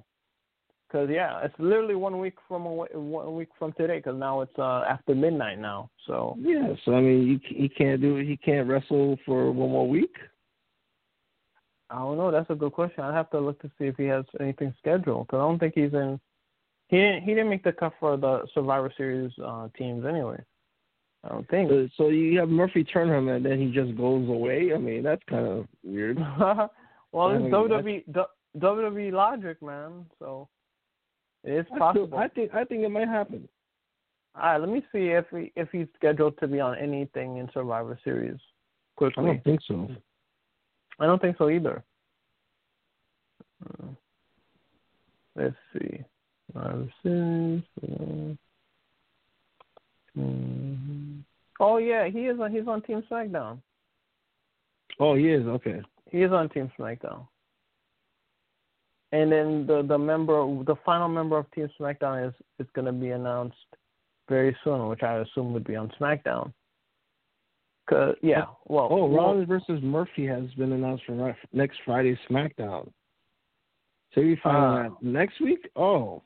Cause 0.91 1.10
yeah, 1.11 1.39
it's 1.44 1.56
literally 1.57 1.95
one 1.95 2.19
week 2.19 2.35
from 2.48 2.65
away, 2.65 2.88
one 2.94 3.35
week 3.35 3.49
from 3.57 3.73
today. 3.73 4.02
Cause 4.02 4.15
now 4.18 4.41
it's 4.41 4.57
uh 4.57 4.84
after 4.88 5.15
midnight 5.15 5.60
now. 5.60 5.89
So 6.06 6.38
Yeah, 6.39 6.73
so 6.85 6.94
I 6.95 7.02
mean, 7.02 7.27
you, 7.27 7.39
he 7.44 7.68
can't 7.69 7.99
do 8.02 8.18
it. 8.18 8.26
He 8.26 8.38
can't 8.38 8.68
wrestle 8.68 9.18
for 9.26 9.52
one 9.52 9.72
more 9.72 9.88
week. 9.88 10.15
I 11.89 11.99
don't 11.99 12.18
know. 12.18 12.31
That's 12.31 12.49
a 12.49 12.55
good 12.55 12.73
question. 12.73 13.03
I'd 13.03 13.14
have 13.14 13.30
to 13.31 13.39
look 13.39 13.61
to 13.61 13.69
see 13.77 13.85
if 13.85 13.95
he 13.95 14.05
has 14.05 14.26
anything 14.39 14.73
scheduled. 14.80 15.27
Cause 15.30 15.38
I 15.38 15.41
don't 15.41 15.59
think 15.59 15.73
he's 15.76 15.93
in. 15.93 16.19
He 16.89 16.97
didn't. 16.97 17.23
He 17.23 17.31
didn't 17.31 17.49
make 17.49 17.64
the 17.64 17.72
cut 17.72 17.93
for 17.99 18.18
the 18.18 18.45
Survivor 18.53 18.91
Series 18.97 19.31
uh 19.43 19.68
teams 19.77 20.05
anyway. 20.05 20.38
I 21.23 21.30
don't 21.30 21.49
think. 21.49 21.69
So, 21.69 21.88
So 21.97 22.07
you 22.09 22.39
have 22.39 22.49
Murphy 22.49 22.84
turn 22.84 23.09
him, 23.09 23.27
and 23.30 23.45
then 23.45 23.59
he 23.59 23.72
just 23.72 23.97
goes 23.97 24.27
away. 24.27 24.72
I 24.73 24.77
mean, 24.77 25.03
that's 25.03 25.22
kind 25.30 25.47
of 25.47 25.68
weird. 25.84 26.18
well, 26.39 26.69
it's 27.31 27.43
WWE 27.45 28.03
D- 28.14 28.59
WWE 28.59 29.11
logic, 29.11 29.61
man. 29.61 30.05
So 30.19 30.47
it's 31.43 31.68
still- 31.68 31.80
possible. 31.80 32.18
I 32.18 32.27
think 32.27 32.53
I 32.53 32.64
think 32.64 32.84
it 32.84 32.89
might 32.89 33.07
happen. 33.07 33.47
All 34.35 34.43
right, 34.43 34.57
let 34.57 34.69
me 34.69 34.81
see 34.91 35.07
if 35.09 35.26
he 35.31 35.51
if 35.55 35.69
he's 35.72 35.88
scheduled 35.95 36.38
to 36.39 36.47
be 36.47 36.59
on 36.59 36.77
anything 36.77 37.38
in 37.38 37.49
Survivor 37.53 37.99
Series. 38.03 38.38
Quickly. 38.95 39.23
I 39.23 39.27
don't 39.27 39.43
think 39.43 39.61
so. 39.68 39.89
I 40.99 41.06
don't 41.06 41.22
think 41.22 41.38
so 41.38 41.49
either. 41.49 41.84
Uh, 43.64 43.88
let's 45.36 45.56
see. 45.74 46.03
Uh, 46.56 46.84
mhm. 50.18 51.24
Oh 51.60 51.78
yeah, 51.78 52.07
he 52.07 52.28
is 52.28 52.40
on. 52.40 52.52
He's 52.52 52.68
on 52.68 52.82
Team 52.82 53.03
SmackDown. 53.10 53.60
Oh, 54.99 55.15
he 55.15 55.30
is 55.30 55.45
okay. 55.45 55.82
He 56.10 56.22
is 56.24 56.32
on 56.32 56.49
Team 56.49 56.72
SmackDown. 56.80 57.28
And 59.11 59.32
then 59.32 59.65
the 59.68 59.84
the 59.84 59.98
member, 59.98 60.64
the 60.64 60.76
final 60.86 61.07
member 61.07 61.38
of 61.38 61.49
Team 61.52 61.69
SmackDown 61.80 62.28
is 62.28 62.34
is 62.60 62.68
going 62.74 62.86
to 62.86 62.91
be 62.91 63.10
announced 63.10 63.56
very 64.28 64.56
soon, 64.64 64.88
which 64.90 65.03
I 65.03 65.18
assume 65.19 65.53
would 65.53 65.64
be 65.64 65.76
on 65.76 65.91
SmackDown. 65.99 66.53
Cause 67.89 68.15
yeah, 68.22 68.45
well, 68.65 68.89
Oh, 68.91 69.05
well, 69.05 69.09
Rollins 69.09 69.47
versus 69.47 69.81
Murphy 69.81 70.26
has 70.27 70.43
been 70.57 70.73
announced 70.73 71.05
for 71.05 71.35
next 71.53 71.77
Friday's 71.85 72.18
SmackDown. 72.30 72.91
So 74.14 74.22
you 74.22 74.35
find 74.43 74.57
Uh, 74.57 74.89
that 74.89 75.03
next 75.03 75.39
week? 75.39 75.69
Oh, 75.76 76.22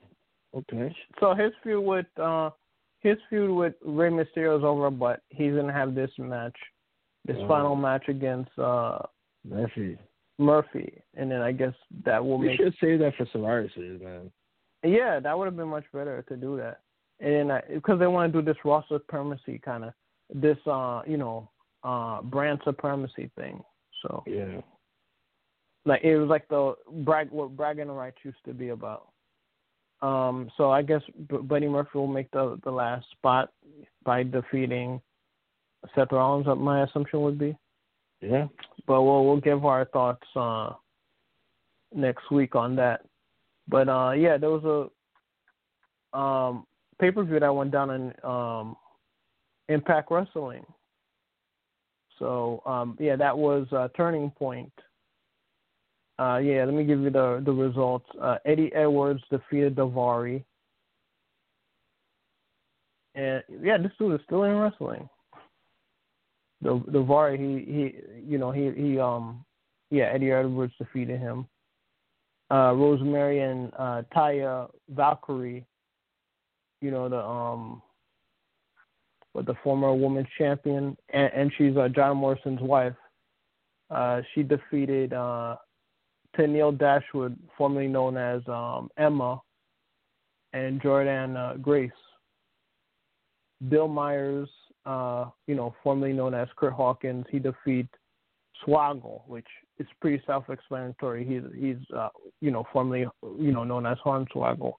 okay. 0.56 0.96
so 1.20 1.34
his 1.36 1.52
feud 1.64 1.84
with 1.86 2.08
uh 2.20 2.50
his 3.00 3.18
feud 3.30 3.52
with 3.52 3.74
Rey 3.84 4.10
Mysterio 4.10 4.58
is 4.58 4.64
over, 4.64 4.90
but 4.92 5.22
he's 5.30 5.54
gonna 5.56 5.74
have 5.74 5.94
this 5.96 6.12
match, 6.18 6.56
this 7.26 7.38
Oh. 7.42 7.48
final 7.48 7.76
match 7.76 8.08
against 8.10 8.58
uh 8.58 9.00
Murphy. 9.44 9.98
Murphy, 10.40 11.04
and 11.16 11.30
then 11.30 11.42
I 11.42 11.52
guess 11.52 11.74
that 12.06 12.24
will 12.24 12.40
We 12.40 12.48
make 12.48 12.58
should 12.58 12.76
save 12.82 13.00
that 13.00 13.14
for 13.16 13.26
Survivor 13.28 13.70
Series, 13.70 14.02
man. 14.02 14.32
Yeah, 14.84 15.20
that 15.20 15.38
would 15.38 15.46
have 15.46 15.56
been 15.56 15.68
much 15.68 15.86
better 15.94 16.24
to 16.24 16.36
do 16.36 16.58
that. 16.58 16.80
And 17.20 17.52
because 17.72 18.00
they 18.00 18.08
want 18.08 18.34
to 18.34 18.42
do 18.42 18.44
this 18.44 18.58
raw 18.66 18.82
supremacy 18.88 19.60
kind 19.60 19.84
of 19.84 19.94
this 20.34 20.58
uh 20.68 21.02
you 21.06 21.18
know 21.18 21.50
uh 21.84 22.22
brand 22.22 22.60
supremacy 22.64 23.30
thing. 23.36 23.62
So 24.02 24.24
Yeah. 24.26 24.62
like 25.86 26.04
it 26.04 26.18
was 26.18 26.30
like 26.30 26.48
the 26.48 26.76
brag 27.04 27.30
what 27.32 27.56
bragging 27.56 27.90
rights 27.90 28.18
used 28.24 28.44
to 28.46 28.54
be 28.54 28.70
about. 28.70 29.08
Um, 30.02 30.50
so 30.58 30.72
I 30.72 30.82
guess 30.82 31.02
B- 31.30 31.38
Buddy 31.38 31.68
Murphy 31.68 31.92
will 32.00 32.08
make 32.08 32.32
the 32.32 32.60
the 32.64 32.72
last 32.72 33.06
spot 33.12 33.52
by 34.04 34.24
defeating 34.24 35.00
Seth 35.94 36.12
Rollins. 36.12 36.48
uh, 36.48 36.56
My 36.56 36.84
assumption 36.84 37.22
would 37.22 37.38
be, 37.38 37.56
Yeah. 38.20 38.48
but 38.88 39.04
we'll 39.04 39.26
we'll 39.26 39.38
give 39.42 39.64
our 39.66 39.86
thoughts 39.86 40.26
uh 40.36 40.74
next 41.94 42.32
week 42.32 42.56
on 42.56 42.76
that. 42.78 43.06
But 43.68 43.90
uh 43.90 44.12
yeah, 44.18 44.38
there 44.38 44.50
was 44.50 44.90
a 46.16 46.18
um 46.18 46.66
pay 47.00 47.12
per 47.12 47.24
view 47.24 47.40
that 47.40 47.56
went 47.56 47.72
down 47.72 47.90
in 47.92 48.14
um 48.24 48.76
Impact 49.72 50.12
Wrestling. 50.12 50.66
So 52.20 52.62
um 52.66 52.96
yeah, 53.00 53.16
that 53.16 53.36
was 53.36 53.68
uh 53.72 53.88
turning 53.98 54.30
point. 54.32 54.72
Uh 56.20 56.38
yeah, 56.38 56.64
let 56.66 56.74
me 56.74 56.84
give 56.84 57.00
you 57.00 57.10
the 57.10 57.42
the 57.44 57.52
results. 57.52 58.06
Uh 58.22 58.38
Eddie 58.46 58.74
Edwards 58.76 59.24
defeated 59.32 59.76
Daivari. 59.76 60.44
And 63.16 63.44
yeah, 63.62 63.78
this 63.78 63.92
dude 63.98 64.14
is 64.14 64.26
still 64.26 64.44
in 64.44 64.56
wrestling. 64.56 65.10
The 66.62 66.78
Daivari 66.78 67.38
he 67.38 67.74
he 67.74 67.96
you 68.32 68.38
know, 68.38 68.52
he 68.52 68.72
he 68.72 69.00
um 69.00 69.44
yeah, 69.90 70.06
Eddie 70.14 70.32
Edwards 70.32 70.74
defeated 70.78 71.20
him. 71.20 71.48
Uh 72.52 72.74
Rosemary 72.76 73.40
and 73.40 73.72
uh 73.80 74.04
Taya 74.16 74.70
Valkyrie, 74.90 75.66
you 76.82 76.92
know, 76.92 77.10
the 77.10 77.18
um 77.20 77.82
with 79.34 79.46
the 79.46 79.56
former 79.64 79.94
women's 79.94 80.28
champion 80.38 80.98
and, 81.14 81.32
and 81.34 81.52
she's 81.58 81.76
uh, 81.78 81.88
John 81.90 82.18
Morrison's 82.18 82.62
wife. 82.62 82.96
Uh 83.90 84.22
she 84.34 84.44
defeated 84.44 85.14
uh 85.14 85.56
Tennille 86.38 86.78
Dashwood, 86.78 87.38
formerly 87.58 87.88
known 87.88 88.18
as 88.18 88.42
um 88.48 88.90
Emma, 88.98 89.42
and 90.54 90.82
Jordynne 90.82 91.36
uh, 91.36 91.58
Grace. 91.58 91.92
Bill 93.70 93.88
Myers, 93.88 94.50
uh, 94.86 95.26
you 95.48 95.56
know, 95.56 95.76
formerly 95.84 96.14
known 96.14 96.34
as 96.34 96.48
Curt 96.56 96.74
Hawkins, 96.74 97.26
he 97.30 97.38
defeated 97.38 97.90
Swoggle, 98.66 99.22
which 99.28 99.46
is 99.80 99.88
pretty 100.00 100.22
self-explanatory. 100.26 101.26
He's 101.26 101.44
he's 101.60 101.78
uh, 101.96 102.10
you 102.42 102.52
know 102.52 102.66
formerly 102.72 103.06
you 103.40 103.52
know 103.52 103.64
known 103.64 103.86
as 103.86 103.98
Hornswoggle. 104.04 104.74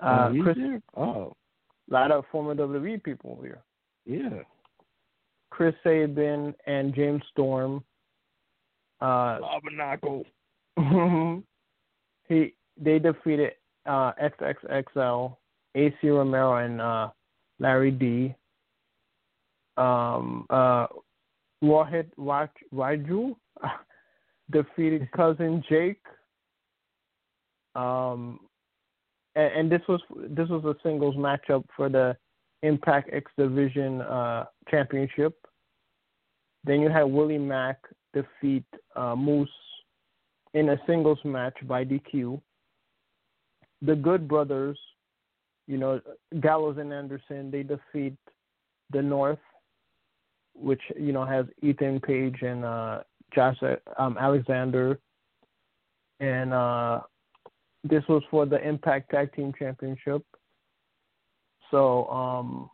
Uh, 0.00 0.30
oh, 0.30 0.42
Chris, 0.42 0.56
there? 0.56 0.80
Oh, 0.96 1.34
a 1.90 1.94
lot 1.94 2.10
of 2.10 2.24
former 2.30 2.54
WWE 2.54 3.02
people 3.02 3.38
here. 3.42 3.62
yeah. 4.04 4.42
Chris 5.50 5.74
Sabin 5.82 6.54
and 6.66 6.94
James 6.94 7.22
Storm. 7.32 7.82
Uh, 9.00 9.38
Tabernacle. 9.38 10.24
he 12.28 12.54
they 12.76 12.98
defeated 12.98 13.52
uh, 13.86 14.12
XXXL, 14.22 15.36
Acey 15.76 15.94
Romero, 16.04 16.56
and 16.64 16.80
uh, 16.80 17.08
Larry 17.58 17.90
D. 17.90 18.34
Um, 19.76 20.46
uh, 20.50 20.86
Raj- 21.62 22.48
Raju 22.74 23.36
defeated 24.50 25.10
cousin 25.12 25.62
Jake. 25.68 26.02
Um, 27.74 28.40
and, 29.38 29.52
and 29.54 29.72
this 29.72 29.82
was 29.88 30.00
this 30.30 30.48
was 30.48 30.64
a 30.64 30.74
singles 30.82 31.14
matchup 31.14 31.64
for 31.76 31.88
the 31.88 32.16
Impact 32.62 33.10
X 33.12 33.30
Division 33.38 34.02
uh, 34.02 34.46
Championship. 34.68 35.34
Then 36.64 36.80
you 36.80 36.90
had 36.90 37.04
Willie 37.04 37.38
Mack 37.38 37.78
defeat 38.12 38.64
uh, 38.96 39.14
Moose 39.14 39.48
in 40.54 40.70
a 40.70 40.76
singles 40.86 41.20
match 41.24 41.56
by 41.68 41.84
DQ. 41.84 42.40
The 43.82 43.94
Good 43.94 44.26
Brothers, 44.26 44.76
you 45.68 45.78
know, 45.78 46.00
Gallows 46.40 46.78
and 46.78 46.92
Anderson, 46.92 47.52
they 47.52 47.62
defeat 47.62 48.16
the 48.90 49.00
North, 49.00 49.38
which 50.54 50.82
you 50.98 51.12
know 51.12 51.24
has 51.24 51.46
Ethan 51.62 52.00
Page 52.00 52.42
and 52.42 52.64
uh, 52.64 53.00
Josh 53.32 53.56
um, 53.98 54.16
Alexander, 54.18 54.98
and 56.18 56.52
uh, 56.52 57.00
this 57.84 58.02
was 58.08 58.22
for 58.30 58.46
the 58.46 58.60
Impact 58.66 59.10
Tag 59.10 59.34
Team 59.34 59.52
Championship. 59.58 60.24
So 61.70 62.06
um, 62.08 62.70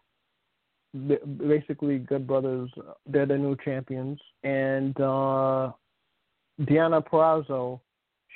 basically, 1.39 1.99
Good 1.99 2.27
Brothers, 2.27 2.71
they're 3.07 3.27
the 3.27 3.37
new 3.37 3.57
champions, 3.65 4.21
and 4.45 4.99
uh, 5.01 5.73
Deonna 6.61 7.05
Purrazzo, 7.05 7.81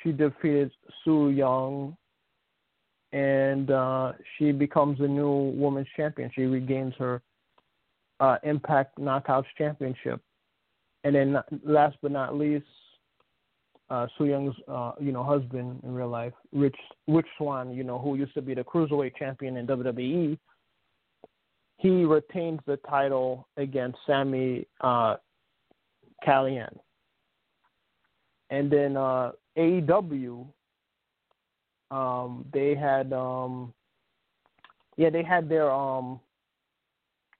she 0.03 0.11
defeated 0.11 0.71
Su 1.03 1.29
Yung, 1.29 1.95
and 3.11 3.71
uh, 3.71 4.13
she 4.37 4.51
becomes 4.51 4.99
the 4.99 5.07
new 5.07 5.53
women's 5.55 5.87
champion. 5.95 6.29
She 6.35 6.43
regains 6.43 6.93
her 6.99 7.21
uh, 8.19 8.37
Impact 8.43 8.97
Knockouts 8.99 9.45
Championship. 9.57 10.21
And 11.03 11.15
then 11.15 11.37
last 11.63 11.97
but 12.01 12.11
not 12.11 12.35
least, 12.37 12.65
uh, 13.89 14.07
Su 14.17 14.25
Yung's 14.25 14.55
uh, 14.67 14.91
you 14.99 15.11
know 15.11 15.23
husband 15.23 15.79
in 15.83 15.93
real 15.93 16.09
life, 16.09 16.33
Rich 16.51 16.75
Rich 17.07 17.27
Swann, 17.37 17.73
you 17.73 17.83
know 17.83 17.97
who 17.97 18.15
used 18.15 18.33
to 18.35 18.41
be 18.41 18.53
the 18.53 18.63
cruiserweight 18.63 19.15
champion 19.17 19.57
in 19.57 19.67
WWE. 19.67 20.37
He 21.77 22.03
retains 22.03 22.59
the 22.65 22.77
title 22.89 23.47
against 23.57 23.97
Sami 24.05 24.67
uh, 24.81 25.15
Callihan. 26.25 26.77
And 28.49 28.69
then 28.69 28.97
uh, 28.97 29.31
AEW, 29.57 30.45
um, 31.91 32.45
they 32.53 32.75
had 32.75 33.13
um, 33.13 33.73
yeah 34.97 35.09
they 35.09 35.23
had 35.23 35.47
their 35.47 35.71
um 35.71 36.19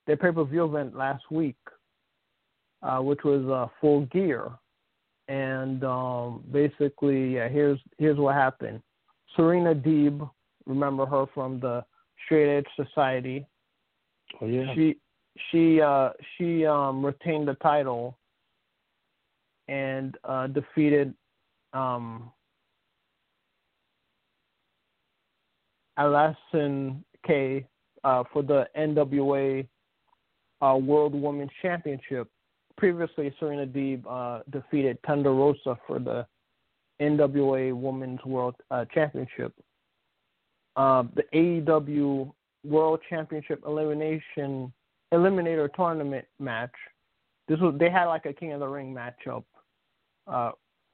their 0.06 0.16
pay 0.16 0.32
per 0.32 0.44
view 0.44 0.64
event 0.64 0.96
last 0.96 1.30
week, 1.30 1.58
uh, 2.82 2.98
which 2.98 3.22
was 3.24 3.44
uh, 3.46 3.70
Full 3.80 4.06
Gear, 4.06 4.50
and 5.30 5.84
um, 5.84 6.42
basically 6.50 7.36
yeah, 7.36 7.48
here's 7.48 7.78
here's 7.98 8.18
what 8.18 8.34
happened. 8.34 8.82
Serena 9.36 9.74
Deeb, 9.74 10.28
remember 10.66 11.06
her 11.06 11.26
from 11.32 11.60
the 11.60 11.84
Straight 12.24 12.58
Edge 12.58 12.66
Society. 12.74 13.46
Oh 14.40 14.46
yeah. 14.46 14.74
She 14.74 14.96
she 15.50 15.80
uh 15.80 16.10
she 16.36 16.66
um 16.66 17.06
retained 17.06 17.46
the 17.46 17.54
title 17.54 18.18
and 19.68 20.16
uh 20.24 20.48
defeated 20.48 21.14
um 21.74 22.32
Allysin 25.96 27.04
Kay 27.24 27.64
uh 28.02 28.24
for 28.32 28.42
the 28.42 28.66
NWA 28.76 29.64
uh 30.60 30.76
World 30.76 31.14
Women's 31.14 31.52
Championship. 31.62 32.28
Previously 32.80 33.30
Serena 33.38 33.66
Deeb 33.66 34.02
uh 34.08 34.42
defeated 34.48 34.96
Thunder 35.06 35.34
Rosa 35.34 35.78
for 35.86 35.98
the 35.98 36.26
NWA 36.98 37.74
Women's 37.74 38.24
World 38.24 38.54
uh, 38.70 38.86
Championship. 38.94 39.52
Uh, 40.76 41.02
the 41.14 41.24
AEW 41.34 42.32
World 42.64 43.00
Championship 43.10 43.62
Elimination 43.66 44.72
Eliminator 45.12 45.68
Tournament 45.74 46.24
match. 46.38 46.72
This 47.48 47.60
was 47.60 47.74
they 47.78 47.90
had 47.90 48.06
like 48.06 48.24
a 48.24 48.32
King 48.32 48.54
of 48.54 48.60
the 48.60 48.66
Ring 48.66 48.94
matchup, 48.94 49.44
uh, 50.26 50.52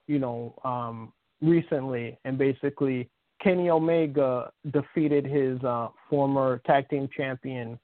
you 0.09 0.19
know, 0.19 0.55
um, 0.65 1.13
recently, 1.41 2.19
and 2.25 2.37
basically 2.37 3.09
Kenny 3.41 3.71
Omega 3.71 4.51
defeated 4.73 5.25
his 5.25 5.63
uh, 5.63 5.87
former 6.11 6.61
tag 6.67 6.89
team 6.89 7.09
champion 7.17 7.79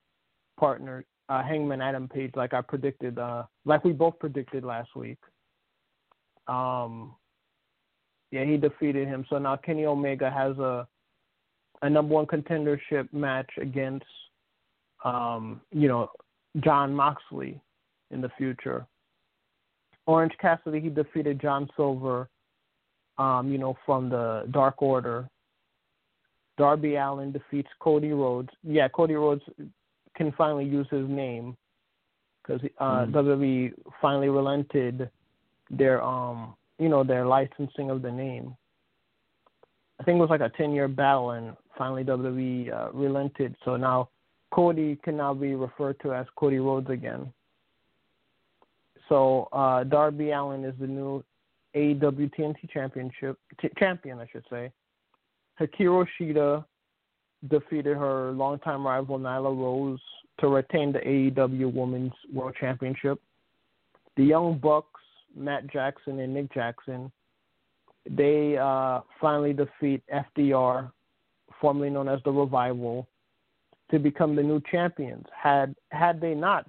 partner 0.59 1.05
uh, 1.33 1.43
Hangman 1.43 1.81
Adam 1.81 2.09
Page, 2.09 2.33
like 2.37 2.53
I 2.53 2.61
predicted, 2.61 3.19
uh, 3.19 3.45
like 3.65 3.85
we 3.85 3.93
both 3.93 4.19
predicted 4.19 4.65
last 4.65 4.91
week. 4.95 5.19
Um, 6.47 7.15
yeah, 8.31 8.45
he 8.45 8.59
defeated 8.59 9.09
him. 9.09 9.25
So 9.31 9.39
now 9.39 9.57
Kenny 9.57 9.87
Omega 9.87 10.31
has 10.31 10.59
a 10.59 10.87
a 11.81 11.91
number 11.91 12.15
one 12.15 12.27
contendership 12.27 13.13
match 13.13 13.51
against, 13.61 14.07
um, 15.05 15.61
you 15.73 15.89
know, 15.89 16.11
Jon 16.61 16.95
Moxley 16.95 17.61
in 18.11 18.21
the 18.21 18.31
future. 18.37 18.87
Orange 20.07 20.33
Cassidy 20.41 20.81
he 20.81 20.91
defeated 20.91 21.41
John 21.41 21.69
Silver, 21.77 22.29
um, 23.19 23.51
you 23.51 23.59
know, 23.59 23.77
from 23.87 24.11
the 24.11 24.47
Dark 24.51 24.83
Order. 24.83 25.29
Darby 26.59 26.97
Allin 26.97 27.33
defeats 27.33 27.71
Cody 27.81 28.13
Rhodes. 28.13 28.51
Yeah, 28.63 28.89
Cody 28.89 29.15
Rhodes 29.15 29.43
can 30.17 30.33
finally 30.33 30.65
use 30.65 30.87
his 30.91 31.09
name 31.09 31.57
because 32.43 32.61
uh, 32.79 33.07
mm. 33.07 33.13
WWE 33.13 33.73
finally 34.01 34.29
relented 34.29 35.11
their 35.71 36.03
um, 36.03 36.55
you 36.79 36.89
know, 36.89 37.05
their 37.05 37.25
licensing 37.25 37.91
of 37.91 38.03
the 38.03 38.11
name. 38.11 38.57
I 40.01 40.05
think 40.05 40.17
it 40.17 40.21
was 40.21 40.31
like 40.31 40.41
a 40.41 40.51
10 40.57 40.73
year 40.73 40.89
battle, 40.89 41.31
and 41.31 41.57
finally 41.79 42.03
WWE 42.03 42.73
uh, 42.73 42.93
relented. 42.93 43.55
So 43.65 43.77
now 43.77 44.09
Cody 44.53 44.99
can 45.05 45.17
now 45.17 45.33
be 45.33 45.55
referred 45.55 46.01
to 46.01 46.13
as 46.13 46.27
Cody 46.37 46.59
Rhodes 46.59 46.91
again. 46.91 47.33
So 49.09 49.49
uh, 49.53 49.85
Darby 49.85 50.31
Allin 50.33 50.65
is 50.65 50.75
the 50.81 50.87
new 50.87 51.23
AEW 51.77 52.31
TNT 52.35 52.69
Championship 52.73 53.39
t- 53.61 53.69
champion, 53.79 54.19
I 54.19 54.27
should 54.33 54.45
say. 54.51 54.73
Hikaru 55.61 56.07
Shida 56.19 56.65
defeated 57.49 57.97
her 57.97 58.33
longtime 58.33 58.87
rival 58.87 59.19
Nyla 59.19 59.57
Rose 59.57 60.01
to 60.41 60.49
retain 60.49 60.93
the 60.93 61.01
AEW 61.01 61.73
Women's 61.73 62.13
World 62.33 62.55
Championship. 62.59 63.21
The 64.17 64.25
Young 64.25 64.59
Bucks, 64.59 65.01
Matt 65.37 65.67
Jackson 65.73 66.21
and 66.21 66.35
Nick 66.35 66.53
Jackson, 66.53 67.11
they 68.09 68.59
uh, 68.59 69.01
finally 69.21 69.53
defeat 69.53 70.03
FTR, 70.13 70.91
formerly 71.61 71.91
known 71.91 72.09
as 72.09 72.21
the 72.25 72.33
Revival, 72.33 73.07
to 73.91 73.99
become 73.99 74.35
the 74.35 74.43
new 74.43 74.61
champions. 74.71 75.27
Had 75.41 75.75
had 75.91 76.21
they 76.21 76.35
not 76.35 76.69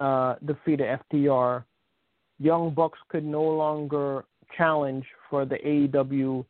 uh, 0.00 0.34
defeated 0.44 1.00
FTR, 1.12 1.64
Young 2.38 2.74
Bucks 2.74 2.98
could 3.08 3.24
no 3.24 3.42
longer 3.42 4.24
challenge 4.56 5.04
for 5.30 5.44
the 5.44 5.56
AEW 5.56 6.44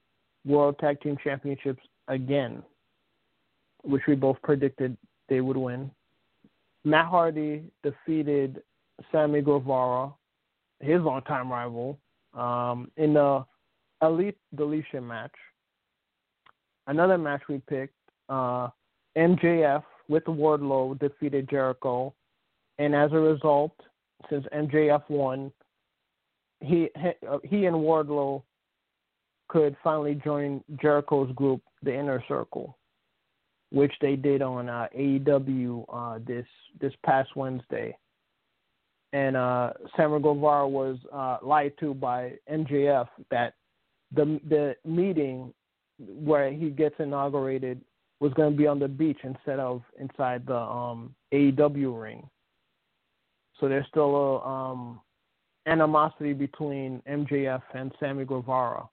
World 0.44 0.78
Tag 0.78 1.00
Team 1.00 1.16
Championships 1.22 1.82
again, 2.08 2.62
which 3.82 4.02
we 4.06 4.14
both 4.14 4.40
predicted 4.42 4.96
they 5.28 5.40
would 5.40 5.56
win. 5.56 5.90
Matt 6.84 7.06
Hardy 7.06 7.64
defeated 7.82 8.62
Sammy 9.10 9.40
Guevara, 9.40 10.12
his 10.80 11.00
longtime 11.00 11.50
rival, 11.50 11.98
um, 12.34 12.90
in 12.96 13.14
the 13.14 13.44
Elite 14.02 14.38
Deletion 14.56 15.06
match. 15.06 15.34
Another 16.86 17.16
match 17.16 17.42
we 17.48 17.62
picked, 17.68 17.94
uh, 18.28 18.68
MJF 19.16 19.84
with 20.08 20.24
Wardlow 20.24 20.98
defeated 20.98 21.48
Jericho, 21.48 22.12
and 22.78 22.94
as 22.94 23.12
a 23.12 23.16
result, 23.16 23.72
since 24.28 24.44
MJF 24.52 25.02
won, 25.08 25.52
he 26.60 26.88
he 27.44 27.66
and 27.66 27.76
Wardlow 27.76 28.42
could 29.48 29.76
finally 29.84 30.14
join 30.24 30.62
Jericho's 30.80 31.30
group, 31.34 31.60
the 31.82 31.94
Inner 31.94 32.22
Circle, 32.26 32.76
which 33.72 33.92
they 34.00 34.16
did 34.16 34.42
on 34.42 34.68
uh, 34.68 34.86
AEW 34.96 35.84
uh, 35.92 36.18
this 36.26 36.46
this 36.80 36.92
past 37.04 37.34
Wednesday. 37.34 37.96
And 39.14 39.36
uh, 39.36 39.72
Sammy 39.96 40.20
Guevara 40.20 40.68
was 40.68 40.98
uh, 41.12 41.38
lied 41.42 41.72
to 41.80 41.94
by 41.94 42.34
MJF 42.50 43.08
that 43.30 43.54
the 44.14 44.40
the 44.48 44.76
meeting 44.84 45.52
where 45.98 46.52
he 46.52 46.70
gets 46.70 46.94
inaugurated 46.98 47.80
was 48.20 48.32
going 48.34 48.52
to 48.52 48.56
be 48.56 48.66
on 48.66 48.78
the 48.78 48.88
beach 48.88 49.18
instead 49.24 49.58
of 49.58 49.82
inside 49.98 50.46
the 50.46 50.56
um, 50.56 51.14
AEW 51.32 52.00
ring. 52.00 52.28
So 53.58 53.68
there's 53.68 53.86
still 53.88 54.14
a 54.14 54.48
um, 54.48 55.00
animosity 55.66 56.32
between 56.32 57.02
MJF 57.08 57.62
and 57.74 57.92
Sammy 57.98 58.24
Guevara. 58.24 58.88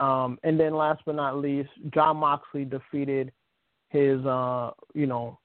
Um, 0.00 0.38
and 0.42 0.58
then 0.58 0.74
last 0.74 1.02
but 1.04 1.14
not 1.14 1.36
least, 1.36 1.70
Jon 1.92 2.16
Moxley 2.16 2.64
defeated 2.64 3.32
his, 3.90 4.24
uh, 4.24 4.70
you 4.94 5.06
know, 5.06 5.38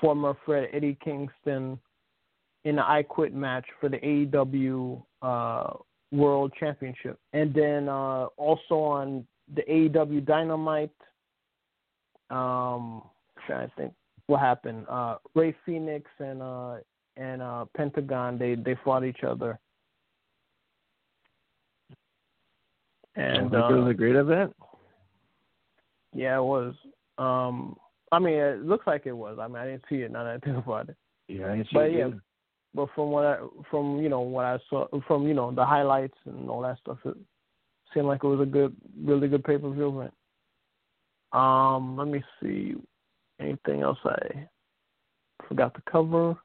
former 0.00 0.36
friend 0.44 0.68
Eddie 0.72 0.96
Kingston 1.02 1.78
in 2.64 2.76
the 2.76 2.82
I 2.82 3.02
Quit 3.02 3.34
match 3.34 3.66
for 3.80 3.88
the 3.88 3.98
AEW 3.98 5.02
uh, 5.22 5.74
World 6.12 6.52
Championship. 6.58 7.18
And 7.32 7.52
then 7.52 7.88
uh, 7.88 8.26
also 8.36 8.74
on 8.76 9.26
the 9.54 9.62
AEW 9.62 10.24
Dynamite, 10.24 10.90
um, 12.30 13.02
to 13.48 13.70
think 13.76 13.92
what 14.26 14.40
happened. 14.40 14.86
Uh, 14.88 15.16
Rey 15.34 15.54
Fénix 15.66 16.02
and 16.18 16.42
uh, 16.42 16.76
and 17.16 17.42
uh, 17.42 17.64
Pentagon 17.76 18.38
they 18.38 18.54
they 18.54 18.76
fought 18.84 19.04
each 19.04 19.22
other. 19.22 19.58
And 23.16 23.54
uh, 23.54 23.68
it 23.68 23.74
was 23.74 23.90
a 23.90 23.94
great 23.94 24.14
event. 24.16 24.54
Yeah, 26.14 26.38
it 26.38 26.42
was. 26.42 26.74
Um, 27.18 27.76
I 28.12 28.18
mean, 28.18 28.34
it 28.34 28.64
looks 28.64 28.86
like 28.86 29.06
it 29.06 29.12
was. 29.12 29.38
I 29.40 29.48
mean, 29.48 29.56
I 29.56 29.66
didn't 29.66 29.84
see 29.88 29.96
it 29.96 30.10
now 30.10 30.24
that 30.24 30.34
I 30.34 30.38
think 30.44 30.58
about 30.64 30.88
it. 30.90 30.96
Yeah, 31.28 31.46
I 31.46 31.56
didn't 31.56 31.66
see 31.66 31.74
but 31.74 31.86
it. 31.86 31.92
yeah, 31.92 32.06
Either. 32.06 32.22
but 32.74 32.88
from 32.94 33.10
what 33.10 33.24
I 33.24 33.38
from 33.70 34.00
you 34.00 34.08
know 34.08 34.20
what 34.20 34.44
I 34.44 34.58
saw 34.70 34.86
from 35.06 35.26
you 35.26 35.34
know 35.34 35.50
the 35.50 35.64
highlights 35.64 36.16
and 36.26 36.48
all 36.48 36.62
that 36.62 36.78
stuff, 36.78 36.98
it 37.04 37.16
seemed 37.92 38.06
like 38.06 38.22
it 38.22 38.28
was 38.28 38.40
a 38.40 38.50
good, 38.50 38.76
really 39.02 39.28
good 39.28 39.44
pay 39.44 39.58
per 39.58 39.70
view 39.70 39.88
event. 39.98 40.14
Um, 41.32 41.96
let 41.96 42.08
me 42.08 42.22
see, 42.40 42.74
anything 43.40 43.82
else 43.82 43.98
I 44.04 44.46
forgot 45.48 45.74
to 45.74 45.82
cover. 45.90 46.36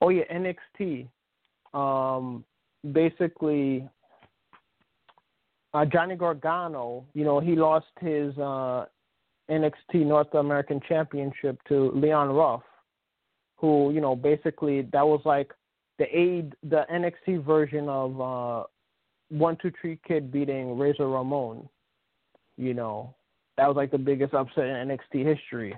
Oh 0.00 0.08
yeah, 0.08 0.24
NXT. 0.32 1.08
Um, 1.74 2.44
basically, 2.92 3.88
uh, 5.72 5.84
Johnny 5.84 6.16
Gargano, 6.16 7.04
you 7.14 7.24
know, 7.24 7.40
he 7.40 7.54
lost 7.54 7.86
his 8.00 8.36
uh, 8.38 8.86
NXT 9.50 10.06
North 10.06 10.32
American 10.34 10.80
Championship 10.88 11.60
to 11.68 11.90
Leon 11.92 12.30
Ruff, 12.30 12.62
who 13.56 13.92
you 13.92 14.00
know 14.00 14.16
basically 14.16 14.82
that 14.92 15.06
was 15.06 15.20
like 15.24 15.52
the 15.98 16.06
aid 16.16 16.54
the 16.62 16.84
NXT 16.92 17.44
version 17.44 17.88
of 17.88 18.20
uh, 18.20 18.64
One 19.28 19.56
Two 19.60 19.72
Three 19.80 19.98
Kid 20.06 20.32
beating 20.32 20.78
Razor 20.78 21.08
Ramon. 21.08 21.68
You 22.56 22.74
know 22.74 23.14
that 23.56 23.66
was 23.66 23.76
like 23.76 23.90
the 23.90 23.98
biggest 23.98 24.34
upset 24.34 24.64
in 24.64 24.88
NXT 24.88 25.24
history. 25.24 25.76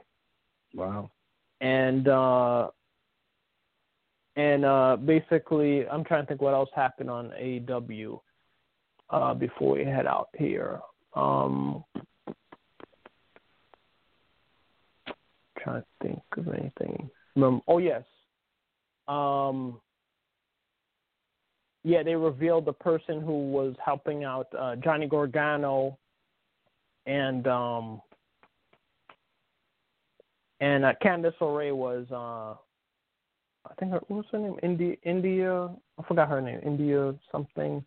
Wow. 0.75 1.11
And 1.61 2.09
uh, 2.09 2.69
and 4.37 4.65
uh, 4.65 4.97
basically, 4.97 5.87
I'm 5.87 6.05
trying 6.05 6.23
to 6.23 6.29
think 6.29 6.41
what 6.41 6.55
else 6.55 6.71
happened 6.75 7.11
on 7.11 7.31
AEW 7.41 8.21
uh, 9.13 9.35
before 9.35 9.75
we 9.75 9.85
head 9.85 10.07
out 10.07 10.29
here. 10.37 10.81
Um, 11.15 11.85
trying 15.61 15.83
to 15.83 15.87
think 16.03 16.23
of 16.37 16.49
anything. 16.49 17.11
Oh 17.69 17.79
yes. 17.79 18.03
Um, 19.07 19.81
yeah, 21.85 22.03
they 22.03 22.15
revealed 22.15 22.65
the 22.65 22.73
person 22.73 23.21
who 23.21 23.51
was 23.51 23.75
helping 23.85 24.25
out 24.25 24.49
uh, 24.59 24.77
Johnny 24.77 25.07
Gargano 25.07 25.99
and 27.07 27.47
um, 27.47 28.01
and 30.61 30.85
uh, 30.85 30.93
Candice 31.03 31.35
LeRae 31.41 31.75
was 31.75 32.07
uh, 32.11 32.57
I 33.69 33.75
think 33.79 33.93
her 33.93 34.01
what's 34.09 34.29
her 34.33 34.39
name? 34.39 34.57
India 34.63 34.97
India 35.03 35.69
I 35.99 36.03
forgot 36.07 36.29
her 36.29 36.41
name. 36.41 36.61
India 36.65 37.15
something. 37.31 37.85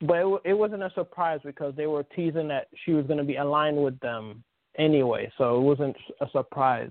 But 0.00 0.16
it, 0.18 0.40
it 0.44 0.54
wasn't 0.54 0.82
a 0.82 0.90
surprise 0.94 1.40
because 1.44 1.74
they 1.76 1.86
were 1.86 2.02
teasing 2.02 2.48
that 2.48 2.68
she 2.84 2.92
was 2.92 3.06
going 3.06 3.18
to 3.18 3.24
be 3.24 3.36
aligned 3.36 3.82
with 3.82 3.98
them 4.00 4.44
anyway, 4.78 5.30
so 5.38 5.56
it 5.56 5.62
wasn't 5.62 5.96
a 6.20 6.26
surprise 6.32 6.90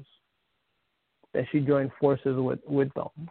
that 1.34 1.46
she 1.52 1.60
joined 1.60 1.92
forces 2.00 2.38
with 2.38 2.60
with 2.66 2.92
them. 2.94 3.30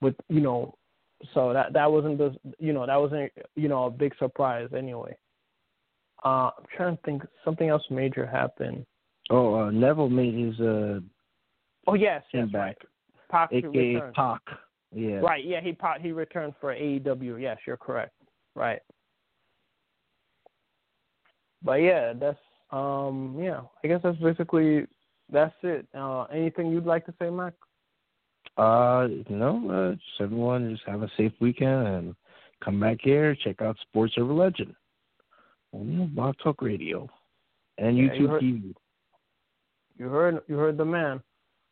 With 0.00 0.14
you 0.28 0.40
know, 0.40 0.74
so 1.34 1.52
that 1.52 1.72
that 1.74 1.90
wasn't 1.90 2.18
the 2.18 2.34
you 2.58 2.72
know 2.72 2.86
that 2.86 2.96
wasn't 2.96 3.30
you 3.54 3.68
know 3.68 3.84
a 3.84 3.90
big 3.90 4.14
surprise 4.18 4.68
anyway. 4.76 5.16
Uh, 6.24 6.50
I'm 6.58 6.64
trying 6.76 6.96
to 6.96 7.02
think 7.04 7.22
something 7.44 7.68
else 7.68 7.82
major 7.90 8.26
happened. 8.26 8.84
Oh, 9.30 9.54
uh, 9.54 9.70
Neville 9.70 10.08
made 10.08 10.34
his 10.34 10.58
uh. 10.60 11.00
Oh 11.86 11.94
yes, 11.94 12.22
yes, 12.32 12.48
back. 12.48 12.76
Pac 13.30 13.52
AKA. 13.52 14.00
Pac. 14.14 14.40
Yeah. 14.94 15.16
Right. 15.16 15.44
Yeah, 15.44 15.60
he 15.60 15.76
he 16.00 16.12
returned 16.12 16.54
for 16.60 16.74
AEW. 16.74 17.40
Yes, 17.40 17.58
you're 17.66 17.76
correct. 17.76 18.12
Right. 18.54 18.80
But 21.62 21.74
yeah, 21.82 22.12
that's 22.18 22.38
um 22.70 23.36
yeah. 23.40 23.60
I 23.82 23.88
guess 23.88 24.00
that's 24.02 24.18
basically 24.18 24.86
that's 25.30 25.54
it. 25.62 25.86
Uh, 25.94 26.22
anything 26.24 26.70
you'd 26.70 26.86
like 26.86 27.04
to 27.06 27.14
say, 27.20 27.28
Mac? 27.30 27.52
Uh, 28.56 29.08
no. 29.28 29.70
Uh, 29.70 29.94
just 29.94 30.20
everyone 30.20 30.70
just 30.74 30.88
have 30.88 31.02
a 31.02 31.10
safe 31.16 31.32
weekend 31.40 31.86
and 31.86 32.14
come 32.64 32.80
back 32.80 32.98
here. 33.02 33.36
Check 33.44 33.60
out 33.60 33.76
Sports 33.88 34.14
Urban 34.18 34.36
Legend 34.36 34.74
on 35.72 36.10
Blog 36.14 36.34
Talk 36.42 36.62
Radio 36.62 37.08
and 37.76 37.96
Yeah, 37.96 38.04
YouTube 38.04 38.18
you 38.20 38.28
heard- 38.28 38.42
TV. 38.42 38.74
You 39.98 40.08
heard 40.08 40.42
you 40.48 40.56
heard 40.56 40.76
the 40.76 40.84
man. 40.84 41.20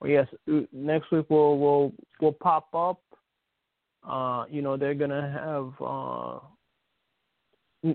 Well, 0.01 0.11
yes, 0.11 0.27
uh, 0.53 0.61
next 0.73 1.11
week 1.13 1.27
we'll 1.31 1.59
we'll 1.59 1.93
we'll 2.21 2.33
pop 2.33 2.69
up. 2.75 3.01
Uh, 4.09 4.45
you 4.51 4.62
know 4.62 4.77
they're 4.77 4.95
gonna 4.95 5.31
have 5.31 5.87
uh 5.87 6.39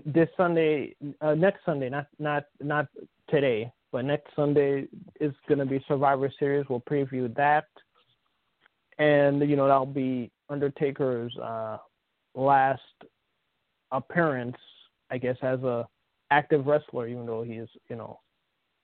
this 0.06 0.28
Sunday, 0.36 0.94
uh, 1.20 1.34
next 1.34 1.64
Sunday, 1.64 1.88
not 1.88 2.06
not 2.18 2.44
not 2.60 2.86
today, 3.28 3.70
but 3.90 4.04
next 4.04 4.34
Sunday 4.36 4.88
is 5.20 5.32
gonna 5.48 5.66
be 5.66 5.84
Survivor 5.88 6.30
Series. 6.38 6.66
We'll 6.68 6.80
preview 6.80 7.34
that, 7.36 7.66
and 8.98 9.40
you 9.48 9.56
know 9.56 9.66
that'll 9.66 9.86
be 9.86 10.30
Undertaker's 10.48 11.36
uh 11.38 11.78
last 12.34 12.80
appearance, 13.90 14.56
I 15.10 15.18
guess, 15.18 15.36
as 15.42 15.62
a 15.62 15.86
active 16.30 16.66
wrestler, 16.66 17.08
even 17.08 17.26
though 17.26 17.42
he's 17.42 17.68
you 17.88 17.96
know 17.96 18.20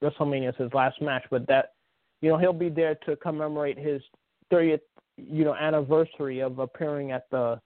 WrestleMania 0.03 0.51
is 0.51 0.57
his 0.57 0.73
last 0.75 1.01
match, 1.01 1.25
but 1.31 1.47
that 1.49 1.73
you 2.21 2.31
know 2.31 2.39
he'll 2.39 2.53
be 2.53 2.69
there 2.69 2.95
to 3.07 3.17
commemorate 3.17 3.79
his 3.79 4.03
30th 4.53 4.81
you 5.19 5.45
know 5.45 5.55
anniversary 5.55 6.41
of 6.41 6.59
appearing 6.59 7.13
at 7.13 7.25
the 7.31 7.61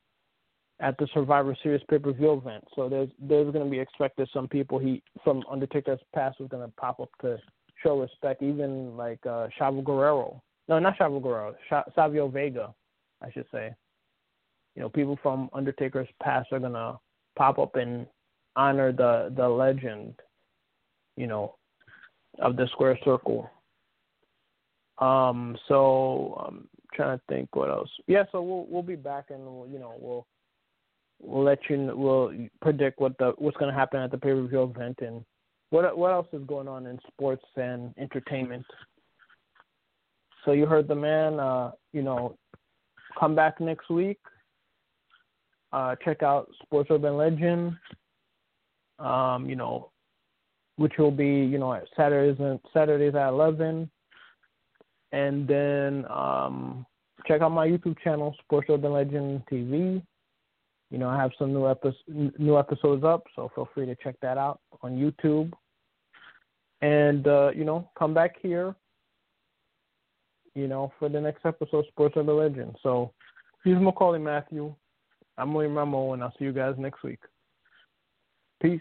at 0.81 0.99
the 0.99 1.07
Survivor 1.15 1.57
Series 1.63 1.83
pay 1.89 1.99
per 1.99 2.13
view 2.13 2.33
event. 2.33 2.65
So 2.75 2.89
there's 2.89 3.09
there's 3.21 3.53
going 3.53 3.65
to 3.65 3.71
be 3.71 3.79
expected 3.79 4.29
some 4.33 4.49
people 4.49 4.79
he 4.79 5.03
from 5.23 5.45
Undertaker's 5.51 6.01
past 6.15 6.41
was 6.41 6.49
going 6.49 6.67
to 6.67 6.73
pop 6.77 7.01
up 7.01 7.11
to 7.23 7.39
show 7.83 8.01
respect, 8.01 8.43
even 8.43 8.97
like 8.97 9.21
uh, 9.27 9.49
Chavo 9.59 9.83
Guerrero. 9.83 10.43
No, 10.69 10.79
not 10.79 10.99
Chavo 10.99 11.23
Guerrero. 11.23 11.55
Sha- 11.69 11.85
Savio 11.95 12.29
Vega, 12.29 12.75
I 13.21 13.31
should 13.31 13.47
say. 13.53 13.75
You 14.75 14.83
know, 14.83 14.89
people 14.89 15.19
from 15.23 15.51
Undertaker's 15.53 16.09
past 16.23 16.53
are 16.53 16.59
going 16.59 16.73
to 16.73 16.99
pop 17.37 17.59
up 17.59 17.77
and 17.77 18.07
honor 18.57 18.93
the 18.93 19.33
the 19.37 19.49
legend. 19.49 20.15
You 21.17 21.27
know, 21.27 21.57
of 22.39 22.57
the 22.57 22.67
square 22.73 22.99
circle. 23.05 23.51
Um, 24.99 25.57
so 25.69 26.45
I'm 26.47 26.69
trying 26.95 27.19
to 27.19 27.25
think 27.29 27.55
what 27.55 27.71
else. 27.71 27.91
Yeah, 28.07 28.25
so 28.33 28.43
we'll 28.43 28.67
we'll 28.69 28.83
be 28.83 28.97
back 28.97 29.27
and 29.31 29.45
we'll, 29.45 29.69
you 29.69 29.79
know 29.79 29.95
we'll 29.99 30.27
we'll 31.21 31.45
let 31.45 31.59
you 31.69 31.77
kn- 31.77 31.99
we'll 31.99 32.33
predict 32.61 33.01
what 33.01 33.17
the 33.19 33.33
what's 33.39 33.57
going 33.57 33.73
to 33.73 33.79
happen 33.79 34.01
at 34.01 34.11
the 34.11 34.19
pay 34.19 34.33
per 34.33 34.47
view 34.47 34.63
event 34.63 34.99
and 35.01 35.25
what 35.71 35.97
what 35.97 36.13
else 36.13 36.27
is 36.33 36.43
going 36.47 36.69
on 36.69 36.87
in 36.87 36.99
sports 37.09 37.45
and 37.57 37.95
entertainment. 37.99 38.67
So 40.45 40.53
you 40.53 40.67
heard 40.67 40.89
the 40.89 40.95
man. 40.95 41.41
Uh, 41.41 41.73
you 41.93 42.03
know, 42.03 42.37
come 43.19 43.35
back 43.35 43.61
next 43.61 43.89
week. 43.91 44.19
Uh, 45.73 45.95
check 46.05 46.23
out 46.23 46.51
Sports 46.63 46.91
Urban 46.91 47.17
Legend. 47.17 47.77
Um, 48.99 49.49
you 49.49 49.57
know, 49.57 49.91
which 50.77 50.93
will 50.99 51.11
be 51.11 51.27
you 51.27 51.59
know 51.59 51.73
at 51.73 51.85
Saturdays 51.97 52.39
and 52.41 52.61
Saturdays 52.73 53.15
at 53.15 53.29
eleven, 53.29 53.91
and 55.13 55.47
then 55.47 56.07
um, 56.11 56.87
check 57.27 57.43
out 57.43 57.51
my 57.51 57.67
YouTube 57.67 57.99
channel, 58.03 58.35
Sports 58.43 58.69
Urban 58.71 58.93
Legend 58.93 59.43
TV. 59.51 60.03
You 60.91 60.99
know 60.99 61.09
I 61.09 61.17
have 61.17 61.31
some 61.39 61.53
new 61.53 61.69
epi- 61.69 62.33
new 62.39 62.59
episodes 62.59 63.05
up, 63.05 63.25
so 63.35 63.51
feel 63.55 63.69
free 63.75 63.87
to 63.87 63.97
check 63.97 64.17
that 64.21 64.37
out 64.37 64.61
on 64.83 64.93
YouTube. 64.93 65.53
And 66.81 67.27
uh, 67.27 67.51
you 67.55 67.65
know 67.65 67.89
come 67.99 68.13
back 68.13 68.37
here. 68.43 68.75
You 70.55 70.69
know 70.69 70.93
for 70.99 71.09
the 71.09 71.21
next 71.21 71.47
episode, 71.47 71.87
Sports 71.89 72.15
Urban 72.17 72.37
Legend. 72.37 72.77
So 72.83 73.13
he's 73.65 73.75
Maccorley 73.75 74.21
Mathieu. 74.21 74.75
I'm 75.39 75.55
William 75.55 75.75
Rameau, 75.75 76.13
and 76.13 76.23
I'll 76.23 76.35
see 76.39 76.45
you 76.45 76.53
guys 76.53 76.75
next 76.77 77.03
week. 77.03 77.21
Peace. 78.61 78.81